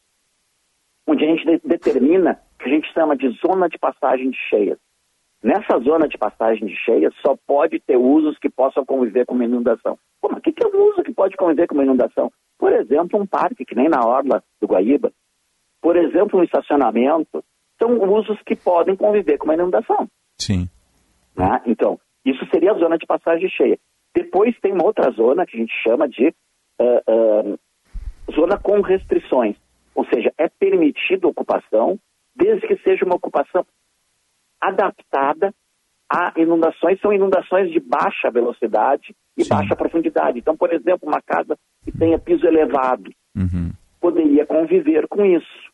onde 1.06 1.24
a 1.24 1.28
gente 1.28 1.44
de, 1.46 1.60
determina 1.64 2.40
que 2.58 2.66
a 2.66 2.68
gente 2.68 2.92
chama 2.92 3.16
de 3.16 3.28
zona 3.46 3.68
de 3.68 3.78
passagem 3.78 4.30
de 4.30 4.38
cheias. 4.48 4.78
Nessa 5.42 5.78
zona 5.78 6.08
de 6.08 6.18
passagem 6.18 6.66
de 6.66 6.74
cheias 6.76 7.14
só 7.24 7.36
pode 7.46 7.78
ter 7.80 7.96
usos 7.96 8.38
que 8.38 8.50
possam 8.50 8.84
conviver 8.84 9.24
com 9.26 9.34
uma 9.34 9.44
inundação. 9.44 9.98
Pô, 10.20 10.28
mas 10.28 10.38
o 10.38 10.42
que, 10.42 10.52
que 10.52 10.64
é 10.64 10.68
um 10.68 10.90
uso 10.90 11.02
que 11.02 11.12
pode 11.12 11.36
conviver 11.36 11.68
com 11.68 11.74
uma 11.74 11.84
inundação? 11.84 12.32
Por 12.58 12.72
exemplo, 12.72 13.20
um 13.20 13.26
parque, 13.26 13.64
que 13.64 13.74
nem 13.74 13.88
na 13.88 14.00
Orla 14.00 14.42
do 14.60 14.66
Guaíba, 14.66 15.12
por 15.80 15.96
exemplo, 15.96 16.40
um 16.40 16.44
estacionamento, 16.44 17.44
são 17.78 17.98
usos 18.12 18.40
que 18.42 18.56
podem 18.56 18.96
conviver 18.96 19.38
com 19.38 19.44
uma 19.44 19.54
inundação. 19.54 20.08
Sim. 20.38 20.68
Né? 21.36 21.60
Então, 21.66 21.98
isso 22.24 22.44
seria 22.50 22.72
a 22.72 22.78
zona 22.78 22.98
de 22.98 23.06
passagem 23.06 23.48
cheia. 23.48 23.78
Depois 24.14 24.58
tem 24.60 24.72
uma 24.72 24.84
outra 24.84 25.10
zona 25.10 25.46
que 25.46 25.56
a 25.56 25.60
gente 25.60 25.74
chama 25.82 26.08
de 26.08 26.28
uh, 26.80 27.52
uh, 27.52 27.58
zona 28.32 28.58
com 28.58 28.80
restrições. 28.80 29.56
Ou 29.94 30.04
seja, 30.06 30.32
é 30.38 30.48
permitida 30.48 31.28
ocupação, 31.28 31.98
desde 32.34 32.66
que 32.66 32.76
seja 32.82 33.04
uma 33.04 33.16
ocupação 33.16 33.64
adaptada 34.60 35.54
a 36.10 36.32
inundações. 36.36 37.00
São 37.00 37.12
inundações 37.12 37.70
de 37.70 37.80
baixa 37.80 38.30
velocidade 38.30 39.14
e 39.36 39.44
Sim. 39.44 39.50
baixa 39.50 39.76
profundidade. 39.76 40.38
Então, 40.38 40.56
por 40.56 40.72
exemplo, 40.72 41.08
uma 41.08 41.20
casa 41.20 41.58
que 41.84 41.92
tenha 41.92 42.18
piso 42.18 42.46
elevado 42.46 43.10
uhum. 43.36 43.70
Poderia 44.06 44.46
conviver 44.46 45.08
com 45.08 45.24
isso 45.24 45.66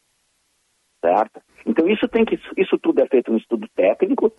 certo? 1.03 1.43
Então 1.66 1.89
isso 1.89 2.09
tem 2.09 2.24
que 2.24 2.39
isso 2.57 2.78
tudo 2.78 3.03
é 3.03 3.07
feito 3.07 3.33
um 3.33 3.37
estudo 3.37 3.66
técnico. 3.74 4.33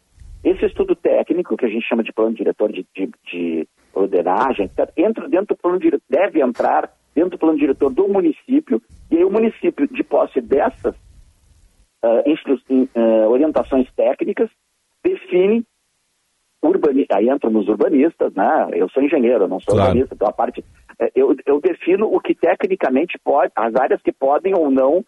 Esse 0.43 0.65
estudo 0.65 0.95
técnico 0.95 1.55
que 1.55 1.65
a 1.65 1.69
gente 1.69 1.87
chama 1.87 2.03
de 2.03 2.11
plano 2.11 2.33
diretor 2.33 2.71
de, 2.71 2.85
de, 2.95 3.09
de 3.29 3.67
ordenagem 3.93 4.69
entra 4.97 5.27
dentro 5.27 5.47
do 5.47 5.57
plano 5.57 5.79
diretor, 5.79 6.03
deve 6.09 6.41
entrar 6.41 6.91
dentro 7.13 7.31
do 7.31 7.37
plano 7.37 7.57
diretor 7.57 7.89
do 7.89 8.07
município 8.07 8.81
e 9.11 9.17
aí 9.17 9.23
o 9.23 9.31
município 9.31 9.87
de 9.87 10.03
posse 10.03 10.41
dessas 10.41 10.95
uh, 12.03 12.23
uh, 12.25 13.29
orientações 13.29 13.87
técnicas 13.93 14.49
define 15.03 15.65
urbanista, 16.61 17.17
aí 17.17 17.29
entram 17.29 17.51
nos 17.51 17.67
urbanistas, 17.67 18.33
né? 18.33 18.69
Eu 18.73 18.89
sou 18.89 19.03
engenheiro, 19.03 19.47
não 19.47 19.59
sou 19.59 19.75
claro. 19.75 19.89
urbanista, 19.89 20.15
então 20.15 20.27
a 20.27 20.31
parte 20.31 20.63
eu, 21.15 21.35
eu 21.45 21.59
defino 21.59 22.07
o 22.07 22.19
que 22.19 22.35
tecnicamente 22.35 23.19
pode, 23.23 23.51
as 23.55 23.75
áreas 23.75 24.01
que 24.01 24.11
podem 24.11 24.53
ou 24.55 24.69
não 24.69 25.03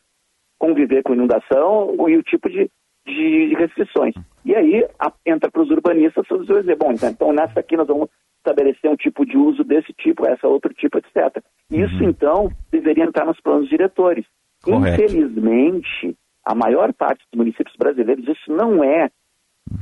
conviver 0.58 1.04
com 1.04 1.14
inundação 1.14 1.96
e 2.08 2.18
o 2.18 2.24
tipo 2.24 2.50
de, 2.50 2.70
de 3.06 3.56
restrições. 3.56 4.16
E 4.44 4.56
aí 4.56 4.86
a, 5.00 5.12
entra 5.26 5.52
para 5.52 5.62
os 5.62 5.70
urbanistas 5.70 6.26
dizer, 6.28 6.76
bom, 6.76 6.92
então, 6.92 7.10
então 7.10 7.34
nessa 7.34 7.60
aqui 7.60 7.76
nós 7.76 7.88
vamos 7.88 8.10
estabelecer 8.38 8.90
um 8.90 8.96
tipo 8.96 9.26
de 9.26 9.38
uso 9.38 9.64
desse 9.64 9.92
tipo, 9.94 10.28
essa 10.28 10.48
outro 10.48 10.74
tipo, 10.74 10.98
etc. 11.00 11.44
Isso, 11.70 12.04
então, 12.04 12.52
deveria 12.72 13.04
entrar 13.04 13.26
nos 13.26 13.40
planos 13.42 13.68
diretores. 13.68 14.26
Correto. 14.62 15.04
Infelizmente, 15.04 16.16
a 16.44 16.54
maior 16.54 16.94
parte 16.94 17.26
dos 17.32 17.38
municípios 17.38 17.76
brasileiros, 17.76 18.28
isso 18.28 18.52
não 18.52 18.84
é 18.84 19.10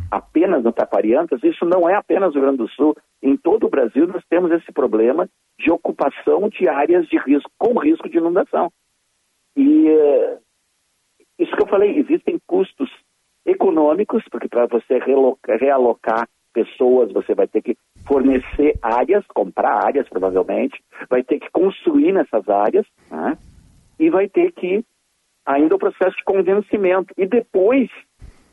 apenas 0.09 0.63
no 0.63 0.71
Taquariantas, 0.71 1.43
isso 1.43 1.65
não 1.65 1.89
é 1.89 1.95
apenas 1.95 2.29
no 2.29 2.35
Rio 2.35 2.41
Grande 2.43 2.57
do 2.57 2.69
Sul. 2.69 2.95
Em 3.23 3.37
todo 3.37 3.65
o 3.65 3.69
Brasil, 3.69 4.05
nós 4.05 4.23
temos 4.29 4.51
esse 4.51 4.71
problema 4.71 5.29
de 5.57 5.71
ocupação 5.71 6.49
de 6.49 6.67
áreas 6.67 7.07
de 7.07 7.17
risco, 7.17 7.49
com 7.57 7.79
risco 7.79 8.09
de 8.09 8.17
inundação. 8.17 8.69
E 9.55 9.87
eh, 9.87 10.37
isso 11.39 11.55
que 11.55 11.63
eu 11.63 11.67
falei, 11.67 11.97
existem 11.97 12.37
custos 12.45 12.91
econômicos, 13.45 14.23
porque 14.29 14.49
para 14.49 14.67
você 14.67 14.99
realocar 15.59 16.27
pessoas, 16.53 17.11
você 17.11 17.33
vai 17.33 17.47
ter 17.47 17.61
que 17.61 17.77
fornecer 18.05 18.77
áreas, 18.81 19.25
comprar 19.27 19.85
áreas 19.85 20.07
provavelmente, 20.09 20.83
vai 21.09 21.23
ter 21.23 21.39
que 21.39 21.49
construir 21.51 22.11
nessas 22.11 22.47
áreas, 22.47 22.85
né? 23.09 23.37
e 23.99 24.09
vai 24.09 24.27
ter 24.27 24.51
que 24.51 24.83
ainda 25.45 25.75
o 25.75 25.79
processo 25.79 26.15
de 26.17 26.23
convencimento. 26.23 27.13
E 27.17 27.25
depois 27.25 27.89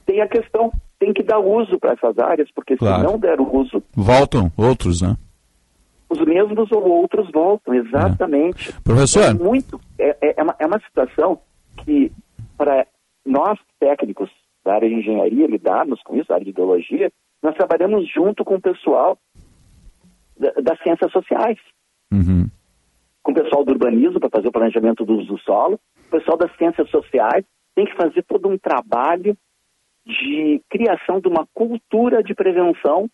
tem 0.07 0.21
a 0.21 0.29
questão, 0.29 0.71
tem 1.01 1.13
que 1.13 1.23
dar 1.23 1.39
uso 1.41 1.81
para 1.81 1.95
essas 1.95 2.17
áreas, 2.19 2.49
porque 2.55 2.77
Claro. 2.77 3.01
se 3.01 3.13
não 3.13 3.19
der 3.19 3.41
uso, 3.41 3.83
Voltam 3.97 4.53
outros, 4.57 5.01
né? 5.03 5.17
os 6.09 6.21
mesmos 6.25 6.71
ou 6.73 6.89
outros 6.89 7.31
voltam, 7.33 7.73
exatamente. 7.73 8.73
Professor? 8.83 9.23
É 9.23 9.33
muito, 9.35 9.81
é, 9.99 10.17
é- 10.21 10.35
é 10.39 10.43
uma, 10.43 10.55
é 10.59 10.67
uma 10.67 10.81
situação 10.81 11.41
que, 11.85 12.13
para 12.59 12.87
nós 13.25 13.59
técnicos 13.79 14.29
da 14.65 14.75
área 14.75 14.89
de 14.89 14.97
engenharia 14.97 15.47
lidarmos 15.47 16.03
com 16.03 16.17
isso, 16.17 16.29
da 16.29 16.35
área 16.35 16.45
de 16.45 16.51
ideologia, 16.51 17.11
nós 17.43 17.55
trabalhamos 17.55 18.07
junto 18.13 18.45
com 18.45 18.57
o 18.57 18.61
pessoal 18.61 19.17
da- 20.39 20.53
das 20.63 20.79
ciências 20.83 21.11
sociais, 21.13 21.59
Uhum. 22.13 22.49
com 23.23 23.31
o 23.33 23.35
pessoal 23.35 23.65
do 23.65 23.71
urbanismo 23.73 24.19
para 24.21 24.31
fazer 24.31 24.49
o 24.49 24.53
planejamento 24.53 25.05
do 25.05 25.15
uso 25.17 25.29
do 25.35 25.39
solo, 25.39 25.79
o 26.09 26.11
pessoal 26.11 26.37
das 26.37 26.55
ciências 26.57 26.91
sociais 26.91 27.45
tem 27.75 27.87
que 27.87 27.95
fazer 27.97 28.23
todo 28.25 28.49
um 28.49 28.59
trabalho 28.59 29.37
de 30.11 30.61
criação 30.69 31.21
de 31.21 31.29
uma 31.29 31.47
cultura 31.55 32.23
de 32.23 32.35
prevenção, 32.35 33.09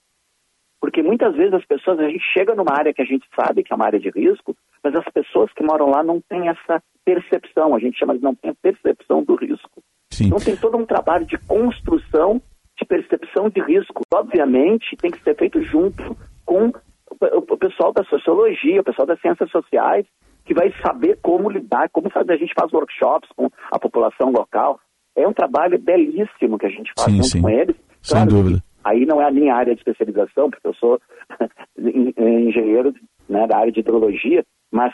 porque 0.81 1.03
muitas 1.03 1.35
vezes 1.35 1.55
as 1.55 1.65
pessoas, 1.65 1.99
a 1.99 2.09
gente 2.09 2.25
chega 2.33 2.55
numa 2.55 2.73
área 2.73 2.93
que 2.93 3.03
a 3.03 3.07
gente 3.07 3.27
sabe 3.39 3.63
que 3.63 3.73
é 3.73 3.77
uma 3.77 3.87
área 3.87 3.99
de 3.99 4.11
risco, 4.11 4.57
mas 4.83 4.95
as 4.95 5.05
pessoas 5.13 5.53
que 5.53 5.65
moram 5.65 5.91
lá 5.91 6.03
não 6.03 6.21
têm 6.21 6.49
essa 6.49 6.83
percepção, 7.05 7.75
a 7.75 7.79
gente 7.79 7.99
chama 7.99 8.17
de 8.17 8.23
não 8.23 8.35
tem 8.35 8.51
a 8.51 8.55
percepção 8.63 9.23
do 9.23 9.35
risco. 9.35 9.83
Sim. 10.13 10.27
Então 10.27 10.39
tem 10.39 10.57
todo 10.57 10.77
um 10.77 10.87
trabalho 10.87 11.27
de 11.27 11.39
construção 11.47 12.41
de 12.79 12.85
percepção 12.85 13.49
de 13.49 13.61
risco. 13.63 14.03
Obviamente 14.13 14.97
tem 14.97 15.11
que 15.11 15.23
ser 15.23 15.37
feito 15.37 15.63
junto 15.63 16.17
com 16.45 16.73
o 17.21 17.57
pessoal 17.57 17.93
da 17.93 18.05
sociologia, 18.05 18.81
o 18.81 18.85
pessoal 18.85 19.07
das 19.07 19.21
ciências 19.21 19.51
sociais, 19.51 20.07
que 20.45 20.55
vai 20.55 20.73
saber 20.85 21.19
como 21.23 21.51
lidar, 21.51 21.89
como 21.91 22.11
fazer. 22.11 22.35
A 22.35 22.37
gente 22.37 22.55
faz 22.59 22.73
workshops 22.73 23.29
com 23.37 23.49
a 23.73 23.79
população 23.79 24.31
local. 24.31 24.79
É 25.17 25.27
um 25.27 25.33
trabalho 25.33 25.79
belíssimo 25.79 26.59
que 26.59 26.67
a 26.67 26.71
gente 26.71 26.93
faz 26.97 27.11
Sim, 27.11 27.17
junto 27.17 27.29
sim. 27.29 27.43
com 27.43 27.49
eles. 27.49 27.75
Sem 28.03 28.17
Claro 28.17 28.31
dúvida. 28.31 28.63
Aí 28.85 29.05
não 29.05 29.21
é 29.21 29.27
a 29.27 29.31
minha 29.33 29.55
área 29.55 29.75
de 29.75 29.81
especialização, 29.81 30.49
porque 30.51 30.67
eu 30.69 30.75
sou 30.75 31.01
en- 31.77 32.13
engenheiro 32.49 32.95
né, 33.29 33.47
da 33.47 33.59
área 33.59 33.73
de 33.73 33.81
hidrologia, 33.81 34.45
mas 34.71 34.93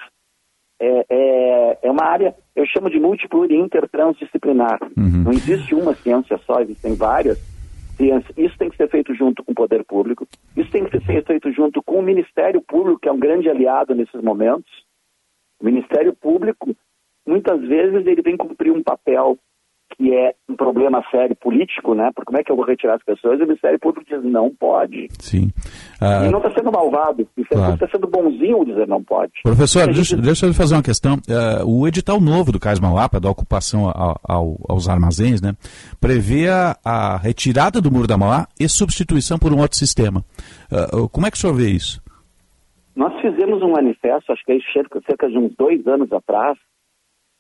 é, 0.80 1.04
é, 1.10 1.78
é 1.82 1.90
uma 1.90 2.04
área, 2.04 2.34
eu 2.56 2.64
chamo 2.66 2.88
de 2.88 2.98
múltiplo 2.98 3.44
e 3.44 3.54
intertransdisciplinar. 3.56 4.78
Uhum. 4.96 5.24
Não 5.24 5.32
existe 5.32 5.74
uma 5.74 5.94
ciência 5.94 6.38
só, 6.46 6.60
existem 6.60 6.94
várias 6.94 7.38
ciências. 7.96 8.32
Isso 8.38 8.56
tem 8.56 8.70
que 8.70 8.76
ser 8.76 8.88
feito 8.88 9.14
junto 9.14 9.44
com 9.44 9.52
o 9.52 9.54
poder 9.54 9.84
público, 9.84 10.26
isso 10.56 10.70
tem 10.70 10.84
que 10.86 10.98
ser 11.04 11.24
feito 11.24 11.52
junto 11.52 11.82
com 11.82 11.98
o 11.98 12.02
Ministério 12.02 12.62
Público, 12.62 13.00
que 13.00 13.08
é 13.08 13.12
um 13.12 13.18
grande 13.20 13.48
aliado 13.50 13.94
nesses 13.94 14.22
momentos. 14.22 14.72
O 15.60 15.64
Ministério 15.66 16.14
Público, 16.14 16.74
muitas 17.26 17.60
vezes, 17.60 18.06
ele 18.06 18.22
vem 18.22 18.36
cumprir 18.36 18.72
um 18.72 18.82
papel 18.82 19.38
que 19.96 20.12
é 20.14 20.32
um 20.48 20.56
problema 20.56 21.02
sério 21.10 21.34
político, 21.36 21.94
né? 21.94 22.10
Porque 22.14 22.26
como 22.26 22.38
é 22.38 22.44
que 22.44 22.50
eu 22.52 22.56
vou 22.56 22.64
retirar 22.64 22.94
as 22.94 23.02
pessoas? 23.04 23.38
E 23.38 23.42
o 23.42 23.46
Ministério 23.46 23.78
Público 23.78 24.06
diz, 24.08 24.22
não 24.24 24.50
pode. 24.54 25.08
Sim. 25.18 25.50
Ah, 26.00 26.26
E 26.26 26.30
não 26.30 26.38
está 26.38 26.50
sendo 26.52 26.72
malvado, 26.72 27.26
está 27.36 27.56
Claro. 27.56 27.88
sendo 27.90 28.06
bonzinho 28.06 28.64
dizer 28.64 28.86
não 28.88 29.02
pode. 29.02 29.32
Professor, 29.42 29.84
gente- 29.86 29.94
deixa, 29.94 30.16
deixa 30.16 30.46
eu 30.46 30.50
lhe 30.50 30.54
fazer 30.56 30.74
uma 30.74 30.82
questão. 30.82 31.18
Eh, 31.28 31.62
o 31.64 31.86
edital 31.86 32.20
novo 32.20 32.52
do 32.52 32.58
Cais 32.60 32.80
Mauá, 32.80 33.08
da 33.20 33.30
ocupação 33.30 33.88
ao- 33.88 34.18
ao- 34.22 34.56
aos 34.68 34.88
armazéns, 34.88 35.40
né, 35.40 35.52
prevê 36.00 36.48
a, 36.48 36.76
a 36.84 37.16
retirada 37.16 37.80
do 37.80 37.90
muro 37.92 38.06
da 38.06 38.16
Mauá 38.18 38.46
e 38.58 38.68
substituição 38.68 39.38
por 39.38 39.52
um 39.52 39.58
outro 39.60 39.76
sistema. 39.78 40.24
Eh, 40.70 41.08
como 41.12 41.26
é 41.26 41.30
que 41.30 41.36
o 41.36 41.40
senhor 41.40 41.54
vê 41.54 41.70
isso? 41.70 42.00
Nós 42.94 43.18
fizemos 43.22 43.62
um 43.62 43.70
manifesto, 43.72 44.32
acho 44.32 44.44
que 44.44 44.52
é 44.52 44.58
cerca 45.08 45.28
de 45.28 45.38
uns 45.38 45.54
dois 45.56 45.86
anos 45.86 46.12
atrás, 46.12 46.58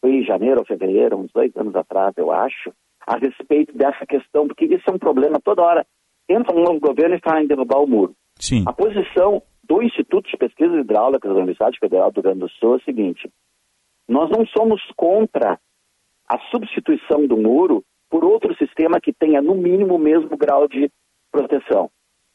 foi 0.02 0.10
em 0.16 0.24
janeiro 0.24 0.58
ou 0.58 0.66
fevereiro, 0.66 1.16
uns 1.16 1.30
dois 1.32 1.56
anos 1.56 1.74
atrás, 1.76 2.12
eu 2.18 2.32
acho, 2.32 2.72
a 3.06 3.16
respeito 3.16 3.72
dessa 3.72 4.04
questão, 4.04 4.48
porque 4.48 4.64
isso 4.64 4.82
é 4.88 4.92
um 4.92 4.98
problema 4.98 5.40
toda 5.42 5.62
hora. 5.62 5.86
Entra 6.28 6.54
um 6.54 6.62
novo 6.62 6.80
governo 6.80 7.14
e 7.14 7.20
fala 7.20 7.40
em 7.40 7.46
derrubar 7.46 7.80
o 7.80 7.86
muro. 7.86 8.14
Sim. 8.38 8.64
A 8.66 8.72
posição 8.72 9.42
do 9.62 9.80
Instituto 9.80 10.28
de 10.28 10.36
Pesquisas 10.36 10.80
Hidráulicas 10.80 11.30
da 11.30 11.36
Universidade 11.36 11.78
Federal 11.78 12.10
do 12.10 12.16
Rio 12.16 12.22
Grande 12.24 12.40
do 12.40 12.50
Sul 12.50 12.74
é 12.74 12.76
a 12.78 12.84
seguinte: 12.84 13.30
nós 14.08 14.28
não 14.30 14.44
somos 14.46 14.82
contra 14.96 15.58
a 16.28 16.38
substituição 16.50 17.26
do 17.26 17.36
muro 17.36 17.84
por 18.10 18.24
outro 18.24 18.54
sistema 18.56 19.00
que 19.00 19.12
tenha, 19.12 19.40
no 19.40 19.54
mínimo, 19.54 19.94
o 19.94 19.98
mesmo 19.98 20.36
grau 20.36 20.66
de 20.66 20.90
proteção. 21.30 21.90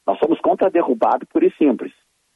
Nós 0.05 0.17
somos 0.19 0.39
contra 0.39 0.67
a 0.67 0.71
derrubada, 0.71 1.25
por 1.31 1.43
e 1.43 1.51
simples. 1.57 1.91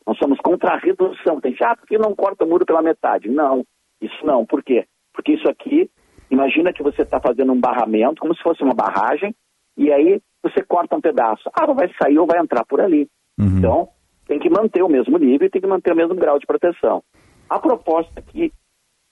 Nós 0.05 0.17
somos 0.17 0.37
contra 0.39 0.73
a 0.73 0.77
redução. 0.77 1.39
Tem 1.39 1.51
gente, 1.51 1.63
ah, 1.63 1.75
porque 1.75 1.97
não 1.97 2.15
corta 2.15 2.43
o 2.43 2.47
muro 2.47 2.65
pela 2.65 2.81
metade? 2.81 3.29
Não, 3.29 3.63
isso 4.01 4.25
não. 4.25 4.45
Por 4.45 4.63
quê? 4.63 4.85
Porque 5.13 5.33
isso 5.33 5.49
aqui, 5.49 5.89
imagina 6.29 6.73
que 6.73 6.83
você 6.83 7.01
está 7.01 7.19
fazendo 7.19 7.51
um 7.51 7.59
barramento, 7.59 8.21
como 8.21 8.35
se 8.35 8.41
fosse 8.41 8.63
uma 8.63 8.73
barragem, 8.73 9.35
e 9.77 9.91
aí 9.91 10.21
você 10.43 10.63
corta 10.63 10.95
um 10.95 11.01
pedaço. 11.01 11.49
A 11.53 11.63
água 11.63 11.75
vai 11.75 11.91
sair 12.01 12.17
ou 12.17 12.27
vai 12.27 12.39
entrar 12.39 12.65
por 12.65 12.81
ali. 12.81 13.07
Então, 13.39 13.89
tem 14.27 14.39
que 14.39 14.49
manter 14.49 14.83
o 14.83 14.89
mesmo 14.89 15.17
nível 15.17 15.47
e 15.47 15.49
tem 15.49 15.61
que 15.61 15.67
manter 15.67 15.93
o 15.93 15.95
mesmo 15.95 16.15
grau 16.15 16.39
de 16.39 16.45
proteção. 16.45 17.03
A 17.49 17.59
proposta 17.59 18.21
que 18.21 18.51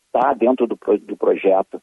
está 0.07 0.33
dentro 0.33 0.67
do, 0.67 0.77
do 1.01 1.17
projeto 1.17 1.81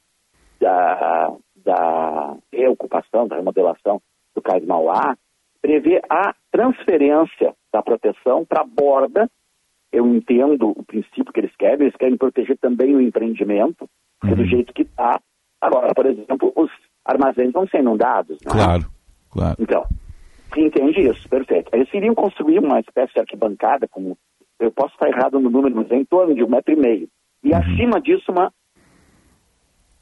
da, 0.60 1.36
da 1.56 2.36
reocupação, 2.52 3.28
da 3.28 3.36
remodelação 3.36 4.00
do 4.34 4.42
Cais 4.42 4.64
Mauá, 4.64 5.16
prevê 5.60 6.00
a 6.08 6.34
transferência 6.50 7.54
da 7.72 7.82
proteção 7.82 8.44
para 8.44 8.62
a 8.62 8.66
borda. 8.66 9.28
Eu 9.92 10.06
entendo 10.06 10.70
o 10.70 10.84
princípio 10.84 11.32
que 11.32 11.40
eles 11.40 11.54
querem, 11.56 11.86
eles 11.86 11.96
querem 11.96 12.16
proteger 12.16 12.56
também 12.58 12.94
o 12.94 13.00
empreendimento, 13.00 13.88
porque 14.20 14.34
do 14.34 14.44
jeito 14.44 14.72
que 14.72 14.82
está. 14.82 15.20
Agora, 15.60 15.94
por 15.94 16.06
exemplo, 16.06 16.52
os 16.56 16.70
armazéns 17.04 17.52
vão 17.52 17.66
ser 17.68 17.80
inundados. 17.80 18.38
não 18.44 18.52
é? 18.52 18.54
Claro, 18.54 18.86
claro. 19.30 19.56
Então, 19.58 19.84
se 20.52 20.60
entende 20.60 21.00
isso, 21.00 21.28
perfeito. 21.28 21.70
Eles 21.72 21.92
iriam 21.92 22.14
construir 22.14 22.58
uma 22.58 22.80
espécie 22.80 23.14
de 23.14 23.20
arquibancada, 23.20 23.88
como 23.88 24.16
eu 24.58 24.70
posso 24.70 24.94
estar 24.94 25.08
errado 25.08 25.38
no 25.38 25.50
número, 25.50 25.74
mas 25.76 25.90
é 25.90 25.96
em 25.96 26.04
torno 26.04 26.34
de 26.34 26.42
um 26.42 26.48
metro 26.48 26.72
e 26.72 26.76
meio. 26.76 27.08
E 27.42 27.54
acima 27.54 28.00
disso, 28.00 28.32
uma, 28.32 28.52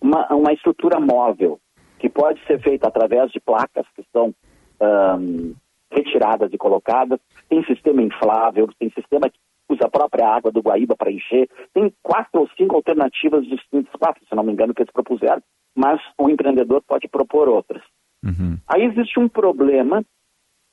uma, 0.00 0.26
uma 0.34 0.52
estrutura 0.52 1.00
móvel, 1.00 1.58
que 1.98 2.08
pode 2.08 2.44
ser 2.46 2.60
feita 2.60 2.88
através 2.88 3.30
de 3.32 3.40
placas 3.40 3.86
que 3.94 4.04
são 4.12 4.34
ahn, 4.80 5.54
retiradas 5.90 6.52
e 6.52 6.58
colocadas. 6.58 7.18
Tem 7.48 7.64
sistema 7.64 8.02
inflável, 8.02 8.68
tem 8.78 8.90
sistema 8.90 9.28
que 9.28 9.38
usa 9.68 9.86
a 9.86 9.90
própria 9.90 10.28
água 10.28 10.50
do 10.50 10.60
Guaíba 10.60 10.96
para 10.96 11.10
encher. 11.10 11.48
Tem 11.72 11.92
quatro 12.02 12.40
ou 12.40 12.48
cinco 12.56 12.76
alternativas 12.76 13.46
distintas, 13.46 13.92
quatro, 13.94 14.24
se 14.26 14.34
não 14.34 14.42
me 14.42 14.52
engano, 14.52 14.74
que 14.74 14.82
eles 14.82 14.92
propuseram, 14.92 15.42
mas 15.74 16.00
o 16.18 16.28
empreendedor 16.28 16.82
pode 16.82 17.08
propor 17.08 17.48
outras. 17.48 17.82
Aí 18.68 18.84
existe 18.84 19.18
um 19.18 19.28
problema 19.28 20.04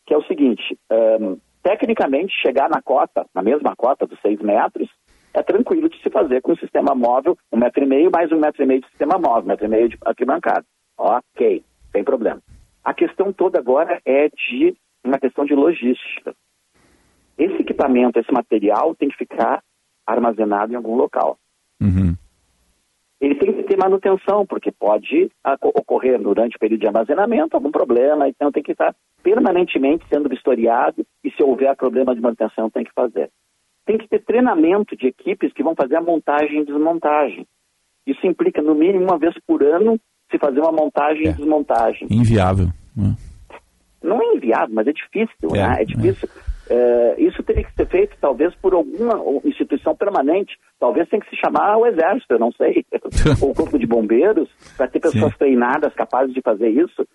que 0.06 0.14
é 0.14 0.18
o 0.18 0.24
seguinte: 0.24 0.78
ahn, 0.90 1.38
tecnicamente, 1.64 2.34
chegar 2.42 2.70
na 2.70 2.82
cota, 2.82 3.26
na 3.34 3.42
mesma 3.42 3.76
cota 3.76 4.06
dos 4.06 4.20
seis 4.22 4.40
metros, 4.40 4.90
é 5.34 5.42
tranquilo 5.42 5.90
de 5.90 6.02
se 6.02 6.10
fazer 6.10 6.42
com 6.42 6.54
um 6.54 6.58
sistema 6.58 6.94
móvel, 6.94 7.38
um 7.52 7.58
metro 7.58 7.84
e 7.84 7.88
meio 7.88 8.12
mais 8.12 8.32
um 8.32 8.40
metro 8.40 8.64
e 8.64 8.66
meio 8.66 8.82
de 8.82 8.88
sistema 8.90 9.18
móvel, 9.18 9.44
um 9.44 9.48
metro 9.48 9.66
e 9.66 9.70
meio 9.70 9.90
de 9.90 9.98
arquibancada. 10.06 10.66
Ok, 10.98 11.64
sem 11.92 12.04
problema. 12.04 12.42
A 12.84 12.94
questão 12.94 13.32
toda 13.32 13.60
agora 13.60 14.02
é 14.06 14.30
de 14.30 14.76
uma 15.04 15.20
questão 15.20 15.46
de 15.46 15.56
logística. 15.56 16.36
Esse 17.42 17.64
equipamento, 17.64 18.20
esse 18.20 18.32
material 18.32 18.94
tem 18.94 19.10
que 19.10 19.18
ficar 19.18 19.64
armazenado 20.06 20.72
em 20.72 20.76
algum 20.76 20.96
local. 20.96 21.40
Ele 23.20 23.34
tem 23.34 23.52
que 23.54 23.64
ter 23.64 23.78
manutenção, 23.78 24.46
porque 24.46 24.72
pode 24.72 25.32
ocorrer 25.64 26.22
durante 26.22 26.56
o 26.56 26.60
período 26.60 26.82
de 26.82 26.88
armazenamento 26.88 27.56
algum 27.56 27.72
problema, 27.72 28.28
então 28.30 28.52
tem 28.52 28.62
que 28.62 28.74
estar 28.74 28.96
permanentemente 29.24 30.06
sendo 30.08 30.30
vistoriado 30.30 31.04
e 31.24 31.32
se 31.32 31.42
houver 31.42 31.76
problema 31.76 32.14
de 32.14 32.22
manutenção 32.22 32.70
tem 32.70 32.84
que 32.84 32.94
fazer. 32.94 33.32
Tem 33.88 33.98
que 33.98 34.08
ter 34.08 34.24
treinamento 34.24 34.96
de 34.96 35.08
equipes 35.08 35.52
que 35.52 35.64
vão 35.64 35.74
fazer 35.74 35.96
a 35.96 36.02
montagem 36.02 36.62
e 36.62 36.66
desmontagem. 36.66 37.48
Isso 38.06 38.26
implica, 38.28 38.62
no 38.62 38.76
mínimo, 38.76 39.04
uma 39.06 39.18
vez 39.18 39.34
por 39.48 39.64
ano, 39.64 40.00
se 40.30 40.38
fazer 40.38 40.60
uma 40.60 40.72
montagem 40.72 41.28
e 41.28 41.34
desmontagem. 41.34 42.08
Inviável. 42.12 42.68
né? 42.96 43.16
Não 44.04 44.22
é 44.22 44.36
inviável, 44.36 44.76
mas 44.76 44.88
é 44.88 44.94
difícil, 44.94 45.56
É, 45.56 45.68
né? 45.68 45.82
É 45.82 45.86
difícil 45.86 46.30
É, 46.30 46.51
isso 47.18 47.44
teria 47.44 47.64
que 47.64 47.74
ser 47.74 47.88
feito, 47.88 48.16
talvez, 48.20 48.54
por 48.56 48.74
alguma 48.74 49.22
instituição 49.44 49.96
permanente. 49.96 50.58
Talvez 50.80 51.08
tenha 51.10 51.22
que 51.22 51.30
se 51.30 51.36
chamar 51.36 51.78
o 51.78 51.86
Exército, 51.86 52.34
eu 52.34 52.40
não 52.40 52.52
sei. 52.52 52.86
Ou 53.42 53.52
o 53.52 53.56
Corpo 53.56 53.78
de 53.78 53.86
Bombeiros, 53.86 54.50
para 54.78 54.88
ter 54.88 55.00
pessoas 55.00 55.32
Sim. 55.34 55.38
treinadas 55.38 55.94
capazes 55.94 56.34
de 56.34 56.42
fazer 56.42 56.70
isso. 56.70 57.08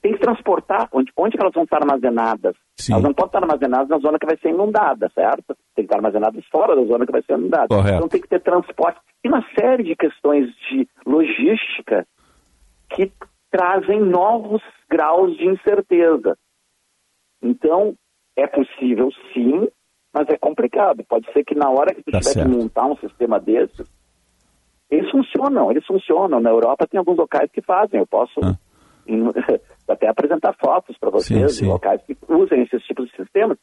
Tem 0.00 0.12
que 0.12 0.20
transportar. 0.20 0.88
Onde, 0.92 1.10
onde 1.16 1.36
elas 1.38 1.52
vão 1.54 1.64
estar 1.64 1.78
armazenadas? 1.82 2.54
Sim. 2.76 2.92
Elas 2.92 3.04
não 3.04 3.14
podem 3.14 3.28
estar 3.28 3.42
armazenadas 3.42 3.88
na 3.88 3.98
zona 3.98 4.18
que 4.18 4.26
vai 4.26 4.36
ser 4.38 4.50
inundada, 4.50 5.10
certo? 5.14 5.56
Tem 5.74 5.84
que 5.86 5.92
estar 5.92 5.96
armazenadas 5.96 6.44
fora 6.52 6.76
da 6.76 6.84
zona 6.84 7.06
que 7.06 7.12
vai 7.12 7.22
ser 7.22 7.38
inundada. 7.38 7.68
Correto. 7.68 7.96
Então 7.96 8.08
tem 8.08 8.20
que 8.20 8.28
ter 8.28 8.40
transporte. 8.40 9.00
E 9.24 9.28
uma 9.28 9.44
série 9.58 9.82
de 9.82 9.96
questões 9.96 10.46
de 10.68 10.86
logística 11.06 12.06
que 12.90 13.10
trazem 13.50 14.00
novos 14.00 14.62
graus 14.90 15.36
de 15.36 15.46
incerteza. 15.46 16.36
Então, 17.42 17.94
é 18.36 18.46
possível 18.46 19.10
sim, 19.32 19.68
mas 20.12 20.28
é 20.28 20.36
complicado. 20.36 21.04
Pode 21.08 21.30
ser 21.32 21.44
que 21.44 21.54
na 21.54 21.70
hora 21.70 21.94
que 21.94 22.02
tu 22.02 22.10
tá 22.10 22.18
tiver 22.18 22.32
certo. 22.32 22.50
que 22.50 22.56
montar 22.56 22.86
um 22.86 22.96
sistema 22.96 23.40
desses, 23.40 23.86
eles 24.90 25.10
funcionam, 25.10 25.70
eles 25.70 25.84
funcionam. 25.86 26.40
Na 26.40 26.50
Europa 26.50 26.86
tem 26.86 26.98
alguns 26.98 27.16
locais 27.16 27.50
que 27.50 27.62
fazem. 27.62 28.00
Eu 28.00 28.06
posso 28.06 28.40
ah. 28.42 28.56
até 29.88 30.08
apresentar 30.08 30.54
fotos 30.54 30.96
para 30.98 31.10
vocês 31.10 31.52
sim, 31.52 31.58
sim. 31.58 31.64
de 31.64 31.70
locais 31.70 32.02
que 32.02 32.16
usam 32.28 32.58
esses 32.62 32.82
tipos 32.84 33.08
de 33.10 33.16
sistemas, 33.16 33.58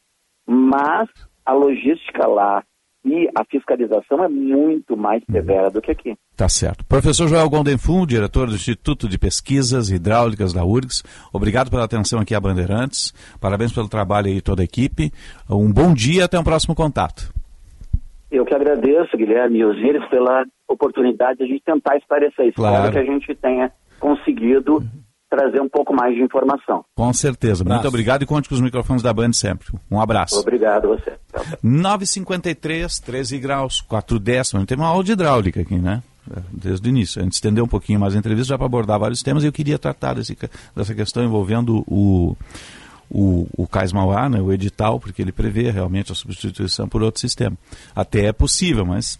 mas 0.46 1.08
a 1.44 1.52
logística 1.52 2.26
lá 2.26 2.62
e 3.04 3.28
a 3.34 3.44
fiscalização 3.44 4.22
é 4.22 4.28
muito 4.28 4.96
mais 4.96 5.22
severa 5.30 5.70
do 5.70 5.82
que 5.82 5.90
aqui. 5.90 6.16
Tá 6.36 6.48
certo. 6.48 6.84
Professor 6.86 7.28
Joel 7.28 7.48
Gondenfum, 7.48 8.06
diretor 8.06 8.48
do 8.48 8.54
Instituto 8.54 9.08
de 9.08 9.18
Pesquisas 9.18 9.90
Hidráulicas 9.90 10.52
da 10.52 10.64
URGS, 10.64 11.02
obrigado 11.32 11.70
pela 11.70 11.84
atenção 11.84 12.20
aqui 12.20 12.34
a 12.34 12.40
Bandeirantes, 12.40 13.12
parabéns 13.40 13.72
pelo 13.72 13.88
trabalho 13.88 14.28
aí 14.28 14.40
toda 14.40 14.62
a 14.62 14.64
equipe, 14.64 15.12
um 15.48 15.70
bom 15.70 15.92
dia 15.92 16.24
até 16.24 16.38
o 16.38 16.40
um 16.40 16.44
próximo 16.44 16.74
contato. 16.74 17.32
Eu 18.30 18.46
que 18.46 18.54
agradeço, 18.54 19.14
Guilherme 19.14 19.58
e 19.58 19.64
Osíris, 19.64 20.08
pela 20.08 20.44
oportunidade 20.66 21.38
de 21.38 21.44
a 21.44 21.46
gente 21.46 21.62
tentar 21.62 21.98
esclarecer 21.98 22.46
isso, 22.46 22.56
claro. 22.56 22.90
que 22.90 22.98
a 22.98 23.04
gente 23.04 23.34
tenha 23.34 23.70
conseguido 24.00 24.82
trazer 25.28 25.60
um 25.60 25.68
pouco 25.68 25.94
mais 25.94 26.14
de 26.14 26.22
informação. 26.22 26.84
Com 26.94 27.12
certeza. 27.12 27.62
Muito 27.64 27.86
obrigado 27.88 28.22
e 28.22 28.26
conte 28.26 28.48
com 28.48 28.54
os 28.54 28.60
microfones 28.60 29.02
da 29.02 29.12
Band 29.12 29.32
sempre. 29.32 29.68
Um 29.90 30.00
abraço. 30.00 30.38
Obrigado 30.38 30.92
a 30.92 30.96
você. 30.96 31.12
9,53, 31.64 33.02
13 33.02 33.38
graus, 33.38 33.80
4 33.82 34.18
décimos. 34.18 34.66
Tem 34.66 34.76
uma 34.76 34.88
aula 34.88 35.04
de 35.04 35.12
hidráulica 35.12 35.60
aqui, 35.60 35.76
né? 35.76 36.02
Desde 36.52 36.86
o 36.86 36.90
início. 36.90 37.20
A 37.20 37.24
gente 37.24 37.34
estendeu 37.34 37.64
um 37.64 37.68
pouquinho 37.68 37.98
mais 37.98 38.14
a 38.14 38.18
entrevista 38.18 38.50
já 38.50 38.56
para 38.56 38.66
abordar 38.66 38.98
vários 38.98 39.22
temas 39.22 39.42
e 39.42 39.46
eu 39.46 39.52
queria 39.52 39.78
tratar 39.78 40.14
desse, 40.14 40.38
dessa 40.74 40.94
questão 40.94 41.24
envolvendo 41.24 41.84
o, 41.86 42.36
o, 43.10 43.48
o 43.56 43.66
Cais 43.66 43.92
Mauá, 43.92 44.28
né, 44.28 44.40
o 44.40 44.52
edital, 44.52 45.00
porque 45.00 45.20
ele 45.20 45.32
prevê 45.32 45.70
realmente 45.70 46.12
a 46.12 46.14
substituição 46.14 46.88
por 46.88 47.02
outro 47.02 47.20
sistema. 47.20 47.56
Até 47.94 48.26
é 48.26 48.32
possível, 48.32 48.86
mas 48.86 49.18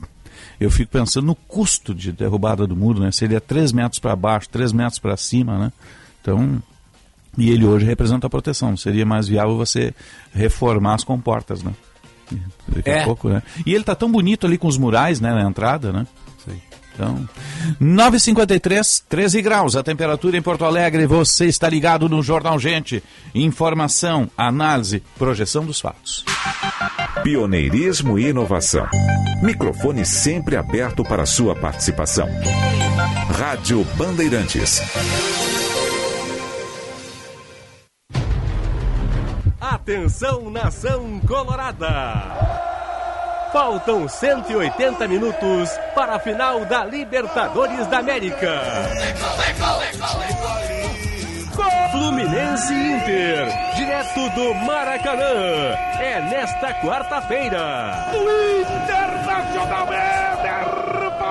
eu 0.61 0.71
fico 0.71 0.93
pensando 0.93 1.27
no 1.27 1.35
custo 1.35 1.95
de 1.95 2.13
derrubada 2.13 2.67
do 2.67 2.77
muro, 2.77 3.01
né? 3.01 3.11
Seria 3.11 3.41
3 3.41 3.73
metros 3.73 3.99
para 3.99 4.15
baixo, 4.15 4.49
3 4.49 4.73
metros 4.73 4.99
para 4.99 5.17
cima, 5.17 5.59
né? 5.59 5.73
Então, 6.21 6.63
e 7.37 7.51
ele 7.51 7.67
hoje 7.67 7.85
representa 7.85 8.27
a 8.27 8.31
proteção. 8.31 8.77
Seria 8.77 9.05
mais 9.05 9.29
viável 9.29 9.57
você 9.57 9.95
reformar 10.33 10.95
as 10.95 11.05
comportas, 11.05 11.63
né? 11.63 11.73
Daqui 12.69 12.91
é. 12.91 13.03
a 13.03 13.05
pouco, 13.05 13.29
né? 13.29 13.43
E 13.67 13.75
ele 13.75 13.85
tá 13.85 13.95
tão 13.95 14.11
bonito 14.11 14.47
ali 14.47 14.57
com 14.57 14.67
os 14.67 14.79
murais, 14.79 15.21
né, 15.21 15.33
na 15.33 15.43
entrada, 15.43 15.93
né? 15.93 16.07
Então, 16.95 17.29
9,53, 17.81 19.03
13 19.09 19.43
graus 19.43 19.77
a 19.77 19.83
temperatura 19.83 20.37
em 20.37 20.43
Porto 20.43 20.65
Alegre. 20.65 21.07
Você 21.07 21.47
está 21.47 21.69
ligado 21.69 22.09
no 22.09 22.23
Jornal 22.23 22.59
Gente. 22.59 23.03
Informação, 23.35 24.31
análise, 24.37 25.03
projeção 25.19 25.65
dos 25.65 25.81
fatos. 25.81 26.25
Pioneirismo 27.23 28.19
e 28.19 28.29
inovação. 28.29 28.87
Microfone 29.43 30.05
sempre 30.05 30.57
aberto 30.57 31.03
para 31.03 31.25
sua 31.25 31.55
participação. 31.55 32.29
Rádio 33.39 33.85
Bandeirantes. 33.97 34.83
Atenção, 39.61 40.51
nação 40.51 41.21
colorada! 41.27 42.82
Faltam 43.53 44.09
180 44.09 45.07
minutos 45.09 45.71
para 45.95 46.17
a 46.17 46.19
final 46.19 46.65
da 46.65 46.85
Libertadores 46.85 47.87
da 47.87 47.99
América. 47.99 48.63
Fluminense 51.91 52.73
Inter, 52.73 53.47
direto 53.77 54.31
do 54.31 54.55
Maracanã. 54.55 55.77
É 56.01 56.21
nesta 56.31 56.73
quarta-feira. 56.81 58.07
Internacional 58.85 59.93
é 59.93 60.23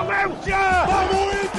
Valência! 0.02 0.56
Vamos 0.86 1.34
Inter! 1.34 1.51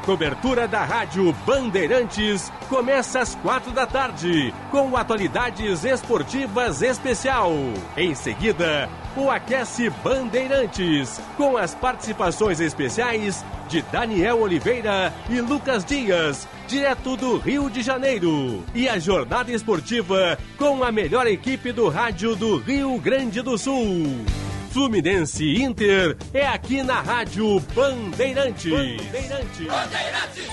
Cobertura 0.00 0.66
da 0.66 0.84
Rádio 0.84 1.32
Bandeirantes 1.46 2.52
começa 2.68 3.20
às 3.20 3.34
quatro 3.36 3.70
da 3.72 3.86
tarde, 3.86 4.52
com 4.70 4.96
atualidades 4.96 5.84
esportivas 5.84 6.82
especial. 6.82 7.52
Em 7.96 8.14
seguida, 8.14 8.88
o 9.16 9.30
Aquece 9.30 9.90
Bandeirantes, 10.02 11.20
com 11.36 11.56
as 11.56 11.74
participações 11.74 12.60
especiais 12.60 13.44
de 13.68 13.82
Daniel 13.82 14.40
Oliveira 14.40 15.12
e 15.28 15.40
Lucas 15.40 15.84
Dias, 15.84 16.48
direto 16.66 17.16
do 17.16 17.36
Rio 17.38 17.70
de 17.70 17.82
Janeiro. 17.82 18.64
E 18.74 18.88
a 18.88 18.98
jornada 18.98 19.52
esportiva 19.52 20.38
com 20.58 20.82
a 20.82 20.90
melhor 20.90 21.26
equipe 21.26 21.72
do 21.72 21.88
rádio 21.88 22.34
do 22.34 22.56
Rio 22.56 22.98
Grande 22.98 23.42
do 23.42 23.56
Sul. 23.56 24.24
Fluminense 24.70 25.60
Inter 25.60 26.16
é 26.32 26.46
aqui 26.46 26.82
na 26.82 27.00
Rádio 27.00 27.58
Bandeirantes. 27.74 28.70
Bandeirantes. 28.70 29.66
Bandeirantes. 29.66 30.46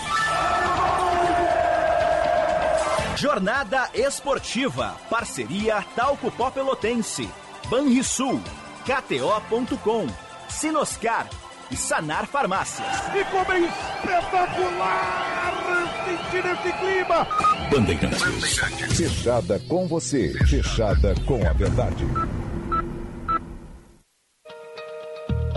Jornada 3.15 3.89
Esportiva. 3.93 4.95
Parceria 5.09 5.84
Talco 5.95 6.32
Pó 6.32 6.49
Pelotense. 6.49 7.30
Banrisul. 7.70 8.41
KTO.com. 8.86 10.07
Sinoscar. 10.49 11.30
E 11.70 11.76
Sanar 11.76 12.26
Farmácias. 12.26 12.88
E 13.13 13.24
como 13.26 13.51
é 13.51 13.59
espetacular 13.59 15.38
sentir 16.07 16.45
esse 16.45 16.72
clima. 16.80 17.28
Bandeirantes. 17.70 18.57
Fechada 18.95 19.61
com 19.68 19.88
você. 19.88 20.34
Fechada 20.45 21.13
com 21.26 21.45
a 21.45 21.53
verdade. 21.53 22.05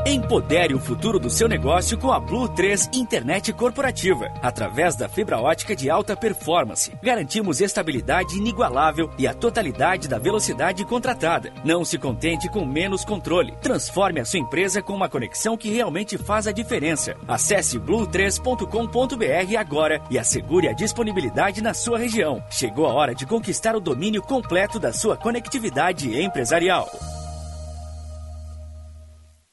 Empodere 0.07 0.75
o 0.75 0.81
futuro 0.81 1.19
do 1.19 1.29
seu 1.29 1.47
negócio 1.47 1.99
com 1.99 2.11
a 2.11 2.19
Blue 2.19 2.49
3 2.49 2.89
Internet 2.95 3.53
Corporativa. 3.53 4.33
Através 4.41 4.97
da 4.97 5.11
fibra 5.11 5.39
ótica 5.39 5.77
de 5.77 5.91
alta 5.91 6.17
performance, 6.17 6.91
garantimos 7.03 7.61
estabilidade 7.61 8.39
inigualável 8.39 9.11
e 9.19 9.27
a 9.27 9.35
totalidade 9.35 10.09
da 10.09 10.19
velocidade 10.19 10.87
contratada. 10.87 11.53
Não 11.63 11.85
se 11.85 11.99
contente 11.99 12.49
com 12.49 12.65
menos 12.65 13.05
controle. 13.05 13.55
Transforme 13.61 14.21
a 14.21 14.25
sua 14.25 14.41
empresa 14.41 14.81
com 14.81 14.95
uma 14.95 15.09
conexão 15.09 15.55
que 15.55 15.71
realmente 15.71 16.17
faz 16.17 16.47
a 16.47 16.53
diferença. 16.53 17.15
Acesse 17.29 17.79
blue3.com.br 17.79 19.57
agora 19.59 20.01
e 20.11 20.19
assegure 20.19 20.67
a 20.67 20.73
disponibilidade 20.73 21.63
na 21.63 21.75
sua 21.75 21.99
região. 21.99 22.43
Chegou 22.49 22.87
a 22.87 22.95
hora 22.95 23.15
de 23.15 23.27
conquistar 23.27 23.77
o 23.77 23.81
domínio 23.81 24.23
completo 24.23 24.81
da 24.81 24.95
sua 24.95 25.15
conectividade 25.15 26.19
empresarial. 26.19 26.89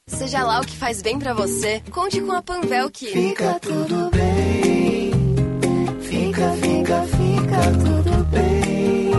Seja 0.08 0.44
lá 0.44 0.62
o 0.62 0.66
que 0.66 0.76
faz 0.76 1.02
bem 1.02 1.20
para 1.20 1.34
você, 1.34 1.82
conte 1.92 2.22
com 2.22 2.32
a 2.32 2.42
Panvel 2.42 2.90
que 2.90 3.08
fica 3.08 3.60
tudo 3.60 4.10
bem. 4.10 5.12
Fica, 6.02 6.52
fica, 6.54 7.04
fica 7.04 7.62
tudo 7.84 8.24
bem. 8.32 9.12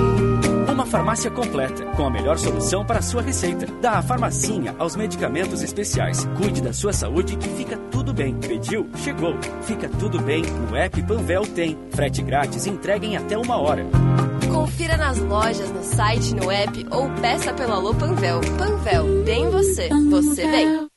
Uma 0.73 0.87
farmácia 0.87 1.31
completa, 1.31 1.85
com 1.95 2.07
a 2.07 2.11
melhor 2.11 2.39
solução 2.39 2.87
para 2.87 3.01
a 3.01 3.03
sua 3.03 3.21
receita. 3.21 3.67
Da 3.83 4.01
farmacinha 4.01 4.75
aos 4.79 4.97
medicamentos 4.97 5.63
especiais. 5.63 6.25
Cuide 6.39 6.63
da 6.63 6.73
sua 6.73 6.93
saúde 6.93 7.37
que 7.37 7.49
fica 7.51 7.77
tudo 7.91 8.15
bem. 8.15 8.35
Pediu? 8.37 8.89
Chegou. 8.97 9.37
Fica 9.63 9.89
tudo 9.89 10.21
bem. 10.21 10.43
No 10.43 10.75
app 10.75 11.03
Panvel 11.03 11.43
tem. 11.43 11.77
Frete 11.91 12.23
grátis 12.23 12.65
e 12.65 12.71
entrega 12.71 13.05
em 13.05 13.17
até 13.17 13.37
uma 13.37 13.59
hora. 13.59 13.85
Confira 14.59 14.97
nas 14.97 15.19
lojas, 15.19 15.71
no 15.71 15.85
site, 15.85 16.35
no 16.35 16.51
app 16.51 16.87
ou 16.91 17.09
peça 17.21 17.53
pelo 17.53 17.75
Alô 17.75 17.95
Panvel. 17.95 18.41
Panvel, 18.59 19.25
tem 19.25 19.49
você. 19.49 19.89
Você 20.11 20.51
vem. 20.51 20.89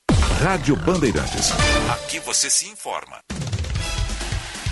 Rádio 0.41 0.75
Bandeirantes. 0.77 1.51
Aqui 1.91 2.19
você 2.21 2.49
se 2.49 2.67
informa. 2.67 3.19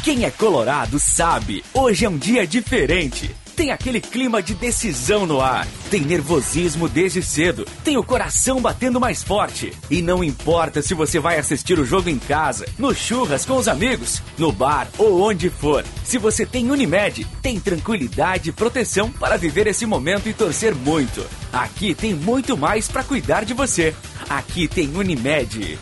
Quem 0.03 0.25
é 0.25 0.31
colorado 0.31 0.97
sabe, 0.97 1.63
hoje 1.71 2.05
é 2.05 2.09
um 2.09 2.17
dia 2.17 2.47
diferente. 2.47 3.29
Tem 3.59 3.71
aquele 3.71 3.99
clima 3.99 4.41
de 4.41 4.53
decisão 4.53 5.25
no 5.25 5.41
ar. 5.41 5.67
Tem 5.91 5.99
nervosismo 5.99 6.87
desde 6.87 7.21
cedo. 7.21 7.67
Tem 7.83 7.97
o 7.97 8.03
coração 8.05 8.61
batendo 8.61 9.01
mais 9.01 9.21
forte. 9.21 9.73
E 9.91 10.01
não 10.01 10.23
importa 10.23 10.81
se 10.81 10.93
você 10.93 11.19
vai 11.19 11.37
assistir 11.37 11.77
o 11.77 11.83
jogo 11.83 12.07
em 12.07 12.17
casa, 12.17 12.65
no 12.77 12.95
churras 12.95 13.43
com 13.43 13.57
os 13.57 13.67
amigos, 13.67 14.23
no 14.37 14.49
bar 14.53 14.87
ou 14.97 15.21
onde 15.21 15.49
for. 15.49 15.83
Se 16.05 16.17
você 16.17 16.45
tem 16.45 16.71
Unimed, 16.71 17.27
tem 17.41 17.59
tranquilidade 17.59 18.49
e 18.49 18.53
proteção 18.53 19.11
para 19.11 19.35
viver 19.35 19.67
esse 19.67 19.85
momento 19.85 20.29
e 20.29 20.33
torcer 20.33 20.73
muito. 20.73 21.21
Aqui 21.51 21.93
tem 21.93 22.13
muito 22.13 22.55
mais 22.55 22.87
para 22.87 23.03
cuidar 23.03 23.43
de 23.43 23.53
você. 23.53 23.93
Aqui 24.29 24.69
tem 24.69 24.95
Unimed. 24.95 25.77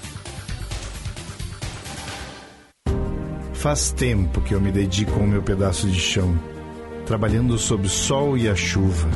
Faz 3.54 3.92
tempo 3.92 4.42
que 4.42 4.56
eu 4.56 4.60
me 4.60 4.72
dedico 4.72 5.14
ao 5.14 5.28
meu 5.28 5.44
pedaço 5.44 5.88
de 5.88 6.00
chão, 6.00 6.36
trabalhando 7.08 7.58
sob 7.58 7.88
o 7.88 7.90
sol 7.90 8.38
e 8.38 8.50
a 8.50 8.56
chuva, 8.56 9.08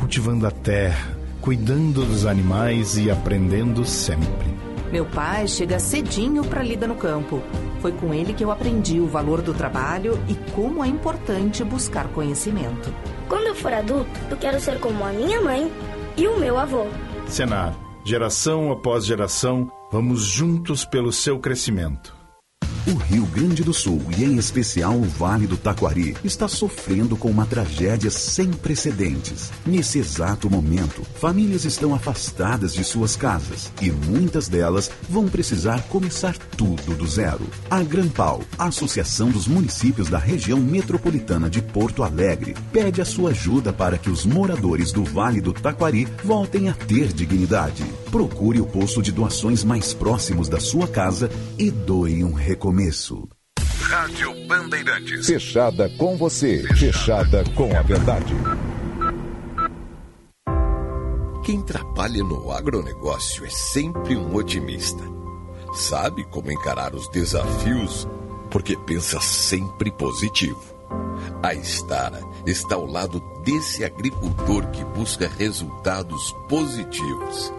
cultivando 0.00 0.44
a 0.44 0.50
terra, 0.50 1.16
cuidando 1.40 2.04
dos 2.04 2.26
animais 2.26 2.98
e 2.98 3.10
aprendendo 3.10 3.84
sempre. 3.84 4.58
Meu 4.90 5.04
pai 5.04 5.46
chega 5.46 5.78
cedinho 5.78 6.44
para 6.44 6.62
lida 6.62 6.88
no 6.88 6.96
campo. 6.96 7.40
Foi 7.80 7.92
com 7.92 8.12
ele 8.12 8.34
que 8.34 8.42
eu 8.42 8.50
aprendi 8.50 8.98
o 8.98 9.06
valor 9.06 9.40
do 9.40 9.54
trabalho 9.54 10.18
e 10.28 10.34
como 10.52 10.84
é 10.84 10.88
importante 10.88 11.62
buscar 11.62 12.08
conhecimento. 12.08 12.92
Quando 13.28 13.46
eu 13.46 13.54
for 13.54 13.72
adulto, 13.72 14.10
eu 14.30 14.36
quero 14.36 14.58
ser 14.58 14.80
como 14.80 15.04
a 15.04 15.12
minha 15.12 15.40
mãe 15.40 15.70
e 16.16 16.26
o 16.26 16.40
meu 16.40 16.58
avô. 16.58 16.86
Senar, 17.28 17.72
geração 18.04 18.72
após 18.72 19.06
geração, 19.06 19.70
vamos 19.92 20.22
juntos 20.22 20.84
pelo 20.84 21.12
seu 21.12 21.38
crescimento. 21.38 22.17
O 22.88 22.94
Rio 22.94 23.26
Grande 23.26 23.62
do 23.62 23.74
Sul, 23.74 24.00
e 24.16 24.24
em 24.24 24.38
especial 24.38 24.96
o 24.96 25.02
Vale 25.02 25.46
do 25.46 25.58
Taquari, 25.58 26.16
está 26.24 26.48
sofrendo 26.48 27.18
com 27.18 27.28
uma 27.30 27.44
tragédia 27.44 28.10
sem 28.10 28.50
precedentes. 28.50 29.52
Nesse 29.66 29.98
exato 29.98 30.48
momento, 30.48 31.02
famílias 31.20 31.66
estão 31.66 31.94
afastadas 31.94 32.72
de 32.72 32.82
suas 32.82 33.14
casas 33.14 33.70
e 33.82 33.90
muitas 33.90 34.48
delas 34.48 34.90
vão 35.06 35.28
precisar 35.28 35.82
começar 35.88 36.34
tudo 36.56 36.94
do 36.94 37.06
zero. 37.06 37.46
A 37.68 37.82
Grampal, 37.82 38.40
Associação 38.58 39.28
dos 39.28 39.46
Municípios 39.46 40.08
da 40.08 40.16
Região 40.16 40.58
Metropolitana 40.58 41.50
de 41.50 41.60
Porto 41.60 42.02
Alegre, 42.02 42.56
pede 42.72 43.02
a 43.02 43.04
sua 43.04 43.32
ajuda 43.32 43.70
para 43.70 43.98
que 43.98 44.08
os 44.08 44.24
moradores 44.24 44.92
do 44.92 45.04
Vale 45.04 45.42
do 45.42 45.52
Taquari 45.52 46.08
voltem 46.24 46.70
a 46.70 46.72
ter 46.72 47.12
dignidade. 47.12 47.84
Procure 48.10 48.58
o 48.58 48.66
posto 48.66 49.02
de 49.02 49.12
doações 49.12 49.62
mais 49.62 49.92
próximos 49.92 50.48
da 50.48 50.58
sua 50.58 50.88
casa 50.88 51.30
e 51.58 51.70
doe 51.70 52.24
um 52.24 52.32
recomeço. 52.32 53.28
Rádio 53.82 54.46
Bandeirantes. 54.46 55.26
Fechada 55.26 55.90
com 55.90 56.16
você. 56.16 56.62
Fechada 56.74 57.44
com 57.54 57.76
a 57.76 57.82
verdade. 57.82 58.34
Quem 61.44 61.60
trabalha 61.62 62.24
no 62.24 62.50
agronegócio 62.50 63.44
é 63.44 63.50
sempre 63.50 64.16
um 64.16 64.34
otimista. 64.34 65.04
Sabe 65.74 66.24
como 66.24 66.50
encarar 66.50 66.94
os 66.94 67.10
desafios 67.10 68.08
porque 68.50 68.74
pensa 68.86 69.20
sempre 69.20 69.92
positivo. 69.92 70.62
A 71.42 71.52
Estara 71.52 72.22
está 72.46 72.74
ao 72.74 72.86
lado 72.86 73.22
desse 73.44 73.84
agricultor 73.84 74.66
que 74.70 74.82
busca 74.84 75.28
resultados 75.28 76.34
positivos 76.48 77.52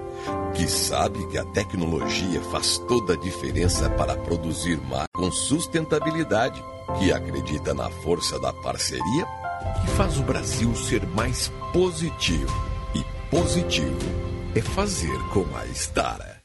que 0.56 0.68
sabe 0.68 1.26
que 1.28 1.38
a 1.38 1.46
tecnologia 1.46 2.42
faz 2.52 2.78
toda 2.80 3.14
a 3.14 3.18
diferença 3.18 3.90
para 3.92 4.18
produzir 4.18 4.78
mais 4.90 5.08
com 5.14 5.32
sustentabilidade, 5.32 6.64
que 6.98 7.12
acredita 7.12 7.74
na 7.74 7.90
força 7.90 8.40
da 8.40 8.52
parceria, 8.52 9.26
que 9.82 9.88
faz 9.92 10.20
o 10.20 10.24
Brasil 10.24 10.76
ser 10.76 11.06
mais 11.08 11.52
positivo. 11.72 12.54
E 12.96 13.04
positivo 13.30 13.98
é 14.56 14.62
fazer 14.62 15.18
com 15.32 15.46
a 15.56 15.66
Estara. 15.68 16.39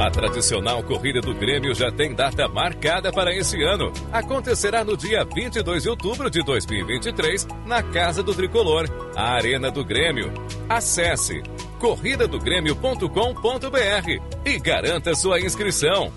A 0.00 0.10
tradicional 0.10 0.82
corrida 0.82 1.20
do 1.20 1.34
Grêmio 1.34 1.74
já 1.74 1.92
tem 1.92 2.14
data 2.14 2.48
marcada 2.48 3.12
para 3.12 3.36
esse 3.36 3.62
ano. 3.62 3.92
Acontecerá 4.10 4.82
no 4.82 4.96
dia 4.96 5.26
22 5.26 5.82
de 5.82 5.90
outubro 5.90 6.30
de 6.30 6.42
2023, 6.42 7.46
na 7.66 7.82
Casa 7.82 8.22
do 8.22 8.32
Tricolor, 8.32 8.88
a 9.14 9.34
Arena 9.34 9.70
do 9.70 9.84
Grêmio. 9.84 10.32
Acesse 10.70 11.42
corridadogrêmio.com.br 11.78 14.22
e 14.46 14.58
garanta 14.58 15.14
sua 15.14 15.38
inscrição. 15.38 16.10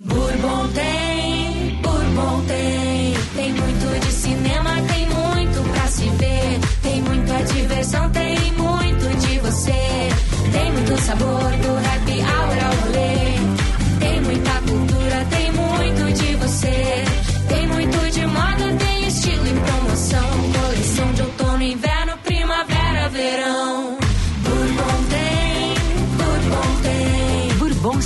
Bourbon 0.00 0.68
tem, 0.68 1.82
Bourbon 1.82 2.46
tem. 2.46 3.12
Tem 3.36 3.52
muito 3.52 4.00
de 4.06 4.10
cinema, 4.10 4.70
tem 4.90 5.06
muito 5.06 5.62
pra 5.70 5.86
se 5.86 6.08
ver. 6.08 6.60
Tem 6.82 7.02
muita 7.02 7.42
diversão, 7.52 8.08
tem 8.08 8.52
muito 8.52 9.18
de 9.18 9.38
você. 9.38 10.08
Tem 10.50 10.72
muito 10.72 10.98
sabor 11.02 11.28
do 11.28 11.76
happy 11.78 12.11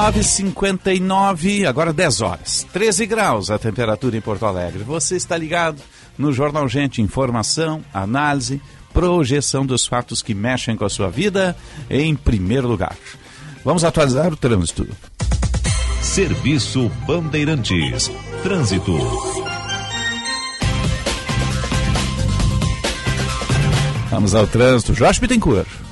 Nove 0.00 0.22
cinquenta 0.22 0.94
e 0.94 1.00
nove, 1.00 1.66
agora 1.66 1.92
10 1.92 2.20
horas. 2.20 2.64
13 2.72 3.04
graus 3.04 3.50
a 3.50 3.58
temperatura 3.58 4.16
em 4.16 4.20
Porto 4.20 4.46
Alegre. 4.46 4.84
Você 4.84 5.16
está 5.16 5.36
ligado 5.36 5.82
no 6.16 6.32
Jornal 6.32 6.68
Gente, 6.68 7.02
informação, 7.02 7.84
análise, 7.92 8.62
projeção 8.94 9.66
dos 9.66 9.88
fatos 9.88 10.22
que 10.22 10.34
mexem 10.34 10.76
com 10.76 10.84
a 10.84 10.88
sua 10.88 11.10
vida 11.10 11.56
em 11.90 12.14
primeiro 12.14 12.68
lugar. 12.68 12.96
Vamos 13.64 13.82
atualizar 13.82 14.32
o 14.32 14.36
trânsito. 14.36 14.86
Serviço 16.00 16.88
Bandeirantes. 17.04 18.08
Trânsito. 18.44 18.96
Vamos 24.10 24.32
ao 24.32 24.46
trânsito. 24.46 24.94
Jorge 24.94 25.20
Bittencourt. 25.20 25.87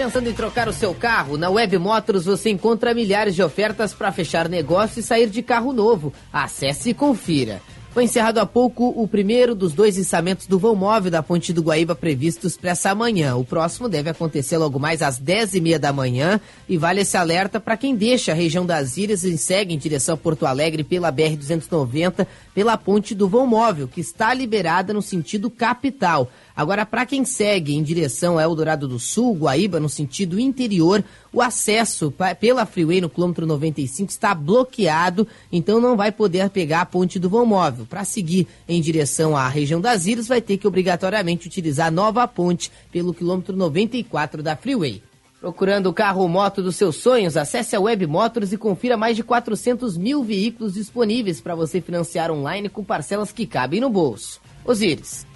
Pensando 0.00 0.30
em 0.30 0.32
trocar 0.32 0.66
o 0.66 0.72
seu 0.72 0.94
carro? 0.94 1.36
Na 1.36 1.50
Web 1.50 1.76
Motors 1.76 2.24
você 2.24 2.48
encontra 2.48 2.94
milhares 2.94 3.34
de 3.34 3.42
ofertas 3.42 3.92
para 3.92 4.10
fechar 4.10 4.48
negócio 4.48 4.98
e 4.98 5.02
sair 5.02 5.28
de 5.28 5.42
carro 5.42 5.74
novo. 5.74 6.10
Acesse 6.32 6.88
e 6.88 6.94
confira. 6.94 7.60
Foi 7.92 8.04
encerrado 8.04 8.38
há 8.38 8.46
pouco 8.46 8.88
o 8.88 9.08
primeiro 9.08 9.52
dos 9.52 9.72
dois 9.72 9.98
içamentos 9.98 10.46
do 10.46 10.60
vão 10.60 10.76
móvel 10.76 11.10
da 11.10 11.24
Ponte 11.24 11.52
do 11.52 11.60
Guaíba 11.60 11.94
previstos 11.94 12.56
para 12.56 12.70
essa 12.70 12.94
manhã. 12.94 13.34
O 13.34 13.44
próximo 13.44 13.88
deve 13.88 14.08
acontecer 14.08 14.56
logo 14.56 14.78
mais 14.78 15.02
às 15.02 15.20
10h30 15.20 15.76
da 15.76 15.92
manhã 15.92 16.40
e 16.68 16.78
vale 16.78 17.00
esse 17.00 17.16
alerta 17.16 17.58
para 17.58 17.76
quem 17.76 17.96
deixa 17.96 18.30
a 18.30 18.34
região 18.34 18.64
das 18.64 18.96
Ilhas 18.96 19.24
e 19.24 19.36
segue 19.36 19.74
em 19.74 19.78
direção 19.78 20.14
a 20.14 20.16
Porto 20.16 20.46
Alegre 20.46 20.84
pela 20.84 21.12
BR-290 21.12 22.26
pela 22.54 22.76
Ponte 22.76 23.14
do 23.14 23.28
Vão 23.28 23.46
Móvel, 23.46 23.88
que 23.88 24.00
está 24.00 24.34
liberada 24.34 24.92
no 24.92 25.02
sentido 25.02 25.50
capital. 25.50 26.30
Agora, 26.54 26.84
para 26.84 27.06
quem 27.06 27.24
segue 27.24 27.74
em 27.74 27.82
direção 27.82 28.36
a 28.36 28.42
Eldorado 28.42 28.86
do 28.86 28.98
Sul, 28.98 29.34
Guaíba, 29.34 29.80
no 29.80 29.88
sentido 29.88 30.38
interior, 30.38 31.02
o 31.32 31.40
acesso 31.40 32.12
pela 32.38 32.66
Freeway 32.66 33.00
no 33.00 33.08
quilômetro 33.08 33.46
95 33.46 34.10
está 34.10 34.34
bloqueado, 34.34 35.26
então 35.50 35.80
não 35.80 35.96
vai 35.96 36.12
poder 36.12 36.50
pegar 36.50 36.82
a 36.82 36.86
ponte 36.86 37.18
do 37.18 37.30
vão 37.30 37.46
móvel. 37.46 37.86
Para 37.86 38.04
seguir 38.04 38.46
em 38.68 38.80
direção 38.80 39.36
à 39.36 39.48
região 39.48 39.80
das 39.80 40.06
Ilhas, 40.06 40.28
vai 40.28 40.40
ter 40.40 40.58
que 40.58 40.66
obrigatoriamente 40.66 41.46
utilizar 41.46 41.86
a 41.86 41.90
nova 41.90 42.26
ponte 42.28 42.70
pelo 42.92 43.14
quilômetro 43.14 43.56
94 43.56 44.42
da 44.42 44.56
Freeway. 44.56 45.02
Procurando 45.40 45.86
o 45.86 45.94
carro 45.94 46.20
ou 46.20 46.28
moto 46.28 46.62
dos 46.62 46.76
seus 46.76 46.96
sonhos, 46.96 47.34
acesse 47.34 47.74
a 47.74 47.80
Web 47.80 48.06
Motors 48.06 48.52
e 48.52 48.58
confira 48.58 48.94
mais 48.94 49.16
de 49.16 49.22
400 49.22 49.96
mil 49.96 50.22
veículos 50.22 50.74
disponíveis 50.74 51.40
para 51.40 51.54
você 51.54 51.80
financiar 51.80 52.30
online 52.30 52.68
com 52.68 52.84
parcelas 52.84 53.32
que 53.32 53.46
cabem 53.46 53.80
no 53.80 53.88
bolso. 53.88 54.38
Osíris. 54.66 55.29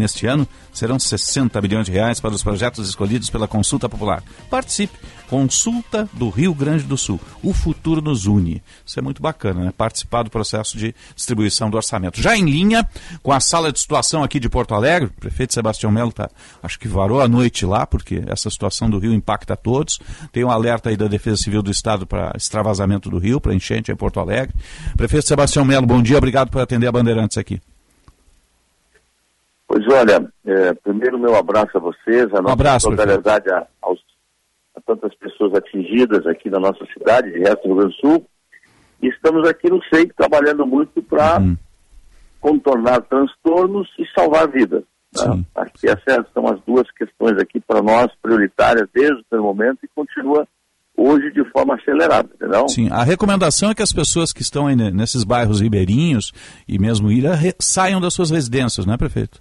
Neste 0.00 0.26
ano, 0.26 0.48
serão 0.72 0.98
60 0.98 1.60
milhões 1.60 1.84
de 1.84 1.92
reais 1.92 2.20
para 2.20 2.34
os 2.34 2.42
projetos 2.42 2.88
escolhidos 2.88 3.28
pela 3.28 3.46
Consulta 3.46 3.86
Popular. 3.86 4.22
Participe! 4.48 4.96
Consulta 5.28 6.08
do 6.14 6.30
Rio 6.30 6.54
Grande 6.54 6.84
do 6.84 6.96
Sul. 6.96 7.20
O 7.42 7.52
futuro 7.52 8.00
nos 8.00 8.24
une. 8.24 8.62
Isso 8.84 8.98
é 8.98 9.02
muito 9.02 9.22
bacana, 9.22 9.66
né? 9.66 9.72
Participar 9.76 10.22
do 10.22 10.30
processo 10.30 10.76
de 10.76 10.92
distribuição 11.14 11.70
do 11.70 11.76
orçamento. 11.76 12.20
Já 12.20 12.34
em 12.34 12.46
linha 12.46 12.88
com 13.22 13.30
a 13.30 13.38
sala 13.38 13.70
de 13.70 13.78
situação 13.78 14.24
aqui 14.24 14.40
de 14.40 14.48
Porto 14.48 14.74
Alegre, 14.74 15.08
o 15.08 15.20
prefeito 15.20 15.52
Sebastião 15.52 15.92
Melo 15.92 16.10
tá, 16.10 16.30
acho 16.62 16.80
que 16.80 16.88
varou 16.88 17.20
a 17.20 17.28
noite 17.28 17.66
lá, 17.66 17.86
porque 17.86 18.24
essa 18.26 18.48
situação 18.48 18.88
do 18.88 18.98
rio 18.98 19.12
impacta 19.12 19.54
todos. 19.54 20.00
Tem 20.32 20.42
um 20.42 20.50
alerta 20.50 20.88
aí 20.88 20.96
da 20.96 21.06
Defesa 21.06 21.36
Civil 21.36 21.62
do 21.62 21.70
Estado 21.70 22.06
para 22.06 22.32
extravasamento 22.34 23.10
do 23.10 23.18
rio, 23.18 23.38
para 23.38 23.54
enchente 23.54 23.92
em 23.92 23.96
Porto 23.96 24.18
Alegre. 24.18 24.54
Prefeito 24.96 25.28
Sebastião 25.28 25.64
Melo, 25.64 25.86
bom 25.86 26.02
dia, 26.02 26.16
obrigado 26.16 26.50
por 26.50 26.62
atender 26.62 26.88
a 26.88 26.92
Bandeirantes 26.92 27.36
aqui. 27.36 27.60
Pois 29.70 29.86
olha, 29.86 30.28
é, 30.44 30.74
primeiro 30.74 31.16
meu 31.16 31.36
abraço 31.36 31.76
a 31.76 31.80
vocês, 31.80 32.24
a 32.34 32.42
nossa 32.42 32.54
abraço, 32.54 32.86
solidariedade 32.86 33.48
a, 33.52 33.64
aos, 33.80 34.00
a 34.74 34.80
tantas 34.80 35.14
pessoas 35.14 35.54
atingidas 35.54 36.26
aqui 36.26 36.50
na 36.50 36.58
nossa 36.58 36.84
cidade, 36.92 37.30
de 37.30 37.38
resto 37.38 37.62
do 37.62 37.74
Rio 37.74 37.76
Grande 37.76 37.94
do 37.94 38.00
Sul. 38.00 38.26
E 39.00 39.06
estamos 39.06 39.48
aqui 39.48 39.70
no 39.70 39.80
SEIC 39.84 40.12
trabalhando 40.16 40.66
muito 40.66 41.00
para 41.00 41.38
Uhum. 41.38 41.56
contornar 42.40 43.00
transtornos 43.02 43.88
e 43.96 44.04
salvar 44.12 44.48
vidas. 44.48 44.82
Né? 45.14 45.44
Aqui 45.54 45.86
essas 45.88 46.26
são 46.34 46.48
as 46.48 46.60
duas 46.66 46.90
questões 46.90 47.38
aqui 47.38 47.60
para 47.60 47.80
nós 47.80 48.08
prioritárias 48.20 48.88
desde 48.92 49.20
o 49.20 49.24
primeiro 49.30 49.54
momento 49.54 49.78
e 49.84 49.88
continua 49.94 50.48
hoje 50.96 51.30
de 51.30 51.44
forma 51.52 51.76
acelerada, 51.76 52.28
entendeu? 52.34 52.68
Sim, 52.68 52.88
a 52.90 53.04
recomendação 53.04 53.70
é 53.70 53.74
que 53.76 53.82
as 53.84 53.92
pessoas 53.92 54.32
que 54.32 54.42
estão 54.42 54.66
nesses 54.92 55.22
bairros 55.22 55.60
ribeirinhos 55.60 56.32
e 56.66 56.76
mesmo 56.76 57.08
ilha 57.08 57.38
saiam 57.60 58.00
das 58.00 58.14
suas 58.14 58.30
residências, 58.30 58.84
não 58.84 58.94
é, 58.94 58.96
prefeito? 58.96 59.40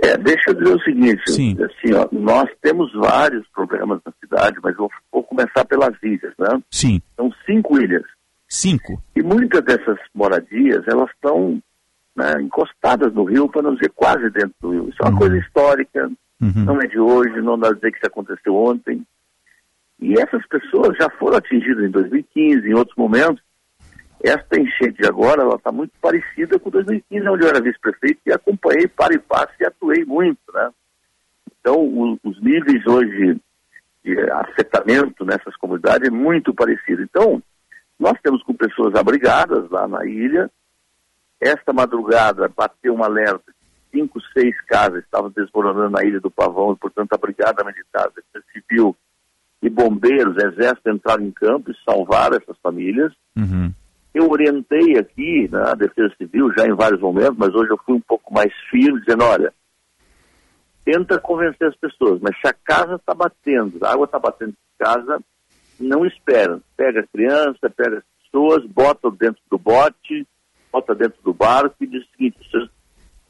É, 0.00 0.16
deixa 0.16 0.50
eu 0.50 0.54
dizer 0.54 0.76
o 0.76 0.82
seguinte, 0.82 1.22
assim, 1.64 1.92
ó, 1.94 2.08
nós 2.12 2.48
temos 2.62 2.92
vários 2.92 3.46
problemas 3.48 4.00
na 4.06 4.12
cidade, 4.20 4.56
mas 4.62 4.76
eu 4.78 4.88
vou 5.10 5.24
começar 5.24 5.64
pelas 5.64 5.92
ilhas, 6.02 6.32
né? 6.38 6.62
Sim. 6.70 7.02
São 7.16 7.32
cinco 7.44 7.80
ilhas. 7.80 8.04
Cinco. 8.48 9.02
E 9.16 9.22
muitas 9.22 9.60
dessas 9.62 9.98
moradias, 10.14 10.86
elas 10.86 11.10
estão 11.10 11.60
né, 12.16 12.40
encostadas 12.40 13.12
no 13.12 13.24
rio, 13.24 13.48
para 13.48 13.62
não 13.62 13.74
dizer 13.74 13.90
quase 13.94 14.30
dentro 14.30 14.54
do 14.60 14.70
rio. 14.70 14.88
Isso 14.88 14.98
é 15.02 15.08
uma 15.08 15.18
coisa 15.18 15.36
histórica, 15.36 16.10
não 16.64 16.80
é 16.80 16.86
de 16.86 16.98
hoje, 16.98 17.40
não 17.42 17.58
dá 17.58 17.72
dizer 17.72 17.90
que 17.90 17.98
isso 17.98 18.06
aconteceu 18.06 18.54
ontem. 18.54 19.04
E 20.00 20.14
essas 20.14 20.46
pessoas 20.46 20.96
já 20.96 21.10
foram 21.10 21.38
atingidas 21.38 21.84
em 21.84 21.90
2015, 21.90 22.68
em 22.68 22.74
outros 22.74 22.96
momentos. 22.96 23.42
Esta 24.22 24.58
enchente 24.60 25.00
de 25.00 25.06
agora, 25.06 25.42
ela 25.42 25.54
está 25.56 25.70
muito 25.70 25.92
parecida 26.00 26.58
com 26.58 26.70
2015, 26.70 27.28
onde 27.28 27.44
eu 27.44 27.48
era 27.48 27.60
vice-prefeito 27.60 28.20
e 28.26 28.32
acompanhei 28.32 28.88
para 28.88 29.14
e 29.14 29.18
passo 29.18 29.52
e 29.60 29.64
atuei 29.64 30.04
muito, 30.04 30.40
né? 30.52 30.70
Então, 31.60 31.76
o- 31.76 32.18
os 32.24 32.40
níveis 32.42 32.84
hoje 32.86 33.40
de 34.04 34.18
afetamento 34.30 35.24
nessas 35.24 35.54
comunidades 35.56 36.08
é 36.08 36.10
muito 36.10 36.52
parecido. 36.54 37.02
Então, 37.02 37.42
nós 37.98 38.14
temos 38.22 38.42
com 38.42 38.54
pessoas 38.54 38.94
abrigadas 38.94 39.68
lá 39.70 39.86
na 39.86 40.04
ilha. 40.06 40.50
Esta 41.40 41.72
madrugada 41.72 42.48
bateu 42.48 42.94
um 42.94 43.04
alerta. 43.04 43.52
Cinco, 43.92 44.20
seis 44.32 44.54
casas 44.62 45.02
estavam 45.04 45.30
desmoronando 45.30 45.90
na 45.90 46.04
ilha 46.04 46.20
do 46.20 46.30
Pavão 46.30 46.72
e, 46.72 46.76
portanto, 46.76 47.12
a 47.12 47.18
Brigada 47.18 47.64
Militar, 47.64 48.08
Defesa 48.14 48.44
Civil 48.52 48.96
e 49.62 49.68
bombeiros, 49.70 50.36
exército 50.36 50.90
entraram 50.90 51.24
em 51.24 51.30
campo 51.30 51.70
e 51.70 51.76
salvaram 51.84 52.36
essas 52.36 52.56
famílias. 52.62 53.12
Eu 54.18 54.28
orientei 54.28 54.98
aqui 54.98 55.48
na 55.48 55.74
Defesa 55.74 56.12
Civil 56.18 56.52
já 56.58 56.66
em 56.66 56.74
vários 56.74 57.00
momentos, 57.00 57.36
mas 57.38 57.54
hoje 57.54 57.70
eu 57.70 57.78
fui 57.86 57.94
um 57.94 58.00
pouco 58.00 58.34
mais 58.34 58.52
firme, 58.68 58.98
dizendo, 58.98 59.22
olha, 59.22 59.54
tenta 60.84 61.20
convencer 61.20 61.68
as 61.68 61.76
pessoas, 61.76 62.20
mas 62.20 62.36
se 62.40 62.48
a 62.48 62.52
casa 62.52 62.96
está 62.96 63.14
batendo, 63.14 63.78
a 63.80 63.92
água 63.92 64.06
está 64.06 64.18
batendo 64.18 64.50
em 64.50 64.84
casa, 64.84 65.20
não 65.78 66.04
espera. 66.04 66.60
Pega 66.76 66.98
a 66.98 67.06
criança, 67.06 67.70
pega 67.70 67.98
as 67.98 68.04
pessoas, 68.24 68.66
bota 68.66 69.08
dentro 69.12 69.40
do 69.48 69.56
bote, 69.56 70.26
bota 70.72 70.96
dentro 70.96 71.22
do 71.22 71.32
barco 71.32 71.76
e 71.80 71.86
diz 71.86 72.02
o 72.02 72.10
seguinte, 72.10 72.38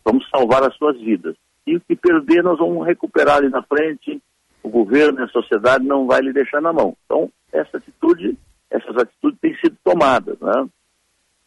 vamos 0.03 0.26
salvar 0.30 0.62
as 0.62 0.74
suas 0.76 0.99
vidas. 0.99 1.36
E 1.66 1.76
o 1.76 1.80
que 1.82 1.95
perder 1.97 2.43
nós 2.43 2.59
vamos 2.59 2.86
recuperar 2.86 3.36
ali 3.36 3.51
na 3.51 3.62
frente, 3.62 4.22
o 4.62 4.70
governo 4.70 5.22
a 5.22 5.28
sociedade 5.28 5.84
não 5.84 6.07
vai 6.07 6.22
lhe 6.22 6.32
deixar 6.32 6.62
na 6.62 6.72
mão. 6.72 6.97
Então, 7.05 7.30
essa 7.53 7.76
atitude, 7.76 8.39
essas 8.70 8.97
atitudes 8.97 9.39
têm 9.39 9.55
sido 9.57 9.76
tomadas, 9.84 10.41
né? 10.41 10.66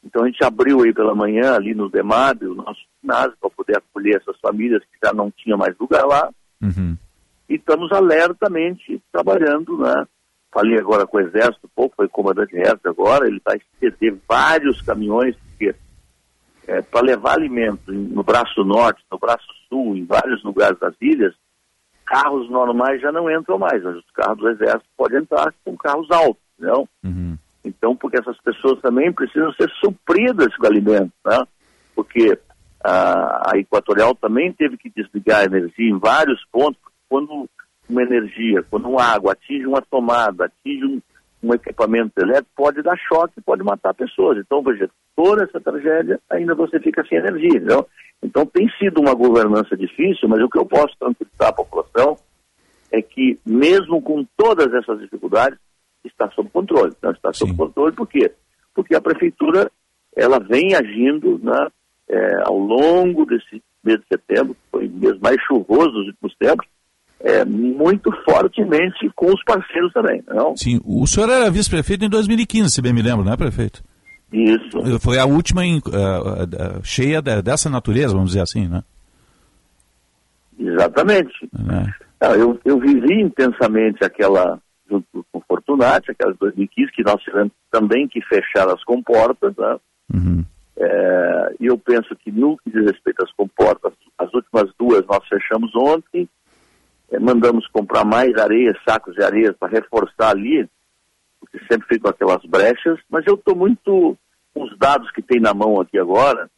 Então 0.04 0.24
a 0.24 0.26
gente 0.28 0.44
abriu 0.44 0.82
aí 0.82 0.94
pela 0.94 1.14
manhã 1.16 1.54
ali 1.56 1.74
no 1.76 1.90
DEMAB, 1.90 2.44
o 2.46 2.56
nosso 2.56 2.80
ginásio, 3.02 3.34
para 3.40 3.50
poder 3.52 3.78
acolher 3.78 4.18
essas 4.18 4.40
famílias 4.40 4.82
que 4.84 4.98
já 5.08 5.14
não 5.14 5.30
tinham 5.32 5.58
mais 5.58 5.78
lugar 5.78 6.06
lá. 6.06 6.30
E 7.50 7.56
estamos 7.56 7.92
alertamente 7.92 9.02
trabalhando, 9.12 9.78
né? 9.78 10.06
Falei 10.52 10.78
agora 10.80 11.06
com 11.08 11.18
o 11.18 11.22
Exército, 11.22 11.70
pouco, 11.76 11.96
foi 11.96 12.08
comandante 12.08 12.56
Hertz 12.56 12.86
agora, 12.86 13.28
ele 13.28 13.42
vai 13.44 13.60
ceder 13.80 14.16
vários 14.28 14.82
caminhões, 14.82 15.36
porque 15.50 15.74
é, 16.68 16.82
para 16.82 17.02
levar 17.02 17.34
alimentos 17.34 17.88
em- 17.94 18.08
no 18.08 18.24
braço 18.24 18.64
norte, 18.64 19.04
no 19.12 19.18
braço 19.18 19.46
sul, 19.70 19.96
em 19.96 20.06
vários 20.06 20.44
lugares 20.44 20.78
das 20.80 20.94
ilhas, 21.02 21.34
carros 22.06 22.50
normais 22.50 23.02
já 23.02 23.12
não 23.12 23.30
entram 23.32 23.58
mais, 23.58 23.82
mas 23.84 23.96
os 23.98 24.12
carros 24.14 24.38
do 24.40 24.50
Exército 24.50 24.86
podem 24.98 25.20
entrar 25.20 25.54
com 25.64 25.76
carros 25.78 26.10
altos, 26.12 26.42
não? 26.60 26.88
Então, 27.64 27.96
porque 27.96 28.20
essas 28.20 28.40
pessoas 28.42 28.80
também 28.82 29.12
precisam 29.12 29.52
ser 29.54 29.70
supridas 29.84 30.56
com 30.58 30.66
alimento, 30.66 31.12
né? 31.26 31.40
Porque 31.96 32.38
a, 32.84 33.52
a 33.52 33.58
Equatorial 33.58 34.16
também 34.16 34.52
teve 34.52 34.78
que 34.78 34.90
desligar 34.90 35.42
a 35.42 35.46
energia 35.46 35.90
em 35.90 36.00
vários 36.00 36.44
pontos, 36.52 36.82
quando 37.08 37.48
uma 37.90 38.02
energia, 38.02 38.64
quando 38.70 38.90
uma 38.90 39.04
água 39.04 39.34
atinge 39.34 39.68
uma 39.68 39.82
tomada, 39.82 40.46
atinge 40.46 40.86
um, 40.86 41.02
um 41.44 41.54
equipamento 41.54 42.14
elétrico, 42.20 42.50
pode 42.56 42.82
dar 42.82 42.98
choque, 42.98 43.42
pode 43.42 43.64
matar 43.64 43.94
pessoas. 43.94 44.38
Então, 44.38 44.64
veja, 44.64 44.90
toda 45.16 45.44
essa 45.44 45.60
tragédia, 45.60 46.20
ainda 46.30 46.56
você 46.56 46.80
fica 46.80 47.06
sem 47.06 47.18
energia, 47.18 47.58
entendeu? 47.58 47.88
Então, 48.24 48.46
tem 48.46 48.68
sido 48.80 49.02
uma 49.02 49.14
governança 49.14 49.76
difícil, 49.76 50.30
mas 50.30 50.42
o 50.42 50.50
que 50.50 50.58
eu 50.58 50.66
posso 50.66 50.96
tranquilizar 51.00 51.50
a 51.50 51.54
população 51.54 52.18
é 52.92 53.02
que, 53.02 53.40
mesmo 53.46 54.02
com 54.02 54.26
todas 54.38 54.74
essas 54.74 55.00
dificuldades, 55.00 55.58
está 56.08 56.30
sob 56.32 56.50
controle. 56.50 56.94
Não 57.02 57.12
está 57.12 57.32
sob 57.34 57.56
controle 57.56 57.94
por 57.94 58.08
quê? 58.08 58.32
Porque 58.74 58.96
a 58.96 59.02
prefeitura 59.02 59.72
ela 60.16 60.40
vem 60.40 60.74
agindo 60.76 61.40
né, 61.44 61.68
é, 62.10 62.42
ao 62.44 62.58
longo 62.58 63.26
desse 63.26 63.62
mês 63.84 64.00
de 64.00 64.08
setembro, 64.08 64.54
que 64.54 64.62
foi 64.72 64.88
o 64.88 64.92
mês 64.92 65.20
mais 65.20 65.38
chuvoso 65.48 65.92
dos 65.92 66.08
últimos 66.08 66.36
tempos, 66.38 66.68
é, 67.20 67.46
muito 67.46 68.12
fortemente 68.24 69.10
com 69.16 69.28
os 69.28 69.44
parceiros 69.44 69.92
também. 69.94 70.24
Não? 70.28 70.56
Sim, 70.58 70.80
o 70.84 71.06
senhor 71.08 71.30
era 71.30 71.50
vice-prefeito 71.50 72.06
em 72.06 72.10
2015, 72.10 72.70
se 72.70 72.82
bem 72.82 72.94
me 72.94 73.02
lembro, 73.02 73.24
não 73.24 73.34
é, 73.34 73.38
prefeito? 73.38 73.84
Isso. 74.32 75.00
Foi 75.00 75.18
a 75.18 75.26
última 75.26 75.66
em, 75.66 75.82
ah, 75.94 76.48
ah, 76.78 76.80
cheia 76.84 77.22
de- 77.22 77.42
dessa 77.42 77.70
natureza, 77.70 78.14
vamos 78.14 78.30
dizer 78.30 78.42
assim, 78.42 78.68
né? 78.68 78.82
Exatamente. 80.58 81.34
É. 81.54 81.94
Ah, 82.22 82.36
eu, 82.38 82.60
eu 82.64 82.80
vivi 82.80 83.22
intensamente 83.22 84.04
aquela, 84.04 84.60
junto 84.92 85.26
com 85.32 85.40
o 85.40 85.44
Fortunati, 85.48 86.12
aquela 86.12 86.34
de 86.34 86.40
2015, 86.40 86.92
que 86.92 87.04
nós 87.04 87.22
tivemos 87.24 87.52
também 87.72 88.08
que 88.08 88.22
fechar 88.22 88.68
as 88.68 88.84
comportas, 88.84 89.56
né? 89.58 89.80
É, 90.78 91.56
e 91.60 91.68
eu 91.68 91.78
penso 91.78 92.16
que 92.16 92.32
no 92.32 92.58
que 92.58 92.72
diz 92.72 92.86
respeito 92.86 93.24
às 93.24 93.32
comportas, 93.34 93.94
as 94.18 94.34
últimas 94.34 94.72
duas 94.78 95.06
nós 95.06 95.26
fechamos 95.28 95.72
ontem, 95.76 96.28
é, 97.12 97.20
mandamos 97.20 97.68
comprar 97.68 98.04
mais 98.04 98.36
areia, 98.36 98.76
sacos 98.88 99.16
de 99.16 99.24
areia 99.24 99.54
para 99.54 99.72
reforçar 99.72 100.32
ali, 100.32 100.68
porque 101.40 101.60
sempre 101.72 101.88
ficam 101.88 102.10
aquelas 102.10 102.44
brechas, 102.46 103.00
mas 103.10 103.26
eu 103.28 103.36
estou 103.36 103.56
muito 103.56 104.18
com 104.54 104.64
os 104.64 104.78
dados 104.78 105.10
que 105.12 105.22
tem 105.22 105.40
na 105.40 105.54
mão 105.54 105.80
aqui 105.80 105.98
agora, 105.98 106.50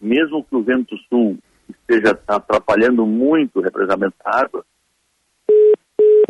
mesmo 0.00 0.44
que 0.44 0.54
o 0.54 0.62
vento 0.62 0.96
sul 1.08 1.38
esteja 1.68 2.18
atrapalhando 2.28 3.06
muito 3.06 3.58
o 3.58 3.62
represamento 3.62 4.14
da 4.24 4.40
água, 4.40 4.64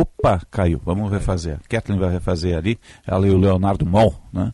Opa, 0.02 0.40
caiu. 0.50 0.80
Vamos 0.84 1.10
refazer. 1.10 1.58
Kathleen 1.68 1.98
vai 2.00 2.10
refazer 2.10 2.56
ali, 2.56 2.78
ela 3.06 3.26
e 3.26 3.30
o 3.30 3.38
Leonardo 3.38 3.86
Mol, 3.86 4.14
né? 4.32 4.52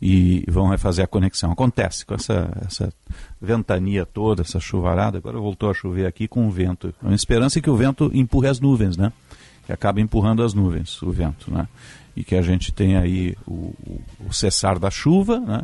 E 0.00 0.44
vão 0.48 0.68
refazer 0.68 1.04
a 1.04 1.08
conexão. 1.08 1.50
Acontece 1.50 2.06
com 2.06 2.14
essa, 2.14 2.50
essa 2.64 2.92
ventania 3.40 4.06
toda, 4.06 4.42
essa 4.42 4.60
chuvarada. 4.60 5.18
Agora 5.18 5.38
voltou 5.38 5.70
a 5.70 5.74
chover 5.74 6.06
aqui 6.06 6.28
com 6.28 6.46
o 6.46 6.50
vento. 6.50 6.94
A 7.02 7.12
esperança 7.12 7.58
é 7.58 7.62
que 7.62 7.70
o 7.70 7.76
vento 7.76 8.10
empurre 8.14 8.48
as 8.48 8.60
nuvens, 8.60 8.96
né? 8.96 9.12
Que 9.66 9.72
acaba 9.72 10.00
empurrando 10.00 10.42
as 10.42 10.54
nuvens, 10.54 11.02
o 11.02 11.10
vento, 11.10 11.52
né? 11.52 11.66
E 12.16 12.22
que 12.24 12.34
a 12.36 12.42
gente 12.42 12.72
tenha 12.72 13.00
aí 13.00 13.36
o, 13.46 13.52
o- 13.86 14.00
o 14.28 14.32
cessar 14.32 14.78
da 14.78 14.90
chuva, 14.90 15.38
né? 15.40 15.62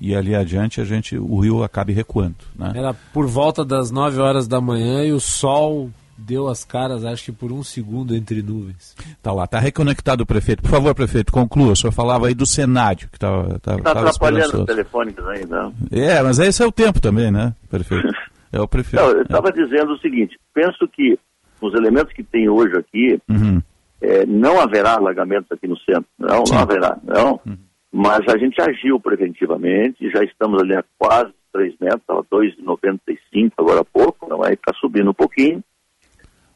e 0.00 0.14
ali 0.14 0.34
adiante 0.34 0.80
a 0.80 0.84
gente 0.84 1.16
o 1.16 1.38
rio 1.38 1.62
acabe 1.62 1.92
recuando. 1.92 2.36
Né? 2.56 2.72
Era 2.74 2.92
por 2.92 3.26
volta 3.26 3.64
das 3.64 3.90
9 3.90 4.18
horas 4.18 4.46
da 4.48 4.60
manhã 4.60 5.04
e 5.04 5.12
o 5.12 5.20
sol 5.20 5.90
deu 6.16 6.48
as 6.48 6.64
caras, 6.64 7.04
acho 7.04 7.24
que 7.24 7.32
por 7.32 7.52
um 7.52 7.62
segundo 7.62 8.14
entre 8.14 8.42
nuvens. 8.42 8.94
Tá 9.22 9.32
lá, 9.32 9.46
tá 9.46 9.58
reconectado 9.58 10.22
o 10.22 10.26
prefeito. 10.26 10.62
Por 10.62 10.70
favor, 10.70 10.94
prefeito, 10.94 11.32
conclua. 11.32 11.72
O 11.72 11.76
senhor 11.76 11.92
falava 11.92 12.28
aí 12.28 12.34
do 12.34 12.46
cenário 12.46 13.08
que 13.08 13.16
estava 13.16 13.58
tá, 13.60 13.76
tá 13.78 13.90
atrapalhando 13.92 14.60
os 14.60 14.66
telefônicos 14.66 15.26
ainda. 15.26 15.72
É, 15.90 16.22
mas 16.22 16.38
esse 16.38 16.62
é 16.62 16.66
o 16.66 16.72
tempo 16.72 17.00
também, 17.00 17.30
né, 17.30 17.54
prefeito? 17.70 18.08
É 18.52 18.60
o 18.60 18.68
prefeito. 18.68 19.04
Não, 19.04 19.10
eu 19.10 19.22
estava 19.22 19.48
é. 19.48 19.52
dizendo 19.52 19.94
o 19.94 19.98
seguinte, 19.98 20.38
penso 20.54 20.86
que 20.86 21.18
os 21.60 21.74
elementos 21.74 22.12
que 22.12 22.22
tem 22.22 22.48
hoje 22.48 22.76
aqui, 22.76 23.20
uhum. 23.28 23.60
é, 24.00 24.24
não 24.26 24.60
haverá 24.60 24.94
alagamentos 24.94 25.50
aqui 25.50 25.66
no 25.66 25.76
centro. 25.78 26.06
Não, 26.18 26.46
Sim. 26.46 26.54
não 26.54 26.62
haverá, 26.62 26.98
não. 27.02 27.40
Uhum. 27.44 27.58
Mas 27.92 28.20
a 28.28 28.36
gente 28.38 28.60
agiu 28.60 29.00
preventivamente, 29.00 30.10
já 30.10 30.22
estamos 30.22 30.60
ali 30.62 30.76
a 30.76 30.84
quase 30.98 31.32
3 31.52 31.74
metros, 31.80 32.00
estava 32.00 32.24
2,95 32.24 33.52
agora 33.56 33.80
há 33.80 33.84
pouco, 33.84 34.28
não 34.28 34.38
vai 34.38 34.54
estar 34.54 34.74
subindo 34.74 35.10
um 35.10 35.14
pouquinho. 35.14 35.62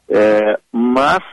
É, 0.09 0.59
mas 0.71 1.23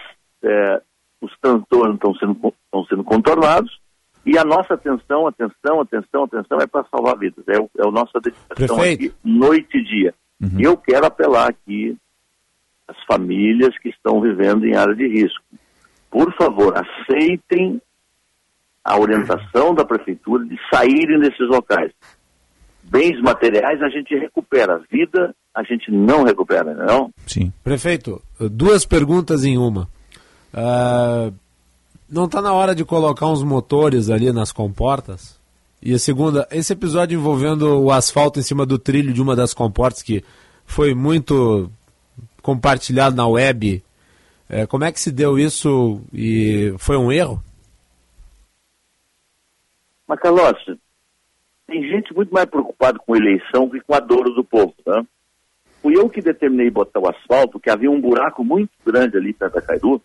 é, 0.43 0.83
os 1.21 1.33
transtornos 1.41 1.95
estão 1.95 2.15
sendo, 2.15 2.55
estão 2.67 2.85
sendo 2.87 3.05
contornados 3.05 3.81
e 4.27 4.37
a 4.37 4.45
nossa 4.45 4.75
atenção, 4.75 5.27
atenção, 5.27 5.81
atenção, 5.81 6.25
atenção 6.25 6.59
é 6.61 6.67
para 6.67 6.85
salvar 6.91 7.17
vidas. 7.17 7.45
É, 7.47 7.59
o, 7.59 7.71
é 7.79 7.87
a 7.87 7.91
nossa 7.91 8.21
dedicação 8.21 8.81
aqui, 8.81 9.13
noite 9.25 9.79
e 9.79 9.85
dia. 9.85 10.15
Uhum. 10.41 10.61
E 10.61 10.65
eu 10.65 10.77
quero 10.77 11.07
apelar 11.07 11.49
aqui 11.49 11.97
às 12.89 12.97
famílias 13.05 13.77
que 13.79 13.89
estão 13.89 14.21
vivendo 14.21 14.67
em 14.67 14.75
área 14.77 14.95
de 14.95 15.07
risco. 15.07 15.43
Por 16.11 16.33
favor, 16.35 16.75
aceitem 16.77 17.81
a 18.85 18.99
orientação 18.99 19.75
da 19.75 19.85
prefeitura 19.85 20.45
de 20.45 20.59
saírem 20.73 21.21
desses 21.21 21.49
locais. 21.49 21.93
Bens 22.89 23.21
materiais 23.21 23.83
a 23.83 23.89
gente 23.89 24.15
recupera, 24.17 24.81
vida 24.91 25.35
a 25.55 25.63
gente 25.63 25.91
não 25.91 26.23
recupera, 26.23 26.75
não? 26.75 27.11
Sim. 27.27 27.53
Prefeito, 27.65 28.23
duas 28.39 28.85
perguntas 28.85 29.45
em 29.45 29.57
uma. 29.57 29.89
Uh, 30.53 31.33
não 32.09 32.27
está 32.27 32.41
na 32.41 32.53
hora 32.53 32.75
de 32.75 32.85
colocar 32.85 33.27
uns 33.27 33.43
motores 33.43 34.11
ali 34.11 34.33
nas 34.33 34.53
comportas? 34.53 35.41
E 35.83 35.95
a 35.95 35.99
segunda, 35.99 36.47
esse 36.51 36.73
episódio 36.73 37.19
envolvendo 37.19 37.81
o 37.81 37.91
asfalto 37.91 38.39
em 38.39 38.43
cima 38.43 38.65
do 38.65 38.79
trilho 38.79 39.13
de 39.13 39.23
uma 39.23 39.35
das 39.35 39.53
comportas 39.53 40.03
que 40.03 40.23
foi 40.65 40.95
muito 40.95 41.71
compartilhado 42.43 43.17
na 43.17 43.27
web, 43.27 43.83
é, 44.49 44.67
como 44.67 44.85
é 44.85 44.93
que 44.93 45.01
se 45.01 45.11
deu 45.11 45.39
isso 45.39 46.01
e 46.13 46.75
foi 46.79 46.97
um 46.97 47.11
erro? 47.11 47.43
Macalossi, 50.09 50.79
tem 51.67 51.83
gente 51.89 52.15
muito 52.15 52.33
mais 52.33 52.47
preocupada 52.47 52.99
com 52.99 53.17
eleição 53.17 53.69
que 53.69 53.81
com 53.81 53.95
a 53.95 54.01
dor 54.01 54.25
do 54.33 54.45
povo, 54.45 54.75
tá? 54.85 55.05
fui 55.87 55.97
eu 55.97 56.11
que 56.11 56.21
determinei 56.21 56.69
botar 56.69 56.99
o 56.99 57.09
asfalto, 57.09 57.61
que 57.61 57.71
havia 57.71 57.89
um 57.89 58.01
buraco 58.01 58.43
muito 58.43 58.73
grande 58.85 59.17
ali 59.17 59.33
perto 59.33 59.55
da 59.55 59.63
Cairu, 59.63 60.03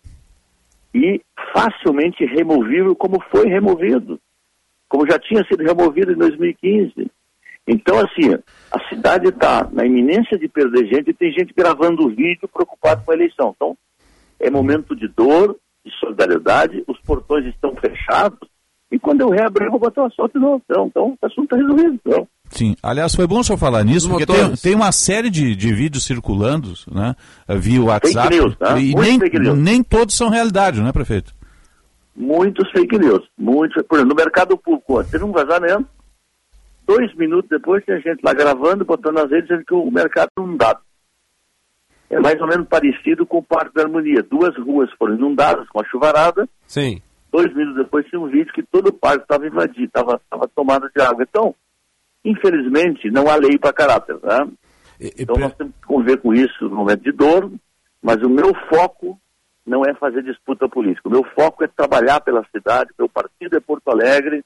e 0.94 1.20
facilmente 1.52 2.24
removível 2.24 2.94
como 2.94 3.20
foi 3.32 3.48
removido, 3.48 4.20
como 4.88 5.10
já 5.10 5.18
tinha 5.18 5.44
sido 5.44 5.64
removido 5.64 6.12
em 6.12 6.16
2015. 6.16 7.10
Então, 7.66 7.98
assim, 7.98 8.32
a 8.70 8.88
cidade 8.88 9.28
está 9.28 9.68
na 9.72 9.84
iminência 9.84 10.38
de 10.38 10.46
perder 10.46 10.86
gente 10.86 11.10
e 11.10 11.14
tem 11.14 11.32
gente 11.32 11.52
gravando 11.52 12.08
vídeo 12.10 12.46
preocupado 12.46 13.04
com 13.04 13.10
a 13.10 13.14
eleição. 13.14 13.52
Então, 13.56 13.76
é 14.38 14.48
momento 14.48 14.94
de 14.94 15.08
dor, 15.08 15.56
de 15.84 15.92
solidariedade, 15.98 16.84
os 16.86 17.00
portões 17.00 17.44
estão 17.46 17.74
fechados, 17.74 18.48
e 18.92 18.98
quando 18.98 19.22
eu 19.22 19.30
reabrir, 19.30 19.64
eu 19.64 19.70
vou 19.70 19.80
botar 19.80 20.02
o 20.02 20.04
asfalto 20.04 20.38
de 20.38 20.44
novo. 20.44 20.62
Então, 20.68 20.86
então 20.86 21.18
o 21.20 21.26
assunto 21.26 21.44
está 21.44 21.56
resolvido. 21.56 21.98
Então. 22.06 22.28
Sim, 22.50 22.76
aliás, 22.82 23.14
foi 23.14 23.26
bom 23.26 23.40
o 23.40 23.44
senhor 23.44 23.56
falar 23.56 23.82
nisso, 23.82 24.06
porque 24.06 24.26
tem, 24.26 24.54
tem, 24.54 24.74
uma 24.74 24.92
série 24.92 25.30
de, 25.30 25.56
de 25.56 25.72
vídeos 25.72 26.04
circulando 26.04 26.74
né, 26.92 27.16
via 27.48 27.82
WhatsApp. 27.82 28.28
Fake 28.28 28.44
news, 28.44 28.56
tá? 28.58 28.78
E 28.78 28.94
nem, 28.94 29.18
nem 29.56 29.82
todos 29.82 30.14
são 30.14 30.28
realidade, 30.28 30.82
né, 30.82 30.92
prefeito? 30.92 31.34
Muitos 32.14 32.70
fake 32.70 32.98
news. 32.98 33.26
Muitos, 33.38 33.82
por 33.84 33.96
exemplo, 33.96 34.14
no 34.14 34.22
mercado 34.22 34.58
público, 34.58 35.02
teve 35.04 35.24
um 35.24 35.32
vazamento, 35.32 35.86
dois 36.86 37.14
minutos 37.16 37.48
depois 37.48 37.82
tinha 37.86 37.98
gente 37.98 38.20
lá 38.22 38.34
gravando, 38.34 38.84
botando 38.84 39.14
nas 39.14 39.30
redes, 39.30 39.48
dizendo 39.48 39.64
que 39.64 39.74
o 39.74 39.90
mercado 39.90 40.28
não 40.36 40.44
inundado. 40.44 40.80
É 42.10 42.20
mais 42.20 42.38
ou 42.42 42.46
menos 42.46 42.68
parecido 42.68 43.24
com 43.24 43.38
o 43.38 43.42
Parque 43.42 43.74
da 43.74 43.84
Harmonia. 43.84 44.22
Duas 44.22 44.54
ruas 44.58 44.90
foram 44.98 45.14
inundadas 45.14 45.66
com 45.70 45.80
a 45.80 45.84
chuvarada. 45.84 46.46
Sim. 46.66 47.00
Dois 47.32 47.52
minutos 47.54 47.82
depois 47.82 48.06
tinha 48.06 48.20
um 48.20 48.28
vídeo 48.28 48.52
que 48.52 48.62
todo 48.62 48.88
o 48.88 48.92
parque 48.92 49.22
estava 49.22 49.46
invadido, 49.46 49.84
estava 49.84 50.20
tomado 50.54 50.90
de 50.94 51.02
água. 51.02 51.24
Então, 51.26 51.54
Infelizmente, 52.24 53.10
não 53.10 53.28
há 53.28 53.36
lei 53.36 53.58
para 53.58 53.72
caráter. 53.72 54.16
Né? 54.22 54.48
E, 55.00 55.12
então, 55.18 55.36
nós 55.36 55.54
temos 55.54 55.74
que 55.74 55.86
conviver 55.86 56.18
com 56.18 56.32
isso 56.32 56.64
no 56.68 56.76
momento 56.76 57.02
de 57.02 57.12
dor, 57.12 57.50
mas 58.00 58.22
o 58.22 58.28
meu 58.28 58.54
foco 58.68 59.18
não 59.66 59.84
é 59.84 59.94
fazer 59.94 60.22
disputa 60.22 60.68
política. 60.68 61.08
O 61.08 61.12
meu 61.12 61.24
foco 61.34 61.64
é 61.64 61.68
trabalhar 61.68 62.20
pela 62.20 62.44
cidade, 62.54 62.90
meu 62.98 63.08
partido 63.08 63.56
é 63.56 63.60
Porto 63.60 63.88
Alegre, 63.88 64.44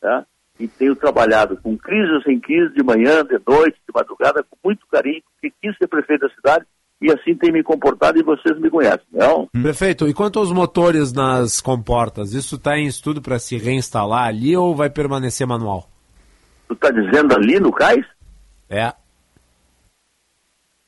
tá? 0.00 0.24
e 0.58 0.66
tenho 0.66 0.96
trabalhado 0.96 1.56
com 1.58 1.76
crise 1.76 2.10
ou 2.12 2.22
sem 2.22 2.40
crise, 2.40 2.74
de 2.74 2.82
manhã, 2.82 3.22
de 3.24 3.40
noite, 3.46 3.78
de 3.86 3.94
madrugada, 3.94 4.42
com 4.42 4.56
muito 4.64 4.86
carinho, 4.88 5.22
porque 5.32 5.54
quis 5.62 5.76
ser 5.76 5.86
prefeito 5.86 6.26
da 6.26 6.34
cidade 6.34 6.66
e 7.00 7.12
assim 7.12 7.34
tem 7.34 7.52
me 7.52 7.62
comportado 7.62 8.18
e 8.18 8.22
vocês 8.22 8.58
me 8.58 8.68
conhecem, 8.68 9.06
não? 9.12 9.48
Hum. 9.54 9.62
Prefeito, 9.62 10.08
e 10.08 10.14
quanto 10.14 10.38
aos 10.38 10.52
motores 10.52 11.12
nas 11.12 11.60
comportas, 11.60 12.32
isso 12.32 12.56
está 12.56 12.76
em 12.76 12.86
estudo 12.86 13.22
para 13.22 13.38
se 13.38 13.56
reinstalar 13.56 14.26
ali 14.26 14.56
ou 14.56 14.74
vai 14.74 14.90
permanecer 14.90 15.46
manual? 15.46 15.88
Tu 16.66 16.74
está 16.74 16.90
dizendo 16.90 17.34
ali 17.34 17.60
no 17.60 17.72
cais? 17.72 18.04
É. 18.68 18.92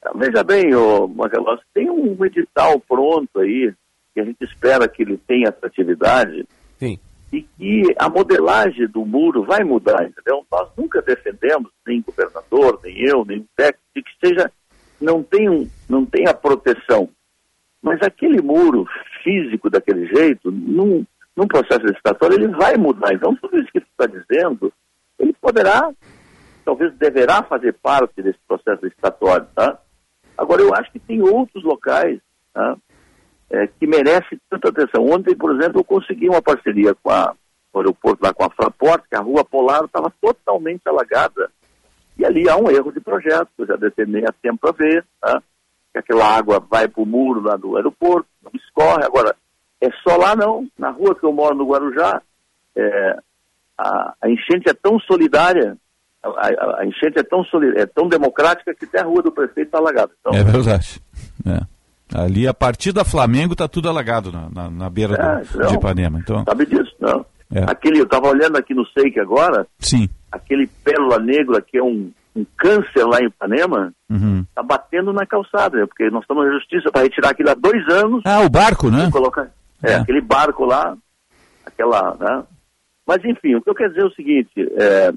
Ah, 0.02 0.12
veja 0.14 0.42
bem, 0.42 0.74
ô, 0.74 1.06
Magalhães, 1.06 1.61
tem 1.72 1.88
um 1.90 2.24
edital 2.24 2.80
pronto 2.80 3.38
aí, 3.38 3.72
que 4.12 4.20
a 4.20 4.24
gente 4.24 4.42
espera 4.42 4.88
que 4.88 5.02
ele 5.02 5.16
tenha 5.16 5.48
atratividade. 5.48 6.46
Sim. 6.78 6.98
E 7.32 7.42
que 7.42 7.94
a 7.96 8.08
modelagem 8.08 8.88
do 8.88 9.06
muro 9.06 9.44
vai 9.44 9.62
mudar, 9.62 10.04
entendeu? 10.04 10.44
Nós 10.50 10.68
nunca 10.76 11.00
defendemos, 11.00 11.70
nem 11.86 12.02
governador, 12.02 12.80
nem 12.82 12.98
eu, 13.06 13.24
nem 13.24 13.38
o 13.38 13.46
técnico, 13.56 13.80
de 13.94 14.02
que 14.02 14.11
seja, 14.26 14.50
não 15.00 15.22
tem, 15.22 15.48
um, 15.48 15.68
não 15.91 16.07
tem 16.07 16.26
a 16.28 16.34
proteção. 16.34 17.09
Mas 17.82 18.01
aquele 18.03 18.41
muro 18.41 18.86
físico 19.22 19.68
daquele 19.68 20.07
jeito, 20.07 20.51
num, 20.51 21.05
num 21.36 21.47
processo 21.47 21.84
licitatório, 21.84 22.36
ele 22.36 22.49
vai 22.49 22.76
mudar. 22.76 23.12
Então, 23.12 23.34
tudo 23.36 23.59
isso 23.59 23.72
que 23.72 23.80
você 23.80 23.86
está 23.86 24.07
dizendo 24.07 24.72
ele 25.18 25.34
poderá, 25.34 25.93
talvez 26.64 26.95
deverá 26.97 27.43
fazer 27.43 27.74
parte 27.74 28.22
desse 28.22 28.38
processo 28.49 28.84
licitatório, 28.84 29.47
tá? 29.55 29.78
Agora, 30.36 30.62
eu 30.62 30.74
acho 30.74 30.91
que 30.91 30.99
tem 30.99 31.20
outros 31.20 31.62
locais 31.62 32.18
tá? 32.55 32.76
é, 33.51 33.66
que 33.66 33.86
merecem 33.86 34.41
tanta 34.49 34.70
atenção. 34.70 35.05
Ontem, 35.05 35.36
por 35.36 35.55
exemplo, 35.55 35.80
eu 35.80 35.84
consegui 35.84 36.28
uma 36.28 36.41
parceria 36.41 36.95
com, 36.95 37.11
a, 37.11 37.34
o 37.72 37.78
aeroporto 37.78 38.24
lá 38.24 38.32
com 38.32 38.45
a 38.45 38.51
Fraport, 38.51 39.05
que 39.09 39.16
a 39.16 39.20
rua 39.20 39.45
Polar 39.45 39.84
estava 39.84 40.11
totalmente 40.20 40.80
alagada. 40.86 41.51
E 42.16 42.24
ali 42.24 42.49
há 42.49 42.57
um 42.57 42.70
erro 42.70 42.91
de 42.91 43.01
projeto, 43.01 43.51
eu 43.59 43.66
já 43.66 43.76
determinei 43.76 44.24
há 44.26 44.32
tempo 44.32 44.59
para 44.61 44.72
ver, 44.72 45.05
tá? 45.20 45.43
Que 45.93 45.99
aquela 45.99 46.24
água 46.24 46.64
vai 46.70 46.88
para 46.88 47.03
o 47.03 47.07
muro 47.07 47.41
lá 47.41 47.57
do 47.57 47.76
aeroporto, 47.76 48.28
não 48.43 48.53
escorre. 48.55 49.05
Agora, 49.05 49.34
é 49.80 49.88
só 50.03 50.16
lá 50.16 50.36
não, 50.36 50.66
na 50.78 50.91
rua 50.91 51.14
que 51.14 51.24
eu 51.24 51.32
moro 51.32 51.55
no 51.55 51.66
Guarujá, 51.66 52.20
é, 52.76 53.18
a, 53.78 54.14
a 54.22 54.30
enchente 54.30 54.68
é 54.68 54.74
tão 54.74 54.99
solidária, 55.01 55.76
a, 56.22 56.28
a, 56.28 56.80
a 56.80 56.86
enchente 56.86 57.18
é 57.18 57.22
tão, 57.22 57.43
é 57.76 57.86
tão 57.86 58.09
democrática 58.09 58.74
que 58.74 58.84
até 58.84 59.01
a 59.01 59.05
rua 59.05 59.22
do 59.22 59.32
prefeito 59.32 59.68
está 59.68 59.78
alagada. 59.78 60.12
Então, 60.20 60.32
é 60.38 60.45
verdade. 60.45 61.01
É. 61.47 61.80
Ali, 62.12 62.47
a 62.47 62.55
partir 62.55 62.93
da 62.93 63.05
Flamengo, 63.05 63.53
está 63.53 63.68
tudo 63.68 63.88
alagado 63.88 64.32
na, 64.32 64.51
na, 64.51 64.70
na 64.70 64.91
beira 64.91 65.14
é, 65.14 65.45
do, 65.45 65.59
não, 65.59 65.68
de 65.68 65.74
Ipanema. 65.76 66.18
Então... 66.18 66.45
Sabe 66.45 66.66
disso, 66.66 66.95
não? 66.99 67.24
É. 67.53 67.64
Aquele, 67.64 68.00
eu 68.00 68.04
estava 68.04 68.29
olhando 68.29 68.57
aqui 68.57 68.75
no 68.75 68.87
SEIC 68.87 69.18
agora, 69.18 69.67
Sim. 69.79 70.08
aquele 70.30 70.68
pérola 70.84 71.18
negra 71.18 71.61
que 71.61 71.79
é 71.79 71.83
um, 71.83 72.12
um 72.34 72.44
câncer 72.57 73.04
lá 73.04 73.20
em 73.20 73.26
Ipanema, 73.26 73.92
está 74.08 74.61
uhum. 74.61 74.66
batendo 74.66 75.12
na 75.12 75.26
calçada, 75.26 75.78
né? 75.78 75.86
porque 75.86 76.11
nós 76.11 76.22
estamos 76.22 76.46
na 76.46 76.52
justiça 76.52 76.90
para 76.90 77.02
retirar 77.02 77.30
aquilo 77.30 77.50
há 77.50 77.54
dois 77.54 77.88
anos. 77.88 78.22
Ah, 78.24 78.40
o 78.42 78.48
barco, 78.48 78.90
né? 78.90 79.11
Colocar, 79.11 79.50
é, 79.82 79.92
é, 79.92 79.94
aquele 79.96 80.20
barco 80.20 80.64
lá, 80.64 80.96
aquela, 81.66 82.16
né? 82.18 82.44
Mas, 83.07 83.24
enfim, 83.24 83.57
o 83.57 83.62
que 83.62 83.70
eu 83.70 83.74
quero 83.74 83.90
dizer 83.90 84.02
é 84.02 84.07
o 84.07 84.14
seguinte: 84.14 84.52
é, 84.76 85.12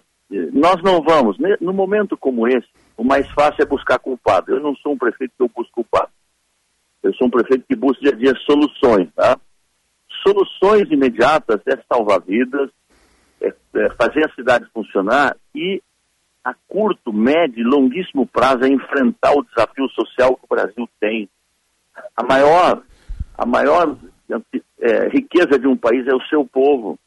nós 0.52 0.81
não 0.81 1.02
vamos, 1.02 1.38
no 1.61 1.73
momento 1.73 2.18
como 2.18 2.48
esse, 2.48 2.68
o 2.98 3.03
mais 3.03 3.30
fácil 3.31 3.61
é 3.61 3.65
buscar 3.65 3.99
culpado. 3.99 4.52
Eu 4.52 4.60
não 4.60 4.76
sou 4.77 4.94
um 4.94 4.98
prefeito 4.98 5.34
que 5.38 5.44
eu 5.44 5.52
busco 5.53 5.72
culpado. 5.73 6.11
Eu 7.03 7.14
sou 7.14 7.27
um 7.27 7.31
prefeito 7.31 7.65
que 7.68 7.76
busca 7.76 8.02
dia 8.02 8.11
a 8.11 8.15
dia 8.15 8.34
soluções, 8.45 9.10
tá? 9.15 9.38
Soluções 10.26 10.90
imediatas 10.90 11.60
é 11.68 11.77
salvar 11.88 12.22
vidas, 12.22 12.69
é, 13.41 13.53
é 13.76 13.90
fazer 13.91 14.26
a 14.26 14.34
cidade 14.34 14.65
funcionar 14.73 15.35
e 15.53 15.81
a 16.44 16.53
curto, 16.68 17.14
médio 17.14 17.61
e 17.61 17.64
longuíssimo 17.64 18.28
prazo 18.28 18.65
é 18.65 18.68
enfrentar 18.68 19.32
o 19.34 19.44
desafio 19.44 19.88
social 19.90 20.36
que 20.36 20.45
o 20.45 20.56
Brasil 20.56 20.90
tem. 20.99 21.30
A 22.15 22.24
maior, 22.24 22.82
a 23.38 23.45
maior 23.45 23.95
é, 24.82 25.07
riqueza 25.10 25.57
de 25.57 25.68
um 25.68 25.78
país 25.78 26.06
é 26.07 26.14
o 26.14 26.22
seu 26.24 26.45
povo. 26.45 26.99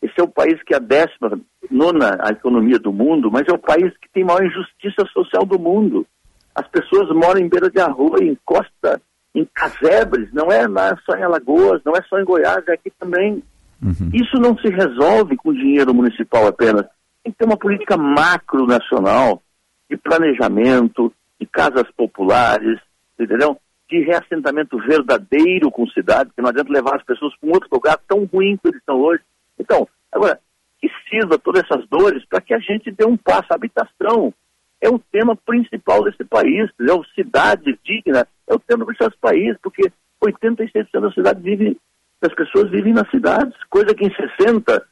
Esse 0.00 0.18
é 0.18 0.22
o 0.22 0.28
país 0.28 0.62
que 0.62 0.74
a 0.74 0.78
décima 0.78 1.38
nona 1.70 2.18
a 2.20 2.30
economia 2.30 2.78
do 2.78 2.92
mundo, 2.92 3.30
mas 3.30 3.46
é 3.48 3.52
o 3.52 3.58
país 3.58 3.92
que 3.98 4.08
tem 4.12 4.24
maior 4.24 4.42
injustiça 4.42 5.04
social 5.12 5.44
do 5.44 5.58
mundo. 5.58 6.06
As 6.54 6.66
pessoas 6.68 7.08
moram 7.14 7.40
em 7.40 7.48
beira 7.48 7.70
de 7.70 7.78
arroio, 7.78 8.22
em 8.22 8.38
costa, 8.44 9.00
em 9.34 9.46
casebres, 9.54 10.32
não 10.32 10.50
é, 10.50 10.66
não 10.66 10.82
é 10.82 10.96
só 11.04 11.16
em 11.16 11.22
Alagoas, 11.22 11.82
não 11.84 11.92
é 11.92 12.02
só 12.08 12.18
em 12.18 12.24
Goiás, 12.24 12.66
é 12.66 12.72
aqui 12.72 12.90
também. 12.98 13.42
Uhum. 13.82 14.10
Isso 14.12 14.36
não 14.38 14.56
se 14.58 14.68
resolve 14.68 15.36
com 15.36 15.52
dinheiro 15.52 15.94
municipal 15.94 16.46
apenas. 16.46 16.86
Tem 17.22 17.32
que 17.32 17.38
ter 17.38 17.44
uma 17.44 17.56
política 17.56 17.96
macro 17.96 18.66
nacional 18.66 19.42
de 19.88 19.96
planejamento, 19.96 21.12
de 21.38 21.46
casas 21.46 21.90
populares, 21.96 22.78
entendeu? 23.18 23.58
De 23.88 24.00
reassentamento 24.00 24.78
verdadeiro 24.78 25.70
com 25.70 25.86
cidades, 25.88 26.32
que 26.32 26.40
não 26.42 26.50
adianta 26.50 26.72
levar 26.72 26.96
as 26.96 27.02
pessoas 27.02 27.34
para 27.36 27.48
um 27.48 27.52
outro 27.52 27.68
lugar 27.72 27.98
tão 28.06 28.24
ruim 28.24 28.56
que 28.56 28.68
eles 28.68 28.78
estão 28.78 29.00
hoje. 29.00 29.22
Então, 29.58 29.86
agora, 30.12 30.40
que 30.80 30.88
sirva 31.08 31.38
todas 31.38 31.62
essas 31.64 31.86
dores 31.88 32.24
para 32.26 32.40
que 32.40 32.54
a 32.54 32.58
gente 32.58 32.90
dê 32.90 33.04
um 33.04 33.16
passo. 33.16 33.48
A 33.50 33.56
habitação 33.56 34.32
é 34.80 34.88
o 34.88 34.98
tema 34.98 35.36
principal 35.36 36.02
desse 36.02 36.24
país, 36.24 36.70
entendeu? 36.72 37.04
Cidade 37.14 37.78
digna 37.84 38.26
é 38.48 38.54
o 38.54 38.58
tema 38.58 38.86
principal 38.86 39.08
desse 39.08 39.20
país, 39.20 39.56
porque 39.62 39.92
86% 40.24 41.00
da 41.00 41.12
cidade 41.12 41.42
vive, 41.42 41.78
das 42.20 42.34
pessoas 42.34 42.70
vivem 42.70 42.94
nas 42.94 43.08
cidades, 43.10 43.54
coisa 43.68 43.94
que 43.94 44.06
em 44.06 44.14
60, 44.14 44.86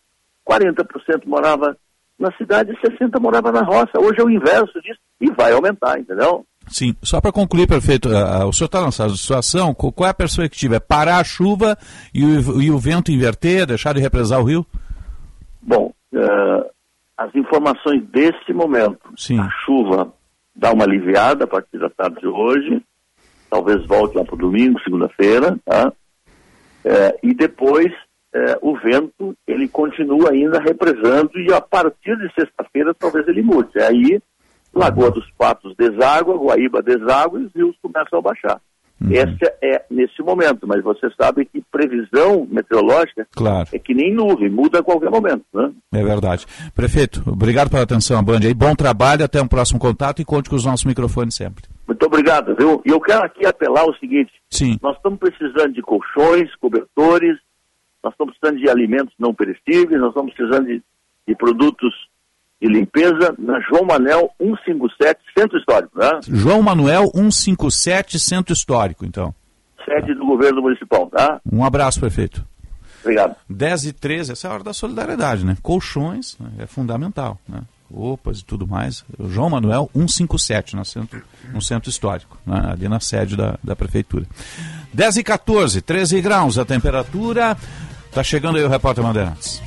40% 0.47 1.27
morava 1.27 1.77
na 2.19 2.33
cidade 2.33 2.73
e 2.73 2.87
60% 2.87 3.21
morava 3.21 3.53
na 3.53 3.63
roça. 3.63 3.99
Hoje 3.99 4.21
é 4.21 4.25
o 4.25 4.31
inverso 4.31 4.81
disso 4.83 4.99
e 5.21 5.31
vai 5.31 5.53
aumentar, 5.53 5.99
entendeu? 5.99 6.45
Sim, 6.69 6.95
só 7.03 7.21
para 7.21 7.33
concluir, 7.33 7.67
prefeito, 7.67 8.09
uh, 8.09 8.47
o 8.47 8.53
senhor 8.53 8.67
está 8.67 8.85
nessa 8.85 9.09
situação, 9.11 9.73
qual 9.73 10.07
é 10.07 10.11
a 10.11 10.15
perspectiva? 10.15 10.77
É 10.77 10.81
parar 10.81 11.19
a 11.19 11.25
chuva 11.25 11.77
e 12.13 12.25
o, 12.25 12.61
e 12.61 12.71
o 12.71 12.79
vento 12.79 13.11
inverter, 13.11 13.67
deixar 13.67 13.95
de 13.95 14.01
represar 14.01 14.41
o 14.41 14.45
rio? 14.45 14.67
Bom, 15.63 15.93
uh, 16.13 16.71
as 17.17 17.35
informações 17.35 18.05
desse 18.11 18.53
momento, 18.53 19.01
Sim. 19.17 19.41
a 19.41 19.49
chuva 19.65 20.13
dá 20.55 20.73
uma 20.73 20.85
aliviada 20.85 21.45
a 21.45 21.49
partir 21.49 21.79
da 21.79 21.89
tarde 21.89 22.21
de 22.21 22.27
hoje, 22.27 22.83
talvez 23.49 23.87
volte 23.87 24.19
lá 24.19 24.25
para 24.25 24.35
o 24.35 24.39
domingo, 24.39 24.81
segunda-feira, 24.81 25.59
tá? 25.65 25.93
Uh, 26.85 27.19
e 27.23 27.35
depois 27.35 27.93
o 28.63 28.77
vento 28.79 29.35
ele 29.47 29.69
continua 29.69 30.31
ainda 30.31 30.61
represando 30.61 31.31
e 31.37 31.53
a 31.53 31.61
partir 31.61 32.17
de 32.17 32.33
sexta-feira 32.35 32.95
talvez 32.95 33.27
ele 33.29 33.43
mude. 33.43 33.79
Aí 33.81 34.21
Lagoa 34.75 35.11
dos 35.11 35.29
Patos 35.33 35.75
deságua, 35.77 36.37
Guaíba 36.37 36.83
deságua 36.83 37.41
e 37.41 37.45
os 37.45 37.53
rios 37.55 37.77
começam 37.83 38.19
a 38.19 38.23
baixar. 38.23 38.61
Uhum. 39.01 39.13
Essa 39.13 39.55
é 39.63 39.85
nesse 39.89 40.21
momento, 40.23 40.67
mas 40.67 40.83
você 40.83 41.09
sabe 41.21 41.45
que 41.45 41.63
previsão 41.71 42.47
meteorológica 42.51 43.27
claro. 43.33 43.69
é 43.73 43.79
que 43.79 43.95
nem 43.95 44.13
nuvem, 44.13 44.51
muda 44.51 44.81
a 44.81 44.83
qualquer 44.83 45.09
momento. 45.09 45.45
Né? 45.55 45.71
É 45.95 46.03
verdade. 46.03 46.45
Prefeito, 46.75 47.23
obrigado 47.27 47.71
pela 47.71 47.85
atenção, 47.85 48.23
Band. 48.25 48.41
Aí, 48.45 48.53
bom 48.53 48.75
trabalho, 48.75 49.25
até 49.25 49.41
um 49.41 49.47
próximo 49.47 49.79
contato 49.79 50.21
e 50.21 50.25
conte 50.25 50.51
com 50.51 50.57
os 50.57 50.65
nossos 50.65 50.85
microfones 50.85 51.37
sempre. 51.37 51.65
Muito 51.87 52.05
obrigado? 52.05 52.57
E 52.85 52.91
eu 52.91 53.01
quero 53.01 53.25
aqui 53.25 53.47
apelar 53.47 53.85
o 53.85 53.95
seguinte: 53.95 54.33
Sim. 54.51 54.77
nós 54.83 54.97
estamos 54.97 55.19
precisando 55.19 55.73
de 55.73 55.81
colchões, 55.81 56.55
cobertores, 56.57 57.39
nós 58.09 58.15
estamos 58.15 58.37
precisando 58.39 58.63
de 58.63 58.71
alimentos 58.71 59.15
não 59.19 59.35
perecíveis, 59.35 60.01
nós 60.01 60.11
estamos 60.11 60.33
precisando 60.33 60.67
de, 60.67 60.83
de 61.27 61.37
produtos 61.37 61.93
de 62.61 62.67
limpeza 62.69 63.35
na 63.39 63.61
João 63.61 63.85
Manuel 63.85 64.31
157, 64.41 65.21
Centro 65.37 65.59
Histórico, 65.59 65.99
né? 65.99 66.21
João 66.27 66.63
Manuel 66.63 67.05
157, 67.15 68.19
Centro 68.19 68.53
Histórico, 68.53 69.05
então. 69.05 69.35
Sede 69.85 70.15
do 70.15 70.27
governo 70.27 70.63
municipal, 70.63 71.07
tá? 71.09 71.41
Um 71.51 71.65
abraço, 71.65 72.01
prefeito. 72.01 72.45
Obrigado. 73.01 73.37
10 73.49 73.87
e 73.87 73.93
13, 73.93 74.33
essa 74.33 74.49
é 74.49 74.51
a 74.51 74.55
hora 74.55 74.65
da 74.65 74.73
solidariedade, 74.73 75.45
né? 75.47 75.57
Colchões 75.63 76.37
né? 76.41 76.51
é 76.59 76.67
fundamental, 76.67 77.39
né? 77.49 77.61
Roupas 77.91 78.41
e 78.41 78.45
tudo 78.45 78.67
mais. 78.67 79.05
João 79.19 79.49
Manuel 79.49 79.89
157, 79.95 80.77
no 80.77 80.85
centro, 80.85 81.23
no 81.55 81.63
centro 81.63 81.89
histórico, 81.89 82.37
né? 82.47 82.73
ali 82.73 82.87
na 82.87 83.01
sede 83.01 83.35
da, 83.35 83.59
da 83.65 83.75
prefeitura. 83.75 84.27
10 84.93 85.19
e 85.19 85.25
14, 85.25 85.81
13 85.81 86.21
graus 86.21 86.59
a 86.59 86.67
temperatura. 86.67 87.57
Tá 88.13 88.23
chegando 88.23 88.59
aí 88.59 88.65
o 88.65 88.69
repórter 88.69 89.05
Bandeirantes. 89.05 89.61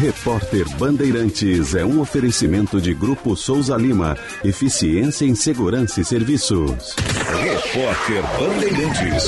Repórter 0.00 0.66
Bandeirantes 0.78 1.74
é 1.74 1.84
um 1.84 2.00
oferecimento 2.00 2.80
de 2.80 2.94
Grupo 2.94 3.36
Souza 3.36 3.76
Lima. 3.76 4.16
Eficiência 4.42 5.26
em 5.26 5.34
Segurança 5.34 6.00
e 6.00 6.04
Serviços. 6.04 6.96
Repórter 7.42 8.22
Bandeirantes. 8.38 9.24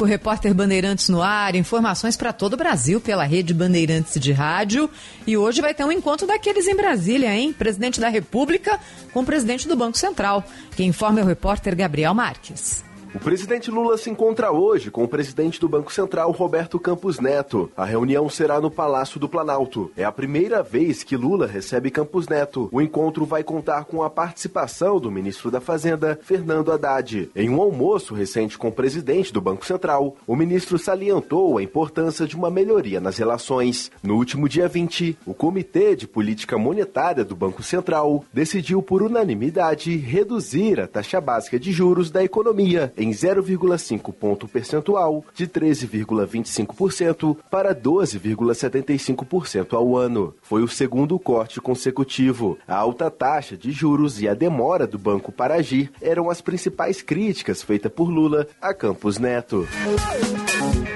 O 0.00 0.04
repórter 0.04 0.52
Bandeirantes 0.52 1.08
no 1.08 1.22
ar, 1.22 1.54
informações 1.54 2.16
para 2.16 2.32
todo 2.32 2.54
o 2.54 2.56
Brasil 2.56 3.00
pela 3.00 3.22
rede 3.22 3.54
Bandeirantes 3.54 4.20
de 4.20 4.32
rádio. 4.32 4.90
E 5.24 5.36
hoje 5.36 5.60
vai 5.60 5.72
ter 5.72 5.84
um 5.84 5.92
encontro 5.92 6.26
daqueles 6.26 6.66
em 6.66 6.74
Brasília, 6.74 7.32
hein? 7.32 7.52
Presidente 7.52 8.00
da 8.00 8.08
República 8.08 8.80
com 9.12 9.20
o 9.20 9.24
presidente 9.24 9.68
do 9.68 9.76
Banco 9.76 9.96
Central. 9.96 10.44
Quem 10.76 10.88
informa 10.88 11.20
é 11.20 11.22
o 11.22 11.26
repórter 11.26 11.76
Gabriel 11.76 12.12
Marques. 12.12 12.84
O 13.14 13.18
presidente 13.20 13.70
Lula 13.70 13.96
se 13.96 14.10
encontra 14.10 14.50
hoje 14.50 14.90
com 14.90 15.04
o 15.04 15.08
presidente 15.08 15.60
do 15.60 15.68
Banco 15.68 15.92
Central, 15.92 16.32
Roberto 16.32 16.80
Campos 16.80 17.20
Neto. 17.20 17.70
A 17.76 17.84
reunião 17.84 18.28
será 18.28 18.60
no 18.60 18.72
Palácio 18.72 19.20
do 19.20 19.28
Planalto. 19.28 19.88
É 19.96 20.04
a 20.04 20.10
primeira 20.10 20.64
vez 20.64 21.04
que 21.04 21.16
Lula 21.16 21.46
recebe 21.46 21.92
Campos 21.92 22.26
Neto. 22.26 22.68
O 22.72 22.82
encontro 22.82 23.24
vai 23.24 23.44
contar 23.44 23.84
com 23.84 24.02
a 24.02 24.10
participação 24.10 24.98
do 24.98 25.12
ministro 25.12 25.48
da 25.48 25.60
Fazenda, 25.60 26.18
Fernando 26.22 26.72
Haddad. 26.72 27.30
Em 27.36 27.48
um 27.48 27.62
almoço 27.62 28.14
recente 28.14 28.58
com 28.58 28.66
o 28.66 28.72
presidente 28.72 29.32
do 29.32 29.40
Banco 29.40 29.64
Central, 29.64 30.16
o 30.26 30.34
ministro 30.34 30.76
salientou 30.76 31.56
a 31.56 31.62
importância 31.62 32.26
de 32.26 32.34
uma 32.34 32.50
melhoria 32.50 33.00
nas 33.00 33.16
relações. 33.16 33.92
No 34.02 34.16
último 34.16 34.48
dia 34.48 34.66
20, 34.66 35.18
o 35.24 35.32
Comitê 35.32 35.94
de 35.94 36.08
Política 36.08 36.58
Monetária 36.58 37.24
do 37.24 37.36
Banco 37.36 37.62
Central 37.62 38.24
decidiu 38.32 38.82
por 38.82 39.04
unanimidade 39.04 39.96
reduzir 39.96 40.80
a 40.80 40.88
taxa 40.88 41.20
básica 41.20 41.60
de 41.60 41.70
juros 41.70 42.10
da 42.10 42.24
economia 42.24 42.92
em 43.04 43.10
0,5 43.10 44.12
ponto 44.12 44.48
percentual, 44.48 45.24
de 45.34 45.46
13,25% 45.46 47.36
para 47.50 47.74
12,75% 47.74 49.74
ao 49.74 49.96
ano. 49.96 50.34
Foi 50.42 50.62
o 50.62 50.68
segundo 50.68 51.18
corte 51.18 51.60
consecutivo. 51.60 52.58
A 52.66 52.76
alta 52.76 53.10
taxa 53.10 53.56
de 53.56 53.70
juros 53.70 54.20
e 54.20 54.28
a 54.28 54.34
demora 54.34 54.86
do 54.86 54.98
banco 54.98 55.30
para 55.30 55.56
agir 55.56 55.92
eram 56.00 56.30
as 56.30 56.40
principais 56.40 57.02
críticas 57.02 57.62
feitas 57.62 57.92
por 57.92 58.08
Lula 58.08 58.46
a 58.60 58.72
Campos 58.72 59.18
Neto. 59.18 59.68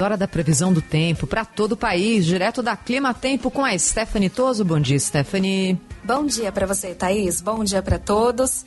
Hora 0.00 0.16
da 0.16 0.28
previsão 0.28 0.72
do 0.72 0.80
tempo 0.80 1.26
para 1.26 1.44
todo 1.44 1.72
o 1.72 1.76
país, 1.76 2.24
direto 2.24 2.62
da 2.62 2.76
Clima 2.76 3.12
Tempo 3.12 3.50
com 3.50 3.64
a 3.64 3.76
Stephanie 3.76 4.30
Toso. 4.30 4.64
Bom 4.64 4.78
dia, 4.78 4.98
Stephanie. 4.98 5.78
Bom 6.04 6.24
dia 6.24 6.52
para 6.52 6.66
você, 6.66 6.94
Thaís. 6.94 7.40
Bom 7.40 7.64
dia 7.64 7.82
para 7.82 7.98
todos. 7.98 8.64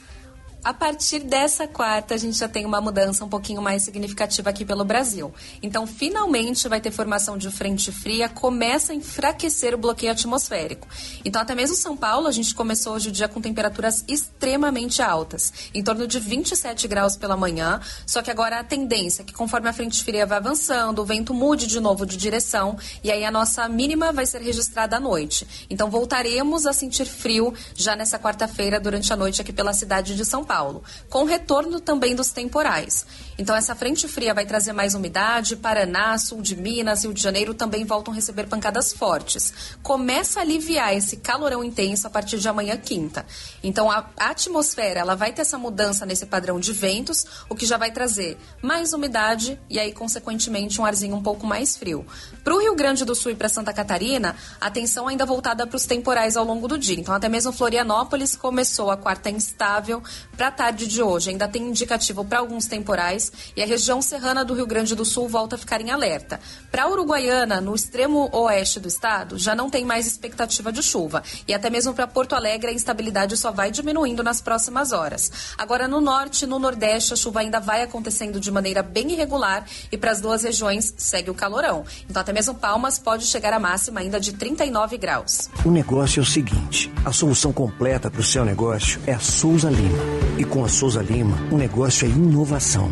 A 0.63 0.75
partir 0.75 1.21
dessa 1.21 1.67
quarta, 1.67 2.13
a 2.13 2.17
gente 2.17 2.38
já 2.38 2.47
tem 2.47 2.67
uma 2.67 2.79
mudança 2.79 3.25
um 3.25 3.29
pouquinho 3.29 3.63
mais 3.63 3.81
significativa 3.81 4.51
aqui 4.51 4.63
pelo 4.63 4.85
Brasil. 4.85 5.33
Então, 5.61 5.88
finalmente 5.88 6.69
vai 6.69 6.79
ter 6.79 6.91
formação 6.91 7.35
de 7.35 7.49
frente 7.49 7.91
fria, 7.91 8.29
começa 8.29 8.91
a 8.91 8.95
enfraquecer 8.95 9.73
o 9.73 9.77
bloqueio 9.79 10.11
atmosférico. 10.11 10.88
Então, 11.25 11.41
até 11.41 11.55
mesmo 11.55 11.75
São 11.75 11.97
Paulo, 11.97 12.27
a 12.27 12.31
gente 12.31 12.53
começou 12.53 12.93
hoje 12.93 13.09
o 13.09 13.11
dia 13.11 13.27
com 13.27 13.41
temperaturas 13.41 14.05
extremamente 14.07 15.01
altas, 15.01 15.51
em 15.73 15.83
torno 15.83 16.05
de 16.05 16.19
27 16.19 16.88
graus 16.88 17.17
pela 17.17 17.35
manhã. 17.35 17.81
Só 18.05 18.21
que 18.21 18.29
agora 18.29 18.59
a 18.59 18.63
tendência 18.63 19.23
é 19.23 19.25
que, 19.25 19.33
conforme 19.33 19.67
a 19.67 19.73
frente 19.73 20.03
fria 20.03 20.27
vai 20.27 20.38
avançando, 20.38 20.99
o 20.99 21.05
vento 21.05 21.33
mude 21.33 21.65
de 21.65 21.79
novo 21.79 22.05
de 22.05 22.15
direção 22.15 22.77
e 23.03 23.11
aí 23.11 23.25
a 23.25 23.31
nossa 23.31 23.67
mínima 23.67 24.11
vai 24.11 24.27
ser 24.27 24.43
registrada 24.43 24.97
à 24.97 24.99
noite. 24.99 25.65
Então, 25.71 25.89
voltaremos 25.89 26.67
a 26.67 26.71
sentir 26.71 27.05
frio 27.05 27.51
já 27.73 27.95
nessa 27.95 28.19
quarta-feira, 28.19 28.79
durante 28.79 29.11
a 29.11 29.15
noite, 29.15 29.41
aqui 29.41 29.51
pela 29.51 29.73
cidade 29.73 30.15
de 30.15 30.23
São 30.23 30.43
Paulo. 30.43 30.50
Paulo, 30.51 30.83
com 31.09 31.23
retorno 31.23 31.79
também 31.79 32.13
dos 32.13 32.33
temporais. 32.33 33.05
Então, 33.37 33.55
essa 33.55 33.75
frente 33.75 34.07
fria 34.07 34.33
vai 34.33 34.45
trazer 34.45 34.73
mais 34.73 34.93
umidade. 34.93 35.55
Paraná, 35.55 36.17
sul 36.17 36.41
de 36.41 36.55
Minas, 36.55 37.03
Rio 37.03 37.13
de 37.13 37.21
Janeiro 37.21 37.53
também 37.53 37.85
voltam 37.85 38.13
a 38.13 38.15
receber 38.15 38.47
pancadas 38.47 38.93
fortes. 38.93 39.53
Começa 39.81 40.39
a 40.39 40.43
aliviar 40.43 40.95
esse 40.95 41.17
calorão 41.17 41.63
intenso 41.63 42.07
a 42.07 42.09
partir 42.09 42.39
de 42.39 42.47
amanhã, 42.47 42.77
quinta. 42.77 43.25
Então, 43.63 43.89
a 43.89 44.05
atmosfera 44.17 44.99
ela 44.99 45.15
vai 45.15 45.33
ter 45.33 45.41
essa 45.41 45.57
mudança 45.57 46.05
nesse 46.05 46.25
padrão 46.25 46.59
de 46.59 46.73
ventos, 46.73 47.25
o 47.49 47.55
que 47.55 47.65
já 47.65 47.77
vai 47.77 47.91
trazer 47.91 48.37
mais 48.61 48.93
umidade 48.93 49.59
e 49.69 49.79
aí, 49.79 49.91
consequentemente, 49.91 50.79
um 50.79 50.85
arzinho 50.85 51.15
um 51.15 51.23
pouco 51.23 51.45
mais 51.45 51.75
frio. 51.75 52.05
Para 52.43 52.55
o 52.55 52.59
Rio 52.59 52.75
Grande 52.75 53.05
do 53.05 53.15
Sul 53.15 53.31
e 53.31 53.35
para 53.35 53.49
Santa 53.49 53.73
Catarina, 53.73 54.35
atenção 54.59 55.07
ainda 55.07 55.25
voltada 55.25 55.65
para 55.67 55.77
os 55.77 55.85
temporais 55.85 56.37
ao 56.37 56.45
longo 56.45 56.67
do 56.67 56.77
dia. 56.77 56.99
Então, 56.99 57.13
até 57.13 57.27
mesmo 57.27 57.51
Florianópolis 57.51 58.35
começou 58.35 58.89
a 58.91 58.97
quarta 58.97 59.29
instável 59.29 60.01
para 60.35 60.47
a 60.47 60.51
tarde 60.51 60.87
de 60.87 61.01
hoje 61.01 61.29
ainda 61.29 61.47
tem 61.47 61.67
indicativo 61.67 62.23
para 62.25 62.39
alguns 62.39 62.65
temporais 62.65 63.20
e 63.56 63.61
a 63.61 63.65
região 63.65 64.02
serrana 64.02 64.45
do 64.45 64.53
Rio 64.53 64.65
Grande 64.65 64.95
do 64.95 65.03
Sul 65.03 65.27
volta 65.27 65.56
a 65.56 65.60
ficar 65.60 65.81
em 65.81 65.91
alerta. 65.91 66.39
Para 66.72 66.88
Uruguaiana, 66.88 67.60
no 67.60 67.76
extremo 67.76 68.30
oeste 68.31 68.80
do 68.80 68.88
estado, 68.88 69.38
já 69.38 69.53
não 69.53 69.69
tem 69.69 69.84
mais 69.84 70.07
expectativa 70.07 70.72
de 70.72 70.81
chuva 70.81 71.22
e 71.48 71.53
até 71.53 71.69
mesmo 71.69 71.93
para 71.93 72.07
Porto 72.07 72.34
Alegre 72.34 72.69
a 72.69 72.73
instabilidade 72.73 73.35
só 73.35 73.52
vai 73.52 73.72
diminuindo 73.72 74.23
nas 74.23 74.41
próximas 74.41 74.91
horas. 74.91 75.53
Agora 75.57 75.88
no 75.88 75.99
norte 75.99 76.45
e 76.45 76.48
no 76.48 76.60
nordeste 76.60 77.14
a 77.14 77.18
chuva 77.18 77.41
ainda 77.41 77.60
vai 77.60 77.81
acontecendo 77.81 78.39
de 78.39 78.52
maneira 78.52 78.81
bem 78.81 79.11
irregular 79.11 79.65
e 79.91 79.98
para 79.98 80.11
as 80.11 80.22
duas 80.22 80.43
regiões 80.43 80.93
segue 80.98 81.30
o 81.30 81.35
calorão. 81.35 81.84
Então 82.10 82.22
até 82.22 82.31
mesmo 82.31 82.56
Palmas 82.56 82.98
pode 82.98 83.26
chegar 83.26 83.53
a 83.53 83.60
máxima 83.60 83.99
ainda 83.99 84.19
de 84.19 84.34
39 84.34 84.98
graus. 84.98 85.49
O 85.65 85.72
negócio 85.72 86.19
é 86.19 86.23
o 86.23 86.26
seguinte: 86.26 86.91
a 87.03 87.11
solução 87.11 87.52
completa 87.52 88.10
para 88.10 88.22
o 88.22 88.23
seu 88.23 88.45
negócio 88.45 89.02
é 89.06 89.14
a 89.14 89.19
Souza 89.19 89.69
Lima. 89.69 89.98
E 90.38 90.43
com 90.43 90.64
a 90.64 90.69
Souza 90.69 91.02
Lima, 91.02 91.38
o 91.52 91.57
negócio 91.57 92.06
é 92.06 92.10
inovação. 92.10 92.91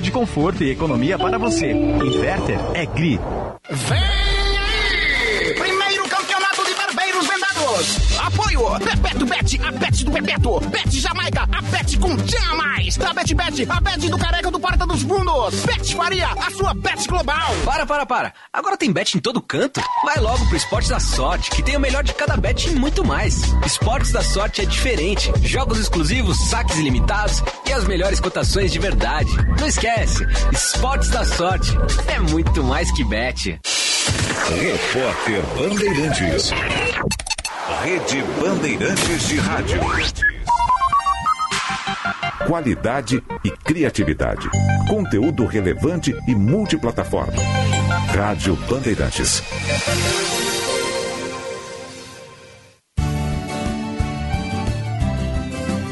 de 0.00 0.10
conforto 0.10 0.62
e 0.62 0.70
economia 0.70 1.18
para 1.18 1.38
você. 1.38 1.70
Inverter 1.70 2.58
é 2.74 2.86
GRI. 2.86 3.18
Vem 3.70 4.21
Bebeto 8.62 9.26
Bet, 9.26 9.60
a 9.60 9.72
Bet 9.72 10.04
do 10.04 10.10
Bebeto. 10.12 10.60
Bet 10.70 11.00
Jamaica, 11.00 11.48
a 11.50 11.62
Bet 11.62 11.98
com 11.98 12.16
jamais. 12.26 12.96
Da 12.96 13.12
Bet 13.12 13.34
Bet, 13.34 13.66
a 13.68 13.80
Bet 13.80 14.08
do 14.08 14.16
Careca 14.16 14.50
do 14.50 14.60
Porta 14.60 14.86
dos 14.86 15.02
Fundos. 15.02 15.54
Bet 15.64 15.94
Faria, 15.96 16.28
a 16.28 16.50
sua 16.50 16.72
Bet 16.74 17.08
global. 17.08 17.54
Para, 17.64 17.84
para, 17.84 18.06
para. 18.06 18.32
Agora 18.52 18.76
tem 18.76 18.92
bet 18.92 19.16
em 19.16 19.20
todo 19.20 19.42
canto? 19.42 19.80
Vai 20.04 20.18
logo 20.20 20.46
pro 20.46 20.56
Esportes 20.56 20.90
da 20.90 21.00
Sorte, 21.00 21.50
que 21.50 21.62
tem 21.62 21.76
o 21.76 21.80
melhor 21.80 22.04
de 22.04 22.14
cada 22.14 22.36
bet 22.36 22.68
e 22.68 22.74
muito 22.74 23.04
mais. 23.04 23.42
Esportes 23.66 24.12
da 24.12 24.22
Sorte 24.22 24.62
é 24.62 24.64
diferente. 24.64 25.32
Jogos 25.42 25.78
exclusivos, 25.78 26.38
saques 26.48 26.78
ilimitados 26.78 27.42
e 27.66 27.72
as 27.72 27.84
melhores 27.84 28.20
cotações 28.20 28.70
de 28.70 28.78
verdade. 28.78 29.30
Não 29.58 29.66
esquece, 29.66 30.24
Esportes 30.52 31.08
da 31.08 31.24
Sorte 31.24 31.76
é 32.06 32.20
muito 32.20 32.62
mais 32.62 32.90
que 32.92 33.04
bet. 33.04 33.60
Repórter 34.60 35.42
Bandeirantes. 35.56 36.52
Rede 37.68 38.22
Bandeirantes 38.40 39.28
de 39.28 39.36
Rádio. 39.36 39.80
Qualidade 42.44 43.22
e 43.44 43.50
criatividade. 43.50 44.50
Conteúdo 44.88 45.46
relevante 45.46 46.12
e 46.26 46.34
multiplataforma. 46.34 47.32
Rádio 48.16 48.56
Bandeirantes. 48.68 49.42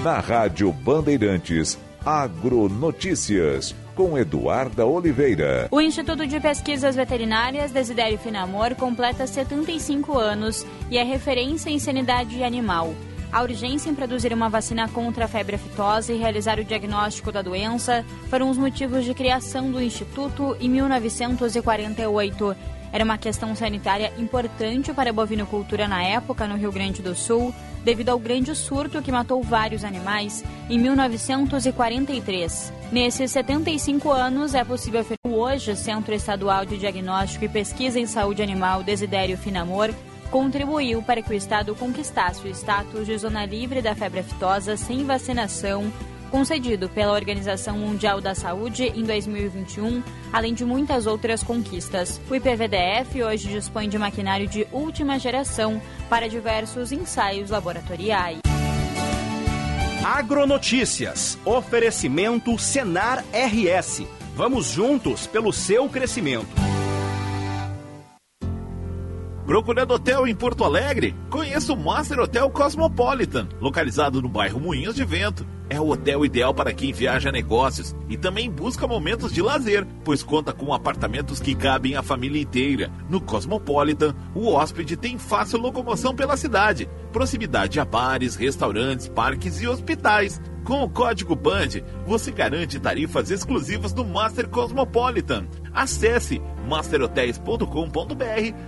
Na 0.03 0.19
Rádio 0.19 0.73
Bandeirantes, 0.73 1.79
Agronotícias, 2.05 3.77
com 4.01 4.17
Eduarda 4.17 4.87
Oliveira. 4.87 5.69
O 5.71 5.79
Instituto 5.79 6.27
de 6.27 6.41
Pesquisas 6.41 6.97
Veterinárias 6.97 7.71
Desidério 7.71 8.17
Finamor 8.17 8.75
completa 8.75 9.27
75 9.27 10.19
anos 10.19 10.67
e 10.91 10.97
é 10.97 11.03
referência 11.03 11.69
em 11.69 11.79
sanidade 11.79 12.43
animal. 12.43 12.95
A 13.31 13.43
urgência 13.43 13.91
em 13.91 13.95
produzir 13.95 14.33
uma 14.33 14.49
vacina 14.49 14.89
contra 14.89 15.27
a 15.27 15.29
febre 15.29 15.57
aftosa 15.57 16.15
e 16.15 16.17
realizar 16.17 16.59
o 16.59 16.65
diagnóstico 16.65 17.31
da 17.31 17.43
doença 17.43 18.03
foram 18.31 18.49
os 18.49 18.57
motivos 18.57 19.05
de 19.05 19.13
criação 19.13 19.71
do 19.71 19.83
Instituto 19.83 20.57
em 20.59 20.71
1948. 20.71 22.57
Era 22.93 23.05
uma 23.05 23.19
questão 23.19 23.55
sanitária 23.55 24.13
importante 24.19 24.93
para 24.93 25.11
a 25.11 25.13
bovinocultura 25.13 25.87
na 25.87 26.03
época 26.03 26.47
no 26.47 26.57
Rio 26.57 26.73
Grande 26.73 27.03
do 27.03 27.15
Sul, 27.15 27.55
devido 27.85 28.09
ao 28.11 28.19
grande 28.19 28.55
surto 28.55 29.01
que 29.01 29.13
matou 29.13 29.43
vários 29.43 29.85
animais 29.85 30.45
em 30.69 30.79
1943. 30.79 32.73
Nesses 32.91 33.31
75 33.31 34.11
anos, 34.11 34.55
é 34.55 34.65
possível 34.65 35.01
afirmar 35.01 35.39
hoje 35.39 35.71
o 35.71 35.77
Centro 35.77 36.13
Estadual 36.13 36.67
de 36.67 36.77
Diagnóstico 36.77 37.45
e 37.45 37.49
Pesquisa 37.49 38.01
em 38.01 38.07
Saúde 38.07 38.43
Animal 38.43 38.83
Desidério 38.83 39.39
Finamor 39.39 39.95
contribuiu 40.31 41.03
para 41.03 41.21
que 41.23 41.31
o 41.31 41.37
Estado 41.37 41.75
conquistasse 41.75 42.47
o 42.47 42.51
status 42.51 43.07
de 43.07 43.19
zona 43.19 43.45
livre 43.45 43.83
da 43.83 43.95
febre 43.95 44.21
aftosa 44.21 44.77
sem 44.77 45.05
vacinação, 45.05 45.93
concedido 46.31 46.89
pela 46.89 47.13
Organização 47.13 47.77
Mundial 47.79 48.21
da 48.21 48.35
Saúde 48.35 48.85
em 48.95 49.03
2021, 49.03 50.03
além 50.33 50.55
de 50.55 50.65
muitas 50.65 51.07
outras 51.07 51.43
conquistas. 51.43 52.21
O 52.31 52.35
IPVDF 52.35 53.23
hoje 53.23 53.49
dispõe 53.49 53.89
de 53.89 53.99
maquinário 53.99 54.47
de 54.47 54.67
última 54.73 55.19
geração 55.19 55.83
para 56.09 56.29
diversos 56.29 56.93
ensaios 56.93 57.51
laboratoriais. 57.51 58.39
Agronotícias. 60.05 61.39
Oferecimento 61.45 62.59
Senar 62.59 63.25
RS. 63.33 64.03
Vamos 64.35 64.67
juntos 64.73 65.27
pelo 65.27 65.53
seu 65.53 65.89
crescimento. 65.89 66.70
Procurando 69.51 69.95
hotel 69.95 70.29
em 70.29 70.35
Porto 70.37 70.63
Alegre? 70.63 71.13
Conheça 71.29 71.73
o 71.73 71.77
Master 71.77 72.21
Hotel 72.21 72.49
Cosmopolitan, 72.51 73.49
localizado 73.61 74.23
no 74.23 74.29
bairro 74.29 74.61
Moinhos 74.61 74.95
de 74.95 75.05
Vento. 75.05 75.45
É 75.69 75.81
o 75.81 75.89
hotel 75.89 76.25
ideal 76.25 76.55
para 76.55 76.73
quem 76.73 76.93
viaja 76.93 77.31
a 77.31 77.33
negócios 77.33 77.93
e 78.09 78.17
também 78.17 78.49
busca 78.49 78.87
momentos 78.87 79.33
de 79.33 79.43
lazer, 79.43 79.85
pois 80.05 80.23
conta 80.23 80.53
com 80.53 80.73
apartamentos 80.73 81.41
que 81.41 81.57
cabem 81.57 81.97
a 81.97 82.03
família 82.03 82.41
inteira. 82.41 82.93
No 83.09 83.21
Cosmopolitan, 83.21 84.15
o 84.37 84.53
hóspede 84.53 84.97
tem 84.97 85.19
fácil 85.19 85.59
locomoção 85.59 86.15
pela 86.15 86.37
cidade, 86.37 86.89
proximidade 87.13 87.81
a 87.81 87.85
bares, 87.85 88.37
restaurantes, 88.37 89.09
parques 89.09 89.61
e 89.61 89.67
hospitais. 89.67 90.41
Com 90.65 90.83
o 90.83 90.89
código 90.89 91.35
BAND, 91.35 91.83
você 92.07 92.31
garante 92.31 92.79
tarifas 92.79 93.31
exclusivas 93.31 93.93
do 93.93 94.05
Master 94.05 94.49
Cosmopolitan. 94.49 95.47
Acesse 95.73 96.41
masterhotels.com.br 96.67 97.65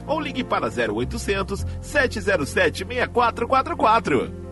ou 0.06 0.20
ligue 0.20 0.42
para 0.44 0.68
0800 0.68 1.64
707 1.80 2.84
6444. 2.86 4.42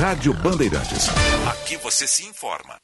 Rádio 0.00 0.32
Bandeirantes. 0.34 1.08
Aqui 1.50 1.76
você 1.76 2.06
se 2.06 2.24
informa. 2.24 2.76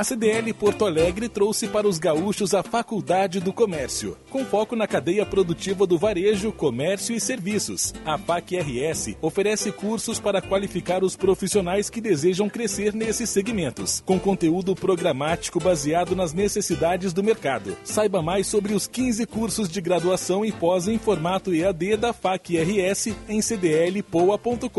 A 0.00 0.02
CDL 0.02 0.54
Porto 0.54 0.86
Alegre 0.86 1.28
trouxe 1.28 1.68
para 1.68 1.86
os 1.86 1.98
gaúchos 1.98 2.54
a 2.54 2.62
Faculdade 2.62 3.38
do 3.38 3.52
Comércio, 3.52 4.16
com 4.30 4.46
foco 4.46 4.74
na 4.74 4.86
cadeia 4.86 5.26
produtiva 5.26 5.86
do 5.86 5.98
varejo, 5.98 6.50
comércio 6.52 7.14
e 7.14 7.20
serviços. 7.20 7.92
A 8.02 8.16
FAC-RS 8.16 9.16
oferece 9.20 9.70
cursos 9.70 10.18
para 10.18 10.40
qualificar 10.40 11.04
os 11.04 11.16
profissionais 11.16 11.90
que 11.90 12.00
desejam 12.00 12.48
crescer 12.48 12.94
nesses 12.94 13.28
segmentos, 13.28 14.02
com 14.06 14.18
conteúdo 14.18 14.74
programático 14.74 15.60
baseado 15.60 16.16
nas 16.16 16.32
necessidades 16.32 17.12
do 17.12 17.22
mercado. 17.22 17.76
Saiba 17.84 18.22
mais 18.22 18.46
sobre 18.46 18.72
os 18.72 18.86
15 18.86 19.26
cursos 19.26 19.68
de 19.68 19.82
graduação 19.82 20.46
e 20.46 20.50
pós 20.50 20.88
em 20.88 20.98
formato 20.98 21.54
EAD 21.54 21.98
da 21.98 22.14
FAC-RS 22.14 23.08
em 23.28 23.42
cdlpoa.com.br 23.42 24.70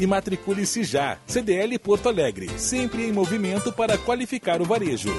e 0.00 0.06
matricule-se 0.08 0.82
já. 0.82 1.18
CDL 1.24 1.78
Porto 1.78 2.08
Alegre, 2.08 2.48
sempre 2.56 3.06
em 3.06 3.12
movimento 3.12 3.72
para 3.72 3.96
qualificar 4.08 4.62
o 4.62 4.64
varejo. 4.64 5.14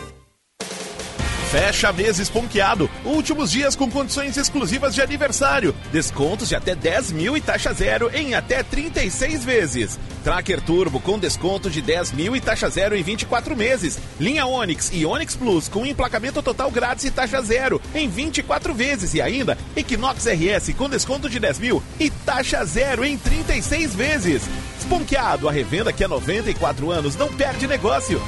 Fecha 1.51 1.93
mês 1.93 2.17
esponqueado. 2.17 2.89
Últimos 3.05 3.51
dias 3.51 3.75
com 3.75 3.89
condições 3.89 4.35
exclusivas 4.35 4.95
de 4.95 5.01
aniversário. 5.01 5.75
Descontos 5.91 6.49
de 6.49 6.55
até 6.55 6.73
10 6.73 7.11
mil 7.11 7.37
e 7.37 7.41
taxa 7.41 7.71
zero 7.71 8.09
em 8.11 8.33
até 8.33 8.63
36 8.63 9.45
vezes. 9.45 9.99
Tracker 10.23 10.59
Turbo 10.61 10.99
com 10.99 11.19
desconto 11.19 11.69
de 11.69 11.83
10 11.83 12.13
mil 12.13 12.35
e 12.35 12.41
taxa 12.41 12.67
zero 12.67 12.95
em 12.95 13.03
24 13.03 13.55
meses. 13.55 13.99
Linha 14.19 14.47
Onix 14.47 14.89
e 14.91 15.05
Onix 15.05 15.35
Plus 15.35 15.69
com 15.69 15.85
emplacamento 15.85 16.41
total 16.41 16.71
grátis 16.71 17.05
e 17.05 17.11
taxa 17.11 17.43
zero 17.43 17.79
em 17.93 18.09
24 18.09 18.73
vezes. 18.73 19.13
E 19.13 19.21
ainda 19.21 19.55
Equinox 19.75 20.25
RS 20.25 20.73
com 20.75 20.89
desconto 20.89 21.29
de 21.29 21.39
10 21.39 21.59
mil 21.59 21.83
e 21.99 22.09
taxa 22.09 22.65
zero 22.65 23.05
em 23.05 23.19
36 23.19 23.93
vezes. 23.93 24.41
Esponqueado, 24.79 25.47
a 25.47 25.51
revenda 25.51 25.93
que 25.93 26.03
há 26.03 26.07
94 26.07 26.89
anos 26.89 27.15
não 27.15 27.31
perde 27.31 27.67
negócio. 27.67 28.19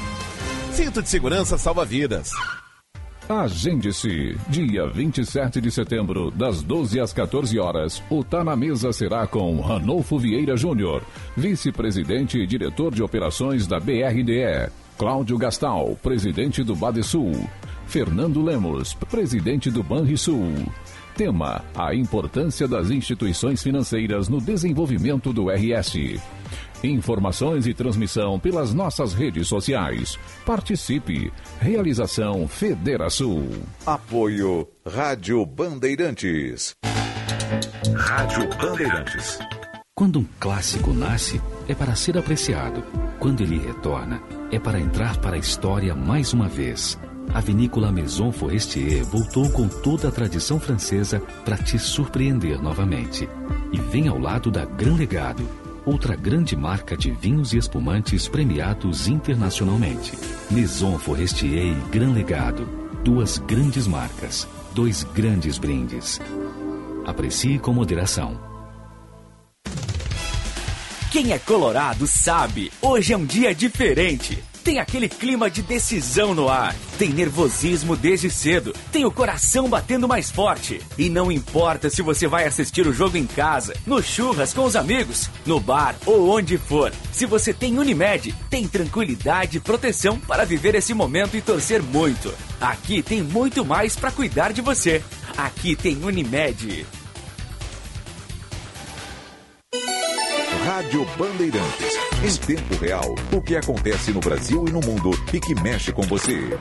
Cinto 0.73 1.01
de 1.01 1.09
segurança 1.09 1.57
salva 1.57 1.83
vidas. 1.83 2.31
Agende-se. 3.27 4.37
Dia 4.47 4.87
27 4.87 5.61
de 5.61 5.69
setembro, 5.69 6.31
das 6.31 6.61
12 6.61 6.99
às 6.99 7.13
14 7.13 7.59
horas, 7.59 8.01
o 8.09 8.23
Tá 8.23 8.43
na 8.43 8.55
Mesa 8.55 8.91
será 8.91 9.27
com 9.27 9.59
Ranolfo 9.59 10.17
Vieira 10.17 10.55
Júnior, 10.55 11.03
vice-presidente 11.35 12.39
e 12.39 12.47
diretor 12.47 12.93
de 12.93 13.03
operações 13.03 13.67
da 13.67 13.79
BRDE. 13.79 14.71
Cláudio 14.97 15.37
Gastal, 15.37 15.97
presidente 16.01 16.63
do 16.63 16.75
Badesul. 16.75 17.31
Fernando 17.87 18.41
Lemos, 18.41 18.93
presidente 18.93 19.69
do 19.69 19.83
Banrisul. 19.83 20.53
Tema: 21.21 21.63
A 21.75 21.93
importância 21.93 22.67
das 22.67 22.89
instituições 22.89 23.61
financeiras 23.61 24.27
no 24.27 24.41
desenvolvimento 24.41 25.31
do 25.31 25.51
RS. 25.51 26.19
Informações 26.83 27.67
e 27.67 27.75
transmissão 27.75 28.39
pelas 28.39 28.73
nossas 28.73 29.13
redes 29.13 29.47
sociais. 29.47 30.17
Participe. 30.43 31.31
Realização 31.59 32.47
Federação. 32.47 33.47
Apoio 33.85 34.67
Rádio 34.83 35.45
Bandeirantes. 35.45 36.73
Rádio 37.95 38.49
Bandeirantes. 38.57 39.37
Quando 39.93 40.17
um 40.17 40.25
clássico 40.39 40.91
nasce, 40.91 41.39
é 41.67 41.75
para 41.75 41.93
ser 41.93 42.17
apreciado. 42.17 42.83
Quando 43.19 43.41
ele 43.41 43.59
retorna, 43.59 44.19
é 44.51 44.57
para 44.57 44.79
entrar 44.79 45.17
para 45.17 45.35
a 45.35 45.39
história 45.39 45.93
mais 45.93 46.33
uma 46.33 46.47
vez. 46.47 46.97
A 47.33 47.39
vinícola 47.39 47.93
Maison 47.93 48.29
Forestier 48.29 49.05
voltou 49.05 49.49
com 49.51 49.65
toda 49.67 50.09
a 50.09 50.11
tradição 50.11 50.59
francesa 50.59 51.21
para 51.45 51.57
te 51.57 51.79
surpreender 51.79 52.61
novamente. 52.61 53.27
E 53.71 53.79
vem 53.79 54.09
ao 54.09 54.19
lado 54.19 54.51
da 54.51 54.65
Gran 54.65 54.95
Legado, 54.95 55.47
outra 55.85 56.13
grande 56.13 56.57
marca 56.57 56.97
de 56.97 57.09
vinhos 57.09 57.53
e 57.53 57.57
espumantes 57.57 58.27
premiados 58.27 59.07
internacionalmente. 59.07 60.11
Maison 60.49 60.99
Forestier 60.99 61.67
e 61.67 61.89
Gran 61.89 62.11
Legado, 62.11 62.67
duas 63.01 63.37
grandes 63.37 63.87
marcas, 63.87 64.45
dois 64.75 65.03
grandes 65.03 65.57
brindes. 65.57 66.19
Aprecie 67.05 67.57
com 67.59 67.73
moderação. 67.73 68.37
Quem 71.11 71.31
é 71.31 71.39
colorado 71.39 72.05
sabe, 72.05 72.71
hoje 72.81 73.13
é 73.13 73.17
um 73.17 73.25
dia 73.25 73.55
diferente. 73.55 74.50
Tem 74.63 74.77
aquele 74.77 75.09
clima 75.09 75.49
de 75.49 75.63
decisão 75.63 76.35
no 76.35 76.47
ar. 76.47 76.75
Tem 76.99 77.09
nervosismo 77.09 77.95
desde 77.95 78.29
cedo. 78.29 78.75
Tem 78.91 79.03
o 79.05 79.11
coração 79.11 79.67
batendo 79.67 80.07
mais 80.07 80.29
forte. 80.29 80.79
E 80.99 81.09
não 81.09 81.31
importa 81.31 81.89
se 81.89 82.03
você 82.03 82.27
vai 82.27 82.45
assistir 82.45 82.85
o 82.85 82.93
jogo 82.93 83.17
em 83.17 83.25
casa, 83.25 83.73
no 83.87 84.01
churras 84.03 84.53
com 84.53 84.63
os 84.63 84.75
amigos, 84.75 85.29
no 85.47 85.59
bar 85.59 85.95
ou 86.05 86.29
onde 86.29 86.59
for. 86.59 86.93
Se 87.11 87.25
você 87.25 87.51
tem 87.53 87.79
Unimed, 87.79 88.35
tem 88.51 88.67
tranquilidade 88.67 89.57
e 89.57 89.61
proteção 89.61 90.19
para 90.19 90.45
viver 90.45 90.75
esse 90.75 90.93
momento 90.93 91.35
e 91.35 91.41
torcer 91.41 91.81
muito. 91.81 92.31
Aqui 92.59 93.01
tem 93.01 93.23
muito 93.23 93.65
mais 93.65 93.95
para 93.95 94.11
cuidar 94.11 94.53
de 94.53 94.61
você. 94.61 95.03
Aqui 95.35 95.75
tem 95.75 96.03
Unimed. 96.03 96.85
Rádio 100.65 101.03
Bandeirantes. 101.17 101.97
Em 102.23 102.35
tempo 102.45 102.75
real, 102.75 103.15
o 103.31 103.41
que 103.41 103.55
acontece 103.55 104.11
no 104.11 104.19
Brasil 104.19 104.63
e 104.67 104.71
no 104.71 104.79
mundo 104.79 105.09
e 105.33 105.39
que 105.39 105.55
mexe 105.59 105.91
com 105.91 106.03
você. 106.03 106.55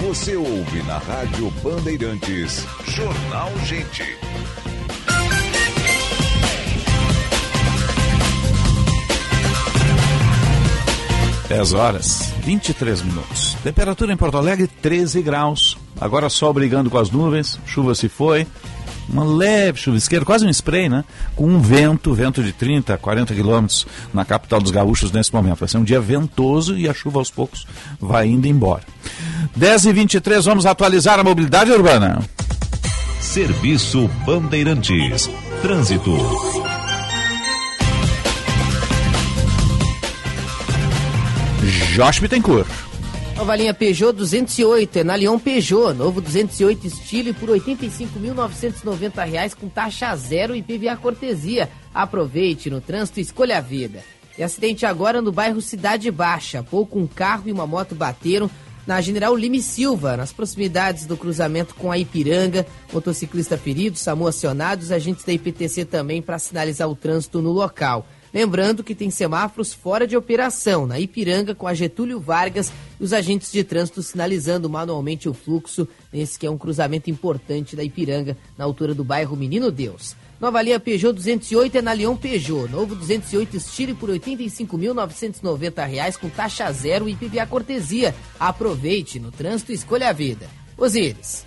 Você 0.00 0.36
ouve 0.36 0.82
na 0.82 0.98
Rádio 0.98 1.50
Bandeirantes. 1.62 2.66
Jornal 2.84 3.50
Gente. 3.64 4.04
Dez 11.48 11.72
horas, 11.72 12.32
23 12.44 13.02
minutos. 13.02 13.54
Temperatura 13.62 14.12
em 14.12 14.16
Porto 14.18 14.36
Alegre, 14.36 14.66
13 14.66 15.22
graus. 15.22 15.78
Agora 15.98 16.28
sol 16.28 16.52
brigando 16.52 16.90
com 16.90 16.98
as 16.98 17.10
nuvens, 17.10 17.58
chuva 17.64 17.94
se 17.94 18.08
foi, 18.08 18.46
uma 19.08 19.24
leve 19.24 19.78
chuvisqueira, 19.78 20.24
quase 20.24 20.44
um 20.46 20.50
spray, 20.50 20.88
né? 20.88 21.04
Com 21.34 21.46
um 21.46 21.60
vento, 21.60 22.12
vento 22.14 22.42
de 22.42 22.52
30, 22.52 22.96
40 22.98 23.34
quilômetros 23.34 23.86
na 24.12 24.24
capital 24.24 24.60
dos 24.60 24.70
gaúchos 24.70 25.12
nesse 25.12 25.32
momento. 25.32 25.60
Vai 25.60 25.68
ser 25.68 25.78
um 25.78 25.84
dia 25.84 26.00
ventoso 26.00 26.76
e 26.76 26.88
a 26.88 26.94
chuva 26.94 27.18
aos 27.18 27.30
poucos 27.30 27.66
vai 28.00 28.26
indo 28.26 28.46
embora. 28.46 28.82
10 29.54 29.86
e 29.86 29.92
23 29.92 30.44
vamos 30.44 30.66
atualizar 30.66 31.18
a 31.18 31.24
mobilidade 31.24 31.70
urbana. 31.70 32.18
Serviço 33.20 34.08
Bandeirantes. 34.24 35.28
Trânsito. 35.62 36.16
Josh 41.94 42.20
Bittencourt. 42.20 42.85
Nova 43.36 43.54
linha 43.54 43.74
Peugeot 43.74 44.14
208, 44.14 45.00
é 45.00 45.04
na 45.04 45.14
Lyon 45.14 45.38
Peugeot, 45.38 45.92
novo 45.92 46.22
208 46.22 46.86
estilo 46.86 47.34
por 47.34 47.50
R$ 47.50 47.60
85.990 47.60 49.54
com 49.56 49.68
taxa 49.68 50.16
zero 50.16 50.56
e 50.56 50.62
PVA 50.62 50.96
cortesia. 50.96 51.68
Aproveite 51.92 52.70
no 52.70 52.80
trânsito 52.80 53.20
escolha 53.20 53.58
a 53.58 53.60
vida. 53.60 54.02
E 54.38 54.42
acidente 54.42 54.86
agora 54.86 55.20
no 55.20 55.30
bairro 55.30 55.60
Cidade 55.60 56.10
Baixa. 56.10 56.62
Pouco 56.62 56.98
um 56.98 57.06
carro 57.06 57.42
e 57.44 57.52
uma 57.52 57.66
moto 57.66 57.94
bateram 57.94 58.50
na 58.86 59.02
General 59.02 59.36
Lime 59.36 59.60
Silva, 59.60 60.16
nas 60.16 60.32
proximidades 60.32 61.04
do 61.04 61.14
cruzamento 61.14 61.74
com 61.74 61.92
a 61.92 61.98
Ipiranga. 61.98 62.66
Motociclista 62.90 63.58
ferido, 63.58 63.98
SAMU 63.98 64.26
acionados, 64.26 64.90
agentes 64.90 65.26
da 65.26 65.32
IPTC 65.34 65.84
também 65.84 66.22
para 66.22 66.38
sinalizar 66.38 66.88
o 66.88 66.96
trânsito 66.96 67.42
no 67.42 67.52
local. 67.52 68.06
Lembrando 68.36 68.84
que 68.84 68.94
tem 68.94 69.10
semáforos 69.10 69.72
fora 69.72 70.06
de 70.06 70.14
operação, 70.14 70.86
na 70.86 71.00
Ipiranga, 71.00 71.54
com 71.54 71.66
a 71.66 71.72
Getúlio 71.72 72.20
Vargas 72.20 72.70
e 73.00 73.02
os 73.02 73.14
agentes 73.14 73.50
de 73.50 73.64
trânsito 73.64 74.02
sinalizando 74.02 74.68
manualmente 74.68 75.26
o 75.26 75.32
fluxo, 75.32 75.88
nesse 76.12 76.38
que 76.38 76.46
é 76.46 76.50
um 76.50 76.58
cruzamento 76.58 77.08
importante 77.08 77.74
da 77.74 77.82
Ipiranga, 77.82 78.36
na 78.58 78.66
altura 78.66 78.94
do 78.94 79.02
bairro 79.02 79.34
Menino 79.34 79.72
Deus. 79.72 80.14
Nova 80.38 80.60
linha 80.60 80.78
Peugeot 80.78 81.14
208 81.14 81.78
é 81.78 81.80
na 81.80 81.94
Leão 81.94 82.14
Peugeot. 82.14 82.70
Novo 82.70 82.94
208 82.94 83.56
estilo 83.56 83.94
por 83.94 84.10
R$ 84.10 84.18
85.990 84.18 86.18
com 86.18 86.28
taxa 86.28 86.70
zero 86.72 87.08
e 87.08 87.16
PVA 87.16 87.46
cortesia. 87.46 88.14
Aproveite 88.38 89.18
no 89.18 89.32
trânsito 89.32 89.72
escolha 89.72 90.10
a 90.10 90.12
vida. 90.12 90.46
Osíris. 90.76 91.46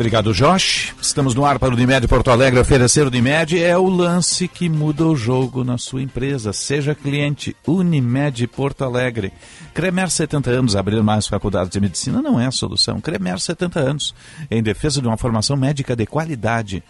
Obrigado, 0.00 0.32
Josh. 0.32 0.94
Estamos 0.98 1.34
no 1.34 1.44
ar 1.44 1.58
para 1.58 1.68
o 1.68 1.76
Unimed 1.76 2.08
Porto 2.08 2.30
Alegre. 2.30 2.58
Oferecer 2.58 3.04
o 3.04 3.08
Unimed 3.08 3.62
é 3.62 3.76
o 3.76 3.86
lance 3.86 4.48
que 4.48 4.66
muda 4.66 5.04
o 5.04 5.14
jogo 5.14 5.62
na 5.62 5.76
sua 5.76 6.00
empresa. 6.00 6.54
Seja 6.54 6.94
cliente 6.94 7.54
Unimed 7.66 8.46
Porto 8.46 8.82
Alegre. 8.82 9.30
Cremer 9.74 10.08
70 10.08 10.50
anos, 10.50 10.74
abrir 10.74 11.02
mais 11.02 11.26
faculdades 11.26 11.70
de 11.70 11.78
medicina 11.78 12.22
não 12.22 12.40
é 12.40 12.46
a 12.46 12.50
solução. 12.50 12.98
Cremer 12.98 13.38
70 13.38 13.78
anos, 13.78 14.14
em 14.50 14.62
defesa 14.62 15.02
de 15.02 15.06
uma 15.06 15.18
formação 15.18 15.54
médica 15.54 15.94
de 15.94 16.06
qualidade. 16.06 16.82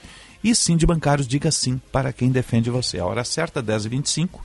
E 0.42 0.54
sim 0.54 0.76
de 0.76 0.86
bancários, 0.86 1.26
diga 1.26 1.50
sim 1.50 1.80
para 1.90 2.12
quem 2.12 2.30
defende 2.30 2.70
você. 2.70 3.00
A 3.00 3.06
hora 3.06 3.24
certa, 3.24 3.60
10h25 3.60 4.38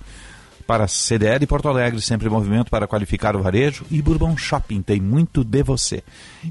para 0.66 0.88
CDL 0.88 1.46
Porto 1.48 1.68
Alegre, 1.68 2.02
sempre 2.02 2.28
em 2.28 2.32
movimento 2.32 2.70
para 2.70 2.88
qualificar 2.88 3.36
o 3.36 3.42
varejo. 3.42 3.86
E 3.92 4.02
Bourbon 4.02 4.36
Shopping 4.38 4.82
tem 4.82 5.00
muito 5.00 5.44
de 5.44 5.64
você. 5.64 6.04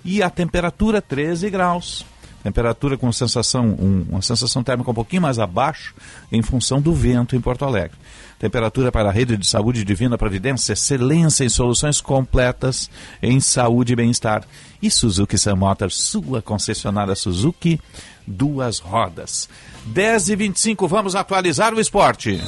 E 0.04 0.22
a 0.22 0.30
temperatura 0.30 1.02
13 1.02 1.50
graus. 1.50 2.06
Temperatura 2.42 2.98
com 2.98 3.10
sensação, 3.10 3.68
um, 3.68 4.04
uma 4.10 4.20
sensação 4.20 4.62
térmica 4.62 4.90
um 4.90 4.94
pouquinho 4.94 5.22
mais 5.22 5.38
abaixo 5.38 5.94
em 6.30 6.42
função 6.42 6.78
do 6.78 6.92
vento 6.92 7.34
em 7.34 7.40
Porto 7.40 7.64
Alegre. 7.64 7.96
Temperatura 8.38 8.92
para 8.92 9.08
a 9.08 9.12
rede 9.12 9.38
de 9.38 9.46
saúde 9.46 9.82
Divina 9.82 10.18
Providência, 10.18 10.74
excelência 10.74 11.44
em 11.44 11.48
soluções 11.48 12.02
completas 12.02 12.90
em 13.22 13.40
saúde 13.40 13.94
e 13.94 13.96
bem-estar. 13.96 14.44
E 14.82 14.90
Suzuki 14.90 15.38
Sam 15.38 15.56
Motors, 15.56 15.94
sua 15.94 16.42
concessionária 16.42 17.14
Suzuki, 17.14 17.80
duas 18.26 18.78
rodas. 18.78 19.48
10 19.86 20.28
e 20.28 20.36
25 20.36 20.86
vamos 20.86 21.14
atualizar 21.14 21.72
o 21.72 21.80
esporte. 21.80 22.38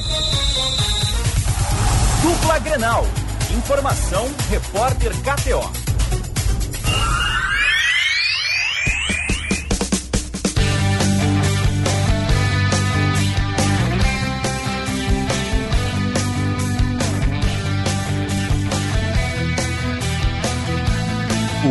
Dupla 2.27 2.59
Grenal. 2.59 3.07
Informação, 3.57 4.27
repórter 4.51 5.13
KTO. 5.23 5.61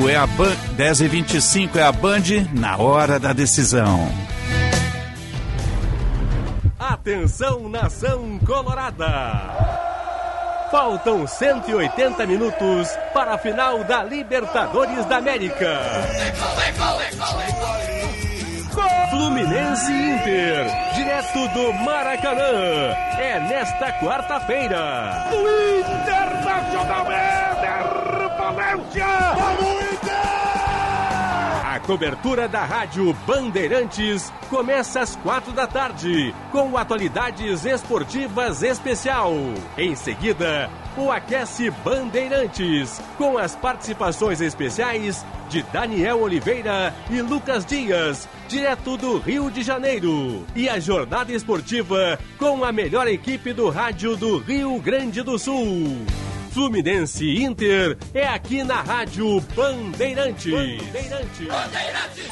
O 0.02 0.08
é 0.08 0.16
a 0.16 0.26
Ban 0.26 0.56
10 0.78 1.02
e 1.02 1.08
25 1.10 1.78
é 1.78 1.84
a 1.84 1.92
Band 1.92 2.22
na 2.54 2.78
hora 2.78 3.20
da 3.20 3.34
decisão. 3.34 4.10
Atenção 6.80 7.68
nação 7.68 8.40
colorada. 8.46 9.76
Faltam 10.76 11.26
180 11.26 12.28
minutos 12.28 12.90
para 13.14 13.36
a 13.36 13.38
final 13.38 13.82
da 13.86 14.04
Libertadores 14.04 15.06
da 15.06 15.20
América. 15.20 15.80
Fluminense 19.10 19.90
Inter, 19.90 20.68
direto 20.94 21.48
do 21.54 21.72
Maracanã. 21.76 22.94
É 23.18 23.40
nesta 23.48 23.94
quarta-feira. 24.02 25.30
Internacional 25.80 27.06
Éder 27.10 28.38
Valência! 28.38 29.08
Vamos! 29.34 29.75
A 31.76 31.80
cobertura 31.82 32.48
da 32.48 32.64
Rádio 32.64 33.14
Bandeirantes 33.28 34.32
começa 34.50 35.02
às 35.02 35.14
quatro 35.18 35.52
da 35.52 35.68
tarde, 35.68 36.34
com 36.50 36.78
atualidades 36.78 37.66
esportivas 37.66 38.64
especial. 38.64 39.34
Em 39.78 39.94
seguida, 39.94 40.70
o 40.96 41.12
Aquece 41.12 41.70
Bandeirantes, 41.70 43.02
com 43.18 43.38
as 43.38 43.58
participações 43.58 44.40
especiais 44.40 45.26
de 45.50 45.64
Daniel 45.64 46.22
Oliveira 46.22 46.96
e 47.12 47.22
Lucas 47.22 47.66
Dias, 47.66 48.26
direto 48.48 48.96
do 48.96 49.18
Rio 49.18 49.52
de 49.52 49.62
Janeiro. 49.62 50.46
E 50.56 50.70
a 50.70 50.80
jornada 50.80 51.34
esportiva 51.34 52.18
com 52.40 52.64
a 52.64 52.72
melhor 52.72 53.06
equipe 53.06 53.52
do 53.52 53.70
rádio 53.70 54.16
do 54.16 54.38
Rio 54.38 54.80
Grande 54.80 55.22
do 55.22 55.38
Sul. 55.38 56.06
Fluminense 56.56 57.44
Inter 57.44 57.98
é 58.14 58.26
aqui 58.26 58.64
na 58.64 58.82
Rádio 58.82 59.42
Bandeirantes. 59.54 60.54
Bandeirantes. 60.54 61.48
Bandeirantes. 61.50 62.30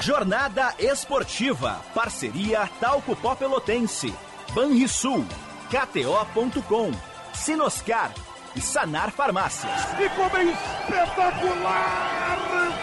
Jornada 0.00 0.74
Esportiva. 0.80 1.80
Parceria 1.94 2.68
Talco 2.80 3.14
Pó 3.14 3.36
Pelotense. 3.36 4.12
Banrisul. 4.52 5.24
KTO.com. 5.70 6.90
Sinoscar. 7.32 8.12
E 8.56 8.60
Sanar 8.60 9.12
Farmácias. 9.12 9.84
Ficou 9.96 10.28
bem 10.30 10.50
espetacular! 10.50 12.38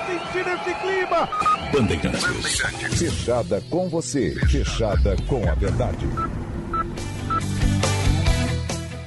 Sentir 0.07 0.47
esse 0.47 0.73
clima! 0.75 1.29
Bandeirantes. 1.73 2.61
Fechada 2.97 3.61
com 3.69 3.89
você. 3.89 4.33
Fechada 4.47 5.17
com 5.27 5.45
a 5.49 5.55
verdade. 5.55 6.07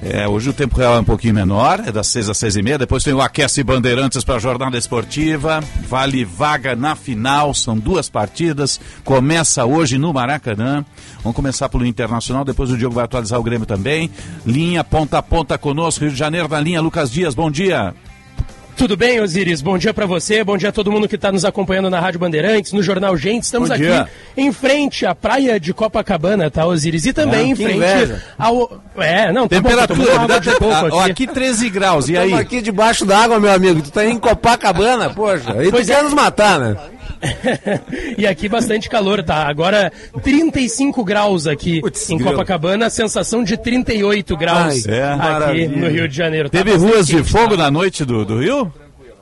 É, 0.08 0.28
hoje 0.28 0.50
o 0.50 0.52
tempo 0.52 0.76
real 0.76 0.94
é 0.94 1.00
um 1.00 1.04
pouquinho 1.04 1.34
menor, 1.34 1.82
é 1.84 1.90
das 1.90 2.06
6 2.06 2.28
às 2.30 2.38
6 2.38 2.56
e 2.56 2.62
meia. 2.62 2.78
Depois 2.78 3.02
tem 3.02 3.12
o 3.12 3.20
Aquece 3.20 3.64
Bandeirantes 3.64 4.22
para 4.22 4.36
a 4.36 4.38
jornada 4.38 4.78
esportiva. 4.78 5.60
Vale 5.88 6.24
vaga 6.24 6.76
na 6.76 6.94
final, 6.94 7.52
são 7.52 7.76
duas 7.76 8.08
partidas. 8.08 8.80
Começa 9.04 9.64
hoje 9.64 9.98
no 9.98 10.12
Maracanã. 10.12 10.84
Vamos 11.22 11.34
começar 11.34 11.68
pelo 11.68 11.84
Internacional, 11.84 12.44
depois 12.44 12.70
o 12.70 12.76
Diogo 12.76 12.94
vai 12.94 13.04
atualizar 13.04 13.40
o 13.40 13.42
Grêmio 13.42 13.66
também. 13.66 14.08
Linha 14.46 14.84
ponta 14.84 15.18
a 15.18 15.22
ponta 15.22 15.58
conosco, 15.58 16.02
Rio 16.02 16.12
de 16.12 16.18
Janeiro 16.18 16.48
na 16.48 16.60
linha. 16.60 16.80
Lucas 16.80 17.10
Dias, 17.10 17.34
bom 17.34 17.50
dia. 17.50 17.92
Tudo 18.76 18.94
bem, 18.94 19.20
Osiris? 19.20 19.62
Bom 19.62 19.78
dia 19.78 19.94
para 19.94 20.04
você, 20.04 20.44
bom 20.44 20.56
dia 20.58 20.68
a 20.68 20.72
todo 20.72 20.92
mundo 20.92 21.08
que 21.08 21.14
está 21.14 21.32
nos 21.32 21.46
acompanhando 21.46 21.88
na 21.88 21.98
Rádio 21.98 22.20
Bandeirantes, 22.20 22.72
no 22.74 22.82
Jornal 22.82 23.16
Gente. 23.16 23.44
Estamos 23.44 23.70
Bom 23.70 23.74
aqui 23.74 24.10
em 24.36 24.52
frente 24.52 25.06
à 25.06 25.14
praia 25.14 25.58
de 25.58 25.72
Copacabana, 25.72 26.50
tá, 26.50 26.66
Osiris? 26.66 27.06
E 27.06 27.12
também 27.14 27.40
Ah, 27.40 27.48
em 27.48 27.54
frente 27.56 27.76
inveja. 27.76 28.22
ao. 28.38 28.80
É, 28.98 29.32
não, 29.32 29.48
tá 29.48 29.56
bom, 29.60 29.68
Temperatura, 29.68 30.20
água 30.20 30.40
de 30.40 30.50
coco 30.56 30.88
ó, 30.94 31.00
aqui. 31.00 31.10
aqui 31.10 31.26
13 31.26 31.70
graus, 31.70 32.08
e 32.10 32.18
aí? 32.18 32.24
Estamos 32.26 32.40
aqui 32.44 32.60
debaixo 32.60 33.06
d'água, 33.06 33.40
meu 33.40 33.50
amigo. 33.50 33.80
Tu 33.80 33.90
tá 33.90 34.04
em 34.04 34.18
Copacabana, 34.18 35.08
poxa. 35.08 35.54
Aí 35.58 35.70
Pois 35.70 35.86
tu 35.86 35.92
é. 35.92 35.96
quer 35.96 36.02
nos 36.04 36.12
matar, 36.12 36.60
né? 36.60 36.76
E 38.16 38.26
aqui 38.26 38.48
bastante 38.48 38.88
calor, 38.88 39.22
tá? 39.22 39.46
Agora 39.48 39.92
35 40.22 41.04
graus 41.04 41.46
aqui 41.46 41.78
em 41.78 42.16
grilo. 42.16 42.32
Copacabana, 42.32 42.90
sensação 42.90 43.42
de 43.42 43.56
38 43.56 44.36
graus 44.36 44.86
É, 44.86 45.02
aqui 45.04 45.18
maravilha. 45.18 45.76
no 45.76 45.88
Rio 45.88 46.08
de 46.08 46.16
Janeiro. 46.16 46.48
Tá 46.50 46.58
Teve 46.58 46.76
ruas 46.76 47.06
de 47.06 47.16
quente, 47.16 47.30
fogo 47.30 47.56
na 47.56 47.70
noite 47.70 48.04
do, 48.04 48.24
do 48.24 48.40
Rio? 48.40 48.72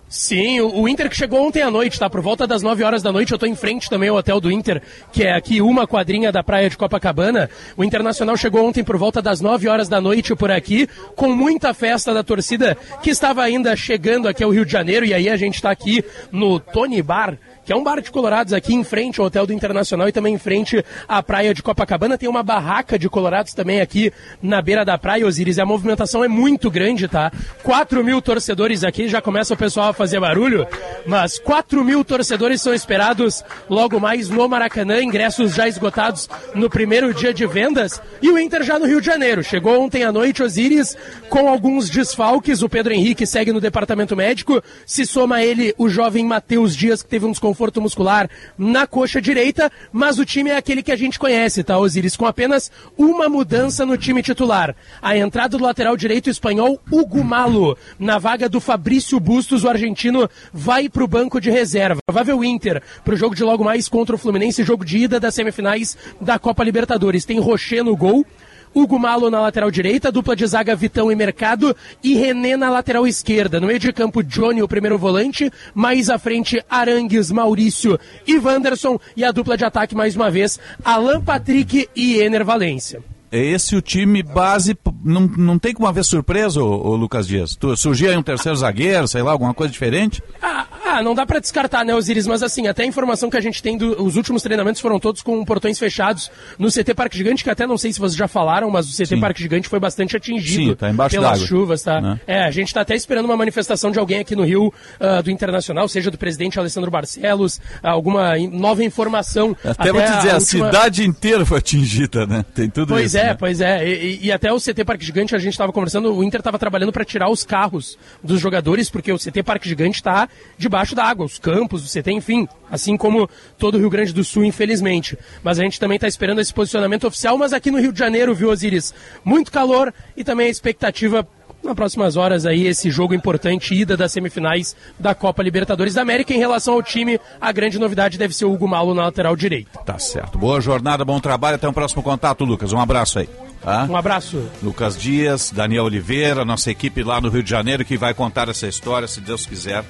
Sim, 0.07 0.61
o, 0.61 0.83
o 0.83 0.89
Inter 0.89 1.09
que 1.11 1.17
chegou 1.17 1.45
ontem 1.45 1.61
à 1.61 1.71
noite, 1.71 1.99
tá? 1.99 2.09
Por 2.09 2.21
volta 2.21 2.47
das 2.47 2.63
9 2.63 2.85
horas 2.85 3.03
da 3.03 3.11
noite, 3.11 3.33
eu 3.33 3.39
tô 3.39 3.47
em 3.47 3.57
frente 3.57 3.91
também 3.91 4.11
ao 4.11 4.17
hotel 4.17 4.39
do 4.41 4.49
Inter, 4.53 4.81
que 5.13 5.25
é 5.25 5.35
aqui 5.35 5.61
uma 5.61 5.89
quadrinha 5.89 6.31
da 6.31 6.41
praia 6.41 6.71
de 6.71 6.77
Copacabana. 6.77 7.51
O 7.77 7.83
Internacional 7.83 8.37
chegou 8.37 8.65
ontem 8.65 8.85
por 8.85 8.97
volta 8.97 9.21
das 9.21 9.41
9 9.41 9.67
horas 9.67 9.89
da 9.89 10.01
noite 10.01 10.33
por 10.37 10.53
aqui, 10.53 10.89
com 11.17 11.35
muita 11.35 11.75
festa 11.75 12.15
da 12.15 12.23
torcida 12.23 12.77
que 13.03 13.11
estava 13.11 13.43
ainda 13.43 13.75
chegando 13.75 14.29
aqui 14.29 14.45
ao 14.45 14.51
Rio 14.51 14.65
de 14.65 14.71
Janeiro, 14.71 15.05
e 15.05 15.13
aí 15.13 15.29
a 15.29 15.37
gente 15.37 15.61
tá 15.61 15.71
aqui 15.73 16.05
no 16.31 16.61
Tony 16.61 17.03
Bar. 17.03 17.37
Que 17.65 17.73
é 17.73 17.77
um 17.77 17.83
bar 17.83 18.01
de 18.01 18.11
colorados 18.11 18.53
aqui 18.53 18.75
em 18.75 18.85
frente 18.85 19.21
ao 19.21 19.27
Hotel 19.27 19.47
do 19.47 19.53
Internacional 19.53 20.09
e 20.09 20.13
também 20.13 20.35
em 20.35 20.39
frente 20.39 20.85
à 21.09 21.23
praia 21.23 21.55
de 21.55 21.63
Copacabana. 21.63 22.19
Tem 22.19 22.29
uma 22.29 22.43
barraca 22.43 22.99
de 22.99 23.09
colorados 23.09 23.55
também 23.55 23.81
aqui 23.81 24.13
na 24.43 24.61
beira 24.61 24.85
da 24.85 24.99
praia, 24.99 25.27
Osiris. 25.27 25.57
E 25.57 25.61
a 25.61 25.67
movimentação 25.67 26.23
é 26.23 26.29
muito 26.29 26.71
grande, 26.71 27.09
tá? 27.09 27.33
4 27.63 28.05
mil 28.05 28.21
torcedores 28.21 28.85
aqui, 28.85 29.09
já 29.09 29.23
começa 29.23 29.55
o 29.55 29.57
pessoal 29.57 29.91
a 29.91 29.95
fazer 29.95 30.21
barulho, 30.21 30.67
mas 31.07 31.39
4 31.39 31.83
mil 31.85 32.05
torcedores 32.05 32.61
são 32.61 32.75
esperados 32.75 33.43
logo 33.69 33.99
mais 33.99 34.29
no 34.29 34.49
Maracanã, 34.49 35.03
ingressos 35.03 35.55
já 35.55 35.67
esgotados 35.67 36.29
no 36.55 36.69
primeiro 36.69 37.15
dia 37.15 37.33
de 37.33 37.47
vendas. 37.47 38.01
E 38.21 38.31
o 38.31 38.39
Inter 38.39 38.63
já 38.63 38.79
no 38.79 38.87
Rio 38.87 39.01
de 39.01 39.07
Janeiro. 39.07 39.43
Chegou 39.43 39.81
ontem 39.81 40.05
à 40.05 40.13
noite, 40.13 40.43
Osiris, 40.43 40.97
com 41.29 41.49
alguns 41.49 41.89
desfalques. 41.89 42.63
O 42.63 42.69
Pedro 42.69 42.93
Henrique 42.93 43.27
segue 43.27 43.53
no 43.53 43.61
departamento 43.61 44.15
médico. 44.15 44.63
Se 44.87 45.07
soma 45.07 45.43
ele 45.43 45.75
o 45.79 45.89
jovem 45.89 46.25
Matheus 46.25 46.77
Dias, 46.77 47.03
que 47.03 47.09
teve 47.09 47.27
um 47.27 47.33
desconforto 47.55 47.81
muscular 47.81 48.29
na 48.59 48.87
coxa 48.87 49.23
direita, 49.23 49.71
mas 49.93 50.19
o 50.19 50.25
time 50.25 50.51
é 50.51 50.57
aquele 50.57 50.83
que 50.83 50.91
a 50.91 50.97
gente 50.97 51.19
conhece, 51.19 51.63
tá, 51.63 51.79
Osiris? 51.79 52.17
Com 52.17 52.27
apenas 52.27 52.71
uma 52.99 53.29
mudança 53.29 53.87
no 53.87 53.97
time 53.97 54.23
titular. 54.23 54.75
A 55.01 55.17
entrada 55.17 55.57
do 55.57 55.65
lateral 55.65 55.97
direito 55.97 56.29
espanhol, 56.29 56.81
Hugo 56.91 57.23
Malo. 57.23 57.79
Na 57.99 58.19
vaga 58.19 58.49
do 58.49 58.61
Fabrício 58.61 59.21
Bustos, 59.21 59.63
o 59.63 59.69
argentino 59.69 60.29
vai 60.53 60.89
para 60.89 61.05
o 61.05 61.09
banco 61.09 61.41
de 61.41 61.51
reserva. 61.51 62.01
Provável 62.05 62.43
Inter 62.43 62.83
para 63.05 63.15
o 63.15 63.17
jogo 63.17 63.35
de 63.35 63.45
logo 63.45 63.65
mais 63.65 63.89
contra 63.89 64.17
o 64.17 64.19
Fluminense, 64.19 64.65
jogo 64.65 64.85
de 64.85 64.99
ida 64.99 65.21
das 65.21 65.35
semifinais 65.35 65.97
da 66.21 66.39
Copa 66.39 66.65
Libertadores. 66.65 67.25
Tem 67.25 67.39
Rocher 67.39 67.85
no 67.85 67.97
gol. 67.97 68.27
Hugo 68.75 68.99
Malo 68.99 69.31
na 69.31 69.41
lateral 69.41 69.71
direita, 69.71 70.11
dupla 70.11 70.35
de 70.35 70.47
zaga 70.47 70.75
Vitão 70.75 71.11
e 71.11 71.15
Mercado 71.15 71.77
e 72.03 72.15
René 72.15 72.57
na 72.57 72.69
lateral 72.69 73.07
esquerda. 73.07 73.61
No 73.61 73.69
meio 73.69 73.79
de 73.79 73.93
campo, 73.93 74.23
Johnny, 74.23 74.63
o 74.63 74.69
primeiro 74.69 74.99
volante, 74.99 75.51
mais 75.73 76.11
à 76.11 76.19
frente, 76.19 76.63
Arangues, 76.69 77.31
Maurício 77.31 77.99
e 78.27 78.37
Wanderson. 78.37 78.99
E 79.17 79.25
a 79.25 79.31
dupla 79.31 79.57
de 79.57 79.65
ataque, 79.65 79.95
mais 79.95 80.17
uma 80.17 80.31
vez, 80.31 80.59
Alan 80.85 81.21
Patrick 81.21 81.89
e 81.95 82.21
Ener 82.21 82.45
Valência. 82.45 83.14
É 83.37 83.45
esse 83.45 83.75
o 83.75 83.83
time 83.83 84.23
base. 84.23 84.77
Não, 85.05 85.23
não 85.23 85.59
tem 85.59 85.75
como 85.75 85.89
haver 85.89 86.05
surpresa, 86.05 86.63
ô, 86.63 86.91
ô 86.91 86.95
Lucas 86.97 87.27
Dias? 87.27 87.57
Tu, 87.57 87.77
surgia 87.77 88.11
aí 88.11 88.17
um 88.17 88.23
terceiro 88.23 88.57
zagueiro, 88.57 89.09
sei 89.09 89.23
lá, 89.23 89.33
alguma 89.33 89.53
coisa 89.53 89.73
diferente? 89.73 90.23
Ah, 90.41 90.67
ah, 90.87 91.03
não 91.03 91.15
dá 91.15 91.27
pra 91.27 91.41
descartar, 91.41 91.85
né, 91.85 91.93
Osiris? 91.95 92.27
Mas 92.29 92.43
assim, 92.45 92.69
até 92.69 92.85
a 92.85 92.87
informação 92.87 93.29
que 93.29 93.37
a 93.37 93.41
gente 93.41 93.61
tem 93.61 93.77
dos 93.77 94.15
últimos 94.17 94.43
treinamentos 94.43 94.81
foram 94.81 95.01
todos 95.01 95.21
com 95.23 95.45
portões 95.45 95.79
fechados 95.79 96.31
no 96.59 96.69
CT 96.71 96.95
Parque 96.95 97.17
Gigante, 97.19 97.43
que 97.43 97.51
até 97.51 97.67
não 97.67 97.77
sei 97.77 97.93
se 97.93 97.99
vocês 97.99 98.15
já 98.17 98.29
falaram, 98.29 98.71
mas 98.71 98.87
o 98.89 98.93
CT 98.97 99.07
Sim. 99.07 99.21
Parque 99.21 99.43
Gigante 99.43 99.69
foi 99.69 99.81
bastante 99.81 100.17
atingido 100.17 100.71
Sim, 100.71 100.75
tá 100.77 100.91
embaixo 100.91 101.17
pelas 101.17 101.41
chuvas, 101.41 101.83
tá? 101.83 102.01
né? 102.01 102.21
É, 102.29 102.45
a 102.45 102.51
gente 102.53 102.73
tá 102.73 102.83
até 102.83 102.95
esperando 102.95 103.25
uma 103.25 103.37
manifestação 103.37 103.91
de 103.91 103.99
alguém 103.99 104.21
aqui 104.21 104.37
no 104.37 104.45
Rio 104.45 104.73
ah, 105.01 105.21
do 105.21 105.31
Internacional, 105.31 105.89
seja 105.89 106.11
do 106.11 106.19
presidente 106.19 106.59
Alessandro 106.61 106.91
Barcelos, 106.91 107.61
alguma 107.83 108.39
in- 108.39 108.49
nova 108.49 108.85
informação. 108.85 109.57
Até, 109.65 109.91
vou 109.91 110.01
te 110.03 110.17
dizer, 110.17 110.31
a, 110.31 110.35
última- 110.39 110.41
cidade 110.41 111.05
inteira 111.05 111.45
foi 111.45 111.59
atingida, 111.59 112.27
né? 112.27 112.45
Tem 112.55 112.69
tudo 112.69 112.89
Pois 112.95 113.07
isso. 113.07 113.19
é, 113.19 113.24
né? 113.29 113.37
pois 113.39 113.61
é. 113.61 113.87
E, 113.87 113.93
e- 113.93 114.27
e 114.27 114.33
até 114.33 114.53
o 114.53 114.59
CT 114.59 114.85
Parque 114.85 115.05
Gigante, 115.05 115.35
a 115.35 115.39
gente 115.39 115.53
estava 115.53 115.73
conversando, 115.73 116.15
o 116.15 116.23
Inter 116.25 116.41
estava 116.41 116.59
trabalhando 116.59 116.93
para 116.93 117.05
tirar 117.05 117.29
os 117.31 117.45
carros 117.45 117.99
dos 118.23 118.41
jogadores, 118.41 118.89
porque 118.91 119.13
o 119.13 119.19
CT 119.19 119.43
Parque 119.43 119.69
Gigante 119.69 119.97
está 119.97 120.29
debaixo 120.59 120.95
da 120.95 121.05
água, 121.05 121.27
os 121.27 121.39
campos, 121.39 121.85
o 121.85 121.89
CT, 122.01 122.13
enfim, 122.13 122.49
assim 122.71 122.97
como 122.97 123.29
todo 123.59 123.75
o 123.77 123.79
Rio 123.79 123.91
Grande 123.91 124.13
do 124.13 124.25
Sul, 124.25 124.45
infelizmente. 124.45 125.19
Mas 125.43 125.59
a 125.59 125.63
gente 125.63 125.79
também 125.81 125.97
está 125.97 126.09
esperando 126.09 126.41
esse 126.41 126.53
posicionamento 126.53 127.07
oficial, 127.07 127.37
mas 127.39 127.53
aqui 127.53 127.71
no 127.71 127.79
Rio 127.81 127.93
de 127.93 127.99
Janeiro, 127.99 128.35
viu, 128.35 128.51
Osiris? 128.51 128.95
Muito 129.25 129.51
calor 129.53 129.93
e 130.17 130.23
também 130.25 130.47
a 130.47 130.51
expectativa 130.51 131.27
nas 131.65 131.75
próximas 131.75 132.17
horas 132.17 132.47
aí 132.47 132.67
esse 132.67 132.91
jogo 132.91 133.15
importante, 133.15 133.75
ida 133.75 133.97
das 133.97 134.13
semifinais 134.13 134.77
da 134.99 135.15
Copa 135.15 135.43
Libertadores 135.43 135.95
da 135.95 136.03
América. 136.03 136.33
Em 136.35 136.39
relação 136.39 136.75
ao 136.75 136.83
time, 136.83 137.19
a 137.41 137.51
grande 137.53 137.79
novidade 137.79 138.19
deve 138.19 138.35
ser 138.35 138.45
o 138.45 138.53
Hugo 138.53 138.69
Malo 138.69 138.95
na 138.95 139.05
lateral 139.05 139.35
direita. 139.35 139.79
Tá 139.81 139.99
certo. 139.99 140.39
Boa 140.39 140.61
jornada, 140.61 141.05
bom 141.05 141.19
trabalho. 141.21 141.57
Até 141.57 141.67
o 141.69 141.73
próximo 141.73 142.03
contato, 142.03 142.45
Lucas. 142.45 142.73
Um 142.73 142.79
abraço 142.81 143.19
aí. 143.19 143.29
tá? 143.63 143.87
Um 143.89 143.97
abraço. 143.97 144.43
Lucas 144.63 144.97
Dias, 144.97 145.51
Daniel 145.51 145.85
Oliveira, 145.85 146.45
nossa 146.45 146.71
equipe 146.71 147.03
lá 147.03 147.21
no 147.21 147.29
Rio 147.31 147.43
de 147.43 147.51
Janeiro 147.51 147.85
que 147.85 147.97
vai 147.97 148.13
contar 148.15 148.49
essa 148.49 148.67
história, 148.67 149.09
se 149.09 149.21
Deus 149.21 149.47
quiser, 149.47 149.85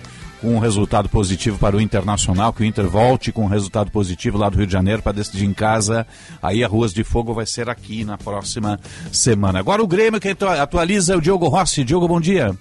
um 0.50 0.58
resultado 0.58 1.08
positivo 1.08 1.58
para 1.58 1.76
o 1.76 1.80
Internacional, 1.80 2.52
que 2.52 2.62
o 2.62 2.64
Inter 2.64 2.86
volte 2.88 3.32
com 3.32 3.44
um 3.44 3.48
resultado 3.48 3.90
positivo 3.90 4.36
lá 4.38 4.48
do 4.48 4.56
Rio 4.58 4.66
de 4.66 4.72
Janeiro 4.72 5.02
para 5.02 5.12
decidir 5.12 5.44
em 5.44 5.52
casa. 5.52 6.06
Aí 6.42 6.62
a 6.64 6.68
Ruas 6.68 6.92
de 6.92 7.02
Fogo 7.04 7.32
vai 7.34 7.46
ser 7.46 7.68
aqui 7.70 8.04
na 8.04 8.16
próxima 8.18 8.78
semana. 9.12 9.58
Agora 9.58 9.82
o 9.82 9.86
Grêmio 9.86 10.20
que 10.20 10.28
atu- 10.28 10.46
atualiza 10.46 11.14
é 11.14 11.16
o 11.16 11.20
Diogo 11.20 11.48
Rossi. 11.48 11.84
Diogo, 11.84 12.06
bom 12.08 12.20
dia. 12.20 12.54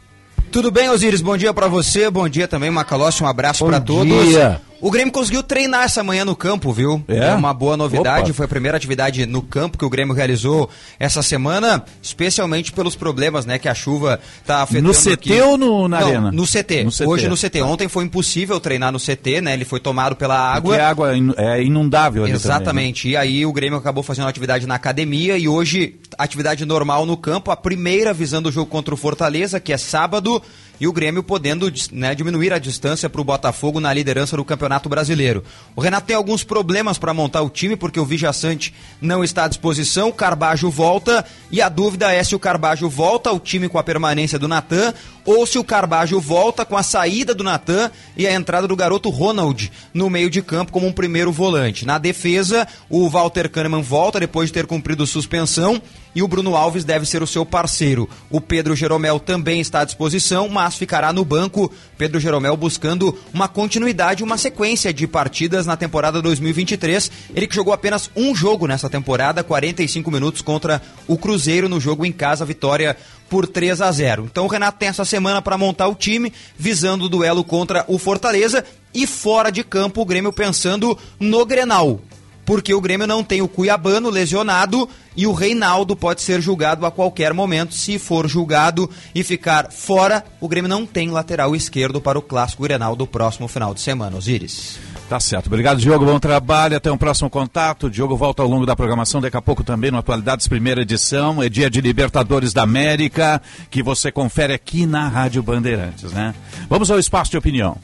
Tudo 0.52 0.70
bem, 0.72 0.90
Osiris? 0.90 1.22
Bom 1.22 1.36
dia 1.36 1.54
para 1.54 1.68
você, 1.68 2.10
bom 2.12 2.30
dia 2.30 2.48
também, 2.48 2.70
Macalossi, 2.70 3.24
um 3.24 3.28
abraço 3.28 3.66
para 3.66 3.82
todos. 3.82 4.26
dia. 4.28 4.62
O 4.86 4.92
Grêmio 4.92 5.14
conseguiu 5.14 5.42
treinar 5.42 5.84
essa 5.86 6.04
manhã 6.04 6.26
no 6.26 6.36
campo, 6.36 6.74
viu? 6.74 7.02
É? 7.08 7.32
uma 7.34 7.54
boa 7.54 7.78
novidade, 7.78 8.32
Opa. 8.32 8.34
foi 8.34 8.46
a 8.46 8.50
primeira 8.50 8.76
atividade 8.76 9.26
no 9.26 9.42
campo 9.42 9.78
que 9.78 9.86
o 9.86 9.90
Grêmio 9.90 10.14
realizou 10.14 10.70
essa 11.00 11.24
semana, 11.24 11.86
especialmente 12.02 12.74
pelos 12.74 12.94
problemas, 12.94 13.46
né, 13.46 13.58
que 13.58 13.70
a 13.70 13.74
chuva 13.74 14.20
tá 14.46 14.62
afetando 14.62 14.90
No 14.90 14.94
CT 14.94 15.14
aqui. 15.14 15.42
ou 15.42 15.58
no- 15.58 15.88
na 15.88 16.02
Não, 16.02 16.08
arena? 16.08 16.32
No 16.34 16.46
CT. 16.46 16.84
No 16.84 16.92
CT. 16.92 17.06
Hoje 17.10 17.30
no 17.30 17.38
CT. 17.38 17.62
Ontem 17.62 17.88
foi 17.88 18.04
impossível 18.04 18.60
treinar 18.60 18.92
no 18.92 19.00
CT, 19.00 19.40
né? 19.40 19.54
Ele 19.54 19.64
foi 19.64 19.80
tomado 19.80 20.18
pela 20.18 20.38
água. 20.38 20.72
Porque 20.72 20.82
a 20.82 20.90
água 20.90 21.16
in- 21.18 21.34
é 21.38 21.64
inundável 21.64 22.26
ali 22.26 22.34
Exatamente. 22.34 23.08
E 23.08 23.16
aí 23.16 23.46
o 23.46 23.54
Grêmio 23.54 23.80
acabou 23.80 24.04
fazendo 24.04 24.28
atividade 24.28 24.68
na 24.68 24.76
academia 24.76 25.38
e 25.38 25.48
hoje 25.48 25.96
atividade 26.18 26.66
normal 26.66 27.06
no 27.06 27.16
campo, 27.16 27.52
a 27.52 27.56
primeira 27.56 28.14
visando 28.14 28.50
o 28.50 28.52
jogo 28.52 28.70
contra 28.70 28.94
o 28.94 28.98
Fortaleza, 28.98 29.62
que 29.62 29.72
é 29.72 29.78
sábado, 29.78 30.42
e 30.80 30.88
o 30.88 30.94
Grêmio 30.94 31.24
podendo 31.24 31.72
né, 31.92 32.16
diminuir 32.16 32.54
a 32.54 32.60
distância 32.60 33.10
para 33.10 33.22
o 33.22 33.24
Botafogo 33.24 33.80
na 33.80 33.94
liderança 33.94 34.36
do 34.36 34.46
Campeonato 34.46 34.90
Brasileiro. 34.90 35.44
O 35.76 35.82
Renato 35.82 36.08
tem 36.08 36.16
alguns 36.16 36.44
problemas 36.44 36.98
para 36.98 37.14
montar 37.14 37.42
o 37.42 37.50
time, 37.50 37.76
porque 37.76 38.00
o 38.00 38.06
Vija 38.06 38.34
Sante 38.34 38.74
não 39.02 39.24
está 39.24 39.46
à 39.46 39.48
disposição, 39.48 40.10
o 40.10 40.14
Carbajo 40.14 40.70
volta, 40.70 41.26
e 41.52 41.62
a 41.62 41.70
dúvida 41.70 42.12
é 42.12 42.24
se 42.24 42.36
o 42.36 42.40
Carbajo 42.40 42.90
volta 42.90 43.30
ao 43.30 43.40
time 43.40 43.70
com 43.70 43.78
a 43.78 43.84
permanência 43.84 44.40
do 44.40 44.48
Natan, 44.48 44.94
ou 45.26 45.46
se 45.46 45.58
o 45.58 45.64
Carbajo 45.64 46.20
volta 46.20 46.66
com 46.66 46.78
a 46.78 46.84
saída 46.84 47.34
do 47.34 47.44
Natan 47.44 47.92
e 48.18 48.28
a 48.28 48.34
entrada 48.34 48.68
do 48.68 48.76
garoto 48.76 49.10
Ronald 49.10 49.72
no 49.94 50.10
meio 50.10 50.30
de 50.30 50.42
campo 50.42 50.72
como 50.72 50.88
um 50.88 50.92
primeiro 50.92 51.32
volante. 51.32 51.86
Na 51.86 51.98
defesa, 51.98 52.68
o 52.90 53.10
Walter 53.10 53.50
Kahneman 53.50 53.82
volta 53.82 54.20
depois 54.20 54.50
de 54.50 54.54
ter 54.54 54.66
cumprido 54.66 55.08
suspensão 55.08 55.82
e 56.16 56.22
o 56.22 56.28
Bruno 56.28 56.56
Alves 56.56 56.84
deve 56.84 57.06
ser 57.06 57.24
o 57.24 57.28
seu 57.28 57.46
parceiro. 57.46 58.08
O 58.30 58.40
Pedro 58.40 58.76
Jeromel 58.76 59.20
também 59.20 59.60
está 59.60 59.82
à 59.82 59.86
disposição, 59.86 60.48
mas 60.48 60.76
ficará 60.76 61.12
no 61.12 61.26
banco. 61.26 61.72
Pedro 61.98 62.20
Jeromel 62.20 62.56
buscando 62.56 63.18
uma 63.34 63.48
continuidade, 63.48 64.24
uma 64.24 64.38
sequência 64.38 64.94
de 64.94 65.08
partidas 65.08 65.66
na 65.66 65.76
temporada 65.76 66.22
2023. 66.22 67.12
Ele 67.34 67.48
que 67.48 67.56
jogou 67.56 67.74
apenas 67.74 68.12
um 68.16 68.36
jogo 68.36 68.68
nessa 68.68 68.90
temporada, 68.90 69.44
45 69.44 70.12
minutos 70.12 70.42
contra 70.42 70.82
o 71.08 71.18
Cruzeiro 71.18 71.68
no 71.68 71.80
jogo 71.80 72.06
em 72.06 72.12
casa, 72.12 72.46
vitória 72.46 72.96
por 73.34 73.48
3 73.48 73.82
a 73.82 73.92
0. 73.92 74.28
Então 74.30 74.46
o 74.46 74.48
Renato 74.48 74.78
tem 74.78 74.90
essa 74.90 75.04
semana 75.04 75.42
para 75.42 75.58
montar 75.58 75.88
o 75.88 75.96
time, 75.96 76.32
visando 76.56 77.06
o 77.06 77.10
duelo 77.10 77.44
contra 77.44 77.84
o 77.88 77.98
Fortaleza 77.98 78.64
e 78.94 79.08
fora 79.08 79.52
de 79.52 79.64
campo 79.64 80.02
o 80.02 80.06
Grêmio 80.06 80.32
pensando 80.32 80.96
no 81.20 81.44
Grenal. 81.44 82.00
Porque 82.46 82.76
o 82.76 82.80
Grêmio 82.80 83.08
não 83.08 83.24
tem 83.24 83.42
o 83.42 83.48
Cuiabano 83.48 84.12
lesionado 84.12 84.88
e 85.18 85.26
o 85.26 85.34
Reinaldo 85.34 85.96
pode 85.96 86.22
ser 86.22 86.42
julgado 86.42 86.86
a 86.86 86.92
qualquer 86.92 87.34
momento. 87.34 87.74
Se 87.74 87.98
for 87.98 88.28
julgado 88.28 88.88
e 89.16 89.24
ficar 89.24 89.72
fora, 89.72 90.24
o 90.40 90.48
Grêmio 90.48 90.70
não 90.70 90.86
tem 90.86 91.10
lateral 91.10 91.56
esquerdo 91.56 92.00
para 92.00 92.20
o 92.20 92.22
clássico 92.22 92.62
Grenal 92.62 92.96
do 92.96 93.08
próximo 93.08 93.48
final 93.48 93.74
de 93.74 93.82
semana. 93.82 94.16
Osiris. 94.16 94.78
Tá 95.10 95.20
certo. 95.20 95.48
Obrigado, 95.48 95.80
Diogo. 95.80 96.06
Bom 96.06 96.20
trabalho. 96.20 96.78
Até 96.78 96.92
um 96.92 96.98
próximo 96.98 97.30
contato. 97.30 97.90
Diogo 97.90 98.16
volta 98.16 98.42
ao 98.42 98.48
longo 98.48 98.66
da 98.66 98.76
programação. 98.76 99.22
Daqui 99.22 99.38
a 99.38 99.42
pouco 99.42 99.64
também 99.64 99.92
no 99.92 99.98
Atualidades, 99.98 100.48
primeira 100.48 100.82
edição. 100.82 101.42
É 101.42 101.50
dia 101.50 101.70
de 101.70 101.82
Libertadores 101.82 102.54
da 102.54 102.64
América, 102.64 103.42
que 103.70 103.84
você 103.84 104.12
confere 104.12 104.54
aqui 104.54 104.86
na 104.86 105.08
Rádio 105.08 105.44
Bandeirantes, 105.44 106.12
né? 106.12 106.34
Vamos 106.70 106.90
ao 106.90 107.00
espaço 107.00 107.32
de 107.32 107.38
opinião. 107.38 107.78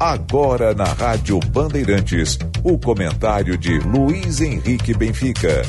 Agora 0.00 0.74
na 0.74 0.84
Rádio 0.84 1.40
Bandeirantes, 1.40 2.38
o 2.62 2.78
comentário 2.78 3.58
de 3.58 3.78
Luiz 3.80 4.40
Henrique 4.40 4.94
Benfica. 4.94 5.62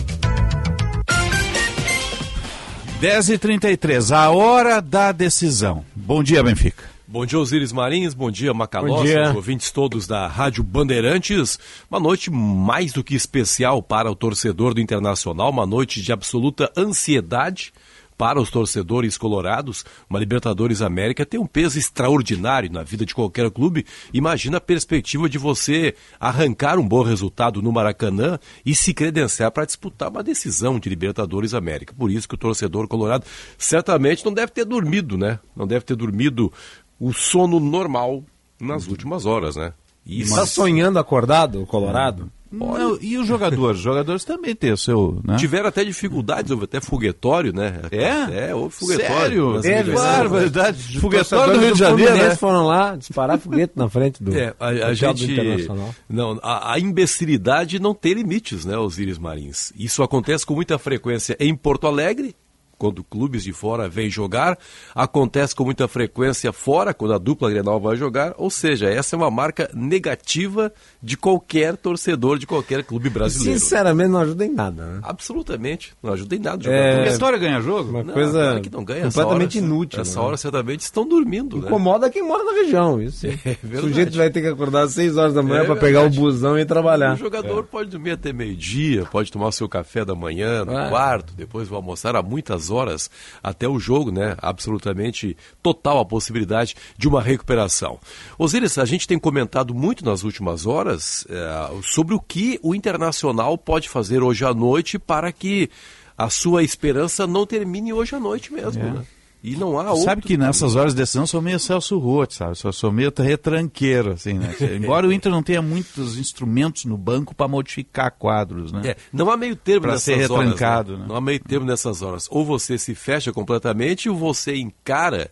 10h33, 3.01 4.15
a 4.15 4.29
hora 4.29 4.81
da 4.81 5.11
decisão. 5.11 5.85
Bom 5.95 6.21
dia, 6.21 6.43
Benfica. 6.43 6.98
Bom 7.11 7.25
dia, 7.25 7.39
Osiris 7.39 7.71
Marins, 7.71 8.13
bom 8.13 8.29
dia, 8.29 8.53
Macalós, 8.53 8.91
Bom 8.91 9.03
dia. 9.03 9.31
os 9.31 9.35
ouvintes 9.35 9.71
todos 9.71 10.05
da 10.05 10.27
Rádio 10.27 10.63
Bandeirantes. 10.63 11.57
Uma 11.89 11.99
noite 11.99 12.29
mais 12.29 12.93
do 12.93 13.03
que 13.03 13.15
especial 13.15 13.81
para 13.81 14.11
o 14.11 14.15
torcedor 14.15 14.75
do 14.75 14.79
Internacional, 14.79 15.49
uma 15.49 15.65
noite 15.65 16.03
de 16.03 16.13
absoluta 16.13 16.71
ansiedade 16.77 17.73
para 18.15 18.39
os 18.39 18.51
torcedores 18.51 19.17
colorados. 19.17 19.83
Uma 20.07 20.19
Libertadores 20.19 20.83
América 20.83 21.25
tem 21.25 21.39
um 21.39 21.47
peso 21.47 21.79
extraordinário 21.79 22.71
na 22.71 22.83
vida 22.83 23.03
de 23.03 23.15
qualquer 23.15 23.49
clube. 23.49 23.87
Imagina 24.13 24.57
a 24.57 24.61
perspectiva 24.61 25.27
de 25.27 25.39
você 25.39 25.95
arrancar 26.19 26.77
um 26.77 26.87
bom 26.87 27.01
resultado 27.01 27.59
no 27.59 27.71
Maracanã 27.71 28.37
e 28.63 28.75
se 28.75 28.93
credenciar 28.93 29.49
para 29.49 29.65
disputar 29.65 30.11
uma 30.11 30.21
decisão 30.21 30.77
de 30.77 30.89
Libertadores 30.89 31.55
América. 31.55 31.91
Por 31.97 32.11
isso 32.11 32.27
que 32.29 32.35
o 32.35 32.37
torcedor 32.37 32.87
colorado 32.87 33.25
certamente 33.57 34.23
não 34.23 34.31
deve 34.31 34.51
ter 34.51 34.65
dormido, 34.65 35.17
né? 35.17 35.39
Não 35.55 35.65
deve 35.65 35.85
ter 35.85 35.95
dormido 35.95 36.53
o 36.99 37.13
sono 37.13 37.59
normal 37.59 38.23
nas 38.59 38.87
últimas 38.87 39.25
horas, 39.25 39.55
né? 39.55 39.73
E 40.05 40.21
Está 40.21 40.45
sonhando 40.45 40.97
acordado, 40.99 41.61
o 41.61 41.65
Colorado? 41.65 42.31
Não, 42.51 42.97
e 42.99 43.15
os 43.15 43.27
jogadores? 43.27 43.77
Os 43.77 43.83
jogadores 43.83 44.23
também 44.23 44.55
têm 44.55 44.71
o 44.71 44.77
seu. 44.77 45.21
Né? 45.23 45.35
Tiveram 45.37 45.67
até 45.69 45.83
dificuldades, 45.85 46.49
houve 46.49 46.63
até 46.63 46.81
foguetório, 46.81 47.53
né? 47.53 47.81
É? 47.91 48.49
É, 48.49 48.55
houve 48.55 48.73
foguetório. 48.73 49.61
Sério? 49.61 49.67
É 49.67 49.79
aniversários. 49.79 50.31
barbaridade. 50.31 50.99
Foguetório 50.99 51.53
do 51.53 51.59
Rio 51.59 51.73
de 51.73 51.79
Janeiro, 51.79 52.15
né? 52.15 52.35
foram 52.35 52.65
lá 52.65 52.95
disparar 52.95 53.37
foguete 53.37 53.73
na 53.75 53.87
frente 53.87 54.23
do, 54.23 54.35
É, 54.35 54.55
a, 54.59 54.67
a 54.67 54.93
gente. 54.95 55.31
Internacional. 55.31 55.93
Não, 56.09 56.39
a, 56.41 56.73
a 56.73 56.79
imbecilidade 56.79 57.79
não 57.79 57.93
tem 57.93 58.13
limites, 58.13 58.65
né, 58.65 58.75
Osiris 58.75 59.19
Marins? 59.19 59.71
Isso 59.77 60.01
acontece 60.01 60.43
com 60.43 60.55
muita 60.55 60.79
frequência 60.79 61.37
em 61.39 61.55
Porto 61.55 61.85
Alegre, 61.85 62.35
quando 62.79 63.03
clubes 63.03 63.43
de 63.43 63.53
fora 63.53 63.87
vêm 63.87 64.09
jogar, 64.09 64.57
acontece 64.95 65.53
com 65.53 65.65
muita 65.65 65.87
frequência 65.87 66.51
fora, 66.51 66.93
quando 66.93 67.13
a 67.13 67.17
dupla 67.17 67.49
Grenal 67.51 67.79
vai 67.79 67.95
jogar, 67.95 68.33
ou 68.37 68.49
seja, 68.49 68.87
essa 68.89 69.15
é 69.15 69.17
uma 69.17 69.29
marca 69.29 69.69
negativa 69.73 70.71
de 71.03 71.15
qualquer 71.17 71.75
torcedor 71.77 72.39
de 72.39 72.47
qualquer 72.47 72.83
clube 72.83 73.09
brasileiro. 73.09 73.59
Sinceramente, 73.59 74.09
não 74.09 74.21
ajuda 74.21 74.45
em 74.45 74.51
nada, 74.53 74.85
né? 74.85 74.99
Absolutamente, 75.03 75.93
não 76.01 76.13
ajuda 76.13 76.35
em 76.35 76.39
nada. 76.39 76.69
É, 76.69 76.91
jogador. 76.95 77.11
Vitória 77.11 77.37
ganha 77.37 77.61
jogo? 77.61 77.89
Uma 77.89 78.03
Não, 78.03 78.13
coisa 78.13 78.39
claro 78.39 78.61
que 78.61 78.69
não 78.69 78.83
ganha. 78.83 79.05
Essa 79.05 79.21
completamente 79.21 79.57
hora- 79.57 79.67
inútil. 79.67 80.01
Essa 80.01 80.19
né? 80.19 80.25
hora 80.25 80.37
certamente 80.37 80.79
estão 80.81 81.07
dormindo, 81.07 81.57
né? 81.57 81.67
Incomoda 81.67 82.09
quem 82.09 82.23
mora 82.25 82.43
na 82.43 82.53
região, 82.53 83.01
isso. 83.01 83.27
É 83.69 83.77
o 83.77 83.81
sujeito 83.81 84.15
vai 84.17 84.29
ter 84.29 84.41
que 84.41 84.47
acordar 84.47 84.83
às 84.83 84.93
6 84.93 85.17
horas 85.17 85.33
da 85.33 85.41
manhã 85.43 85.61
É 85.61 85.65
para 85.65 85.75
pegar 85.75 86.03
o 86.03 86.09
busão 86.09 86.57
e 86.57 86.65
trabalhar. 86.65 87.13
O 87.13 87.17
jogador 87.17 87.63
pode 87.65 87.89
dormir 87.89 88.11
até 88.11 88.31
meio-dia, 88.31 89.05
pode 89.05 89.31
tomar 89.31 89.47
o 89.47 89.51
seu 89.51 89.67
café 89.67 90.05
da 90.05 90.15
manhã 90.15 90.63
no 90.65 90.77
É. 90.77 90.89
quarto, 90.89 91.33
depois 91.35 91.67
vai 91.67 91.77
almoçar 91.77 92.15
há 92.15 92.21
muitas 92.23 92.68
horas 92.71 93.09
até 93.43 93.67
o 93.67 93.79
jogo, 93.79 94.11
né? 94.11 94.35
Absolutamente 94.41 95.35
total 95.61 95.99
a 95.99 96.05
possibilidade 96.05 96.75
de 96.97 97.07
uma 97.07 97.21
recuperação. 97.21 97.99
Osiris, 98.37 98.77
a 98.77 98.85
gente 98.85 99.07
tem 99.07 99.17
comentado 99.19 99.73
muito 99.73 100.03
nas 100.05 100.23
últimas 100.23 100.65
horas 100.65 101.25
eh, 101.29 101.69
sobre 101.83 102.13
o 102.15 102.19
que 102.19 102.59
o 102.63 102.73
Internacional 102.75 103.57
pode 103.57 103.89
fazer 103.89 104.21
hoje 104.23 104.45
à 104.45 104.53
noite 104.53 104.97
para 104.99 105.31
que 105.31 105.69
a 106.17 106.29
sua 106.29 106.63
esperança 106.63 107.25
não 107.25 107.45
termine 107.45 107.93
hoje 107.93 108.15
à 108.15 108.19
noite 108.19 108.51
mesmo, 108.51 108.81
É. 108.81 108.91
né? 108.91 109.05
E 109.41 109.55
não 109.55 109.79
há 109.79 109.83
Sabe 109.95 109.99
outro 109.99 110.21
que 110.27 110.37
nessas 110.37 110.75
horas 110.75 110.93
de 110.93 110.99
decisão 110.99 111.23
eu 111.23 111.27
sou 111.27 111.41
meio 111.41 111.59
Celso 111.59 111.97
Roth, 111.97 112.33
sabe? 112.33 112.55
Sou, 112.57 112.73
sou 112.73 112.91
meio 112.91 113.11
retranqueiro, 113.17 114.11
assim, 114.11 114.33
né? 114.33 114.53
Embora 114.75 115.07
o 115.07 115.13
Inter 115.13 115.31
não 115.31 115.41
tenha 115.41 115.61
muitos 115.61 116.17
instrumentos 116.17 116.83
no 116.83 116.97
banco 116.97 117.33
para 117.33 117.47
modificar 117.47 118.11
quadros, 118.11 118.73
né? 118.73 118.81
É, 118.83 118.95
não 119.13 119.31
há 119.31 119.37
meio 119.37 119.55
termo 119.55 119.81
Pra 119.83 119.91
nessas 119.93 120.03
ser 120.03 120.29
horas. 120.31 120.49
retrancado, 120.49 120.97
né? 120.97 121.05
Não 121.07 121.15
há 121.15 121.21
meio 121.21 121.39
termo 121.39 121.65
nessas 121.65 122.01
horas. 122.01 122.27
Ou 122.29 122.43
você 122.43 122.77
se 122.77 122.93
fecha 122.93 123.31
completamente, 123.31 124.09
ou 124.09 124.15
você 124.17 124.57
encara 124.57 125.31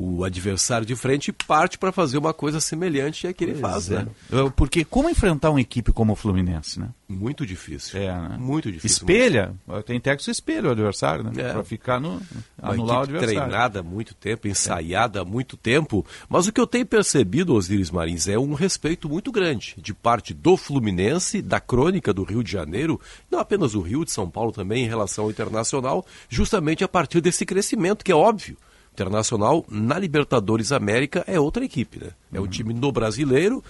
o 0.00 0.22
adversário 0.22 0.86
de 0.86 0.94
frente 0.94 1.28
e 1.28 1.32
parte 1.32 1.76
para 1.76 1.90
fazer 1.90 2.18
uma 2.18 2.32
coisa 2.32 2.60
semelhante 2.60 3.26
a 3.26 3.32
que 3.32 3.42
ele 3.42 3.56
faz, 3.56 3.88
né? 3.88 4.06
Eu- 4.30 4.48
Porque 4.48 4.84
como 4.84 5.10
enfrentar 5.10 5.50
uma 5.50 5.60
equipe 5.60 5.92
como 5.92 6.12
o 6.12 6.16
Fluminense, 6.16 6.78
né? 6.78 6.90
Muito 7.08 7.44
difícil. 7.44 7.98
É, 8.00 8.06
né? 8.06 8.36
Muito 8.38 8.70
difícil. 8.70 8.96
Espelha, 8.98 9.54
tem 9.84 9.98
técnico 9.98 10.24
que 10.24 10.30
espelha 10.30 10.68
o 10.68 10.72
adversário, 10.72 11.24
né? 11.24 11.32
É. 11.36 11.52
Pra 11.52 11.64
ficar 11.64 11.98
no. 12.00 12.10
Uma 12.62 12.72
anular 12.72 12.98
o 12.98 13.02
adversário. 13.02 13.34
treinada 13.40 13.80
há 13.80 13.82
muito 13.82 14.14
tempo, 14.14 14.46
ensaiada 14.46 15.22
há 15.22 15.24
muito 15.24 15.56
tempo. 15.56 16.06
Mas 16.28 16.46
o 16.46 16.52
que 16.52 16.60
eu 16.60 16.66
tenho 16.66 16.86
percebido, 16.86 17.54
Osiris 17.54 17.90
Marins, 17.90 18.28
é 18.28 18.38
um 18.38 18.54
respeito 18.54 19.08
muito 19.08 19.32
grande 19.32 19.74
de 19.78 19.92
parte 19.92 20.32
do 20.32 20.56
Fluminense, 20.56 21.42
da 21.42 21.58
crônica 21.58 22.12
do 22.12 22.22
Rio 22.22 22.44
de 22.44 22.52
Janeiro, 22.52 23.00
não 23.30 23.40
apenas 23.40 23.74
o 23.74 23.80
Rio, 23.80 24.04
de 24.04 24.12
São 24.12 24.30
Paulo 24.30 24.52
também, 24.52 24.84
em 24.84 24.88
relação 24.88 25.24
ao 25.24 25.30
Internacional, 25.30 26.06
justamente 26.28 26.84
a 26.84 26.88
partir 26.88 27.20
desse 27.20 27.44
crescimento, 27.44 28.04
que 28.04 28.12
é 28.12 28.14
óbvio. 28.14 28.56
Internacional, 28.98 29.64
na 29.68 29.98
Libertadores 29.98 30.72
América, 30.72 31.22
é 31.26 31.38
outra 31.38 31.64
equipe, 31.64 31.98
né? 31.98 32.10
É 32.32 32.40
um 32.40 32.46
time 32.46 32.74
no 32.74 32.90
brasileiro. 32.90 33.62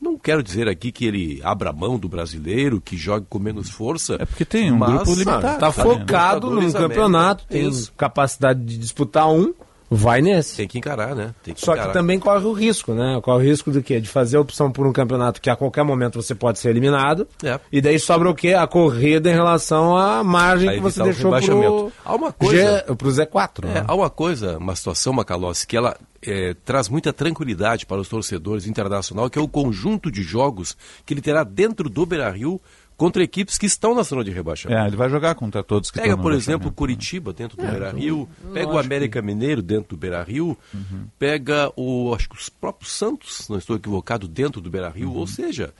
Não 0.00 0.16
quero 0.18 0.42
dizer 0.42 0.66
aqui 0.66 0.90
que 0.90 1.04
ele 1.04 1.40
abra 1.44 1.74
mão 1.74 1.98
do 1.98 2.08
brasileiro, 2.08 2.80
que 2.80 2.96
jogue 2.96 3.26
com 3.28 3.38
menos 3.38 3.68
força. 3.68 4.16
É 4.18 4.24
porque 4.24 4.46
tem 4.46 4.72
um 4.72 4.78
grupo 4.78 5.12
limitado. 5.12 5.46
Está 5.54 5.70
focado 5.70 6.50
num 6.50 6.72
campeonato, 6.72 7.44
América. 7.44 7.46
tem 7.48 7.68
Isso. 7.68 7.92
capacidade 7.94 8.64
de 8.64 8.78
disputar 8.78 9.30
um, 9.30 9.52
vai 9.90 10.22
nesse. 10.22 10.56
Tem 10.56 10.68
que 10.68 10.78
encarar, 10.78 11.16
né? 11.16 11.34
Tem 11.42 11.52
que 11.52 11.60
Só 11.60 11.72
encarar. 11.72 11.88
que 11.88 11.92
também 11.92 12.18
corre 12.20 12.44
o 12.46 12.52
risco, 12.52 12.94
né? 12.94 13.18
Corre 13.22 13.44
o 13.44 13.48
risco 13.48 13.70
do 13.72 13.82
quê? 13.82 14.00
De 14.00 14.08
fazer 14.08 14.36
a 14.36 14.40
opção 14.40 14.70
por 14.70 14.86
um 14.86 14.92
campeonato 14.92 15.40
que 15.40 15.50
a 15.50 15.56
qualquer 15.56 15.82
momento 15.82 16.22
você 16.22 16.34
pode 16.34 16.58
ser 16.60 16.70
eliminado. 16.70 17.26
É. 17.42 17.58
E 17.72 17.80
daí 17.80 17.98
sobra 17.98 18.30
o 18.30 18.34
quê? 18.34 18.54
A 18.54 18.66
corrida 18.66 19.28
em 19.28 19.34
relação 19.34 19.96
à 19.96 20.22
margem 20.22 20.68
Pra 20.68 20.76
que 20.76 20.80
você 20.82 21.02
deixou 21.02 21.30
pro, 21.30 21.40
rebaixamento. 21.40 21.92
Há 22.04 22.14
uma 22.14 22.32
coisa- 22.32 22.84
G, 22.88 22.94
pro 22.94 23.10
Z4. 23.10 23.64
É, 23.64 23.66
né? 23.66 23.84
há 23.86 23.94
uma 23.94 24.08
coisa, 24.10 24.58
uma 24.58 24.76
situação, 24.76 25.12
Macalossi, 25.12 25.66
que 25.66 25.76
ela 25.76 25.96
é, 26.22 26.54
traz 26.64 26.88
muita 26.88 27.12
tranquilidade 27.12 27.86
para 27.86 28.00
os 28.00 28.08
torcedores 28.08 28.66
internacional, 28.66 29.28
que 29.30 29.38
é 29.38 29.42
o 29.42 29.48
conjunto 29.48 30.10
de 30.10 30.22
jogos 30.22 30.76
que 31.04 31.14
ele 31.14 31.20
terá 31.22 31.42
dentro 31.42 31.88
do 31.88 32.04
Beira-Rio 32.06 32.60
contra 33.00 33.22
equipes 33.22 33.56
que 33.56 33.64
estão 33.64 33.94
na 33.94 34.02
zona 34.02 34.22
de 34.22 34.30
rebaixamento. 34.30 34.78
É, 34.78 34.86
ele 34.86 34.94
vai 34.94 35.08
jogar 35.08 35.34
contra 35.34 35.62
todos 35.62 35.90
que 35.90 35.98
Pega, 35.98 36.18
por 36.18 36.34
exemplo, 36.34 36.70
Curitiba 36.70 37.32
dentro 37.32 37.56
do 37.56 37.64
É, 37.64 37.70
Beira-Rio, 37.70 38.28
então, 38.42 38.52
pega 38.52 38.70
o 38.70 38.78
América 38.78 39.22
Mineiro 39.22 39.62
dentro 39.62 39.96
do 39.96 39.96
Beira-Rio, 39.96 40.54
Uhum. 40.74 41.06
pega 41.18 41.72
o, 41.76 42.12
acho 42.14 42.28
que 42.28 42.36
os 42.36 42.50
próprios 42.50 42.92
Santos, 42.92 43.48
não 43.48 43.56
estou 43.56 43.74
equivocado, 43.74 44.28
dentro 44.28 44.60
do 44.60 44.68
Beira-Rio, 44.68 45.08
Uhum. 45.12 45.16
ou 45.16 45.26
seja, 45.26 45.72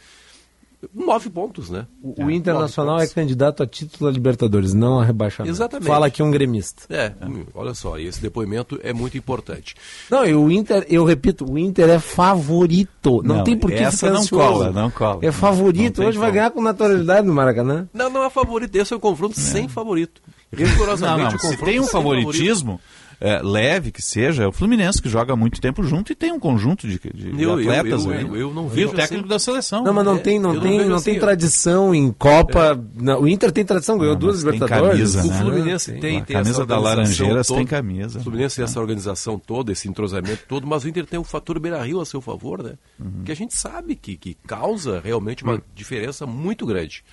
nove 0.95 1.29
pontos, 1.31 1.71
né? 1.71 1.87
O, 2.03 2.25
o 2.25 2.31
Internacional 2.31 3.01
é 3.01 3.07
candidato 3.07 3.63
a 3.63 3.67
título 3.67 4.11
da 4.11 4.15
Libertadores, 4.15 4.73
não 4.73 5.01
a 5.01 5.05
rebaixamento. 5.05 5.53
Exatamente. 5.53 5.87
Fala 5.89 6.07
aqui 6.07 6.23
um 6.23 6.31
gremista. 6.31 6.83
É, 6.89 7.13
olha 7.55 7.75
só, 7.75 7.99
e 7.99 8.07
esse 8.07 8.21
depoimento 8.21 8.79
é 8.83 8.93
muito 8.93 9.17
importante. 9.17 9.75
Não, 10.11 10.25
e 10.25 10.35
o 10.35 10.51
Inter, 10.51 10.87
eu 10.89 11.05
repito, 11.05 11.51
o 11.51 11.59
Inter 11.59 11.89
é 11.91 11.99
favorito. 11.99 13.23
Não, 13.23 13.37
Não, 13.37 13.45
tem 13.45 13.57
por 13.57 13.71
que 13.71 13.79
essa 13.79 14.09
ficar 14.09 14.13
não 14.13 14.27
cola, 14.27 14.71
não 14.71 14.91
cola. 14.91 15.19
É 15.23 15.33
favorito. 15.33 16.03
Hoje 16.03 16.19
vai 16.19 16.29
como. 16.29 16.35
ganhar 16.35 16.51
com 16.51 16.63
naturalidade 16.63 17.27
no 17.27 17.35
Maracanã. 17.35 17.89
Não, 17.93 18.11
não 18.11 18.25
é 18.25 18.31
favorito, 18.31 18.75
esse 18.77 18.93
é 18.93 18.97
um 18.97 19.01
confronto 19.01 19.39
sem 19.39 19.69
favorito. 19.69 20.21
Rigorosamente 20.53 21.35
Não, 21.35 21.41
o 21.41 21.45
não, 21.45 21.51
se 21.51 21.65
tem 21.65 21.81
um 21.81 21.87
favoritismo 21.87 22.81
é, 23.21 23.41
leve 23.43 23.93
que 23.93 24.01
seja, 24.01 24.45
é 24.45 24.47
o 24.47 24.53
Fluminense 24.53 25.01
que 25.03 25.09
joga 25.09 25.35
há 25.35 25.37
muito 25.37 25.61
tempo 25.61 25.83
junto 25.83 26.11
e 26.11 26.15
tem 26.15 26.33
um 26.33 26.41
conjunto 26.41 26.89
de, 26.89 26.99
de- 26.99 27.33
de 27.33 27.43
Eu- 27.43 27.53
atletas 27.53 28.05
eu- 28.07 28.13
eu- 28.13 28.37
eu 28.37 28.55
não 28.55 28.67
E 28.67 28.71
vejo 28.71 28.89
o 28.89 28.93
técnico 28.95 29.25
assim. 29.25 29.29
da 29.29 29.39
seleção. 29.39 29.85
Não, 29.85 29.93
mas 29.93 30.05
não 30.05 30.17
É, 30.17 30.19
tem, 30.19 30.39
não 30.39 30.59
tem, 30.59 30.79
vejo 30.79 30.89
não, 30.91 30.97
assim, 30.97 31.11
tem 31.13 31.21
tradição 31.21 31.95
em 31.95 32.11
Copa. 32.13 32.83
Não, 32.95 33.21
o 33.23 33.29
Inter 33.29 33.53
tem 33.53 33.65
tradição, 33.65 33.99
ganhou 33.99 34.17
duas 34.17 34.43
tem 34.43 34.53
Libertadores. 34.53 35.15
camisa, 35.15 35.23
O 35.23 35.27
né? 35.31 35.39
Fluminense 35.39 35.93
Tem. 35.93 36.01
tem, 36.01 36.19
A 36.19 36.25
tem 36.25 36.35
camisa 36.37 36.51
essa 36.53 36.67
da 36.67 36.79
organização 36.79 37.27
Laranjeiras 37.27 37.47
tem 37.47 37.57
toda. 37.59 37.69
camisa. 37.69 38.19
O 38.19 38.23
Fluminense 38.23 38.57
tem 38.57 38.65
essa 38.65 38.81
organização 38.81 39.39
toda, 39.39 39.73
esse 39.73 39.89
entrosamento 39.89 40.43
todo, 40.49 40.67
mas 40.67 40.85
o 40.85 40.89
Inter 40.89 41.05
tem 41.07 41.19
o 41.21 41.25
fator 41.25 41.59
Beira-Rio 41.61 42.01
a 42.01 42.07
seu 42.07 42.21
favor, 42.21 42.63
né? 42.63 42.73
Uhum. 42.99 43.23
Que 43.25 43.33
a 43.33 43.37
gente 43.37 43.55
sabe 43.57 43.95
que, 43.97 44.17
que 44.17 44.35
causa 44.47 45.01
realmente 45.05 45.45
uma 45.45 45.61
diferença 45.75 46.25
muito 46.27 46.65
grande. 46.65 47.05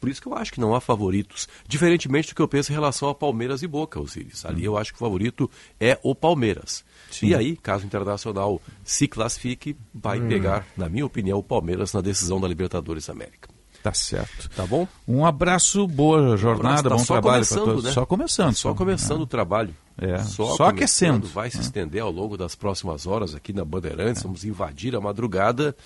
Por 0.00 0.08
isso 0.08 0.20
que 0.20 0.28
eu 0.28 0.34
acho 0.34 0.52
que 0.52 0.60
não 0.60 0.74
há 0.74 0.80
favoritos. 0.80 1.48
Diferentemente 1.66 2.28
do 2.30 2.34
que 2.34 2.42
eu 2.42 2.48
penso 2.48 2.70
em 2.70 2.74
relação 2.74 3.08
a 3.08 3.14
Palmeiras 3.14 3.62
e 3.62 3.66
Boca, 3.66 4.00
Osiris. 4.00 4.44
Ali 4.44 4.64
eu 4.64 4.76
acho 4.76 4.92
que 4.92 4.96
o 4.96 5.00
favorito 5.00 5.50
é 5.80 5.98
o 6.02 6.14
Palmeiras. 6.14 6.84
Sim. 7.10 7.28
E 7.28 7.34
aí, 7.34 7.56
caso 7.56 7.84
o 7.84 7.86
Internacional 7.86 8.60
se 8.84 9.06
classifique, 9.08 9.76
vai 9.94 10.20
Hum. 10.20 10.28
pegar, 10.28 10.66
na 10.76 10.88
minha 10.88 11.06
opinião, 11.06 11.38
o 11.38 11.42
Palmeiras 11.42 11.92
na 11.92 12.00
decisão 12.00 12.40
da 12.40 12.48
Libertadores 12.48 13.06
da 13.06 13.12
América. 13.12 13.48
Tá 13.82 13.92
certo. 13.92 14.48
Tá 14.50 14.66
bom? 14.66 14.88
Um 15.06 15.24
abraço, 15.24 15.86
boa 15.86 16.36
jornada, 16.36 16.88
Tá 16.90 16.96
bom 16.96 16.98
só 16.98 17.14
trabalho 17.20 17.46
para 17.46 17.54
começando, 17.56 17.64
todos. 17.66 17.84
né? 17.84 17.92
Só 17.92 18.04
começando. 18.06 18.54
Só 18.56 18.74
começando 18.74 19.20
o 19.20 19.26
trabalho. 19.26 19.72
É, 19.96 20.18
só 20.24 20.44
começando, 20.44 20.68
aquecendo. 20.68 21.26
Vai 21.28 21.50
se 21.50 21.58
É. 21.58 21.60
estender 21.60 22.02
ao 22.02 22.10
longo 22.10 22.36
das 22.36 22.56
próximas 22.56 23.06
horas 23.06 23.32
aqui 23.34 23.52
na 23.52 23.64
Bandeirantes. 23.64 24.24
Vamos 24.24 24.44
invadir 24.44 24.96
a 24.96 25.00
madrugada, 25.00 25.76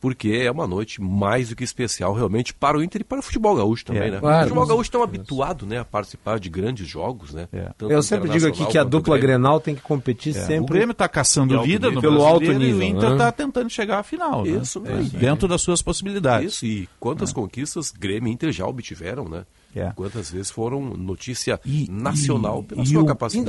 porque 0.00 0.30
é 0.30 0.50
uma 0.50 0.66
noite 0.66 1.00
mais 1.00 1.48
do 1.48 1.56
que 1.56 1.64
especial 1.64 2.12
realmente 2.14 2.52
para 2.54 2.76
o 2.78 2.82
Inter 2.82 3.00
e 3.00 3.04
para 3.04 3.18
o 3.18 3.22
futebol 3.22 3.56
gaúcho 3.56 3.84
também, 3.86 4.02
É, 4.02 4.10
né? 4.12 4.20
claro. 4.20 4.38
o 4.38 4.42
futebol 4.48 4.66
gaúcho 4.66 4.90
tão 4.90 5.02
habituado 5.02 5.66
né, 5.66 5.78
a 5.80 5.84
participar 5.84 6.38
de 6.38 6.48
grandes 6.48 6.86
jogos, 6.86 7.32
né? 7.32 7.48
Tanto 7.78 7.90
Eu 7.90 8.02
sempre 8.02 8.28
digo 8.30 8.46
aqui 8.46 8.66
que 8.66 8.78
a 8.78 8.84
dupla. 8.84 9.18
Grenal 9.18 9.58
tem 9.60 9.74
que 9.74 9.80
competir 9.82 10.36
É, 10.36 10.40
sempre. 10.40 10.64
O 10.64 10.66
Grêmio 10.66 10.92
está 10.92 11.08
caçando 11.08 11.60
vida 11.62 11.86
nível. 11.88 12.02
Pelo 12.02 12.24
alto 12.24 12.52
nível, 12.52 12.68
e 12.68 12.72
o 12.74 12.82
Inter 12.82 13.08
né? 13.08 13.12
está 13.14 13.32
tentando 13.32 13.70
chegar 13.70 13.98
à 13.98 14.02
final. 14.02 14.44
né? 14.44 14.60
Isso 14.62 14.82
É, 14.84 14.92
mesmo. 14.94 15.18
Dentro 15.18 15.48
das 15.48 15.62
suas 15.62 15.80
possibilidades. 15.82 16.52
Isso, 16.54 16.66
e 16.66 16.88
quantas 17.00 17.32
conquistas 17.32 17.90
Grêmio 17.90 18.28
e 18.28 18.32
Inter 18.32 18.52
já 18.52 18.66
obtiveram, 18.66 19.28
né? 19.28 19.44
É. 19.78 19.92
Quantas 19.94 20.30
vezes 20.30 20.50
foram 20.50 20.80
notícia 20.80 21.60
nacional 21.88 22.62
pela 22.62 22.82
e 22.82 22.86
sua 22.86 23.02
o 23.02 23.06
capacidade. 23.06 23.44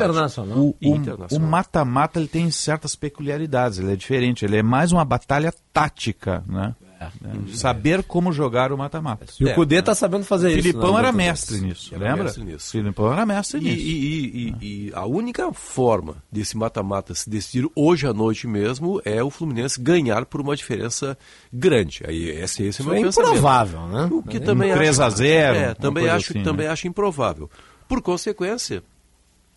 O, 0.62 0.76
E 0.82 0.90
o- 0.91 0.95
internacional. 0.95 1.48
o 1.48 1.52
mata-mata 1.52 2.20
ele 2.20 2.28
tem 2.28 2.52
certas 2.52 2.95
peculiaridades, 2.95 3.80
ele 3.80 3.94
é 3.94 3.95
diferente, 3.95 4.44
ele 4.45 4.58
é 4.58 4.64
mais 4.64 4.91
uma 4.91 5.06
batalha 5.06 5.54
tática, 5.72 6.44
né? 6.48 6.76
É, 6.99 7.10
Saber 7.56 8.02
como 8.03 8.32
jogar 8.34 8.72
o 8.72 8.78
mata-mata. 8.78 9.26
E 9.40 9.45
o 9.45 9.53
Cudê 9.53 9.82
tá 9.84 9.94
sabendo 9.94 10.26
fazer 10.26 10.49
isso, 10.52 10.64
Filipão 10.64 10.94
né, 10.94 10.99
era 10.99 11.11
mestre 11.11 11.61
nisso, 11.61 11.94
Era 11.94 12.06
lembra? 12.10 12.24
mestre 12.24 12.44
nisso. 12.44 12.72
Filipão 12.72 13.14
era 13.14 13.26
mestre 13.26 13.60
E, 13.60 13.64
nisso. 13.64 13.86
e- 13.86 13.90
e- 13.91 14.56
e- 14.61 14.88
e 14.88 14.91
a 14.95 15.06
única 15.06 15.53
forma 15.53 16.15
desse 16.32 16.57
mata-mata 16.57 17.14
se 17.14 17.30
decidir 17.30 17.69
hoje 17.76 18.07
à 18.07 18.14
noite 18.14 18.48
mesmo 18.48 18.99
é 19.06 19.24
o 19.24 19.30
Fluminense 19.30 19.80
ganhar 19.80 20.26
por 20.26 20.41
uma 20.41 20.56
diferença 20.56 21.15
grande. 21.53 22.02
Aí 22.07 22.30
esse, 22.30 22.64
esse 22.64 22.82
é 22.82 22.84
o 22.84 22.88
meu 22.88 22.95
é 22.98 23.02
pensamento. 23.03 23.30
improvável, 23.32 23.88
né? 23.88 24.10
O 24.11 24.24
que 24.24 24.38
Um 24.38 24.41
também 24.41 24.74
3 24.74 24.99
acho, 24.99 25.02
a 25.03 25.10
0, 25.18 25.56
é, 25.57 25.74
também 25.76 26.10
acho, 26.10 26.32
assim, 26.34 26.44
também 26.44 26.65
né? 26.65 26.72
acho 26.74 26.88
improvável. 26.88 27.49
Por 27.88 28.02
consequência, 28.02 28.82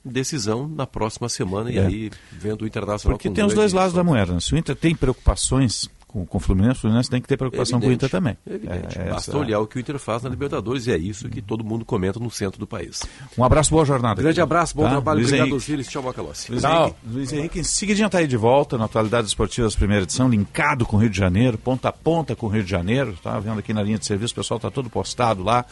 decisão 0.05 0.69
na 0.69 0.87
próxima 0.87 1.29
semana 1.29 1.71
e 1.71 1.79
É. 1.79 1.87
aí 1.87 2.11
vendo 2.33 2.63
o 2.63 2.67
Internacional 2.67 3.17
Porque 3.19 3.31
tem 3.31 3.45
os 3.45 3.55
dois 3.55 3.73
lados 3.73 3.95
da 3.95 4.03
moeda. 4.05 4.35
né? 4.35 4.41
Se 4.41 4.55
o 4.55 4.59
Inter 4.59 4.75
tem 4.77 4.95
preocupações 4.95 5.89
com, 6.11 6.27
com 6.27 6.39
o 6.39 6.41
Fluminense, 6.41 6.79
o 6.79 6.81
Fluminense 6.83 7.09
tem 7.09 7.21
que 7.21 7.29
ter 7.29 7.37
preocupação 7.37 7.81
com 7.81 7.87
o 7.87 7.93
Inter 7.93 8.11
também. 8.11 8.37
Evidente. 8.47 8.99
É, 8.99 9.11
Basta 9.11 9.31
essa- 9.31 9.39
olhar 9.39 9.61
o 9.61 9.67
que 9.67 9.77
o 9.77 9.81
Inter 9.81 9.99
faz 9.99 10.23
na 10.23 10.29
Libertadores 10.31 10.87
e 10.87 10.93
é 10.93 10.97
isso 10.99 11.29
que 11.29 11.41
todo 11.41 11.65
mundo 11.65 11.85
comenta 11.85 12.19
no 12.19 12.31
centro 12.31 12.59
do 12.59 12.67
país. 12.67 13.03
Um 13.39 13.45
abraço, 13.45 13.71
boa 13.71 13.85
jornada. 13.85 14.21
Grande 14.21 14.41
abraço, 14.41 14.75
bom 14.77 14.83
Tá? 14.85 14.91
trabalho, 14.91 15.19
Luiz 15.19 15.29
obrigado, 15.29 15.47
Henrique. 15.49 15.57
Osiris. 15.65 15.89
Tchau, 15.89 16.03
Macalossi. 16.03 16.51
Luiz 16.51 16.65
Henrique, 16.65 16.97
Luiz 17.07 17.33
Henrique, 17.33 17.61
em 17.61 17.65
seguidinha 17.65 18.07
está 18.07 18.19
aí 18.19 18.27
de 18.27 18.37
volta 18.37 18.77
na 18.77 18.87
Atualidades 18.87 19.31
Esportivas, 19.31 19.77
primeira 19.77 20.03
edição, 20.05 20.29
linkado 20.29 20.85
com 20.85 20.97
o 20.97 21.01
Rio 21.01 21.11
de 21.11 21.19
Janeiro, 21.19 21.57
ponta 21.57 21.89
a 21.89 21.93
ponta 21.93 22.35
com 22.35 22.47
o 22.47 22.49
Rio 22.49 22.65
de 22.65 22.71
Janeiro. 22.71 23.17
Tá 23.23 23.39
vendo 23.39 23.59
aqui 23.61 23.73
na 23.73 23.83
linha 23.83 23.99
de 23.99 24.05
serviço, 24.07 24.33
o 24.33 24.37
pessoal 24.37 24.57
está 24.59 24.71
todo 24.71 24.91
postado 24.91 25.43
lá, 25.43 25.65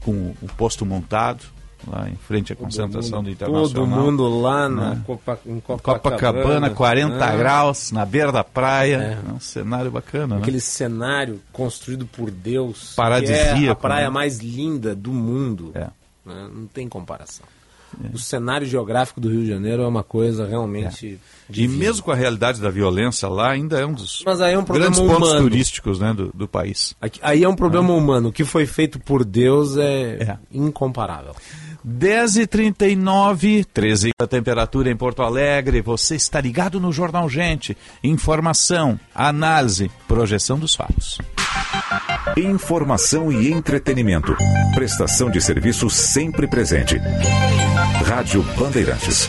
com 0.00 0.34
o 0.42 0.46
posto 0.56 0.84
montado, 0.84 1.42
lá 1.86 2.08
em 2.08 2.16
frente 2.16 2.52
à 2.52 2.56
concentração 2.56 3.22
do 3.22 3.30
Internacional. 3.30 3.68
Todo 3.72 3.86
mundo 3.86 4.40
lá 4.40 4.68
na 4.68 4.90
Né? 4.94 5.02
Copa, 5.06 5.38
em 5.46 5.60
Copacabana. 5.60 6.00
Copacabana, 6.18 6.70
40 6.70 7.14
né? 7.16 7.36
graus, 7.36 7.92
na 7.92 8.04
beira 8.04 8.32
da 8.32 8.42
praia. 8.44 9.18
É. 9.24 9.28
É 9.30 9.32
um 9.32 9.40
cenário 9.40 9.90
bacana, 9.90 10.36
Aquele 10.38 10.56
né? 10.56 10.60
cenário 10.60 11.40
construído 11.52 12.06
por 12.06 12.30
Deus. 12.30 12.94
Paradisíaco, 12.96 13.58
que 13.60 13.66
é 13.66 13.70
a 13.70 13.74
praia 13.74 14.04
né? 14.06 14.10
mais 14.10 14.38
linda 14.38 14.94
do 14.94 15.12
mundo. 15.12 15.70
É. 15.74 15.80
né? 16.24 16.48
Não 16.54 16.66
tem 16.66 16.88
comparação. 16.88 17.46
O 18.12 18.18
cenário 18.18 18.66
geográfico 18.66 19.20
do 19.20 19.30
Rio 19.30 19.40
de 19.42 19.48
Janeiro 19.48 19.82
é 19.82 19.86
uma 19.86 20.02
coisa 20.02 20.46
realmente. 20.46 21.18
E 21.48 21.52
divina. 21.52 21.78
mesmo 21.84 22.02
com 22.02 22.10
a 22.10 22.14
realidade 22.14 22.60
da 22.60 22.68
violência 22.68 23.26
lá, 23.26 23.52
ainda 23.52 23.78
é 23.80 23.86
um 23.86 23.94
dos 23.94 24.22
Mas 24.26 24.40
aí 24.42 24.52
é 24.52 24.58
um 24.58 24.64
problema 24.64 24.90
grandes 24.94 25.08
pontos 25.14 25.28
humano. 25.30 25.48
turísticos 25.48 25.98
né, 26.00 26.12
do, 26.12 26.30
do 26.34 26.46
país. 26.46 26.94
Aqui- 27.00 27.20
aí 27.22 27.42
é 27.42 27.48
um 27.48 27.54
problema 27.54 27.94
humano. 27.94 28.28
O 28.28 28.32
que 28.32 28.44
foi 28.44 28.66
feito 28.66 28.98
por 28.98 29.24
Deus 29.24 29.78
é, 29.78 30.36
incomparável. 30.52 31.34
10h39, 31.86 33.64
13 33.72 34.10
a 34.18 34.26
temperatura 34.26 34.90
em 34.90 34.96
Porto 34.96 35.22
Alegre. 35.22 35.80
Você 35.80 36.16
está 36.16 36.40
ligado 36.40 36.80
no 36.80 36.92
Jornal 36.92 37.28
Gente. 37.28 37.76
Informação, 38.02 38.98
análise, 39.14 39.90
projeção 40.08 40.58
dos 40.58 40.74
fatos. 40.74 41.18
Informação 42.36 43.30
e 43.30 43.52
entretenimento. 43.52 44.36
Prestação 44.74 45.30
de 45.30 45.40
serviço 45.40 45.88
sempre 45.88 46.48
presente. 46.48 46.96
Rádio 48.04 48.42
Bandeirantes. 48.58 49.28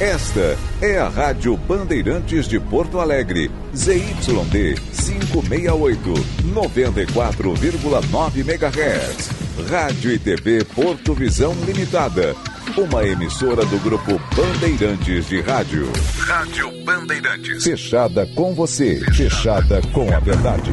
Esta 0.00 0.56
é 0.80 0.96
a 0.96 1.08
Rádio 1.08 1.56
Bandeirantes 1.56 2.46
de 2.46 2.60
Porto 2.60 3.00
Alegre. 3.00 3.50
ZYD 3.74 4.76
568, 4.92 6.14
94,9 6.54 8.38
MHz. 8.38 9.30
Rádio 9.68 10.12
e 10.12 10.18
TV 10.20 10.64
Porto 10.64 11.14
Visão 11.14 11.52
Limitada. 11.66 12.36
Uma 12.76 13.04
emissora 13.04 13.66
do 13.66 13.76
grupo 13.80 14.20
Bandeirantes 14.36 15.26
de 15.26 15.40
Rádio. 15.40 15.90
Rádio 16.16 16.70
Bandeirantes. 16.84 17.64
Fechada 17.64 18.24
com 18.36 18.54
você. 18.54 19.00
Fechada 19.12 19.80
com 19.92 20.14
a 20.14 20.20
verdade. 20.20 20.70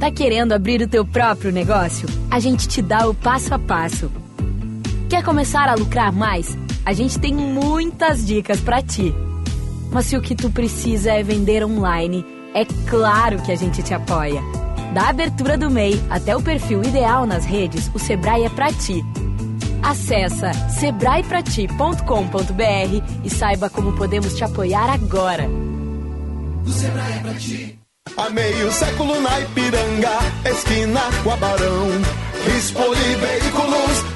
Tá 0.00 0.10
querendo 0.10 0.50
abrir 0.50 0.82
o 0.82 0.88
teu 0.88 1.06
próprio 1.06 1.52
negócio? 1.52 2.08
A 2.28 2.40
gente 2.40 2.66
te 2.66 2.82
dá 2.82 3.06
o 3.08 3.14
passo 3.14 3.54
a 3.54 3.58
passo. 3.60 4.10
Quer 5.08 5.22
começar 5.22 5.68
a 5.68 5.74
lucrar 5.74 6.12
mais? 6.12 6.58
A 6.84 6.92
gente 6.92 7.16
tem 7.18 7.32
muitas 7.32 8.26
dicas 8.26 8.60
para 8.60 8.82
ti. 8.82 9.14
Mas 9.92 10.06
se 10.06 10.16
o 10.16 10.20
que 10.20 10.34
tu 10.34 10.50
precisa 10.50 11.12
é 11.12 11.22
vender 11.22 11.64
online, 11.64 12.26
é 12.52 12.64
claro 12.88 13.40
que 13.42 13.52
a 13.52 13.56
gente 13.56 13.84
te 13.84 13.94
apoia. 13.94 14.42
Da 14.92 15.08
abertura 15.08 15.56
do 15.56 15.70
MEI 15.70 16.02
até 16.10 16.36
o 16.36 16.42
perfil 16.42 16.82
ideal 16.82 17.24
nas 17.24 17.44
redes, 17.44 17.88
o 17.94 18.00
Sebrae 18.00 18.44
é 18.44 18.48
para 18.48 18.72
ti. 18.72 19.04
Acesse 19.80 20.52
sebraeprati.com.br 20.80 23.22
e 23.22 23.30
saiba 23.30 23.70
como 23.70 23.92
podemos 23.92 24.34
te 24.34 24.42
apoiar 24.42 24.90
agora. 24.90 25.48
O 26.66 26.70
Sebrae 26.70 27.12
é 27.12 27.18
pra 27.20 27.34
ti. 27.34 27.78
Há 28.16 28.30
meio 28.30 28.72
século 28.72 29.20
na 29.20 29.40
Ipiranga, 29.40 30.18
esquina 30.46 31.02
com 31.22 31.30
a 31.30 31.36
Barão. 31.36 31.86
Rispoli 32.46 33.14
Veículos 33.16 34.15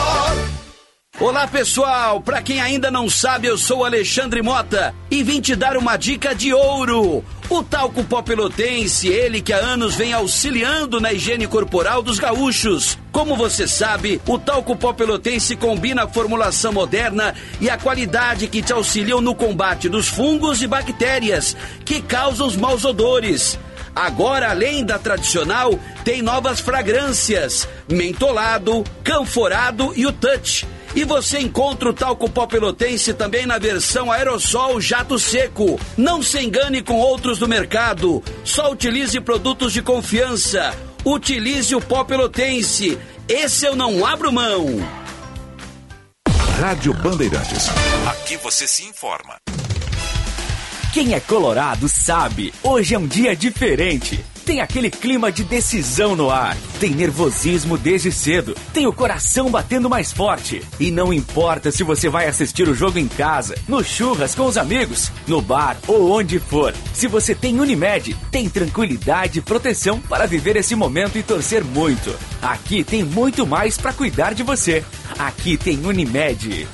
Olá 1.21 1.47
pessoal, 1.47 2.19
para 2.19 2.41
quem 2.41 2.59
ainda 2.59 2.89
não 2.89 3.07
sabe, 3.07 3.47
eu 3.47 3.55
sou 3.55 3.85
Alexandre 3.85 4.41
Mota 4.41 4.91
e 5.11 5.21
vim 5.21 5.39
te 5.39 5.55
dar 5.55 5.77
uma 5.77 5.95
dica 5.95 6.33
de 6.33 6.51
ouro. 6.51 7.23
O 7.47 7.61
talco 7.61 8.03
pó 8.03 8.23
pelotense, 8.23 9.07
ele 9.07 9.39
que 9.39 9.53
há 9.53 9.57
anos 9.57 9.93
vem 9.93 10.13
auxiliando 10.13 10.99
na 10.99 11.13
higiene 11.13 11.45
corporal 11.45 12.01
dos 12.01 12.17
gaúchos. 12.17 12.97
Como 13.11 13.35
você 13.35 13.67
sabe, 13.67 14.19
o 14.25 14.39
talco 14.39 14.75
pó 14.75 14.93
pelotense 14.93 15.55
combina 15.55 16.05
a 16.05 16.07
formulação 16.07 16.73
moderna 16.73 17.35
e 17.59 17.69
a 17.69 17.77
qualidade 17.77 18.47
que 18.47 18.63
te 18.63 18.73
auxiliam 18.73 19.21
no 19.21 19.35
combate 19.35 19.87
dos 19.87 20.07
fungos 20.07 20.63
e 20.63 20.67
bactérias 20.67 21.55
que 21.85 22.01
causam 22.01 22.47
os 22.47 22.55
maus 22.55 22.83
odores. 22.83 23.59
Agora, 23.95 24.49
além 24.49 24.83
da 24.83 24.97
tradicional, 24.97 25.79
tem 26.03 26.23
novas 26.23 26.59
fragrâncias: 26.59 27.69
mentolado, 27.87 28.83
canforado 29.03 29.93
e 29.95 30.07
o 30.07 30.11
touch. 30.11 30.65
E 30.95 31.03
você 31.05 31.39
encontra 31.39 31.89
o 31.89 31.93
talco 31.93 32.29
pó 32.29 32.45
pelotense 32.45 33.13
também 33.13 33.45
na 33.45 33.57
versão 33.57 34.11
aerossol 34.11 34.81
jato 34.81 35.17
seco. 35.17 35.79
Não 35.97 36.21
se 36.21 36.39
engane 36.39 36.81
com 36.81 36.95
outros 36.95 37.39
do 37.39 37.47
mercado. 37.47 38.21
Só 38.43 38.71
utilize 38.71 39.19
produtos 39.21 39.71
de 39.71 39.81
confiança. 39.81 40.75
Utilize 41.05 41.73
o 41.73 41.81
pó 41.81 42.03
pelotense. 42.03 42.97
Esse 43.27 43.65
eu 43.65 43.75
não 43.75 44.05
abro 44.05 44.31
mão. 44.31 44.67
Rádio 46.59 46.93
Bandeirantes. 46.93 47.69
Aqui 48.07 48.37
você 48.37 48.67
se 48.67 48.83
informa. 48.83 49.37
Quem 50.93 51.13
é 51.13 51.21
colorado 51.21 51.87
sabe, 51.87 52.53
hoje 52.61 52.93
é 52.93 52.99
um 52.99 53.07
dia 53.07 53.33
diferente. 53.33 54.23
Tem 54.45 54.59
aquele 54.59 54.89
clima 54.89 55.31
de 55.31 55.43
decisão 55.43 56.15
no 56.15 56.29
ar. 56.29 56.57
Tem 56.79 56.91
nervosismo 56.91 57.77
desde 57.77 58.11
cedo. 58.11 58.55
Tem 58.73 58.87
o 58.87 58.93
coração 58.93 59.49
batendo 59.51 59.89
mais 59.89 60.11
forte. 60.11 60.63
E 60.79 60.91
não 60.91 61.13
importa 61.13 61.71
se 61.71 61.83
você 61.83 62.09
vai 62.09 62.27
assistir 62.27 62.67
o 62.67 62.73
jogo 62.73 62.97
em 62.97 63.07
casa, 63.07 63.55
no 63.67 63.83
churras 63.83 64.33
com 64.33 64.45
os 64.45 64.57
amigos, 64.57 65.11
no 65.27 65.41
bar 65.41 65.77
ou 65.87 66.11
onde 66.11 66.39
for. 66.39 66.73
Se 66.93 67.07
você 67.07 67.35
tem 67.35 67.59
Unimed, 67.59 68.15
tem 68.31 68.49
tranquilidade 68.49 69.39
e 69.39 69.41
proteção 69.41 69.99
para 69.99 70.25
viver 70.25 70.55
esse 70.55 70.75
momento 70.75 71.17
e 71.17 71.23
torcer 71.23 71.63
muito. 71.63 72.13
Aqui 72.41 72.83
tem 72.83 73.03
muito 73.03 73.45
mais 73.45 73.77
para 73.77 73.93
cuidar 73.93 74.33
de 74.33 74.43
você. 74.43 74.83
Aqui 75.19 75.55
tem 75.55 75.85
Unimed. 75.85 76.67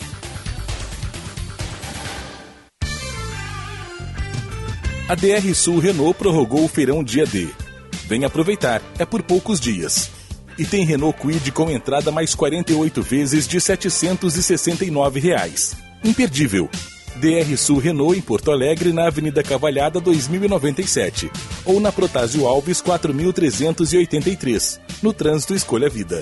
A 5.10 5.16
DR 5.16 5.56
Sul 5.56 5.80
Renault 5.80 6.20
prorrogou 6.20 6.66
o 6.66 6.68
feirão 6.68 7.02
dia 7.02 7.26
D. 7.26 7.48
Vem 8.08 8.26
aproveitar, 8.26 8.82
é 9.00 9.06
por 9.06 9.24
poucos 9.24 9.58
dias. 9.58 10.12
E 10.58 10.66
tem 10.66 10.84
Renault 10.84 11.18
Kwid 11.18 11.50
com 11.54 11.72
entrada 11.72 12.12
mais 12.12 12.36
48 12.36 13.02
vezes 13.02 13.48
de 13.48 13.62
769 13.62 15.22
reais. 15.22 15.78
Imperdível. 16.04 16.70
DR 17.22 17.56
Sul 17.56 17.78
Renault 17.78 18.18
em 18.18 18.22
Porto 18.22 18.52
Alegre, 18.52 18.92
na 18.92 19.08
Avenida 19.08 19.42
Cavalhada 19.42 20.02
2097. 20.02 21.32
Ou 21.64 21.80
na 21.80 21.90
Protásio 21.90 22.46
Alves 22.46 22.82
4383. 22.82 24.82
No 25.02 25.14
trânsito 25.14 25.56
Escolha 25.56 25.88
Vida. 25.88 26.22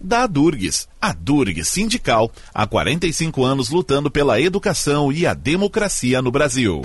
da 0.00 0.22
Adurgues. 0.22 0.88
A 1.00 1.12
Durgues 1.12 1.68
Sindical, 1.68 2.30
há 2.54 2.66
45 2.66 3.44
anos 3.44 3.70
lutando 3.70 4.10
pela 4.10 4.40
educação 4.40 5.12
e 5.12 5.26
a 5.26 5.34
democracia 5.34 6.22
no 6.22 6.30
Brasil. 6.30 6.82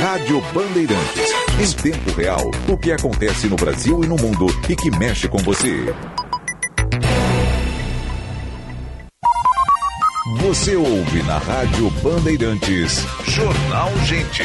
Rádio 0.00 0.40
Bandeirantes. 0.52 1.30
Em 1.58 1.72
tempo 1.82 2.10
real, 2.12 2.50
o 2.68 2.76
que 2.76 2.92
acontece 2.92 3.46
no 3.46 3.56
Brasil 3.56 4.04
e 4.04 4.06
no 4.06 4.16
mundo 4.16 4.46
e 4.68 4.76
que 4.76 4.90
mexe 4.90 5.26
com 5.26 5.38
você. 5.38 5.94
Você 10.40 10.76
ouve 10.76 11.22
na 11.22 11.38
Rádio 11.38 11.90
Bandeirantes. 12.02 13.04
Jornal 13.26 13.90
Gente. 14.04 14.44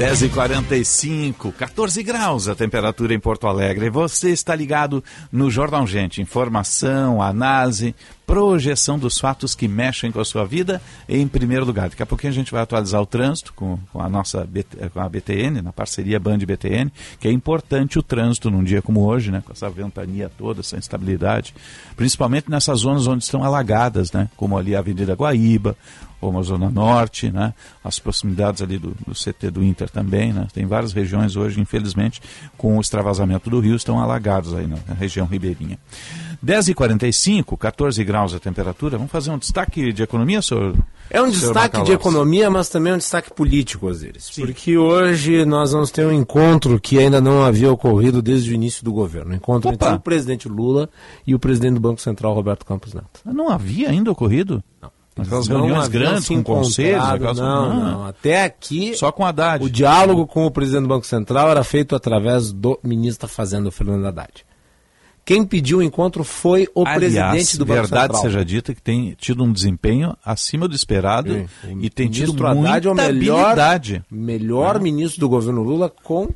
Dez 0.00 0.22
e 0.22 0.30
quarenta 0.30 0.74
e 0.74 0.82
cinco, 0.82 1.52
14 1.52 2.02
graus 2.02 2.48
a 2.48 2.54
temperatura 2.54 3.12
em 3.12 3.20
Porto 3.20 3.46
Alegre. 3.46 3.90
Você 3.90 4.30
está 4.30 4.54
ligado 4.54 5.04
no 5.30 5.50
Jornal 5.50 5.86
Gente. 5.86 6.22
Informação, 6.22 7.20
análise, 7.20 7.94
projeção 8.26 8.98
dos 8.98 9.18
fatos 9.18 9.54
que 9.54 9.68
mexem 9.68 10.10
com 10.10 10.18
a 10.18 10.24
sua 10.24 10.46
vida 10.46 10.80
em 11.06 11.28
primeiro 11.28 11.66
lugar. 11.66 11.90
Daqui 11.90 12.02
a 12.02 12.06
pouquinho 12.06 12.32
a 12.32 12.34
gente 12.34 12.50
vai 12.50 12.62
atualizar 12.62 13.02
o 13.02 13.04
trânsito 13.04 13.52
com, 13.52 13.78
com 13.92 14.00
a 14.00 14.08
nossa 14.08 14.48
com 14.94 15.00
a 15.00 15.06
BTN, 15.08 15.60
na 15.60 15.70
parceria 15.70 16.18
Band 16.18 16.38
BTN, 16.38 16.90
que 17.18 17.28
é 17.28 17.30
importante 17.30 17.98
o 17.98 18.02
trânsito 18.02 18.50
num 18.50 18.64
dia 18.64 18.80
como 18.80 19.04
hoje, 19.04 19.30
né, 19.30 19.42
com 19.44 19.52
essa 19.52 19.68
ventania 19.68 20.30
toda, 20.30 20.60
essa 20.60 20.78
instabilidade, 20.78 21.54
principalmente 21.94 22.50
nessas 22.50 22.80
zonas 22.80 23.06
onde 23.06 23.24
estão 23.24 23.44
alagadas, 23.44 24.12
né, 24.12 24.30
como 24.34 24.56
ali 24.56 24.74
a 24.74 24.78
Avenida 24.78 25.12
Guaíba, 25.12 25.76
ou 26.20 26.38
a 26.38 26.42
Zona 26.42 26.70
Norte, 26.70 27.30
né? 27.30 27.54
as 27.82 27.98
proximidades 27.98 28.62
ali 28.62 28.78
do, 28.78 28.94
do, 29.06 29.14
CT 29.14 29.50
do 29.50 29.62
Inter 29.62 29.88
também. 29.88 30.32
Né? 30.32 30.46
Tem 30.52 30.66
várias 30.66 30.92
regiões 30.92 31.36
hoje, 31.36 31.60
infelizmente, 31.60 32.20
com 32.56 32.76
o 32.76 32.80
extravasamento 32.80 33.48
do 33.48 33.60
rio, 33.60 33.76
estão 33.76 33.98
alagados 33.98 34.54
aí 34.54 34.66
na 34.66 34.94
região 34.94 35.26
ribeirinha. 35.26 35.78
10h45, 36.44 37.56
14 37.56 38.02
graus 38.02 38.34
a 38.34 38.38
temperatura. 38.38 38.96
Vamos 38.96 39.12
fazer 39.12 39.30
um 39.30 39.38
destaque 39.38 39.92
de 39.92 40.02
economia, 40.02 40.40
senhor? 40.40 40.74
É 41.10 41.20
um 41.20 41.28
destaque 41.28 41.82
de 41.82 41.92
economia, 41.92 42.48
mas 42.48 42.68
também 42.68 42.92
é 42.92 42.94
um 42.94 42.98
destaque 42.98 43.32
político, 43.34 43.88
Osiris. 43.88 44.30
Porque 44.30 44.78
hoje 44.78 45.44
nós 45.44 45.72
vamos 45.72 45.90
ter 45.90 46.06
um 46.06 46.12
encontro 46.12 46.80
que 46.80 46.98
ainda 46.98 47.20
não 47.20 47.42
havia 47.42 47.70
ocorrido 47.70 48.22
desde 48.22 48.52
o 48.52 48.54
início 48.54 48.84
do 48.84 48.92
governo. 48.92 49.32
Um 49.32 49.34
encontro 49.34 49.70
Opa. 49.70 49.86
entre 49.86 49.96
o 49.96 50.00
presidente 50.00 50.48
Lula 50.48 50.88
e 51.26 51.34
o 51.34 51.38
presidente 51.38 51.74
do 51.74 51.80
Banco 51.80 52.00
Central, 52.00 52.32
Roberto 52.32 52.64
Campos 52.64 52.94
Neto. 52.94 53.20
Não 53.24 53.50
havia 53.50 53.90
ainda 53.90 54.10
ocorrido? 54.10 54.62
Não. 54.80 54.99
Não 55.28 55.42
reuniões 55.42 55.88
grandes 55.88 56.28
com 56.28 56.42
conselhos? 56.42 57.04
aquelas- 57.04 57.38
Não, 57.38 57.70
Ah, 57.70 57.74
não. 57.74 58.06
Até 58.06 58.44
aqui. 58.44 58.94
Só 58.96 59.10
com 59.12 59.24
Haddad. 59.24 59.64
O 59.64 59.68
diálogo 59.70 60.26
com 60.26 60.46
o 60.46 60.50
presidente 60.50 60.82
do 60.82 60.88
Banco 60.88 61.06
Central 61.06 61.50
era 61.50 61.62
feito 61.64 61.94
através 61.96 62.52
do 62.52 62.78
ministro 62.82 63.26
da 63.28 63.32
Fazenda, 63.32 63.70
Fernando 63.70 64.06
Haddad. 64.06 64.44
Quem 65.24 65.44
pediu 65.44 65.78
o 65.78 65.82
encontro 65.82 66.24
foi 66.24 66.66
o 66.74 66.80
Aliás, 66.80 66.98
presidente 66.98 67.58
do 67.58 67.64
Banco 67.66 67.80
verdade 67.82 68.04
Central. 68.14 68.22
seja 68.22 68.44
dita 68.44 68.74
que 68.74 68.82
tem 68.82 69.14
tido 69.18 69.44
um 69.44 69.52
desempenho 69.52 70.16
acima 70.24 70.66
do 70.66 70.74
esperado 70.74 71.46
Sim. 71.62 71.78
E 71.82 71.90
tem 71.90 72.08
tido 72.08 72.32
muita 72.32 72.50
Haddad 72.70 72.88
é 72.88 72.90
o 72.90 72.94
melhor, 72.94 73.40
habilidade. 73.44 74.04
melhor 74.10 74.80
ministro 74.80 75.20
do 75.20 75.28
governo 75.28 75.62
Lula 75.62 75.92
com 76.02 76.28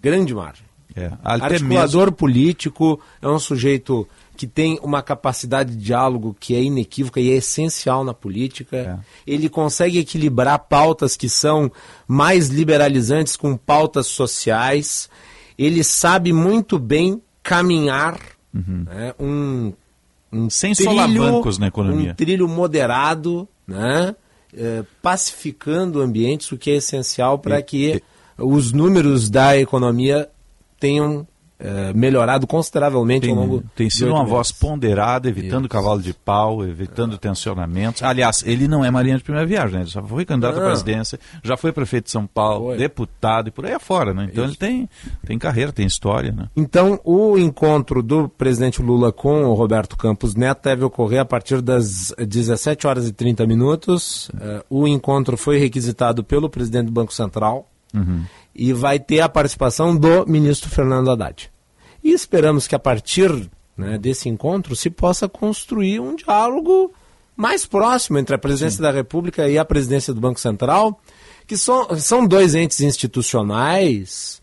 grande 0.00 0.34
margem. 0.34 0.64
É, 0.94 1.10
Articulador 1.24 2.12
político, 2.12 3.00
é 3.20 3.28
um 3.28 3.38
sujeito 3.38 4.06
que 4.42 4.46
tem 4.48 4.76
uma 4.82 5.00
capacidade 5.02 5.70
de 5.70 5.84
diálogo 5.84 6.36
que 6.40 6.56
é 6.56 6.60
inequívoca 6.60 7.20
e 7.20 7.30
é 7.30 7.34
essencial 7.34 8.02
na 8.02 8.12
política. 8.12 8.98
Ele 9.24 9.48
consegue 9.48 10.00
equilibrar 10.00 10.58
pautas 10.58 11.16
que 11.16 11.28
são 11.28 11.70
mais 12.08 12.48
liberalizantes 12.48 13.36
com 13.36 13.56
pautas 13.56 14.08
sociais. 14.08 15.08
Ele 15.56 15.84
sabe 15.84 16.32
muito 16.32 16.76
bem 16.76 17.22
caminhar 17.40 18.18
né, 18.52 19.14
um, 19.16 19.72
um 20.32 20.50
Sem 20.50 20.72
trilho, 20.72 20.90
solavancos 20.90 21.56
na 21.56 21.68
economia. 21.68 22.10
um 22.10 22.14
trilho 22.16 22.48
moderado, 22.48 23.48
né, 23.64 24.12
eh, 24.52 24.82
pacificando 25.00 26.00
ambientes, 26.00 26.50
o 26.50 26.58
que 26.58 26.72
é 26.72 26.76
essencial 26.78 27.38
para 27.38 27.62
que 27.62 28.02
os 28.36 28.72
números 28.72 29.30
da 29.30 29.56
economia 29.56 30.28
tenham 30.80 31.28
eh, 31.62 31.92
melhorado 31.94 32.46
consideravelmente 32.46 33.28
ao 33.30 33.36
longo 33.36 33.58
Tem, 33.60 33.70
tem 33.76 33.86
de 33.88 33.94
sido 33.94 34.08
uma 34.10 34.18
meses. 34.18 34.30
voz 34.30 34.52
ponderada, 34.52 35.28
evitando 35.28 35.68
cavalo 35.68 36.02
de 36.02 36.12
pau, 36.12 36.64
evitando 36.66 37.16
tensionamentos. 37.16 38.02
Aliás, 38.02 38.42
ele 38.46 38.66
não 38.66 38.84
é 38.84 38.90
Marinha 38.90 39.16
de 39.16 39.22
primeira 39.22 39.46
viagem, 39.46 39.74
né? 39.76 39.80
ele 39.82 39.90
já 39.90 40.02
foi 40.02 40.24
candidato 40.24 40.56
à 40.56 40.60
Não. 40.60 40.66
presidência, 40.66 41.18
já 41.42 41.56
foi 41.56 41.72
prefeito 41.72 42.06
de 42.06 42.10
São 42.10 42.26
Paulo, 42.26 42.76
deputado 42.76 43.48
e 43.48 43.50
por 43.50 43.64
aí 43.64 43.72
afora. 43.74 44.12
Né? 44.12 44.28
Então 44.30 44.42
ele 44.44 44.56
tem, 44.56 44.88
tem 45.24 45.38
carreira, 45.38 45.70
tem 45.72 45.86
história. 45.86 46.32
Né? 46.32 46.48
Então, 46.56 47.00
o 47.04 47.38
encontro 47.38 48.02
do 48.02 48.28
presidente 48.28 48.82
Lula 48.82 49.12
com 49.12 49.44
o 49.44 49.54
Roberto 49.54 49.96
Campos 49.96 50.34
Neto 50.34 50.64
deve 50.64 50.84
ocorrer 50.84 51.20
a 51.20 51.24
partir 51.24 51.62
das 51.62 52.12
17 52.18 52.86
horas 52.86 53.06
e 53.06 53.12
30 53.12 53.46
minutos. 53.46 54.30
Eh, 54.40 54.64
o 54.68 54.88
encontro 54.88 55.36
foi 55.36 55.58
requisitado 55.58 56.24
pelo 56.24 56.50
presidente 56.50 56.86
do 56.86 56.92
Banco 56.92 57.12
Central 57.14 57.68
Uhum. 57.94 58.22
e 58.54 58.72
vai 58.72 58.98
ter 58.98 59.20
a 59.20 59.28
participação 59.28 59.94
do 59.94 60.24
ministro 60.26 60.70
Fernando 60.70 61.10
Haddad. 61.10 61.51
E 62.02 62.12
esperamos 62.12 62.66
que 62.66 62.74
a 62.74 62.78
partir 62.78 63.30
né, 63.76 63.98
desse 63.98 64.28
encontro 64.28 64.74
se 64.74 64.90
possa 64.90 65.28
construir 65.28 66.00
um 66.00 66.16
diálogo 66.16 66.92
mais 67.36 67.64
próximo 67.64 68.18
entre 68.18 68.34
a 68.34 68.38
presidência 68.38 68.82
da 68.82 68.90
República 68.90 69.48
e 69.48 69.56
a 69.58 69.64
presidência 69.64 70.12
do 70.12 70.20
Banco 70.20 70.38
Central, 70.38 71.00
que 71.46 71.56
são, 71.56 71.98
são 71.98 72.26
dois 72.26 72.54
entes 72.54 72.80
institucionais 72.80 74.42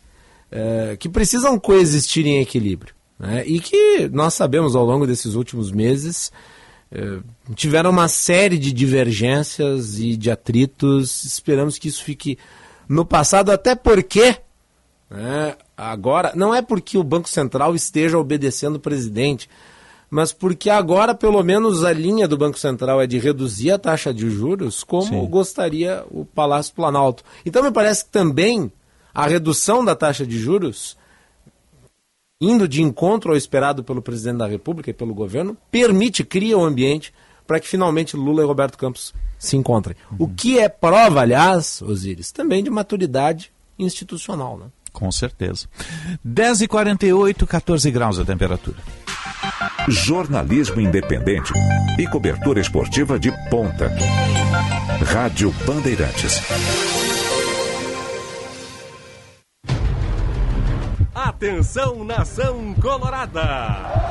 eh, 0.52 0.98
que 1.00 1.08
precisam 1.08 1.60
coexistir 1.60 2.26
em 2.26 2.42
equilíbrio. 2.42 2.94
né? 3.18 3.44
E 3.46 3.60
que 3.60 4.10
nós 4.12 4.34
sabemos 4.34 4.76
ao 4.76 4.84
longo 4.84 5.06
desses 5.06 5.36
últimos 5.36 5.72
meses 5.72 6.32
eh, 6.92 7.20
tiveram 7.56 7.92
uma 7.92 8.08
série 8.08 8.58
de 8.58 8.74
divergências 8.74 10.00
e 10.00 10.18
de 10.18 10.32
atritos. 10.32 11.24
Esperamos 11.24 11.78
que 11.78 11.88
isso 11.88 12.04
fique 12.04 12.38
no 12.88 13.06
passado, 13.06 13.52
até 13.52 13.76
porque 13.76 14.38
né, 15.10 15.56
agora 15.76 16.32
não 16.36 16.54
é 16.54 16.62
porque 16.62 16.98
o 16.98 17.04
Banco 17.04 17.30
Central 17.30 17.76
esteja 17.76 18.18
obedecendo 18.18 18.76
o 18.76 18.80
presidente, 18.80 19.50
mas 20.10 20.32
porque 20.32 20.70
agora 20.70 21.14
pelo 21.14 21.42
menos 21.44 21.84
a 21.84 21.92
linha 21.94 22.28
do 22.28 22.38
Banco 22.38 22.60
Central 22.60 23.02
é 23.02 23.08
de 23.08 23.18
reduzir 23.18 23.72
a 23.72 23.80
taxa 23.80 24.14
de 24.14 24.30
juros, 24.30 24.84
como 24.84 25.08
Sim. 25.08 25.26
gostaria 25.28 26.04
o 26.12 26.26
Palácio 26.26 26.74
Planalto. 26.74 27.24
Então 27.46 27.64
me 27.64 27.72
parece 27.72 28.06
que 28.06 28.12
também 28.12 28.72
a 29.14 29.28
redução 29.28 29.84
da 29.84 29.96
taxa 29.96 30.26
de 30.26 30.38
juros 30.38 30.98
indo 32.42 32.68
de 32.68 32.82
encontro 32.82 33.32
ao 33.32 33.38
esperado 33.38 33.84
pelo 33.84 34.02
presidente 34.02 34.38
da 34.38 34.48
República 34.48 34.90
e 34.90 34.94
pelo 34.94 35.14
governo, 35.14 35.58
permite, 35.70 36.24
cria 36.24 36.58
o 36.58 36.64
ambiente 36.64 37.14
para 37.46 37.60
que 37.60 37.68
finalmente 37.68 38.16
Lula 38.16 38.42
e 38.42 38.46
Roberto 38.46 38.78
Campos 38.78 39.14
se 39.38 39.58
encontrem. 39.58 39.96
O 40.18 40.28
que 40.28 40.60
é 40.60 40.70
prova, 40.70 41.22
aliás, 41.22 41.82
Osíris, 41.82 42.32
também 42.32 42.64
de 42.64 42.70
maturidade 42.70 43.52
institucional. 43.78 44.58
Né? 44.58 44.66
Com 44.92 45.12
certeza. 45.12 45.68
10h48, 46.26 47.46
14 47.46 47.92
graus 47.92 48.20
a 48.20 48.26
temperatura. 48.26 48.78
Jornalismo 49.88 50.82
independente 50.82 51.54
e 51.98 52.08
cobertura 52.08 52.60
esportiva 52.60 53.20
de 53.20 53.32
ponta. 53.50 53.92
Rádio 55.06 55.52
Bandeirantes. 55.66 56.42
Atenção, 61.16 62.04
nação 62.04 62.74
colorada! 62.76 64.10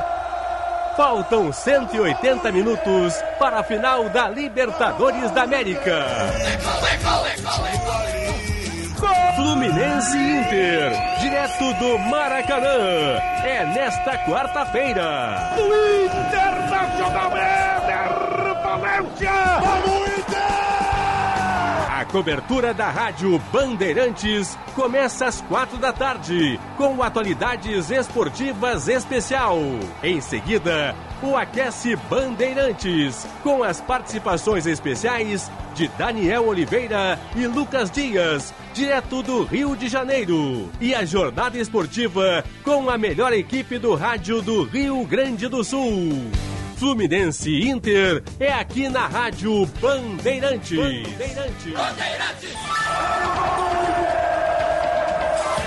Faltam 0.97 1.51
180 1.51 2.51
minutos 2.51 3.13
para 3.39 3.59
a 3.59 3.63
final 3.63 4.09
da 4.09 4.27
Libertadores 4.27 5.31
da 5.31 5.43
América. 5.43 6.05
Fluminense 9.35 10.17
e 10.17 10.39
Inter, 10.39 10.91
direto 11.19 11.73
do 11.75 11.97
Maracanã. 11.99 13.19
É 13.43 13.65
nesta 13.73 14.17
quarta-feira. 14.19 15.53
Do 15.55 16.05
Internacional 16.05 17.31
Éder 17.37 18.29
Valência! 18.61 19.31
Vamos, 19.61 19.98
cobertura 22.09 22.73
da 22.73 22.89
Rádio 22.89 23.39
Bandeirantes 23.51 24.57
começa 24.75 25.27
às 25.27 25.41
quatro 25.41 25.77
da 25.77 25.93
tarde, 25.93 26.59
com 26.75 27.01
atualidades 27.03 27.91
esportivas 27.91 28.87
especial. 28.87 29.59
Em 30.03 30.19
seguida, 30.19 30.95
o 31.21 31.35
Aquece 31.35 31.95
Bandeirantes, 32.09 33.27
com 33.43 33.63
as 33.63 33.79
participações 33.79 34.65
especiais 34.65 35.51
de 35.75 35.87
Daniel 35.89 36.47
Oliveira 36.47 37.19
e 37.35 37.45
Lucas 37.45 37.91
Dias, 37.91 38.53
direto 38.73 39.21
do 39.21 39.43
Rio 39.43 39.75
de 39.75 39.87
Janeiro. 39.87 40.69
E 40.81 40.95
a 40.95 41.05
jornada 41.05 41.57
esportiva 41.57 42.43
com 42.63 42.89
a 42.89 42.97
melhor 42.97 43.33
equipe 43.33 43.77
do 43.77 43.93
rádio 43.95 44.41
do 44.41 44.63
Rio 44.63 45.05
Grande 45.05 45.47
do 45.47 45.63
Sul. 45.63 46.48
Fluminense 46.79 47.69
Inter 47.69 48.23
é 48.39 48.53
aqui 48.53 48.87
na 48.87 49.05
Rádio 49.05 49.65
Bandeirantes. 49.81 50.79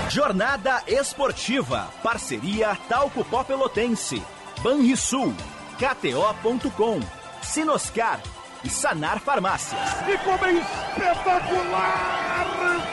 Jornada 0.09 0.81
Esportiva. 0.87 1.87
Parceria 2.01 2.75
Talco 2.89 3.23
Pó 3.25 3.43
Pelotense. 3.43 4.23
Banrisul. 4.63 5.35
KTO.com. 5.77 6.99
Sinoscar. 7.43 8.19
E 8.63 8.69
Sanar 8.69 9.19
Farmácias. 9.19 9.79
E 10.07 10.17
como 10.17 10.43
é 10.45 10.53
espetacular 10.53 12.23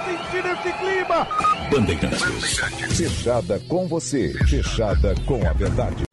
sentir 0.05 0.45
esse 0.45 0.73
clima! 0.79 1.27
Bandeirantes. 1.71 2.59
Fechada 2.99 3.59
com 3.67 3.89
você. 3.89 4.35
Fechada 4.47 5.15
com 5.27 5.47
a 5.49 5.53
verdade. 5.55 6.10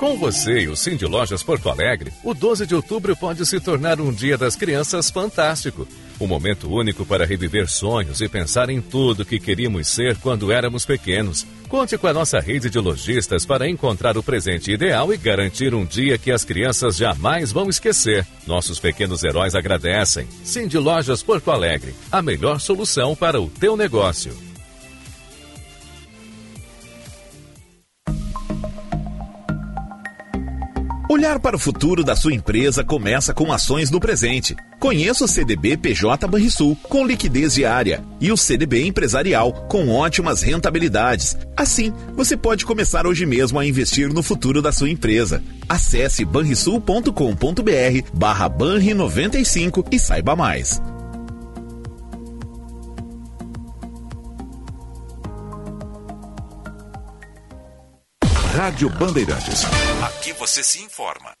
Com 0.00 0.16
você 0.16 0.60
e 0.60 0.68
o 0.68 0.74
Cindy 0.74 1.04
Lojas 1.04 1.42
Porto 1.42 1.68
Alegre, 1.68 2.10
o 2.24 2.32
12 2.32 2.66
de 2.66 2.74
outubro 2.74 3.14
pode 3.14 3.44
se 3.44 3.60
tornar 3.60 4.00
um 4.00 4.10
dia 4.10 4.38
das 4.38 4.56
crianças 4.56 5.10
fantástico. 5.10 5.86
Um 6.18 6.26
momento 6.26 6.70
único 6.70 7.04
para 7.04 7.26
reviver 7.26 7.68
sonhos 7.68 8.22
e 8.22 8.28
pensar 8.28 8.70
em 8.70 8.80
tudo 8.80 9.26
que 9.26 9.38
queríamos 9.38 9.88
ser 9.88 10.16
quando 10.16 10.50
éramos 10.50 10.86
pequenos. 10.86 11.46
Conte 11.68 11.98
com 11.98 12.06
a 12.06 12.14
nossa 12.14 12.40
rede 12.40 12.70
de 12.70 12.78
lojistas 12.78 13.44
para 13.44 13.68
encontrar 13.68 14.16
o 14.16 14.22
presente 14.22 14.72
ideal 14.72 15.12
e 15.12 15.18
garantir 15.18 15.74
um 15.74 15.84
dia 15.84 16.16
que 16.16 16.30
as 16.30 16.44
crianças 16.44 16.96
jamais 16.96 17.52
vão 17.52 17.68
esquecer. 17.68 18.26
Nossos 18.46 18.80
pequenos 18.80 19.22
heróis 19.22 19.54
agradecem. 19.54 20.26
Cindy 20.42 20.78
Lojas 20.78 21.22
Porto 21.22 21.50
Alegre, 21.50 21.94
a 22.10 22.22
melhor 22.22 22.58
solução 22.58 23.14
para 23.14 23.40
o 23.40 23.48
teu 23.50 23.76
negócio. 23.76 24.49
Olhar 31.10 31.40
para 31.40 31.56
o 31.56 31.58
futuro 31.58 32.04
da 32.04 32.14
sua 32.14 32.32
empresa 32.32 32.84
começa 32.84 33.34
com 33.34 33.52
ações 33.52 33.90
no 33.90 33.98
presente. 33.98 34.54
Conheça 34.78 35.24
o 35.24 35.26
CDB 35.26 35.76
PJ 35.76 36.24
Banrisul, 36.28 36.76
com 36.84 37.04
liquidez 37.04 37.54
diária, 37.54 38.00
e 38.20 38.30
o 38.30 38.36
CDB 38.36 38.86
Empresarial, 38.86 39.52
com 39.68 39.88
ótimas 39.88 40.40
rentabilidades. 40.40 41.36
Assim, 41.56 41.92
você 42.14 42.36
pode 42.36 42.64
começar 42.64 43.08
hoje 43.08 43.26
mesmo 43.26 43.58
a 43.58 43.66
investir 43.66 44.08
no 44.08 44.22
futuro 44.22 44.62
da 44.62 44.70
sua 44.70 44.88
empresa. 44.88 45.42
Acesse 45.68 46.24
banrisul.com.br 46.24 47.10
barra 48.14 48.48
Banri95 48.48 49.88
e 49.90 49.98
saiba 49.98 50.36
mais. 50.36 50.80
Rádio 58.56 58.90
Bandeirantes. 58.90 59.64
Aqui 60.02 60.32
você 60.32 60.64
se 60.64 60.82
informa. 60.82 61.32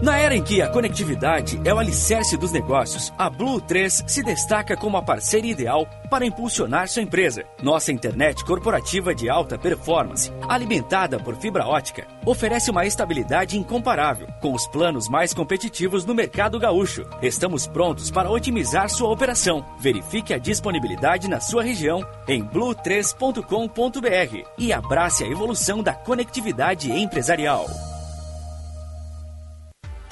Na 0.00 0.16
era 0.16 0.32
em 0.32 0.42
que 0.42 0.62
a 0.62 0.68
conectividade 0.68 1.60
é 1.64 1.74
o 1.74 1.78
alicerce 1.78 2.36
dos 2.36 2.52
negócios, 2.52 3.12
a 3.18 3.28
Blue 3.28 3.60
3 3.60 4.04
se 4.06 4.22
destaca 4.22 4.76
como 4.76 4.96
a 4.96 5.02
parceira 5.02 5.48
ideal 5.48 5.88
para 6.08 6.24
impulsionar 6.24 6.86
sua 6.86 7.02
empresa. 7.02 7.42
Nossa 7.60 7.90
internet 7.90 8.44
corporativa 8.44 9.12
de 9.12 9.28
alta 9.28 9.58
performance, 9.58 10.32
alimentada 10.48 11.18
por 11.18 11.34
fibra 11.34 11.66
ótica, 11.66 12.06
oferece 12.24 12.70
uma 12.70 12.86
estabilidade 12.86 13.58
incomparável, 13.58 14.28
com 14.40 14.54
os 14.54 14.68
planos 14.68 15.08
mais 15.08 15.34
competitivos 15.34 16.04
no 16.04 16.14
mercado 16.14 16.60
gaúcho. 16.60 17.04
Estamos 17.20 17.66
prontos 17.66 18.08
para 18.08 18.30
otimizar 18.30 18.88
sua 18.88 19.10
operação. 19.10 19.66
Verifique 19.80 20.32
a 20.32 20.38
disponibilidade 20.38 21.28
na 21.28 21.40
sua 21.40 21.64
região 21.64 22.06
em 22.28 22.44
blue3.com.br 22.44 24.48
e 24.56 24.72
abrace 24.72 25.24
a 25.24 25.28
evolução 25.28 25.82
da 25.82 25.92
conectividade 25.92 26.92
empresarial. 26.92 27.66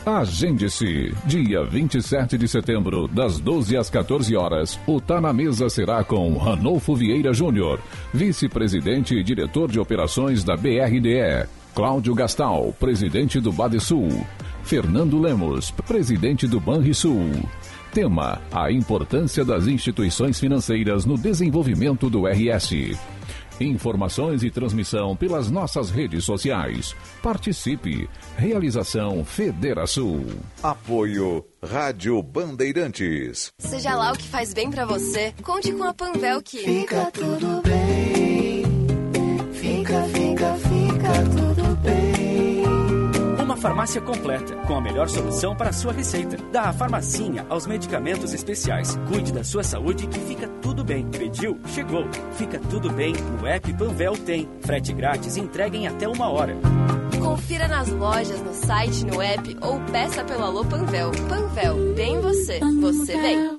Agende-se. 0.06 1.12
Dia 1.24 1.64
27 1.64 2.38
de 2.38 2.46
setembro, 2.46 3.08
das 3.08 3.40
12 3.40 3.76
às 3.76 3.90
14 3.90 4.36
horas, 4.36 4.78
o 4.86 5.00
Tá 5.00 5.20
na 5.20 5.32
Mesa 5.32 5.68
será 5.68 6.04
com 6.04 6.36
Ranolfo 6.36 6.94
Vieira 6.94 7.34
Júnior, 7.34 7.80
vice-presidente 8.14 9.16
e 9.16 9.24
diretor 9.24 9.68
de 9.68 9.80
operações 9.80 10.44
da 10.44 10.56
BRDE. 10.56 11.48
Cláudio 11.74 12.14
Gastal, 12.14 12.72
presidente 12.78 13.40
do 13.40 13.50
Badesul. 13.50 14.24
Fernando 14.62 15.18
Lemos, 15.18 15.72
presidente 15.72 16.46
do 16.46 16.60
Banrisul. 16.60 17.28
Tema: 17.92 18.40
A 18.52 18.70
importância 18.70 19.44
das 19.44 19.66
instituições 19.66 20.38
financeiras 20.38 21.04
no 21.04 21.18
desenvolvimento 21.18 22.08
do 22.08 22.28
RS. 22.28 22.96
Informações 23.60 24.42
e 24.42 24.50
transmissão 24.50 25.16
pelas 25.16 25.50
nossas 25.50 25.90
redes 25.90 26.24
sociais. 26.24 26.94
Participe. 27.22 28.08
Realização 28.36 29.24
Federação. 29.24 30.24
Apoio 30.62 31.44
Rádio 31.62 32.22
Bandeirantes. 32.22 33.50
Seja 33.58 33.94
lá 33.94 34.12
o 34.12 34.16
que 34.16 34.28
faz 34.28 34.52
bem 34.52 34.70
pra 34.70 34.84
você, 34.84 35.34
conte 35.42 35.72
com 35.72 35.84
a 35.84 35.94
Panvel 35.94 36.42
que 36.42 36.58
Fica 36.58 37.10
tudo 37.10 37.62
bem. 37.62 38.25
Uma 43.56 43.62
farmácia 43.62 44.02
completa, 44.02 44.54
com 44.66 44.76
a 44.76 44.80
melhor 44.82 45.08
solução 45.08 45.56
para 45.56 45.70
a 45.70 45.72
sua 45.72 45.90
receita. 45.90 46.36
Da 46.52 46.64
a 46.64 46.72
farmacinha 46.74 47.46
aos 47.48 47.66
medicamentos 47.66 48.34
especiais. 48.34 48.98
Cuide 49.08 49.32
da 49.32 49.42
sua 49.42 49.64
saúde 49.64 50.06
que 50.06 50.20
fica 50.20 50.46
tudo 50.60 50.84
bem. 50.84 51.06
Pediu? 51.06 51.58
Chegou. 51.68 52.06
Fica 52.32 52.60
tudo 52.68 52.92
bem. 52.92 53.14
No 53.14 53.46
app 53.46 53.72
Panvel 53.72 54.12
tem. 54.18 54.46
Frete 54.60 54.92
grátis 54.92 55.38
e 55.38 55.40
entrega 55.40 55.74
em 55.74 55.88
até 55.88 56.06
uma 56.06 56.28
hora. 56.28 56.54
Confira 57.18 57.66
nas 57.66 57.88
lojas, 57.88 58.42
no 58.42 58.52
site, 58.52 59.06
no 59.06 59.22
app 59.22 59.56
ou 59.62 59.80
peça 59.90 60.22
pelo 60.22 60.44
Alô 60.44 60.62
Panvel. 60.62 61.10
Panvel, 61.26 61.94
bem 61.94 62.20
você, 62.20 62.60
você 62.60 63.16
bem. 63.16 63.56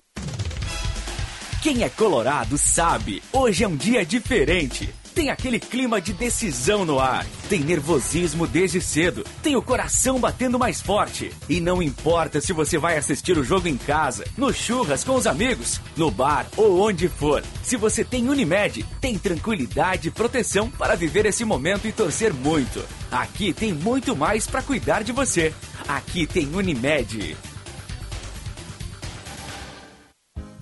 Quem 1.63 1.83
é 1.83 1.89
colorado 1.89 2.55
sabe, 2.55 3.21
hoje 3.33 3.63
é 3.63 3.67
um 3.67 3.75
dia 3.75 4.05
diferente. 4.05 4.93
Tem 5.17 5.31
aquele 5.31 5.59
clima 5.59 5.99
de 5.99 6.13
decisão 6.13 6.85
no 6.85 6.99
ar. 6.99 7.25
Tem 7.49 7.61
nervosismo 7.61 8.45
desde 8.45 8.79
cedo. 8.79 9.25
Tem 9.41 9.55
o 9.55 9.63
coração 9.63 10.19
batendo 10.19 10.59
mais 10.59 10.79
forte. 10.79 11.31
E 11.49 11.59
não 11.59 11.81
importa 11.81 12.39
se 12.39 12.53
você 12.53 12.77
vai 12.77 12.99
assistir 12.99 13.35
o 13.35 13.43
jogo 13.43 13.67
em 13.67 13.77
casa, 13.77 14.23
no 14.37 14.53
churras 14.53 15.03
com 15.03 15.15
os 15.15 15.25
amigos, 15.25 15.81
no 15.95 16.11
bar 16.11 16.45
ou 16.55 16.79
onde 16.79 17.09
for. 17.09 17.43
Se 17.63 17.75
você 17.75 18.03
tem 18.03 18.29
Unimed, 18.29 18.85
tem 19.01 19.17
tranquilidade 19.17 20.09
e 20.09 20.11
proteção 20.11 20.69
para 20.69 20.93
viver 20.93 21.25
esse 21.25 21.43
momento 21.43 21.87
e 21.87 21.91
torcer 21.91 22.31
muito. 22.31 22.85
Aqui 23.11 23.51
tem 23.51 23.73
muito 23.73 24.15
mais 24.15 24.45
para 24.45 24.61
cuidar 24.61 25.03
de 25.03 25.11
você. 25.11 25.51
Aqui 25.87 26.27
tem 26.27 26.53
Unimed. 26.53 27.35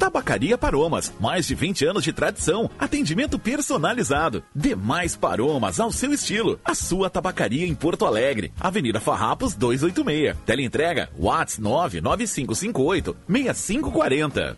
Tabacaria 0.06 0.56
Paromas, 0.56 1.12
mais 1.20 1.48
de 1.48 1.56
20 1.56 1.84
anos 1.84 2.04
de 2.04 2.14
tradição, 2.14 2.70
atendimento 2.78 3.40
personalizado. 3.40 4.44
Demais 4.56 5.16
Paromas 5.16 5.80
ao 5.80 5.92
seu 5.92 6.14
estilo. 6.14 6.60
A 6.64 6.76
sua 6.76 7.10
tabacaria 7.10 7.66
em 7.66 7.74
Porto 7.74 8.06
Alegre, 8.06 8.54
Avenida 8.60 9.00
Farrapos 9.00 9.56
286. 9.56 10.36
Teleentrega 10.46 11.10
Whats 11.18 11.58
99558 11.58 13.18
6540. 13.28 14.58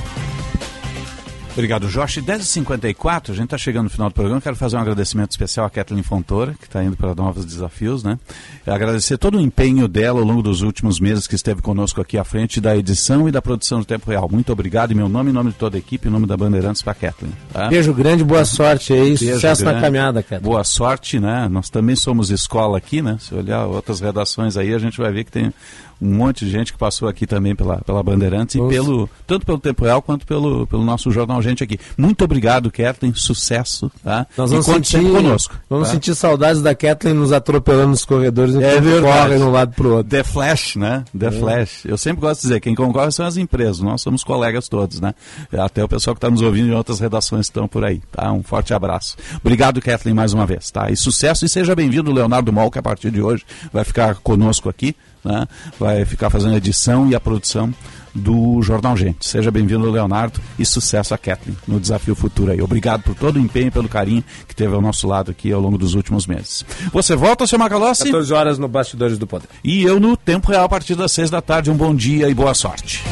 Obrigado, 1.55 1.87
Jorge. 1.87 2.21
10h54, 2.21 3.29
a 3.29 3.33
gente 3.33 3.45
está 3.45 3.57
chegando 3.57 3.85
no 3.85 3.89
final 3.89 4.09
do 4.09 4.13
programa. 4.13 4.41
Quero 4.41 4.57
fazer 4.57 4.75
um 4.75 4.79
agradecimento 4.81 5.31
especial 5.31 5.65
à 5.65 5.69
Kathleen 5.69 6.03
Fontoura, 6.03 6.53
que 6.59 6.65
está 6.65 6.83
indo 6.83 6.97
para 6.97 7.15
novos 7.15 7.45
desafios, 7.45 8.03
né? 8.03 8.19
Agradecer 8.67 9.17
todo 9.17 9.37
o 9.37 9.41
empenho 9.41 9.87
dela 9.87 10.19
ao 10.19 10.25
longo 10.25 10.43
dos 10.43 10.61
últimos 10.61 10.99
meses 10.99 11.27
que 11.27 11.33
esteve 11.33 11.61
conosco 11.61 12.01
aqui 12.01 12.17
à 12.17 12.25
frente 12.25 12.59
da 12.59 12.75
edição 12.75 13.29
e 13.29 13.31
da 13.31 13.41
produção 13.41 13.79
do 13.79 13.85
Tempo 13.85 14.11
Real. 14.11 14.27
Muito 14.29 14.51
obrigado 14.51 14.91
em 14.91 14.95
meu 14.95 15.07
nome, 15.07 15.29
em 15.29 15.33
nome 15.33 15.51
de 15.51 15.55
toda 15.55 15.77
a 15.77 15.79
equipe, 15.79 16.09
em 16.09 16.11
nome 16.11 16.27
da 16.27 16.35
Bandeirantes 16.35 16.81
para 16.81 16.93
Kathleen. 16.93 17.31
Tá? 17.53 17.69
Beijo 17.69 17.93
grande, 17.93 18.25
boa 18.25 18.43
sorte 18.43 18.91
aí, 18.91 19.17
sucesso 19.17 19.63
grande. 19.63 19.79
na 19.79 19.81
caminhada, 19.81 20.21
cara. 20.21 20.41
Boa 20.41 20.63
sorte, 20.65 21.21
né? 21.21 21.47
Nós 21.49 21.69
também 21.69 21.95
somos 21.95 22.31
escola 22.31 22.77
aqui, 22.77 23.01
né? 23.01 23.15
Se 23.17 23.33
olhar 23.33 23.65
outras 23.65 24.01
redações 24.01 24.57
aí, 24.57 24.73
a 24.73 24.77
gente 24.77 24.97
vai 24.97 25.09
ver 25.13 25.23
que 25.23 25.31
tem 25.31 25.53
um 26.01 26.13
monte 26.13 26.45
de 26.45 26.51
gente 26.51 26.73
que 26.73 26.77
passou 26.77 27.07
aqui 27.07 27.25
também 27.25 27.55
pela, 27.55 27.77
pela 27.77 28.03
Bandeirantes 28.03 28.55
Nossa. 28.55 28.73
e 28.73 28.75
pelo, 28.75 29.09
tanto 29.25 29.45
pelo 29.45 29.59
Tempo 29.59 29.85
Real 29.85 30.01
quanto 30.01 30.25
pelo, 30.25 30.67
pelo 30.67 30.83
nosso 30.83 31.11
Jornal 31.11 31.41
Gente 31.41 31.63
aqui. 31.63 31.79
Muito 31.97 32.23
obrigado, 32.23 32.71
Kathleen, 32.71 33.13
sucesso, 33.13 33.91
tá? 34.03 34.27
Nós 34.37 34.51
vamos 34.51 34.65
sentir, 34.65 35.01
conosco. 35.01 35.55
Vamos 35.69 35.87
tá? 35.87 35.93
sentir 35.93 36.15
saudades 36.15 36.61
da 36.61 36.75
Kathleen 36.75 37.15
nos 37.15 37.31
atropelando 37.31 37.89
nos 37.89 38.05
corredores 38.05 38.55
é 38.55 38.79
corre 39.01 39.37
de 39.37 39.43
um 39.43 39.51
lado 39.51 39.73
pro 39.73 39.95
outro. 39.95 40.09
The 40.09 40.23
Flash, 40.23 40.75
né? 40.75 41.03
The 41.17 41.27
é. 41.27 41.31
Flash. 41.31 41.85
Eu 41.85 41.97
sempre 41.97 42.21
gosto 42.21 42.41
de 42.41 42.47
dizer, 42.47 42.59
quem 42.59 42.75
concorre 42.75 43.11
são 43.11 43.25
as 43.25 43.37
empresas, 43.37 43.79
nós 43.79 44.01
somos 44.01 44.23
colegas 44.23 44.67
todos, 44.67 44.99
né? 44.99 45.13
Até 45.51 45.83
o 45.83 45.87
pessoal 45.87 46.15
que 46.15 46.19
está 46.19 46.29
nos 46.29 46.41
ouvindo 46.41 46.69
em 46.69 46.75
outras 46.75 46.99
redações 46.99 47.45
estão 47.45 47.67
por 47.67 47.85
aí, 47.85 48.01
tá? 48.11 48.31
Um 48.31 48.43
forte 48.43 48.73
abraço. 48.73 49.15
Obrigado, 49.41 49.81
Kathleen, 49.81 50.15
mais 50.15 50.33
uma 50.33 50.45
vez, 50.45 50.69
tá? 50.71 50.89
E 50.89 50.95
sucesso 50.95 51.45
e 51.45 51.49
seja 51.49 51.75
bem-vindo, 51.75 52.11
Leonardo 52.11 52.51
Mol, 52.51 52.69
que 52.71 52.79
a 52.79 52.83
partir 52.83 53.11
de 53.11 53.21
hoje 53.21 53.45
vai 53.71 53.83
ficar 53.83 54.15
conosco 54.15 54.69
aqui, 54.69 54.95
né? 55.25 55.47
Vai 55.79 56.05
ficar 56.05 56.29
fazendo 56.29 56.53
a 56.53 56.57
edição 56.57 57.09
e 57.09 57.15
a 57.15 57.19
produção 57.19 57.73
do 58.13 58.61
Jornal 58.61 58.95
Gente. 58.95 59.27
Seja 59.27 59.51
bem-vindo, 59.51 59.89
Leonardo, 59.91 60.39
e 60.57 60.65
sucesso 60.65 61.13
a 61.13 61.17
Kathleen 61.17 61.57
no 61.67 61.79
desafio 61.79 62.15
futuro 62.15 62.51
aí. 62.51 62.61
Obrigado 62.61 63.01
por 63.01 63.15
todo 63.15 63.35
o 63.35 63.39
empenho 63.39 63.67
e 63.67 63.71
pelo 63.71 63.89
carinho 63.89 64.23
que 64.47 64.55
teve 64.55 64.73
ao 64.73 64.81
nosso 64.81 65.05
lado 65.05 65.31
aqui 65.31 65.51
ao 65.51 65.59
longo 65.59 65.77
dos 65.77 65.95
últimos 65.95 66.25
meses. 66.25 66.63
Você 66.93 67.15
volta, 67.15 67.45
seu 67.45 67.59
Macalossi? 67.59 68.05
14 68.05 68.33
horas 68.33 68.57
no 68.57 68.69
Bastidores 68.69 69.17
do 69.17 69.27
Poder. 69.27 69.49
E 69.63 69.83
eu 69.83 69.99
no 69.99 70.15
Tempo 70.15 70.49
Real 70.49 70.63
a 70.63 70.69
partir 70.69 70.95
das 70.95 71.11
6 71.11 71.29
da 71.29 71.41
tarde. 71.41 71.69
Um 71.69 71.75
bom 71.75 71.93
dia 71.93 72.29
e 72.29 72.33
boa 72.33 72.53
sorte. 72.53 73.03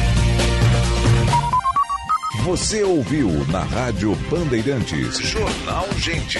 Você 2.44 2.82
ouviu 2.82 3.30
na 3.48 3.62
Rádio 3.62 4.14
Bandeirantes. 4.30 5.18
Jornal 5.18 5.88
Gente. 5.96 6.38